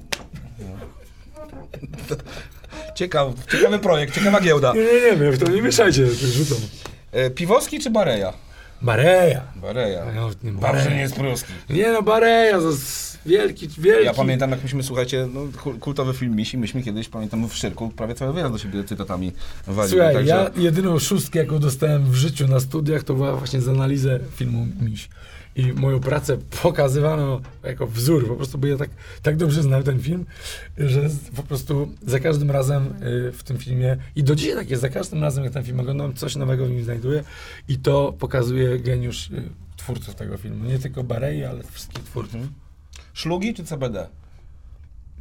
Ciekaw, 2.96 3.34
ciekawy 3.52 3.80
projekt, 3.80 4.16
ciekawa 4.16 4.42
giełda. 4.42 4.74
Nie, 4.74 4.84
nie, 4.84 5.12
nie 5.12 5.18
wiem, 5.18 5.32
w 5.32 5.40
to 5.40 5.52
nie 5.52 5.62
mieszajcie, 5.62 6.08
rzucam. 6.08 6.58
E, 7.12 7.30
Piwowski 7.30 7.80
czy 7.80 7.90
Bareja? 7.90 8.34
Bareja. 8.82 9.42
Bareja. 9.56 10.06
No, 10.16 10.30
nie, 10.44 10.52
Bareja. 10.52 10.90
nie 10.90 11.02
jest 11.02 11.16
pruski. 11.16 11.54
Nie 11.70 11.92
no, 11.92 12.02
Bareja, 12.02 12.60
to 12.60 12.68
jest 12.68 13.20
wielki, 13.26 13.68
wielki. 13.78 14.06
Ja 14.06 14.14
pamiętam, 14.14 14.52
jak 14.52 14.64
myśmy, 14.64 14.84
słuchajcie, 14.84 15.28
no, 15.34 15.42
kul- 15.42 15.80
kultowy 15.80 16.14
film 16.14 16.36
Misi, 16.36 16.58
myśmy 16.58 16.84
kiedyś, 16.84 17.10
pamiętam, 17.10 17.50
w 17.50 17.56
Szczyrku 17.56 17.90
prawie 17.90 18.16
cały 18.16 18.34
wyjazd 18.34 18.52
do 18.54 18.58
siebie 18.58 18.84
cytatami 18.84 19.32
walili. 19.68 19.92
Słuchaj, 19.98 20.14
także... 20.14 20.30
ja 20.30 20.50
jedyną 20.64 21.00
szóstkę, 21.00 21.40
jaką 21.40 21.60
dostałem 21.60 22.12
w 22.12 22.16
życiu 22.16 22.48
na 22.48 22.60
studiach, 22.60 23.04
to 23.04 23.14
była 23.14 23.36
właśnie 23.36 23.62
za 23.62 23.72
analizę 23.72 24.20
filmu 24.36 24.68
Miś. 24.82 25.10
I 25.60 25.74
moją 25.74 26.00
pracę 26.00 26.38
pokazywano 26.64 27.42
jako 27.64 27.88
wzór, 27.88 28.28
po 28.28 28.36
prostu, 28.36 28.58
bo 28.58 28.68
ja 28.68 28.78
tak, 28.78 28.90
tak 29.22 29.38
dobrze 29.38 29.64
znam 29.64 29.84
ten 29.84 30.00
film, 30.00 30.26
że 30.78 31.10
po 31.36 31.44
prostu 31.44 31.90
za 32.08 32.20
każdym 32.20 32.52
razem 32.52 32.94
y, 33.28 33.32
w 33.32 33.44
tym 33.44 33.58
filmie, 33.58 33.98
i 34.16 34.24
do 34.24 34.36
dzisiaj 34.36 34.56
tak 34.56 34.70
jest, 34.70 34.82
za 34.82 34.90
każdym 34.90 35.22
razem 35.22 35.44
jak 35.44 35.54
ten 35.54 35.64
film 35.64 35.80
oglądam, 35.80 36.14
coś 36.14 36.36
nowego 36.36 36.66
w 36.66 36.70
nim 36.70 36.84
znajduję 36.84 37.24
i 37.68 37.78
to 37.78 38.14
pokazuje 38.20 38.80
geniusz 38.80 39.30
y, 39.30 39.50
twórców 39.78 40.16
tego 40.16 40.38
filmu. 40.38 40.66
Nie 40.66 40.80
tylko 40.80 41.04
Barei, 41.04 41.44
ale 41.44 41.64
wszystkich 41.64 42.04
twórców. 42.04 42.36
Mhm. 42.36 42.54
Szlugi 43.14 43.54
czy 43.54 43.64
CBD? 43.64 44.08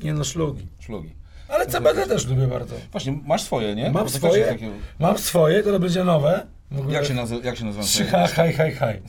Nie 0.03 0.15
no, 0.15 0.25
szlugi. 0.25 0.67
Szlugi. 0.81 1.15
Ale 1.49 1.67
CBD 1.67 2.07
też 2.07 2.27
lubię 2.27 2.47
bardzo. 2.47 2.75
Właśnie, 2.93 3.21
masz 3.27 3.43
swoje, 3.43 3.75
nie? 3.75 3.91
Mam 3.91 4.09
swoje, 4.09 4.45
takie- 4.47 4.71
mam 4.99 5.19
swoje, 5.19 5.63
to 5.63 5.81
będzie 5.81 6.05
nowe. 6.05 6.47
Ogóle 6.79 6.95
Jak 6.95 7.05
się, 7.05 7.15
nazy- 7.15 7.41
jak 7.45 7.57
się 7.57 7.65
nazywa? 7.65 7.85
Trzy 7.85 8.05
ha, 8.05 8.27
haj, 8.27 8.53
haj, 8.53 8.73
haj. 8.75 9.03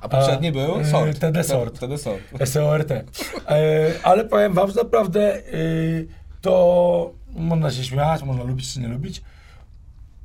A 0.00 0.08
poprzedni 0.08 0.48
A, 0.48 0.52
był 0.52 0.80
y, 0.80 0.84
sort. 0.84 1.18
TD 1.18 1.44
Sort. 1.44 1.78
TD 1.80 1.98
Sort. 1.98 2.20
SORT. 2.52 2.90
E, 2.90 3.04
ale 4.02 4.24
powiem 4.24 4.52
wam, 4.52 4.70
że 4.70 4.74
naprawdę 4.74 5.36
y, 5.54 6.08
to 6.40 7.12
można 7.32 7.70
się 7.70 7.84
śmiać, 7.84 8.22
można 8.22 8.44
lubić 8.44 8.72
czy 8.74 8.80
nie 8.80 8.88
lubić. 8.88 9.22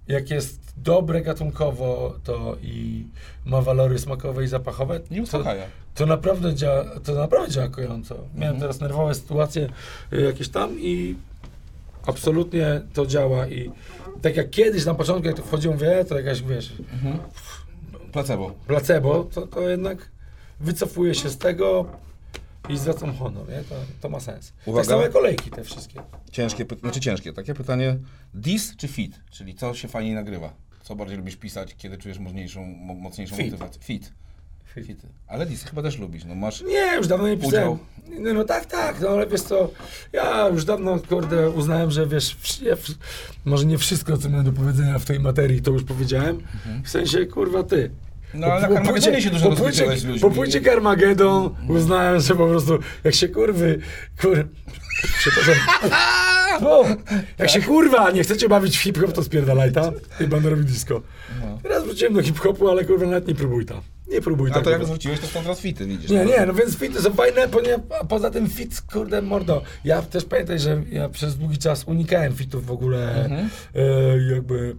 Jak 0.07 0.29
jest 0.29 0.59
dobre 0.77 1.21
gatunkowo, 1.21 2.15
to 2.23 2.57
i 2.61 3.05
ma 3.45 3.61
walory 3.61 3.99
smakowe 3.99 4.43
i 4.43 4.47
zapachowe, 4.47 4.99
Nie 5.11 5.17
to, 5.17 5.23
uspokaja. 5.23 5.63
to 5.95 6.05
naprawdę 6.05 6.55
działa, 6.55 6.85
to 7.03 7.13
naprawdę 7.13 7.51
działa 7.51 7.69
kojąco. 7.69 8.15
Miałem 8.15 8.55
Mhm. 8.55 8.59
teraz 8.59 8.79
nerwowe 8.79 9.15
sytuacje 9.15 9.69
y, 10.13 10.21
jakieś 10.21 10.49
tam 10.49 10.79
i 10.79 11.15
absolutnie 12.07 12.81
to 12.93 13.05
działa 13.05 13.47
i 13.47 13.71
tak 14.21 14.35
jak 14.37 14.49
kiedyś 14.49 14.85
na 14.85 14.93
początku, 14.93 15.27
jak 15.27 15.35
to 15.37 15.43
wchodziłem, 15.43 15.77
wie, 15.77 16.05
to 16.05 16.17
jakaś, 16.19 16.41
wiesz, 16.41 16.73
Mhm. 16.93 17.17
Placebo. 18.11 18.49
placebo, 18.67 19.23
to, 19.23 19.47
to 19.47 19.69
jednak 19.69 20.11
wycofuję 20.59 21.15
się 21.15 21.29
z 21.29 21.37
tego 21.37 21.85
i 22.69 22.77
zwracam 22.77 23.13
honor, 23.15 23.49
nie? 23.49 23.63
To, 23.63 23.75
to 24.01 24.09
ma 24.09 24.19
sens. 24.19 24.53
Uwaga. 24.65 24.87
Tak 24.87 24.97
same 24.97 25.09
kolejki 25.09 25.51
te 25.51 25.63
wszystkie. 25.63 26.01
Ciężkie, 26.31 26.65
py- 26.65 26.79
znaczy 26.79 26.99
ciężkie, 26.99 27.33
takie 27.33 27.53
pytanie. 27.53 27.97
Dis 28.33 28.75
czy 28.75 28.87
fit? 28.87 29.19
Czyli 29.31 29.55
co 29.55 29.73
się 29.73 29.87
fajniej 29.87 30.13
nagrywa? 30.15 30.53
Co 30.83 30.95
bardziej 30.95 31.17
lubisz 31.17 31.35
pisać, 31.35 31.75
kiedy 31.75 31.97
czujesz 31.97 32.19
mocniejszą, 32.19 32.65
mo- 32.65 32.93
mocniejszą 32.93 33.35
Fit. 33.35 33.45
motywację? 33.51 33.81
Fit. 33.81 34.13
Ale 35.27 35.45
dis 35.45 35.63
chyba 35.63 35.81
też 35.81 35.99
lubisz, 35.99 36.23
no 36.25 36.35
masz... 36.35 36.61
Nie, 36.61 36.95
już 36.97 37.07
dawno 37.07 37.27
nie 37.27 37.37
pisałem. 37.37 37.69
Udział. 37.69 37.79
No, 38.19 38.33
no 38.33 38.43
tak, 38.43 38.65
tak, 38.65 38.99
no 39.01 39.09
ale 39.09 39.27
wiesz 39.27 39.41
co, 39.41 39.71
ja 40.13 40.47
już 40.47 40.65
dawno, 40.65 40.99
kurde, 41.09 41.49
uznałem, 41.49 41.91
że 41.91 42.07
wiesz, 42.07 42.37
ja, 42.61 42.75
może 43.45 43.65
nie 43.65 43.77
wszystko, 43.77 44.17
co 44.17 44.29
miałem 44.29 44.45
do 44.45 44.51
powiedzenia 44.51 44.99
w 44.99 45.05
tej 45.05 45.19
materii, 45.19 45.61
to 45.61 45.71
już 45.71 45.83
powiedziałem. 45.83 46.37
W 46.83 46.89
sensie, 46.89 47.25
kurwa, 47.25 47.63
ty. 47.63 47.91
No 48.33 48.47
ale 48.47 48.61
na 48.61 48.75
Carmagedonie 48.75 49.21
się 49.21 49.29
dużo 49.29 49.49
po 49.49 49.55
płycie, 49.55 49.65
rozliczyłeś 49.65 49.99
z 49.99 50.05
ludźmi. 50.05 50.21
po 50.21 50.31
płycie 50.31 50.61
Carmageddon 50.61 51.55
uznałem, 51.69 52.19
że 52.21 52.35
po 52.35 52.47
prostu, 52.47 52.79
jak 53.03 53.15
się 53.15 53.27
kurwy, 53.27 53.79
kur... 54.21 54.47
Przepraszam. 55.19 55.55
No, 56.61 56.83
jak 57.37 57.49
się 57.49 57.61
kurwa 57.61 58.11
nie 58.11 58.23
chcecie 58.23 58.49
bawić 58.49 58.77
w 58.77 58.81
hip-hop, 58.81 59.11
to 59.13 59.23
spierdalaj 59.23 59.71
tam 59.71 59.93
i 60.19 60.27
będę 60.27 60.49
robił 60.49 60.65
disco. 60.65 61.01
No. 61.41 61.59
Teraz 61.63 61.83
wróciłem 61.83 62.13
do 62.13 62.21
hip-hopu, 62.23 62.69
ale 62.69 62.85
kurwa 62.85 63.05
nawet 63.05 63.27
nie 63.27 63.35
próbuj 63.35 63.65
tam. 63.65 63.81
Nie 64.07 64.21
próbuj 64.21 64.51
A 64.51 64.53
tam. 64.53 64.63
to 64.63 64.69
jak 64.69 64.85
zwróciłeś, 64.85 65.19
to 65.19 65.27
są 65.27 65.41
teraz 65.41 65.59
fity, 65.59 65.85
widzisz. 65.85 66.09
Nie, 66.11 66.23
no. 66.25 66.31
nie, 66.31 66.45
no 66.45 66.53
więc 66.53 66.77
fity 66.77 67.01
są 67.01 67.13
fajne, 67.13 67.47
ponieważ, 67.47 67.79
a 68.01 68.05
poza 68.05 68.31
tym 68.31 68.49
fit, 68.49 68.81
kurde, 68.93 69.21
mordo. 69.21 69.61
Ja 69.83 70.01
też 70.01 70.25
pamiętaj, 70.25 70.59
że 70.59 70.81
ja 70.91 71.09
przez 71.09 71.37
długi 71.37 71.57
czas 71.57 71.83
unikałem 71.83 72.33
fitów 72.35 72.65
w 72.65 72.71
ogóle, 72.71 73.25
Mhm. 73.25 73.49
e, 73.75 74.33
jakby, 74.33 74.75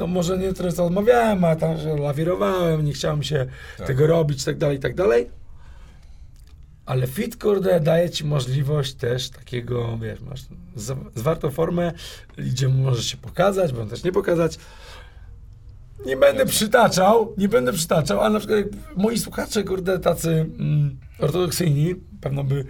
no 0.00 0.06
może 0.06 0.38
nie 0.38 0.52
teraz 0.52 0.78
odmawiałem, 0.78 1.44
a 1.44 1.56
tam, 1.56 1.78
że 1.78 1.96
lawirowałem, 1.96 2.84
nie 2.84 2.92
chciałem 2.92 3.22
się 3.22 3.46
Tak. 3.78 3.86
tego 3.86 4.06
robić, 4.06 4.44
tak 4.44 4.58
dalej, 4.58 4.78
tak 4.78 4.94
dalej. 4.94 5.26
Ale 6.86 7.06
fit, 7.06 7.36
kurde, 7.36 7.80
daje 7.80 8.10
ci 8.10 8.24
możliwość 8.24 8.94
też 8.94 9.30
takiego, 9.30 9.98
wiesz, 9.98 10.20
masz 10.20 10.40
zwartą 11.14 11.50
formę, 11.50 11.92
gdzie 12.38 12.68
możesz 12.68 13.06
się 13.06 13.16
pokazać, 13.16 13.72
bądź 13.72 13.90
też 13.90 14.04
nie 14.04 14.12
pokazać. 14.12 14.58
Nie 16.06 16.16
będę 16.16 16.46
przytaczał, 16.46 17.34
nie 17.38 17.48
będę 17.48 17.72
przytaczał, 17.72 18.20
ale 18.20 18.32
na 18.32 18.38
przykład 18.38 18.60
moi 18.96 19.18
słuchacze, 19.18 19.62
kurde, 19.62 19.98
tacy 19.98 20.30
mm, 20.30 20.98
ortodoksyjni, 21.18 21.94
pewno 22.20 22.44
by 22.44 22.64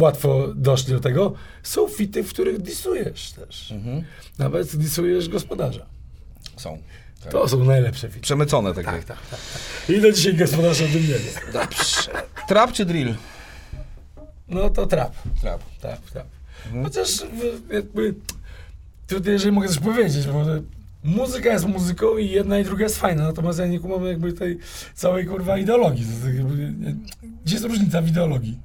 łatwo 0.00 0.48
doszli 0.54 0.92
do 0.92 1.00
tego, 1.00 1.32
są 1.62 1.88
fity, 1.88 2.22
w 2.22 2.28
których 2.28 2.62
disujesz 2.62 3.32
też. 3.32 3.72
Mhm. 3.72 4.04
Nawet 4.38 4.76
disujesz 4.76 5.28
gospodarza. 5.28 5.86
Są. 6.56 6.78
To 7.30 7.48
są 7.48 7.64
najlepsze 7.64 8.08
fity. 8.08 8.20
Przemycone 8.20 8.74
takie. 8.74 8.86
Tak, 8.86 9.04
tak, 9.04 9.18
tak. 9.30 9.40
tak. 9.40 9.96
I 9.96 10.00
do 10.00 10.12
dzisiaj 10.12 10.34
gospodarz 10.34 10.80
o 10.80 10.84
tym 10.84 10.92
nie 10.94 11.00
wie. 11.00 11.52
Dobrze. 11.52 12.10
Trap 12.48 12.72
czy 12.72 12.84
drill? 12.84 13.14
No 14.48 14.70
to 14.70 14.86
trap. 14.86 15.14
Trap. 15.40 15.60
Tak, 15.80 15.98
tak. 16.14 16.24
Chociaż 16.84 17.08
w- 17.18 17.72
jakby 17.72 18.14
tutaj, 19.06 19.32
jeżeli 19.32 19.52
mogę 19.52 19.68
coś 19.68 19.78
powiedzieć, 19.78 20.26
bo 20.26 20.44
muzyka 21.04 21.52
jest 21.52 21.66
muzyką 21.66 22.16
i 22.16 22.30
jedna 22.30 22.58
i 22.58 22.64
druga 22.64 22.82
jest 22.84 22.98
fajna, 22.98 23.22
natomiast 23.24 23.58
ja 23.58 23.66
nie 23.66 23.80
kumam 23.80 24.06
jakby 24.06 24.32
tej 24.32 24.58
całej 24.94 25.26
kurwa 25.26 25.58
ideologii. 25.58 26.06
Tak 26.84 26.94
Gdzie 27.44 27.54
jest 27.54 27.66
różnica 27.66 28.02
w 28.02 28.08
ideologii? 28.08 28.58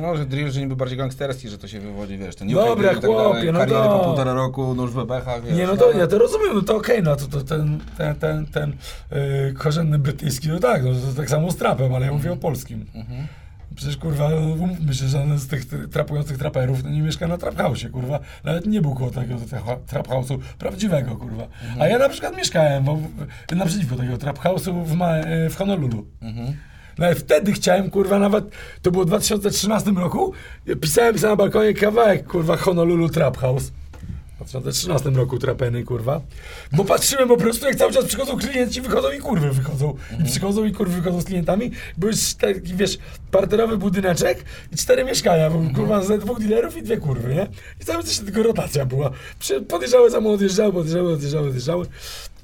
No, 0.00 0.16
że 0.16 0.26
drill, 0.26 0.50
że 0.50 0.60
niby 0.60 0.76
bardziej 0.76 0.98
gangsterski, 0.98 1.48
że 1.48 1.58
to 1.58 1.68
się 1.68 1.80
wywodzi, 1.80 2.18
wiesz, 2.18 2.36
ten 2.36 2.48
Dobra, 2.48 2.74
drill 2.92 3.00
tak 3.00 3.04
chłopie, 3.10 3.34
dalej, 3.34 3.52
no 3.52 3.58
kariery 3.58 3.80
to- 3.82 3.98
po 3.98 4.04
półtora 4.04 4.32
roku, 4.34 4.74
nóż 4.74 4.90
w 4.90 4.94
bebechach, 4.94 5.44
wiesz. 5.44 5.56
Nie, 5.56 5.66
no 5.66 5.76
to 5.76 5.92
ja 5.92 6.06
to 6.06 6.18
rozumiem, 6.18 6.48
no 6.54 6.62
to 6.62 6.76
okej, 6.76 7.02
no 7.02 7.16
to, 7.16 7.26
to 7.26 7.40
ten, 7.40 7.80
ten, 7.98 8.14
ten, 8.16 8.46
ten 8.46 8.72
yy, 9.12 9.52
korzenny 9.52 9.98
brytyjski, 9.98 10.48
no 10.48 10.58
tak, 10.58 10.84
no 10.84 10.90
to 10.90 11.16
tak 11.16 11.30
samo 11.30 11.50
z 11.50 11.56
trapem, 11.56 11.94
ale 11.94 12.06
ja 12.06 12.12
mówię 12.12 12.32
o 12.32 12.36
polskim. 12.36 12.86
Mhm. 12.94 13.26
Przecież 13.76 13.96
kurwa, 13.96 14.28
no, 14.30 14.66
myślę, 14.86 15.08
że 15.08 15.08
żaden 15.08 15.38
z 15.38 15.46
tych 15.48 15.66
tr- 15.68 15.88
trapujących 15.88 16.38
traperów 16.38 16.84
no, 16.84 16.90
nie 16.90 17.02
mieszka 17.02 17.28
na 17.28 17.38
trap 17.38 17.54
house'ie, 17.54 17.90
kurwa. 17.90 18.18
Nawet 18.44 18.66
nie 18.66 18.80
był 18.82 18.94
koło 18.94 19.10
takiego 19.10 19.34
tra- 19.36 19.76
trap 19.86 20.08
house'u 20.08 20.38
prawdziwego, 20.58 21.16
kurwa. 21.16 21.46
A 21.80 21.86
ja 21.86 21.98
na 21.98 22.08
przykład 22.08 22.36
mieszkałem 22.36 22.84
bo, 22.84 22.98
naprzeciwko 23.56 23.96
takiego 23.96 24.18
trap 24.18 24.38
house'u 24.38 24.84
w, 24.84 25.02
e, 25.02 25.50
w 25.50 25.56
Honolulu. 25.56 26.06
Mhm. 26.22 26.56
Nawet 26.98 27.18
wtedy 27.18 27.52
chciałem, 27.52 27.90
kurwa, 27.90 28.18
nawet, 28.18 28.44
to 28.82 28.90
było 28.90 29.04
w 29.04 29.06
2013 29.06 29.90
roku, 29.90 30.32
pisałem 30.80 31.18
sobie 31.18 31.30
na 31.30 31.36
balkonie 31.36 31.74
kawałek, 31.74 32.26
kurwa, 32.26 32.56
Honolulu 32.56 33.08
Trap 33.08 33.36
House. 33.36 33.70
W 34.38 34.50
2013 34.50 35.10
roku 35.10 35.38
trapeny, 35.38 35.84
kurwa. 35.84 36.20
Bo 36.72 36.84
patrzyłem 36.84 37.28
po 37.28 37.36
prostu, 37.36 37.66
jak 37.66 37.76
cały 37.76 37.92
czas 37.92 38.04
przychodzą 38.04 38.36
klienci, 38.36 38.80
wychodzą 38.80 39.12
i 39.12 39.18
kurwy 39.18 39.50
wychodzą. 39.50 39.94
I 40.20 40.24
przychodzą 40.24 40.64
i 40.64 40.72
kurwy 40.72 40.96
wychodzą 40.96 41.20
z 41.20 41.24
klientami. 41.24 41.70
Był 41.96 42.10
taki, 42.40 42.74
wiesz, 42.74 42.98
parterowy 43.30 43.78
budyneczek 43.78 44.44
i 44.72 44.76
cztery 44.76 45.04
mieszkania. 45.04 45.50
Był, 45.50 45.70
kurwa, 45.74 46.02
ze 46.02 46.18
dwóch 46.18 46.40
dealerów 46.40 46.76
i 46.76 46.82
dwie 46.82 46.96
kurwy, 46.96 47.34
nie? 47.34 47.46
I 47.80 47.84
cały 47.84 48.04
czas 48.04 48.20
tylko 48.20 48.42
rotacja 48.42 48.86
była. 48.86 49.10
Podjeżdżały 49.68 50.10
samochody, 50.10 50.34
odjeżdżały, 50.34 50.72
podjeżdżały, 50.72 51.12
odjeżdżały, 51.12 51.48
odjeżdżały. 51.48 51.86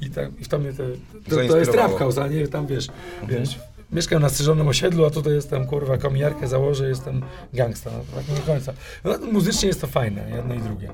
I, 0.01 0.11
tam, 0.11 0.33
i 0.41 0.45
w 0.45 0.49
to 0.49 0.59
mnie 0.59 0.73
to, 0.73 0.83
to, 1.31 1.49
to 1.49 1.59
jest 1.59 1.73
trap 1.73 1.99
house, 1.99 2.19
a 2.19 2.29
nie 2.29 2.49
tam, 2.49 2.67
wiesz, 2.67 2.89
wiesz. 3.29 3.59
Mieszkam 3.95 4.23
na 4.23 4.29
strzyżonym 4.29 4.69
osiedlu, 4.69 5.05
a 5.05 5.11
tutaj 5.11 5.33
jestem, 5.33 5.67
kurwa, 5.67 5.99
kominiarkę 5.99 6.49
założę, 6.49 6.89
jestem 6.89 7.23
gangsta. 7.53 7.91
No, 7.91 8.21
tak 8.21 8.29
nie 8.29 8.35
do 8.35 8.43
końca. 8.43 8.73
No, 9.05 9.19
muzycznie 9.33 9.69
jest 9.69 9.81
to 9.81 9.87
fajne, 9.87 10.31
jedno 10.31 10.55
i 10.55 10.61
drugie. 10.61 10.91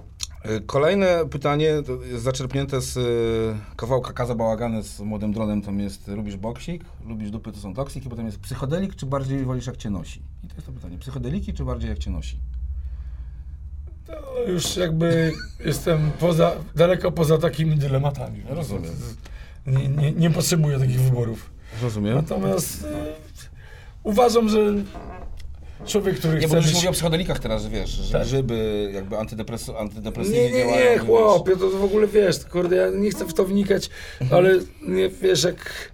Y, 0.46 0.60
Kolejne 0.66 1.28
pytanie 1.30 1.64
jest 2.10 2.24
zaczerpnięte 2.24 2.80
z 2.80 2.96
y, 2.96 3.76
kawałka 3.76 4.12
Kaza 4.12 4.34
Bałagany 4.34 4.82
z 4.82 5.00
Młodym 5.00 5.32
Dronem, 5.32 5.62
tam 5.62 5.80
jest 5.80 6.08
lubisz 6.08 6.36
boksik, 6.36 6.84
lubisz 7.06 7.30
dupy, 7.30 7.52
to 7.52 7.58
są 7.58 7.74
toksik 7.74 8.06
i 8.06 8.08
potem 8.08 8.26
jest 8.26 8.38
psychodelik, 8.40 8.94
czy 8.94 9.06
bardziej 9.06 9.44
wolisz 9.44 9.66
jak 9.66 9.76
cię 9.76 9.90
nosi? 9.90 10.22
I 10.44 10.48
to 10.48 10.54
jest 10.54 10.66
to 10.66 10.72
pytanie, 10.72 10.98
psychodeliki 10.98 11.52
czy 11.52 11.64
bardziej 11.64 11.90
jak 11.90 11.98
cię 11.98 12.10
nosi? 12.10 12.38
To 14.06 14.42
już 14.48 14.76
jakby 14.76 15.32
jestem 15.64 16.10
poza, 16.18 16.52
daleko 16.76 17.12
poza 17.12 17.38
takimi 17.38 17.76
dylematami. 17.76 18.42
Rozumiem. 18.48 18.92
Nie, 19.66 19.88
nie, 19.88 20.12
nie 20.12 20.30
potrzebuję 20.30 20.78
takich 20.78 21.00
wyborów. 21.00 21.50
Rozumiem. 21.82 22.14
Natomiast 22.14 22.84
e, 22.84 22.88
uważam, 24.02 24.48
że 24.48 24.58
człowiek, 25.86 26.18
który 26.18 26.34
Nie, 26.34 26.40
bo 26.40 26.46
chce 26.48 26.56
już 26.56 26.66
być... 26.66 26.74
mówię 26.74 26.88
o 26.88 26.92
psychodelikach 26.92 27.38
teraz, 27.38 27.62
że 27.62 27.68
wiesz, 27.70 27.90
że 27.90 28.12
Tak. 28.12 28.22
grzyby 28.26 28.90
jakby 28.94 29.18
antydepresu, 29.18 29.76
antydepresyjnie 29.78 30.42
Nie, 30.42 30.50
nie, 30.52 30.58
działają. 30.58 30.76
nie, 30.84 30.90
wiesz. 30.90 31.00
chłopie, 31.06 31.56
to 31.56 31.70
w 31.70 31.84
ogóle 31.84 32.06
wiesz, 32.06 32.44
kurde, 32.44 32.76
ja 32.76 32.90
nie 32.90 33.10
chcę 33.10 33.24
w 33.26 33.34
to 33.34 33.44
wnikać, 33.44 33.90
ale 34.30 34.58
nie, 34.88 35.08
wiesz, 35.08 35.44
jak, 35.44 35.90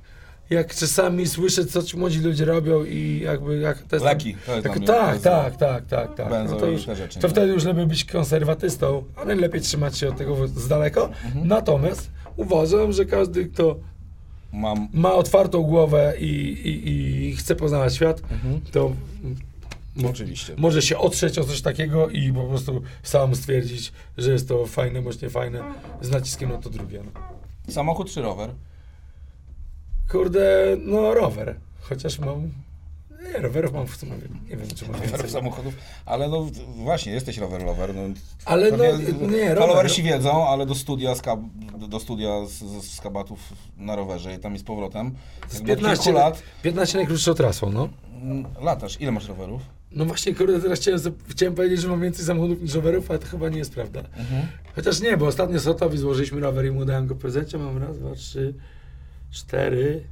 jak 0.51 0.74
czasami 0.74 1.27
słyszę, 1.27 1.64
co 1.64 1.83
ci 1.83 1.97
młodzi 1.97 2.20
ludzie 2.20 2.45
robią 2.45 2.85
i 2.85 3.20
jakby, 3.24 3.59
jak 3.59 3.79
to 3.83 3.97
jest... 3.97 4.05
Leki, 4.07 4.37
to 4.47 4.53
jest 4.57 4.64
tak, 4.87 5.20
tak, 5.20 5.57
tak, 5.57 5.57
tak, 5.57 5.87
tak, 5.87 6.14
tak. 6.31 6.49
No 6.51 6.57
to 6.57 6.66
już, 6.66 6.81
rzeczy, 6.83 7.20
to 7.20 7.27
nie? 7.29 7.33
wtedy 7.33 7.53
już 7.53 7.64
lepiej 7.64 7.87
być 7.87 8.05
konserwatystą, 8.05 9.05
ale 9.16 9.35
lepiej 9.35 9.61
trzymać 9.61 9.99
się 9.99 10.09
od 10.09 10.16
tego 10.16 10.49
z 10.49 10.68
daleko. 10.68 11.05
Mhm. 11.24 11.49
Natomiast 11.49 12.11
uważam, 12.37 12.93
że 12.93 13.05
każdy, 13.05 13.45
kto 13.47 13.77
Mam 14.57 14.88
ma 14.92 15.14
otwartą 15.14 15.62
głowę 15.62 16.14
i, 16.20 16.24
i, 16.24 16.88
i 17.28 17.36
chce 17.36 17.57
poznawać 17.57 17.94
świat, 17.94 18.20
Mhm. 18.30 18.61
to 18.72 18.92
mo- 19.96 20.09
Oczywiście. 20.11 20.54
może 20.57 20.82
się 20.82 20.98
otrzeć 20.98 21.38
o 21.38 21.44
coś 21.44 21.61
takiego 21.62 22.09
i 22.09 22.32
po 22.32 22.44
prostu 22.44 22.82
sam 23.02 23.34
stwierdzić, 23.34 23.92
że 24.18 24.32
jest 24.32 24.48
to 24.48 24.66
fajne 24.66 25.02
bądź 25.02 25.16
fajne, 25.30 25.62
z 26.00 26.11
naciskiem 26.11 26.50
na 26.50 26.59
to 26.59 26.70
drugie. 26.70 27.02
No. 27.04 27.20
samochód 27.72 28.11
czy 28.11 28.22
rower? 28.22 28.50
Kurde, 30.11 30.76
no 30.84 31.14
rower. 31.14 31.57
Chociaż 31.80 32.18
mam... 32.18 32.50
Nie, 33.35 33.41
rowerów 33.41 33.72
mam 33.72 33.87
w 33.87 33.97
sumie, 33.97 34.12
nie 34.51 34.57
wiem, 34.57 34.68
czy 34.77 34.89
mam 34.89 35.03
Rowerów, 35.03 35.31
samochodów, 35.31 35.74
ale 36.07 36.29
no 36.29 36.47
właśnie, 36.77 37.12
jesteś 37.12 37.39
rower 37.39 37.62
lover. 37.64 37.95
No, 37.95 38.01
Ale 38.45 38.70
no, 38.70 38.77
nie, 39.27 39.55
rower. 39.55 39.59
Followersi 39.59 40.03
wiedzą, 40.03 40.49
ale 40.49 40.66
do 40.66 40.74
studia, 40.74 41.14
z 41.14 41.22
kab, 41.22 41.41
do- 41.89 42.01
studia 42.01 42.47
z, 42.47 42.85
z, 42.85 43.01
kabatów 43.01 43.41
na 43.77 43.97
rowerze 43.97 44.35
i 44.35 44.39
tam 44.39 44.55
i 44.55 44.59
z 44.59 44.62
powrotem. 44.62 45.14
Z 45.49 45.55
jakby 45.55 45.72
od 45.72 45.79
15, 45.79 46.05
kilku 46.05 46.18
lat 46.18 46.43
15 46.62 46.99
najkrótszą 46.99 47.35
trasą, 47.35 47.72
no. 47.72 47.89
mm, 48.22 48.45
latasz. 48.61 49.01
Ile 49.01 49.12
masz 49.12 49.29
rowerów? 49.29 49.62
No 49.93 50.05
właśnie, 50.05 50.35
kurde, 50.35 50.61
teraz 50.61 50.81
chciałem, 50.81 51.01
chciałem 51.29 51.55
powiedzieć, 51.55 51.81
że 51.81 51.89
mam 51.89 52.01
więcej 52.01 52.24
samochodów 52.24 52.62
niż 52.62 52.74
rowerów, 52.74 53.11
ale 53.11 53.18
to 53.18 53.27
chyba 53.27 53.49
nie 53.49 53.59
jest 53.59 53.74
prawda. 53.74 54.03
Chociaż 54.74 55.01
nie, 55.01 55.16
bo 55.16 55.27
ostatnio 55.27 55.61
Sotowi 55.61 55.99
złożyliśmy 55.99 56.41
rower 56.41 56.66
i 56.66 56.70
mu 56.70 56.85
dałem 56.85 57.07
go 57.07 57.14
prezencie. 57.14 57.59
Mam 57.59 57.79
raz, 57.79 57.99
dwa, 57.99 58.14
trzy, 58.14 58.55
cztery, 59.31 60.05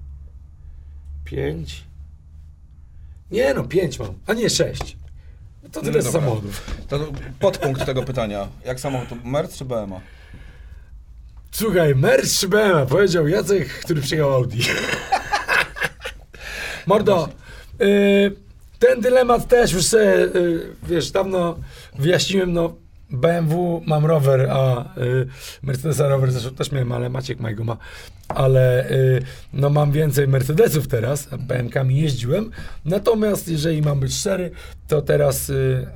pięć. 1.24 1.84
Nie 3.34 3.54
no, 3.54 3.64
pięć 3.64 3.98
mam, 3.98 4.14
a 4.26 4.34
nie 4.34 4.50
sześć. 4.50 4.96
No 5.62 5.68
to 5.68 5.80
tyle 5.80 5.92
No 5.96 6.02
z 6.02 6.04
dobra. 6.04 6.20
samochodów. 6.20 6.70
To 6.88 6.98
podpunkt 7.40 7.86
tego 7.86 8.02
pytania. 8.02 8.48
Jak 8.64 8.80
samochód? 8.80 9.08
To 9.08 9.16
Merc 9.24 9.58
czy 9.58 9.64
BMA? 9.64 10.00
Słuchaj, 11.50 11.94
Merch 11.94 12.28
czy 12.40 12.48
BMW? 12.48 12.86
Powiedział 12.86 13.28
Jacek, 13.28 13.68
który 13.68 14.00
przyjechał 14.00 14.32
Audi. 14.32 14.58
Mordo, 16.86 17.28
y, 17.80 18.32
ten 18.78 19.00
dylemat 19.00 19.48
też 19.48 19.72
już 19.72 19.84
sobie, 19.84 20.14
y, 20.24 20.76
wiesz, 20.82 21.10
dawno 21.10 21.58
wyjaśniłem, 21.98 22.52
no 22.52 22.74
BMW 23.14 23.82
mam 23.86 24.06
rower, 24.06 24.50
a 24.50 24.94
y, 24.98 25.26
Mercedesa 25.62 26.08
rower 26.08 26.32
zresztą 26.32 26.50
też 26.50 26.72
miałem, 26.72 26.92
ale 26.92 27.08
Maciek 27.08 27.40
Majgo 27.40 27.64
ma, 27.64 27.76
ale 28.28 28.90
y, 28.90 29.22
no 29.52 29.70
mam 29.70 29.92
więcej 29.92 30.28
Mercedesów 30.28 30.88
teraz, 30.88 31.28
a 31.32 31.38
BMK-mi 31.38 32.00
jeździłem, 32.00 32.50
natomiast 32.84 33.48
jeżeli 33.48 33.82
mam 33.82 34.00
być 34.00 34.14
szczery, 34.14 34.50
to 34.88 35.02
teraz 35.02 35.50
y, 35.50 35.86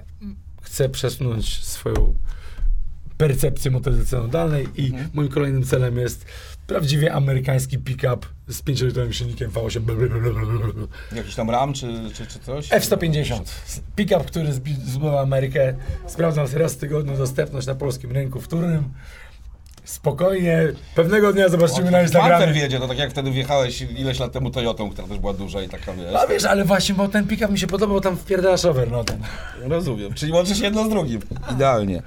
chcę 0.62 0.88
przesunąć 0.88 1.64
swoją 1.64 2.14
percepcji 3.16 3.70
motoryzacyjnej 3.70 4.68
i 4.76 4.92
moim 5.14 5.28
kolejnym 5.28 5.64
celem 5.64 5.98
jest 5.98 6.24
prawdziwie 6.68 7.12
amerykański 7.12 7.78
pick-up 7.78 8.26
z 8.48 8.62
5-litrowym 8.62 9.12
silnikiem 9.12 9.50
V8 9.50 9.80
blablabla. 9.80 10.86
Jakiś 11.12 11.34
tam 11.34 11.50
RAM 11.50 11.72
czy, 11.72 11.86
czy, 12.14 12.26
czy 12.26 12.38
coś? 12.38 12.72
F-150. 12.72 13.40
Pick-up, 13.96 14.24
który 14.24 14.52
zbudował 14.86 15.18
Amerykę. 15.18 15.74
Sprawdzam 16.06 16.46
raz 16.54 16.74
w 16.74 16.76
tygodniu 16.76 17.16
dostępność 17.16 17.66
na 17.66 17.74
polskim 17.74 18.12
rynku 18.12 18.40
wtórnym. 18.40 18.84
Spokojnie. 19.84 20.58
Pewnego 20.94 21.32
dnia 21.32 21.48
zobaczymy 21.48 21.90
na 21.90 22.02
Instagramie. 22.02 22.52
wiedzie, 22.52 22.78
to 22.78 22.88
tak 22.88 22.98
jak 22.98 23.10
wtedy 23.10 23.30
wjechałeś 23.30 23.82
ileś 23.82 24.18
lat 24.18 24.32
temu 24.32 24.50
Toyotą, 24.50 24.90
która 24.90 25.08
też 25.08 25.18
była 25.18 25.32
duża 25.32 25.62
i 25.62 25.68
taka 25.68 25.92
wiesz. 25.92 26.14
A 26.14 26.26
wiesz, 26.26 26.44
ale 26.44 26.64
właśnie, 26.64 26.94
bo 26.94 27.08
ten 27.08 27.26
pick-up 27.26 27.52
mi 27.52 27.58
się 27.58 27.66
podobał, 27.66 28.00
tam 28.00 28.16
wpierdalasz 28.16 28.64
rower, 28.64 28.90
no 28.90 29.04
ten. 29.04 29.18
Rozumiem. 29.60 30.14
Czyli 30.14 30.32
łączysz 30.32 30.60
jedno 30.60 30.84
z 30.84 30.88
drugim. 30.88 31.20
Idealnie. 31.52 32.02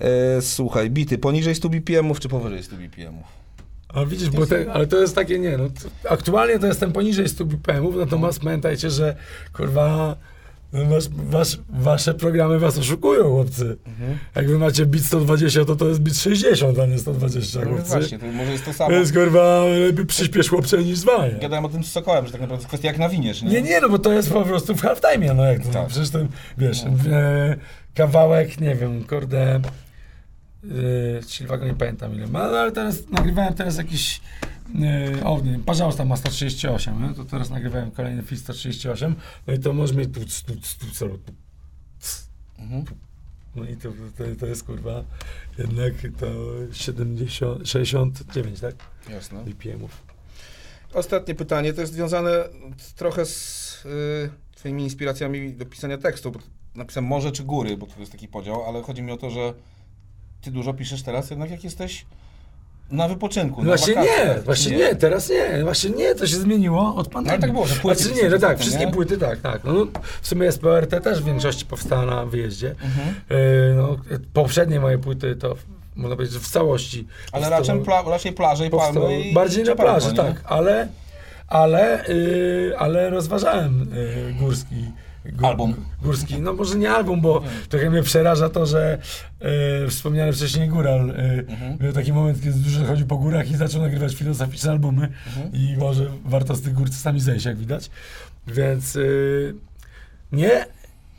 E, 0.00 0.42
słuchaj, 0.42 0.90
bity 0.90 1.18
poniżej 1.18 1.54
100 1.54 1.68
BPM-ów 1.68 2.20
czy 2.20 2.28
powyżej 2.28 2.62
100 2.62 2.76
BPM-ów? 2.76 3.47
Ale 3.88 4.06
widzisz, 4.06 4.30
bo 4.30 4.46
te, 4.46 4.72
ale 4.72 4.86
to 4.86 5.00
jest 5.00 5.14
takie, 5.14 5.38
nie, 5.38 5.58
no, 5.58 5.64
to, 6.02 6.10
aktualnie 6.10 6.58
to 6.58 6.66
jestem 6.66 6.92
poniżej 6.92 7.28
100 7.28 7.44
BPM-ów, 7.44 7.96
natomiast 7.96 8.40
pamiętajcie, 8.40 8.90
że 8.90 9.16
kurwa, 9.52 10.16
no, 10.72 10.84
wasz, 10.86 11.04
wasz, 11.30 11.58
wasze 11.70 12.14
programy 12.14 12.58
was 12.58 12.78
oszukują, 12.78 13.24
chłopcy. 13.24 13.76
Jak 14.36 14.48
wy 14.48 14.58
macie 14.58 14.86
bit 14.86 15.04
120, 15.04 15.64
to 15.64 15.76
to 15.76 15.88
jest 15.88 16.00
bit 16.00 16.16
60, 16.16 16.78
a 16.78 16.86
nie 16.86 16.98
120, 16.98 17.60
No 17.60 17.66
chłopcy. 17.70 17.88
właśnie, 17.98 18.18
to 18.18 18.26
może 18.26 18.52
jest 18.52 18.64
to 18.64 18.72
samo. 18.72 18.90
Więc 18.90 19.12
kurwa, 19.12 19.64
lepiej 19.86 20.06
przyspiesz 20.06 20.48
chłopcze 20.48 20.78
niż 20.84 20.98
zwalnia. 20.98 21.38
Gadałem 21.38 21.64
o 21.64 21.68
tym 21.68 21.84
z 21.84 21.92
Sokołem, 21.92 22.26
że 22.26 22.32
tak 22.32 22.40
naprawdę 22.40 22.60
jest 22.60 22.68
kwestia 22.68 22.88
jak 22.88 22.98
nawiniesz, 22.98 23.42
nie? 23.42 23.50
Nie, 23.50 23.62
nie, 23.62 23.80
no 23.80 23.88
bo 23.88 23.98
to 23.98 24.12
jest 24.12 24.32
po 24.32 24.42
prostu 24.44 24.74
w 24.74 24.80
halftime, 24.82 25.34
no 25.34 25.44
jak 25.44 25.62
to, 25.66 25.72
Tak. 25.72 25.86
przecież 25.86 26.10
ten, 26.10 26.28
wiesz, 26.58 26.78
e, 27.12 27.56
kawałek, 27.94 28.60
nie 28.60 28.74
wiem, 28.74 29.04
kurde, 29.04 29.60
Silvago 31.26 31.66
nie 31.66 31.74
pamiętam 31.74 32.14
ile 32.14 32.26
ma, 32.26 32.48
no 32.48 32.58
ale 32.58 32.72
teraz 32.72 33.08
nagrywałem 33.10 33.54
teraz 33.54 33.76
jakiś, 33.76 34.20
e, 35.20 35.24
o 35.24 35.40
nie 35.40 35.52
wiem, 35.52 35.64
Parzausta 35.64 36.04
ma 36.04 36.16
138, 36.16 37.02
nie? 37.02 37.14
to 37.14 37.24
teraz 37.24 37.50
nagrywałem 37.50 37.90
kolejny 37.90 38.22
film 38.22 38.40
138, 38.40 39.14
no 39.46 39.54
i 39.54 39.58
to 39.58 39.72
może 39.72 39.94
mieć 39.94 40.14
tu, 40.14 40.20
tu, 40.20 40.54
tu, 40.54 40.60
tu, 40.98 41.18
tu, 41.18 41.32
Mhm. 42.58 42.84
No 43.56 43.64
i 43.64 43.76
to, 43.76 43.88
to, 44.18 44.24
to 44.40 44.46
jest 44.46 44.64
kurwa 44.64 45.04
jednak 45.58 45.92
to 46.20 46.26
70, 46.72 47.68
69, 47.68 48.60
tak? 48.60 48.74
Jasne. 49.10 49.44
BPM-ów. 49.44 50.02
Ostatnie 50.94 51.34
pytanie, 51.34 51.72
to 51.72 51.80
jest 51.80 51.92
związane 51.92 52.30
trochę 52.96 53.26
z 53.26 53.84
y, 53.86 54.30
twoimi 54.54 54.82
inspiracjami 54.82 55.52
do 55.52 55.66
pisania 55.66 55.98
tekstu. 55.98 56.32
Napisałem 56.74 57.08
morze 57.08 57.32
czy 57.32 57.44
góry, 57.44 57.76
bo 57.76 57.86
to 57.86 58.00
jest 58.00 58.12
taki 58.12 58.28
podział, 58.28 58.64
ale 58.64 58.82
chodzi 58.82 59.02
mi 59.02 59.12
o 59.12 59.16
to, 59.16 59.30
że 59.30 59.54
ty 60.42 60.50
dużo 60.50 60.74
piszesz 60.74 61.02
teraz, 61.02 61.30
jednak 61.30 61.50
jak 61.50 61.64
jesteś 61.64 62.06
na 62.90 63.08
wypoczynku, 63.08 63.62
Właśnie 63.62 63.94
nie, 63.94 64.34
właśnie 64.44 64.76
nie? 64.76 64.96
teraz 64.96 65.30
nie, 65.30 65.64
właśnie 65.64 65.90
nie, 65.90 66.14
to 66.14 66.26
się 66.26 66.36
zmieniło 66.36 66.94
od 66.94 67.08
pandemii. 67.08 67.30
ale 67.30 67.40
tak 67.40 67.52
było, 67.52 67.66
że 67.66 67.74
płyty 67.76 68.04
Znaczy 68.04 68.22
nie, 68.22 68.28
no 68.28 68.38
tak, 68.38 68.58
wszystkie 68.58 68.86
nie? 68.86 68.92
płyty 68.92 69.18
tak, 69.18 69.40
tak. 69.40 69.64
No, 69.64 69.86
w 70.22 70.28
sumie 70.28 70.52
SPRT 70.52 71.00
też 71.04 71.20
w 71.22 71.24
większości 71.24 71.66
powstała 71.66 72.06
na 72.06 72.26
wyjeździe. 72.26 72.70
Mhm. 72.70 73.14
Yy, 73.30 73.74
no, 73.76 73.96
poprzednie 74.32 74.80
moje 74.80 74.98
płyty 74.98 75.36
to 75.36 75.54
można 75.96 76.16
powiedzieć, 76.16 76.34
że 76.34 76.40
w 76.40 76.48
całości. 76.48 77.06
Ale 77.32 77.50
raczej, 77.50 77.80
pla, 77.80 78.02
raczej 78.02 78.32
plaże 78.32 78.66
i 78.66 78.70
powstały 78.70 79.06
palmy 79.06 79.20
i 79.20 79.34
Bardziej 79.34 79.64
na 79.64 79.74
plaży, 79.76 80.08
nie? 80.08 80.14
tak, 80.16 80.42
ale, 80.44 80.88
ale, 81.48 82.04
yy, 82.08 82.74
ale 82.78 83.10
rozważałem 83.10 83.86
yy, 84.26 84.34
górski. 84.34 84.74
Album. 85.42 85.74
Górski, 86.02 86.40
no 86.40 86.52
może 86.52 86.78
nie 86.78 86.90
album, 86.90 87.20
bo 87.20 87.42
trochę 87.68 87.90
mnie 87.90 88.02
przeraża 88.02 88.48
to, 88.48 88.66
że 88.66 88.98
yy, 89.40 89.48
wspomniany 89.90 90.32
wcześniej 90.32 90.68
góral 90.68 91.06
yy, 91.06 91.44
Mhm. 91.48 91.78
miał 91.80 91.92
taki 91.92 92.12
moment, 92.12 92.42
kiedy 92.42 92.58
dużo 92.58 92.84
chodził 92.84 93.06
po 93.06 93.16
górach 93.16 93.50
i 93.50 93.56
zaczął 93.56 93.82
nagrywać 93.82 94.14
filozoficzne 94.14 94.70
albumy 94.70 95.08
Mhm. 95.26 95.50
i 95.52 95.76
może 95.78 96.06
warto 96.24 96.54
z 96.54 96.62
tych 96.62 96.72
gór 96.74 96.90
czasami 96.90 97.20
zejść, 97.20 97.44
jak 97.46 97.56
widać. 97.56 97.90
Więc 98.46 98.94
yy, 98.94 99.54
nie, 100.32 100.66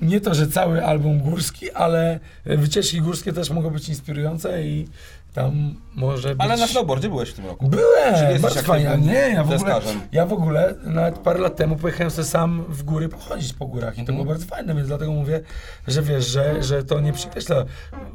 nie 0.01 0.21
to, 0.21 0.33
że 0.33 0.47
cały 0.47 0.85
album 0.85 1.19
górski, 1.19 1.71
ale 1.71 2.19
wycieczki 2.45 3.01
górskie 3.01 3.33
też 3.33 3.49
mogą 3.49 3.69
być 3.69 3.89
inspirujące 3.89 4.63
i 4.63 4.87
tam 5.33 5.75
może 5.95 6.29
być... 6.29 6.37
Ale 6.39 6.57
na 6.57 6.67
snowboardzie 6.67 7.09
byłeś 7.09 7.29
w 7.29 7.33
tym 7.33 7.45
roku. 7.45 7.69
Byłem, 7.69 8.41
bardzo 8.41 8.61
fajnie. 8.61 8.97
Nie, 9.01 9.13
ja 9.13 9.43
w, 9.43 9.51
ogóle, 9.51 9.81
ja 10.11 10.25
w 10.25 10.33
ogóle 10.33 10.75
nawet 10.83 11.19
parę 11.19 11.39
lat 11.39 11.55
temu 11.55 11.75
pojechałem 11.75 12.11
sobie 12.11 12.25
sam 12.27 12.65
w 12.69 12.83
góry 12.83 13.09
pochodzić 13.09 13.53
po 13.53 13.67
górach 13.67 13.93
i 13.93 13.95
to 13.95 14.01
Mhm. 14.01 14.15
było 14.17 14.25
bardzo 14.25 14.45
fajne, 14.45 14.75
więc 14.75 14.87
dlatego 14.87 15.11
mówię, 15.11 15.41
że 15.87 16.01
wiesz, 16.01 16.27
że, 16.27 16.63
że 16.63 16.83
to 16.83 16.99
nie 16.99 17.13
przekreśla 17.13 17.65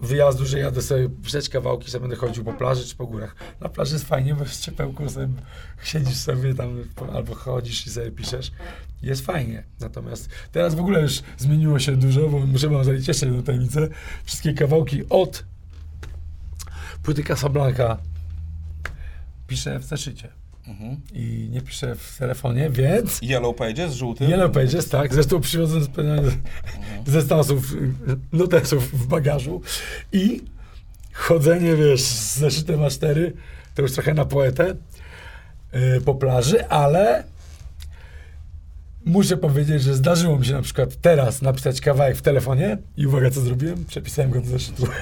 wyjazdu, 0.02 0.46
że 0.46 0.58
jadę 0.58 0.82
sobie 0.82 1.08
przejść 1.22 1.48
kawałki, 1.48 1.90
sobie 1.90 2.00
będę 2.00 2.16
chodził 2.16 2.44
po 2.44 2.52
plaży 2.52 2.84
czy 2.84 2.96
po 2.96 3.06
górach. 3.06 3.36
Na 3.60 3.68
plaży 3.68 3.94
jest 3.94 4.08
fajnie, 4.08 4.34
bo 4.34 4.44
w 4.44 4.56
ciepełku 4.56 5.08
sobie 5.08 5.28
siedzisz 5.82 6.16
sobie 6.16 6.54
tam 6.54 6.84
albo 7.14 7.34
chodzisz 7.34 7.86
i 7.86 7.90
sobie 7.90 8.10
piszesz. 8.10 8.52
Jest 9.02 9.26
fajnie. 9.26 9.64
Natomiast 9.80 10.28
teraz 10.52 10.74
w 10.74 10.80
ogóle 10.80 11.00
już 11.00 11.22
zmieniło 11.38 11.78
się 11.78 11.96
dużo, 11.96 12.28
bo 12.28 12.38
muszę 12.38 12.68
wam 12.68 12.84
zaliczyć 12.84 13.08
jeszcze 13.08 13.26
jedną 13.26 13.42
tajemnicę. 13.42 13.88
Wszystkie 14.24 14.54
kawałki 14.54 15.02
od 15.10 15.44
płyty 17.04 17.22
Casablanca 17.24 17.96
piszę 19.46 19.78
w 19.78 19.84
zeszycie 19.84 20.28
Mhm. 20.66 21.00
i 21.12 21.48
nie 21.52 21.60
piszę 21.60 21.94
w 21.94 22.16
telefonie, 22.18 22.70
więc 22.70 23.22
Yellow 23.22 23.56
Pages, 23.56 23.94
żółty. 23.94 24.24
Yellow 24.24 24.52
Pages, 24.52 24.88
tak, 24.88 25.14
zresztą 25.14 25.40
przywiozłem 25.40 25.82
z- 25.84 25.88
ze 27.10 27.22
Stanów 27.22 27.48
notesów 28.32 28.92
w 28.92 29.06
bagażu 29.06 29.62
i 30.12 30.42
chodzenie, 31.12 31.76
wiesz, 31.76 32.00
z 32.02 32.38
zeszytem 32.38 32.80
A4, 32.80 33.30
to 33.74 33.82
już 33.82 33.92
trochę 33.92 34.14
na 34.14 34.24
poetę 34.24 34.74
y, 35.74 36.00
po 36.04 36.14
plaży, 36.14 36.68
ale 36.68 37.24
muszę 39.04 39.36
powiedzieć, 39.36 39.82
że 39.82 39.94
zdarzyło 39.94 40.38
mi 40.38 40.46
się 40.46 40.52
na 40.52 40.62
przykład 40.62 40.96
teraz 41.00 41.42
napisać 41.42 41.80
kawałek 41.80 42.16
w 42.16 42.22
telefonie 42.22 42.78
i 42.96 43.06
uwaga, 43.06 43.30
co 43.30 43.40
zrobiłem? 43.40 43.84
Przepisałem 43.84 44.30
go 44.30 44.40
do 44.40 44.46
zeszytu. 44.46 44.86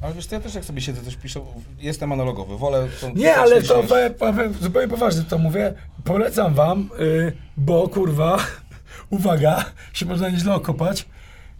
Ale 0.00 0.14
wiesz, 0.14 0.26
to 0.26 0.34
ja 0.34 0.40
też 0.40 0.54
jak 0.54 0.64
sobie 0.64 0.80
siedzę, 0.80 1.02
coś 1.02 1.16
piszę, 1.16 1.40
jestem 1.78 2.12
analogowy, 2.12 2.58
wolę... 2.58 2.88
Nie, 3.14 3.36
ale 3.36 3.62
to 3.62 3.82
powiem, 3.82 4.14
powiem, 4.14 4.54
zupełnie 4.60 4.88
poważnie 4.88 5.22
to 5.22 5.38
mówię. 5.38 5.74
Polecam 6.04 6.54
wam, 6.54 6.90
y, 7.00 7.32
bo 7.56 7.88
kurwa, 7.88 8.38
uwaga, 9.10 9.64
się 9.92 10.06
można 10.06 10.28
nieźle 10.28 10.54
okopać. 10.54 11.06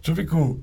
Człowieku, 0.02 0.56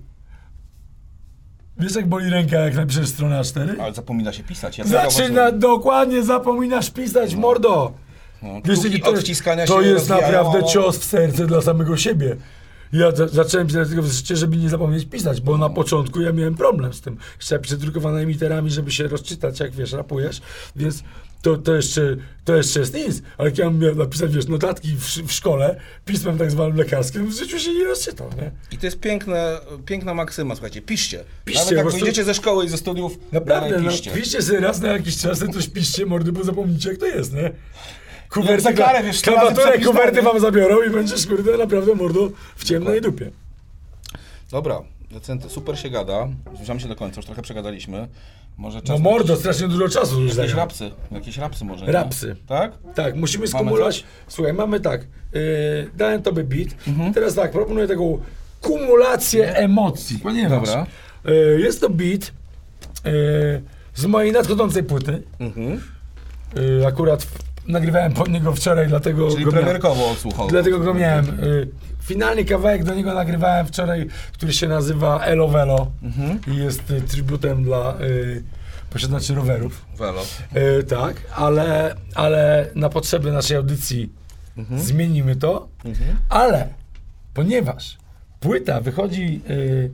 wiesz 1.80 1.96
jak 1.96 2.08
boli 2.08 2.30
ręka, 2.30 2.60
jak 2.60 2.76
napiszesz 2.76 3.10
stronę 3.10 3.40
A4? 3.42 3.82
Ale 3.82 3.94
zapomina 3.94 4.34
się 4.34 4.44
pisać. 4.44 4.78
Ja 4.78 4.84
to 4.84 4.90
Zaczyna, 4.90 5.52
dokładnie 5.52 6.24
zapominasz 6.24 6.90
pisać, 6.90 7.36
mordo! 7.36 7.94
No, 8.42 8.62
Wiesz, 8.66 8.80
to, 9.04 9.14
to 9.68 9.82
się 9.82 9.88
jest 9.88 10.10
naprawdę 10.10 10.64
cios 10.64 10.98
w 10.98 11.04
serce 11.04 11.48
dla 11.48 11.62
samego 11.62 11.98
siebie. 11.98 12.36
Ja 12.94 13.12
za, 13.12 13.28
zacząłem 13.28 13.68
pisać 13.68 13.90
tego 13.90 14.02
w 14.02 14.08
zeszycie, 14.08 14.36
żeby 14.36 14.58
nie 14.58 14.70
zapomnieć 14.70 15.06
pisać, 15.06 15.42
bo 15.42 15.58
na 15.58 15.70
początku 15.70 16.22
ja 16.22 16.32
miałem 16.32 16.56
problem 16.56 16.94
z 16.94 17.02
tym. 17.02 17.18
Jeszcze 17.38 17.60
przedrukowanymi 17.60 18.34
literami, 18.34 18.72
żeby 18.72 18.92
się 18.92 19.08
rozczytać, 19.08 19.60
jak 19.60 19.72
wiesz, 19.72 19.92
rapujesz, 19.92 20.42
więc 20.76 21.04
to, 21.42 21.58
to, 21.58 21.76
jeszcze, 21.76 22.16
to 22.46 22.56
jeszcze 22.56 22.80
jest 22.80 22.94
nic. 22.94 23.22
Ale 23.38 23.50
jak 23.50 23.58
ja 23.58 23.70
miałem 23.70 23.98
napisać, 23.98 24.36
wiesz, 24.36 24.48
notatki 24.48 24.96
w, 24.98 25.06
w 25.28 25.32
szkole, 25.32 25.80
pismem 26.06 26.38
tak 26.38 26.52
zwanym 26.52 26.78
lekarskim, 26.78 27.28
w 27.28 27.34
życiu 27.34 27.60
się 27.60 27.74
nie 27.74 27.84
rozczytał, 27.84 28.30
nie? 28.38 28.52
I 28.72 28.78
to 28.78 28.86
jest 28.86 29.00
piękne, 29.00 29.58
piękna 29.86 30.14
maksyma, 30.14 30.56
słuchajcie, 30.56 30.82
piszcie. 30.82 31.24
Piszcie, 31.46 31.60
Nawet 31.60 31.78
jak 31.78 31.84
prostu- 31.86 32.00
wyjdziecie 32.00 32.24
ze 32.24 32.34
szkoły 32.34 32.66
i 32.66 32.70
ze 32.70 32.78
studiów, 32.78 33.18
Naprawdę, 33.32 33.82
no, 33.82 33.90
piszcie. 33.92 34.12
piszcie 34.12 34.42
sobie 34.42 34.60
raz 34.60 34.82
na 34.82 34.88
jakiś 34.88 35.18
czas, 35.18 35.40
to 35.40 35.48
coś 35.48 35.68
piszcie, 35.68 36.06
mordy, 36.06 36.32
bo 36.32 36.44
zapomnicie, 36.44 36.90
jak 36.90 36.98
to 37.00 37.06
jest, 37.06 37.34
nie? 37.34 37.52
Kuwerty, 38.34 38.62
za 38.62 38.74
karę, 38.74 39.04
wiesz, 39.04 39.22
przepisane. 39.22 39.80
kuwerty 39.80 40.22
wam 40.22 40.40
zabiorą 40.40 40.82
i 40.84 40.90
będziesz, 40.90 41.28
kurde, 41.28 41.58
naprawdę, 41.58 41.96
mordo, 41.96 42.30
w 42.56 42.64
ciemnej 42.64 43.02
dupie. 43.02 43.32
Dobra, 44.52 44.82
decenty, 45.12 45.50
super 45.50 45.80
się 45.80 45.90
gada. 45.90 46.28
Zbliżamy 46.56 46.80
się 46.80 46.88
do 46.88 46.96
końca, 46.96 47.16
już 47.18 47.26
trochę 47.26 47.42
przegadaliśmy. 47.42 48.08
Może 48.58 48.82
czas 48.82 48.90
No 48.90 48.96
na 48.96 49.04
mordo, 49.04 49.34
jakieś- 49.34 49.40
strasznie 49.40 49.68
dużo 49.68 49.90
czasu 49.90 50.14
już 50.14 50.22
Jakieś 50.22 50.36
zajęło. 50.36 50.58
rapsy, 50.58 50.92
jakieś 51.12 51.38
rapsy 51.38 51.66
może, 51.66 51.86
nie? 51.86 51.92
Rapsy. 51.92 52.36
Tak? 52.48 52.72
Tak, 52.96 53.16
musimy 53.16 53.48
skumulować. 53.48 54.04
Słuchaj, 54.28 54.54
mamy 54.54 54.80
tak, 54.80 55.02
yy, 55.34 55.42
dałem 55.98 56.22
tobie 56.22 56.44
beat. 56.44 56.68
Mhm. 56.88 57.12
I 57.12 57.14
teraz 57.14 57.36
tak, 57.36 57.52
proponuję 57.52 57.88
taką 57.88 58.20
kumulację 58.62 59.56
emocji, 59.56 60.20
ponieważ 60.20 60.68
Dobra. 60.70 60.86
yy, 61.26 61.62
jest 61.62 61.82
to 61.82 61.90
beat 61.90 62.32
yy, 63.06 63.12
z 63.96 64.06
mojej 64.06 64.32
nadchodzącej 64.32 64.84
płyty. 64.84 65.24
Mhm. 65.40 65.82
Yy, 66.56 66.88
akurat 66.88 67.24
w, 67.24 67.53
nagrywałem 67.68 68.14
pod 68.14 68.30
niego 68.30 68.54
wczoraj, 68.54 68.88
dlatego 68.88 69.32
Czyli 69.32 69.46
go 69.46 69.52
premierkowo 69.52 70.12
odsłuchał. 70.12 70.48
Dlatego 70.48 70.80
go 70.80 70.94
miałem. 70.94 71.40
Y, 71.44 71.68
finalny 72.02 72.46
kawałek 72.46 72.84
do 72.84 72.96
niego 72.96 73.14
nagrywałem 73.14 73.68
wczoraj, 73.68 74.08
który 74.34 74.54
się 74.54 74.68
nazywa 74.68 75.20
Elo 75.26 75.48
Velo 75.48 75.92
Mhm. 76.04 76.40
i 76.48 76.56
jest 76.58 76.92
y, 76.92 77.02
tributem 77.02 77.64
dla 77.64 77.98
y, 78.02 78.44
posiadaczy 78.90 79.36
rowerów. 79.36 79.86
Welo. 79.98 80.22
Y, 80.80 80.84
tak, 80.84 81.16
ale, 81.36 81.96
ale 82.16 82.68
na 82.76 82.90
potrzeby 82.90 83.32
naszej 83.32 83.58
audycji 83.58 84.10
zmienimy 84.78 85.36
to, 85.36 85.68
Mhm. 85.86 86.18
ale 86.30 86.68
ponieważ 87.34 87.98
płyta 88.40 88.82
wychodzi 88.82 89.42
y, 89.50 89.92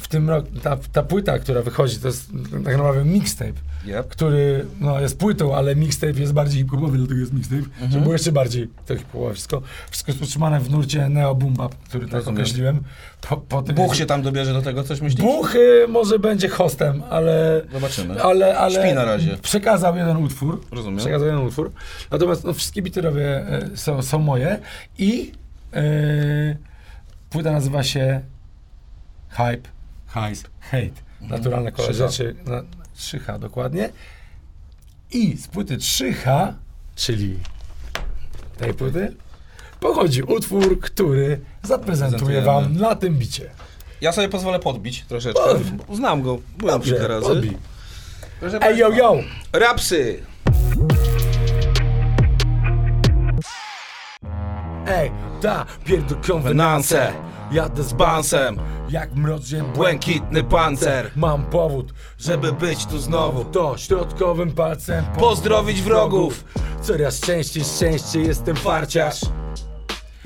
w 0.00 0.08
tym 0.08 0.30
roku, 0.30 0.48
ta, 0.62 0.76
ta 0.92 1.02
płyta, 1.02 1.38
która 1.38 1.62
wychodzi, 1.62 1.98
to 1.98 2.06
jest 2.08 2.30
tak 2.64 2.76
naprawdę 2.76 3.04
mixtape, 3.04 3.52
Yep. 3.86 4.08
który 4.08 4.66
no, 4.80 5.00
jest 5.00 5.18
płytą, 5.18 5.56
ale 5.56 5.76
mixtape 5.76 6.12
jest 6.20 6.32
bardziej 6.32 6.62
hip-hopowy, 6.62 6.98
dlatego 6.98 7.20
jest 7.20 7.32
mixtape, 7.32 7.56
Mhm. 7.62 7.90
żeby 7.90 8.02
było 8.02 8.12
jeszcze 8.14 8.32
bardziej 8.32 8.68
to 8.86 8.96
hip-hopowe 8.96 9.34
wszystko. 9.34 9.62
Wszystko 9.90 10.12
jest 10.12 10.22
utrzymane 10.22 10.60
w 10.60 10.70
nurcie 10.70 11.08
neo 11.08 11.34
boom 11.34 11.54
bap, 11.54 11.74
który 11.74 12.04
tak 12.06 12.12
Rozumiem. 12.14 12.36
określiłem. 12.40 12.80
Po, 13.28 13.36
po 13.36 13.62
Buch 13.62 13.96
się 13.96 14.06
tam 14.06 14.22
dobierze 14.22 14.52
do 14.52 14.62
tego, 14.62 14.84
coś 14.84 15.00
myślisz? 15.00 15.20
Buch 15.24 15.54
y, 15.54 15.86
może 15.88 16.18
będzie 16.18 16.48
hostem, 16.48 17.02
ale... 17.10 17.62
Zobaczymy. 17.72 18.22
Ale, 18.22 18.58
ale 18.58 18.84
Śpi 18.86 18.94
na 18.94 19.04
razie. 19.04 19.36
przekazał 19.42 19.96
jeden 19.96 20.16
utwór. 20.16 20.60
Rozumiem. 20.72 20.98
Przekazał 20.98 21.26
jeden 21.28 21.40
utwór. 21.42 21.72
Natomiast 22.10 22.44
no, 22.44 22.52
wszystkie 22.52 22.82
bity 22.82 23.00
robię, 23.00 23.44
y, 23.72 23.76
są, 23.76 24.02
są 24.02 24.18
moje 24.18 24.58
i 24.98 25.32
y, 25.76 26.56
płyta 27.30 27.52
nazywa 27.52 27.82
się 27.82 28.20
Hype, 29.28 29.68
Hype, 30.14 30.48
Hate. 30.60 31.02
Naturalne 31.20 31.72
kolor 31.72 31.94
rzeczy. 31.94 32.36
Na, 32.44 32.62
3H 32.96 33.38
dokładnie. 33.38 33.90
I 35.12 35.36
z 35.36 35.48
płyty 35.48 35.76
3H, 35.78 36.52
czyli 36.96 37.38
tej 38.58 38.74
płyty, 38.74 39.16
pochodzi 39.80 40.22
utwór, 40.22 40.80
który 40.80 41.40
zaprezentuję 41.62 42.42
wam 42.42 42.76
na 42.76 42.94
tym 42.94 43.14
bicie. 43.18 43.50
Ja 44.00 44.12
sobie 44.12 44.28
pozwolę 44.28 44.58
podbić 44.58 45.04
troszeczkę. 45.04 45.40
Pod- 45.86 45.96
Znam 45.96 46.22
go, 46.22 46.38
byłem 46.58 46.80
kilka 46.80 47.06
razy. 47.08 47.26
Ej, 48.60 48.78
yo, 48.78 48.88
yo! 48.90 49.16
Rapsy! 49.52 50.22
Ej, 54.86 55.10
ta 55.42 55.66
pierdolką 55.84 56.42
Wenance. 56.42 57.12
Jadę 57.52 57.82
Z 57.82 57.92
bansem, 57.92 58.58
jak 58.90 59.14
mrocznie 59.14 59.62
błękitny 59.74 60.44
pancer. 60.44 61.10
Mam 61.16 61.44
powód, 61.44 61.92
Żeby 62.18 62.52
być 62.52 62.86
tu 62.86 62.98
znowu. 62.98 63.44
to 63.44 63.76
środkowym 63.78 64.52
palcem 64.52 65.04
Pozdrowić 65.18 65.82
wrogów. 65.82 66.44
Coraz 66.82 67.20
częściej, 67.20 67.64
szczęście 67.64 68.20
jestem 68.20 68.56
farciarz 68.56 69.20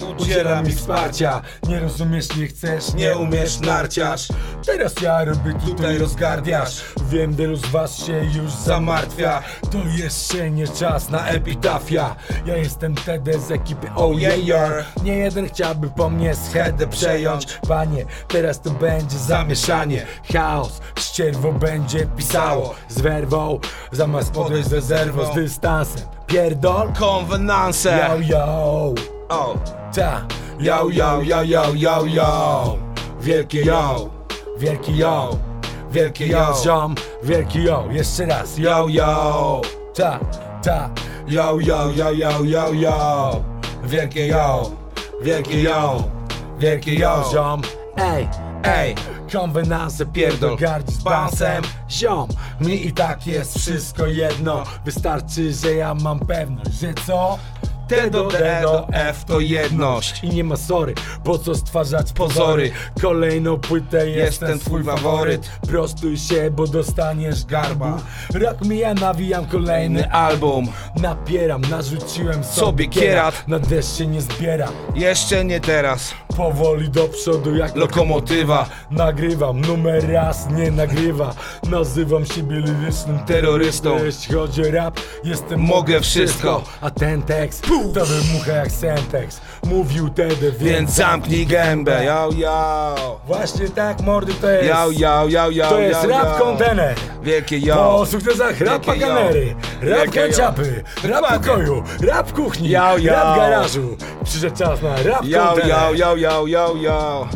udziela 0.05 0.63
mi 0.63 0.73
wsparcia. 0.73 1.43
Nie 1.69 1.81
rozumiesz, 1.81 2.37
nie 2.37 2.47
chcesz, 2.47 2.95
nie 2.95 3.17
umiesz 3.17 3.61
narciarz. 3.61 4.29
Teraz 4.67 4.95
ja 5.03 5.25
robię 5.25 5.55
tutaj 5.67 5.99
rozgardiasz. 5.99 6.85
Wiem, 7.11 7.35
wielu 7.35 7.57
z 7.57 7.67
was 7.67 7.97
się 8.07 8.25
już 8.35 8.53
zamartwia. 8.53 9.43
To 9.71 9.79
jeszcze 9.97 10.51
nie 10.51 10.69
czas 10.69 11.11
na 11.11 11.27
epitafia. 11.27 12.17
Ja 12.47 12.57
jestem 12.57 12.95
TD 12.95 13.39
z 13.39 13.51
ekipy 13.51 13.87
Oh 13.97 14.21
Yeah 14.21 14.45
Yeah. 14.45 15.03
Nie 15.05 15.17
jeden 15.17 15.49
chciałby 15.49 15.89
po 15.89 16.11
mnie 16.11 16.35
schedę 16.35 16.87
przejąć. 16.87 17.59
Panie, 17.69 18.05
teraz 18.29 18.61
to 18.61 18.71
będzie 18.71 19.19
zamieszanie. 19.19 20.07
Chaos, 20.33 20.81
ścierwo 20.99 21.53
będzie 21.53 22.07
pisało. 22.07 22.75
Z 22.89 23.01
werwą, 23.01 23.59
zamiast 23.93 24.33
podejść 24.33 24.69
z 24.69 24.73
rezerwą, 24.73 25.33
z 25.33 25.35
dystansem. 25.35 26.03
Pierdol, 26.35 26.93
Konwenanse! 26.98 27.90
yo 27.90 28.19
yo. 28.20 28.94
O! 29.31 29.56
Ta, 29.94 30.27
yo, 30.59 30.90
yo, 30.90 31.23
yo, 31.23 31.43
yo, 31.44 31.73
yo, 31.74 32.06
yo. 32.06 32.78
Wielkie 33.20 33.65
yo, 33.65 34.11
wielki 34.59 34.98
yo, 34.98 35.39
wielkie 35.93 36.27
yo, 36.27 36.52
ziom, 36.52 36.97
wielki 37.23 37.62
yo, 37.62 37.89
jeszcze 37.93 38.27
raz, 38.27 38.59
yo, 38.59 38.89
yo. 38.89 39.62
Ta, 39.94 40.19
ta, 40.61 40.90
yo, 41.28 41.61
yo, 41.61 41.93
yo, 41.93 42.11
yo, 42.11 42.43
yo, 42.44 42.73
yo. 42.74 43.44
Wielkie 43.85 44.27
yo, 44.27 44.73
wielkie 45.23 45.62
yo, 45.62 46.02
wielkie 46.59 46.98
yo, 46.98 47.23
ziom. 47.31 47.62
Ej, 47.97 48.28
ej, 48.65 48.94
konwenanse 49.35 50.06
pierdol, 50.06 50.56
gardzi 50.56 50.93
z 50.93 51.02
basem. 51.02 51.62
Ziom, 51.90 52.28
mi 52.61 52.86
i 52.86 52.93
tak 52.93 53.27
jest 53.27 53.59
wszystko 53.59 54.06
jedno. 54.06 54.62
Wystarczy, 54.85 55.52
że 55.52 55.74
ja 55.74 55.94
mam 55.94 56.19
pewność, 56.19 56.73
że 56.73 56.94
co? 57.06 57.39
T 57.89 58.11
do 58.11 58.28
D 58.28 58.61
do 58.62 58.89
F 58.93 59.24
to 59.24 59.40
jedność. 59.40 60.24
I 60.24 60.28
nie 60.28 60.44
ma 60.44 60.56
sorry, 60.56 60.94
po 61.24 61.39
co 61.39 61.55
stwarzać 61.55 62.12
pozory 62.12 62.70
Kolejną 63.02 63.59
płytę 63.59 64.11
jest 64.11 64.40
ten 64.40 64.59
twój 64.59 64.85
faworyt 64.85 65.51
Prostuj 65.69 66.16
się, 66.16 66.51
bo 66.51 66.66
dostaniesz 66.66 67.44
garbu 67.44 67.85
Rok 68.35 68.65
mija, 68.65 68.94
nawijam 68.94 69.47
kolejny 69.47 70.11
album. 70.12 70.66
Napieram, 70.97 71.61
narzuciłem 71.61 72.44
sobie, 72.44 72.66
Sobie 72.66 72.89
kierat. 72.89 73.48
Na 73.48 73.59
deszcz 73.59 73.98
się 73.98 74.06
nie 74.06 74.20
zbiera 74.20 74.69
Jeszcze 74.94 75.44
nie 75.44 75.61
teraz. 75.61 76.15
Powoli 76.36 76.89
do 76.89 77.09
przodu 77.09 77.56
jak 77.56 77.77
Lokomotywa. 77.77 78.66
Nagrywam, 78.90 79.61
numer 79.61 80.12
raz 80.12 80.48
nie 80.51 80.70
nagrywa 80.70 81.35
Nazywam 81.70 82.27
siebie 82.27 82.56
lirycznym 82.56 83.19
Terrorystą. 83.19 84.05
Jeśli 84.05 84.35
chodzi 84.35 84.62
o 84.69 84.70
rap, 84.70 85.01
jestem 85.24 85.61
Mogę 85.61 86.01
wszystko. 86.01 86.62
A 86.81 86.90
ten 86.90 87.23
tekst 87.23 87.66
to 87.94 88.05
wymucha 88.06 88.52
jak 88.52 88.73
Sentex 88.73 89.40
Mówił 89.66 90.09
tedy, 90.09 90.52
więc, 90.52 90.59
Więc 90.62 90.90
zamknij 90.90 91.47
gębę. 91.47 92.05
Yo, 92.05 92.28
yo. 92.36 93.20
Właśnie 93.27 93.69
tak, 93.69 94.01
mordy, 94.01 94.35
to 94.35 94.51
jest 94.51 94.69
Yo, 94.69 94.90
yo, 94.90 95.28
yo, 95.28 95.51
yo, 95.51 95.69
To 95.69 95.78
jest 95.81 96.02
yo, 96.02 96.09
rap 96.09 96.39
kontener 96.39 96.94
Wielkie 97.23 97.61
Po 97.61 97.66
yo. 97.66 98.06
sukcesach 98.06 98.61
rap 98.61 98.86
Wielkie 98.86 99.01
yo. 99.01 99.09
rap 99.15 99.35
Wielkie 99.82 100.20
yo. 100.20 100.39
rap 100.47 100.56
Dokładnie. 101.23 101.39
pokoju, 101.48 101.82
rap 102.01 102.32
kuchni, 102.32 102.69
Yo, 102.69 102.98
yo. 102.98 103.12
rap 103.12 103.36
garażu 103.36 103.97
Przyszedł 104.24 104.56
czas 104.56 104.82
na 104.82 105.02
rap 105.02 105.24
Yo, 105.24 105.39
kontener 105.47 105.69
yo, 105.69 105.94
yo, 105.94 106.16
yo, 106.16 106.24
yo, 106.25 106.75
yo. 106.77 107.29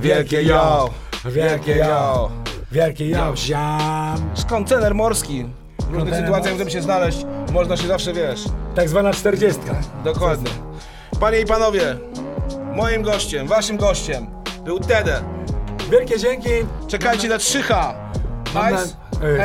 Wielkie 0.00 0.42
yo. 0.42 0.90
Wielkie 1.24 1.76
yo 1.76 2.30
Wielkie 2.72 3.08
yo, 3.08 3.36
ziam 3.36 4.30
Kontener 4.48 4.94
morski. 4.94 5.44
W 5.44 5.82
różnych 5.84 5.98
Kontener 5.98 6.20
sytuacjach, 6.24 6.58
żeby 6.58 6.70
się 6.70 6.82
znaleźć, 6.82 7.26
można 7.52 7.76
się 7.76 7.86
zawsze, 7.86 8.12
wiesz, 8.12 8.44
Tak 8.74 8.88
zwana 8.88 9.12
czterdziestka 9.12 9.74
Dokładnie. 10.04 10.50
Panie 11.20 11.40
i 11.40 11.44
panowie, 11.44 11.96
moim 12.76 13.02
gościem, 13.02 13.46
waszym 13.46 13.76
gościem 13.76 14.26
był 14.64 14.80
Tede. 14.80 15.22
Wielkie 15.90 16.18
dzięki 16.18 16.50
Czekajcie 16.88 17.28
na 17.28 17.36
3H. 17.36 17.94
Mam 18.54 18.74
e, 18.74 18.78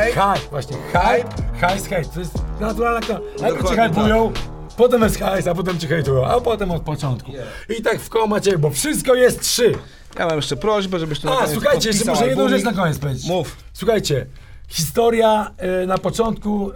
Hype, 0.06 0.50
właśnie, 0.50 0.76
hype, 0.92 1.28
hajs, 1.60 1.86
hejt, 1.86 2.14
to 2.14 2.20
jest 2.20 2.34
naturalna 2.60 3.00
kla- 3.00 3.20
Najpierw 3.40 3.68
cię 3.68 3.76
Dokładnie 3.76 3.94
tak. 4.32 4.55
Potem 4.76 5.02
jest 5.02 5.18
hajs, 5.18 5.46
a 5.46 5.54
potem 5.54 5.78
cię 5.78 5.86
hejtują, 5.88 6.26
a 6.26 6.40
potem 6.40 6.70
od 6.70 6.82
początku. 6.82 7.32
I 7.78 7.82
tak 7.82 8.00
w 8.00 8.08
koło 8.08 8.26
macie, 8.26 8.58
bo 8.58 8.70
wszystko 8.70 9.14
jest 9.14 9.40
trzy. 9.40 9.72
Ja 10.18 10.26
mam 10.26 10.36
jeszcze 10.36 10.56
prośbę, 10.56 10.98
żebyś 10.98 11.20
tu 11.20 11.26
na 11.26 11.32
A, 11.32 11.36
koniec 11.36 11.52
słuchajcie, 11.52 11.88
jeszcze 11.88 12.04
podpisał 12.04 12.14
muszę 12.14 12.28
jedną 12.28 12.42
albumik. 12.44 12.64
rzecz 12.64 12.74
na 12.76 12.82
koniec 12.82 12.98
powiedzieć. 12.98 13.26
Mów. 13.28 13.56
Słuchajcie, 13.72 14.26
historia 14.68 15.50
e, 15.56 15.86
na 15.86 15.98
początku 15.98 16.72
e, 16.72 16.74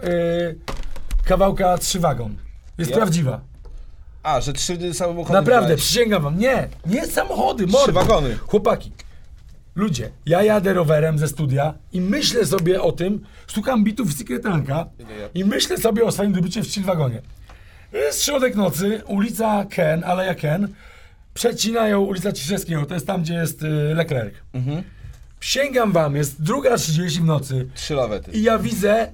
kawałka 1.25 1.77
Trzy 1.77 1.99
Wagon. 1.99 2.35
Jest 2.77 2.91
Ja? 2.91 2.97
prawdziwa. 2.97 3.41
A, 4.23 4.41
że 4.41 4.53
trzy 4.53 4.93
samochody 4.93 5.33
Naprawdę, 5.33 5.75
przysięgam 5.75 6.23
wam. 6.23 6.37
Nie, 6.39 6.69
nie 6.85 7.07
samochody, 7.07 7.67
mordy. 7.67 7.91
wagony. 7.91 8.37
Chłopaki, 8.47 8.91
ludzie, 9.75 10.11
ja 10.25 10.43
jadę 10.43 10.73
rowerem 10.73 11.19
ze 11.19 11.27
studia 11.27 11.73
i 11.93 12.01
myślę 12.01 12.45
sobie 12.45 12.81
o 12.81 12.91
tym, 12.91 13.25
szukam 13.47 13.83
bitów 13.83 14.07
w 14.07 14.17
Secretanka 14.17 14.85
i 15.33 15.45
myślę 15.45 15.77
sobie 15.77 16.03
o 16.03 16.11
swoim 16.11 16.33
debiucie 16.33 16.61
w 16.63 16.67
Chill 16.67 16.83
Wagonie. 16.83 17.21
Jest 17.93 18.23
środek 18.23 18.55
nocy, 18.55 19.01
ulica 19.07 19.65
Ken, 19.69 20.03
Aleja 20.03 20.35
Ken, 20.35 20.67
przecinają 21.33 21.99
ulica 21.99 22.31
Ciszewskiego, 22.31 22.85
to 22.85 22.93
jest 22.93 23.07
tam, 23.07 23.21
gdzie 23.21 23.33
jest 23.33 23.63
y, 23.63 23.67
Leclerc. 23.95 24.33
Mhm. 24.53 24.83
Sięgam 25.39 25.91
wam, 25.91 26.15
jest 26.15 26.41
druga 26.43 26.77
30 26.77 27.19
w 27.19 27.23
nocy 27.23 27.67
Trzy 27.75 27.93
lawety. 27.95 28.31
i 28.31 28.43
ja 28.43 28.59
widzę 28.59 29.11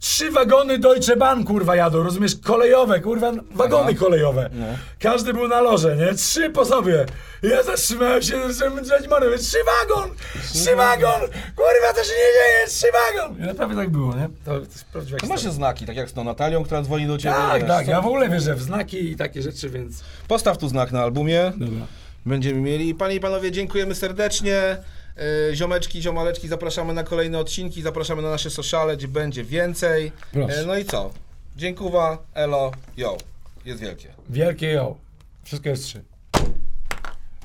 trzy 0.00 0.30
wagony 0.30 0.78
Deutsche 0.78 1.16
Bahn, 1.16 1.44
kurwa, 1.44 1.76
jadą, 1.76 2.02
rozumiesz? 2.02 2.36
Kolejowe, 2.44 3.00
kurwa, 3.00 3.32
wagony 3.50 3.94
kolejowe. 3.94 4.50
No. 4.52 4.66
Każdy 4.98 5.34
był 5.34 5.48
na 5.48 5.60
loże, 5.60 5.96
nie? 5.96 6.14
Trzy 6.14 6.50
po 6.50 6.64
sobie. 6.64 7.06
Ja 7.42 7.62
zatrzymałem 7.62 8.22
się, 8.22 8.52
zacząłem 8.52 8.84
drzeć 8.84 9.08
morę, 9.08 9.26
mówię, 9.26 9.38
trzy 9.38 9.58
wagon! 9.64 10.10
Trzy 10.52 10.76
wagon! 10.76 11.20
Kurwa, 11.56 11.92
to 11.94 12.04
się 12.04 12.12
nie 12.12 12.32
dzieje, 12.34 12.66
trzy 12.68 12.86
wagon! 12.92 13.38
I 13.38 13.42
naprawdę 13.42 13.76
tak 13.76 13.90
było, 13.90 14.14
nie? 14.16 14.28
To, 14.44 14.50
to 14.54 14.60
jest 14.60 14.84
prawdziwa 14.84 15.18
To 15.18 15.26
masz 15.26 15.36
historia. 15.36 15.54
znaki, 15.56 15.86
tak 15.86 15.96
jak 15.96 16.10
z 16.10 16.12
tą 16.12 16.24
Natalią, 16.24 16.64
która 16.64 16.82
dzwoni 16.82 17.06
do 17.06 17.18
ciebie. 17.18 17.34
Tak, 17.34 17.60
wiesz, 17.60 17.68
tak, 17.70 17.84
co? 17.86 17.90
ja 17.90 18.00
w 18.02 18.06
ogóle 18.06 18.28
wierzę 18.28 18.54
w 18.54 18.62
znaki 18.62 19.10
i 19.10 19.16
takie 19.16 19.42
rzeczy, 19.42 19.70
więc... 19.70 20.04
Postaw 20.28 20.58
tu 20.58 20.68
znak 20.68 20.92
na 20.92 21.02
albumie. 21.02 21.52
Dobra. 21.56 21.86
Będziemy 22.26 22.60
mieli. 22.60 22.94
Panie 22.94 23.14
i 23.14 23.20
panowie, 23.20 23.52
dziękujemy 23.52 23.94
serdecznie. 23.94 24.76
Yy, 25.20 25.56
Ziomeczki, 25.56 26.02
ziomaleczki, 26.02 26.48
zapraszamy 26.48 26.92
na 26.94 27.04
kolejne 27.04 27.38
odcinki, 27.38 27.82
zapraszamy 27.82 28.22
na 28.22 28.30
nasze 28.30 28.50
sociale, 28.50 28.96
gdzie 28.96 29.08
będzie 29.08 29.44
więcej. 29.44 30.12
Proszę. 30.32 30.60
Yy, 30.60 30.66
No 30.66 30.78
i 30.78 30.84
co? 30.84 31.10
Dziękuwa, 31.56 32.18
elo, 32.34 32.72
yo. 32.96 33.16
Jest 33.64 33.80
wielkie. 33.80 34.08
Wielkie 34.28 34.66
ją. 34.66 34.96
Wszystko 35.44 35.68
jest 35.68 35.84
trzy. 35.84 36.02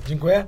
Dziękuję. 0.07 0.45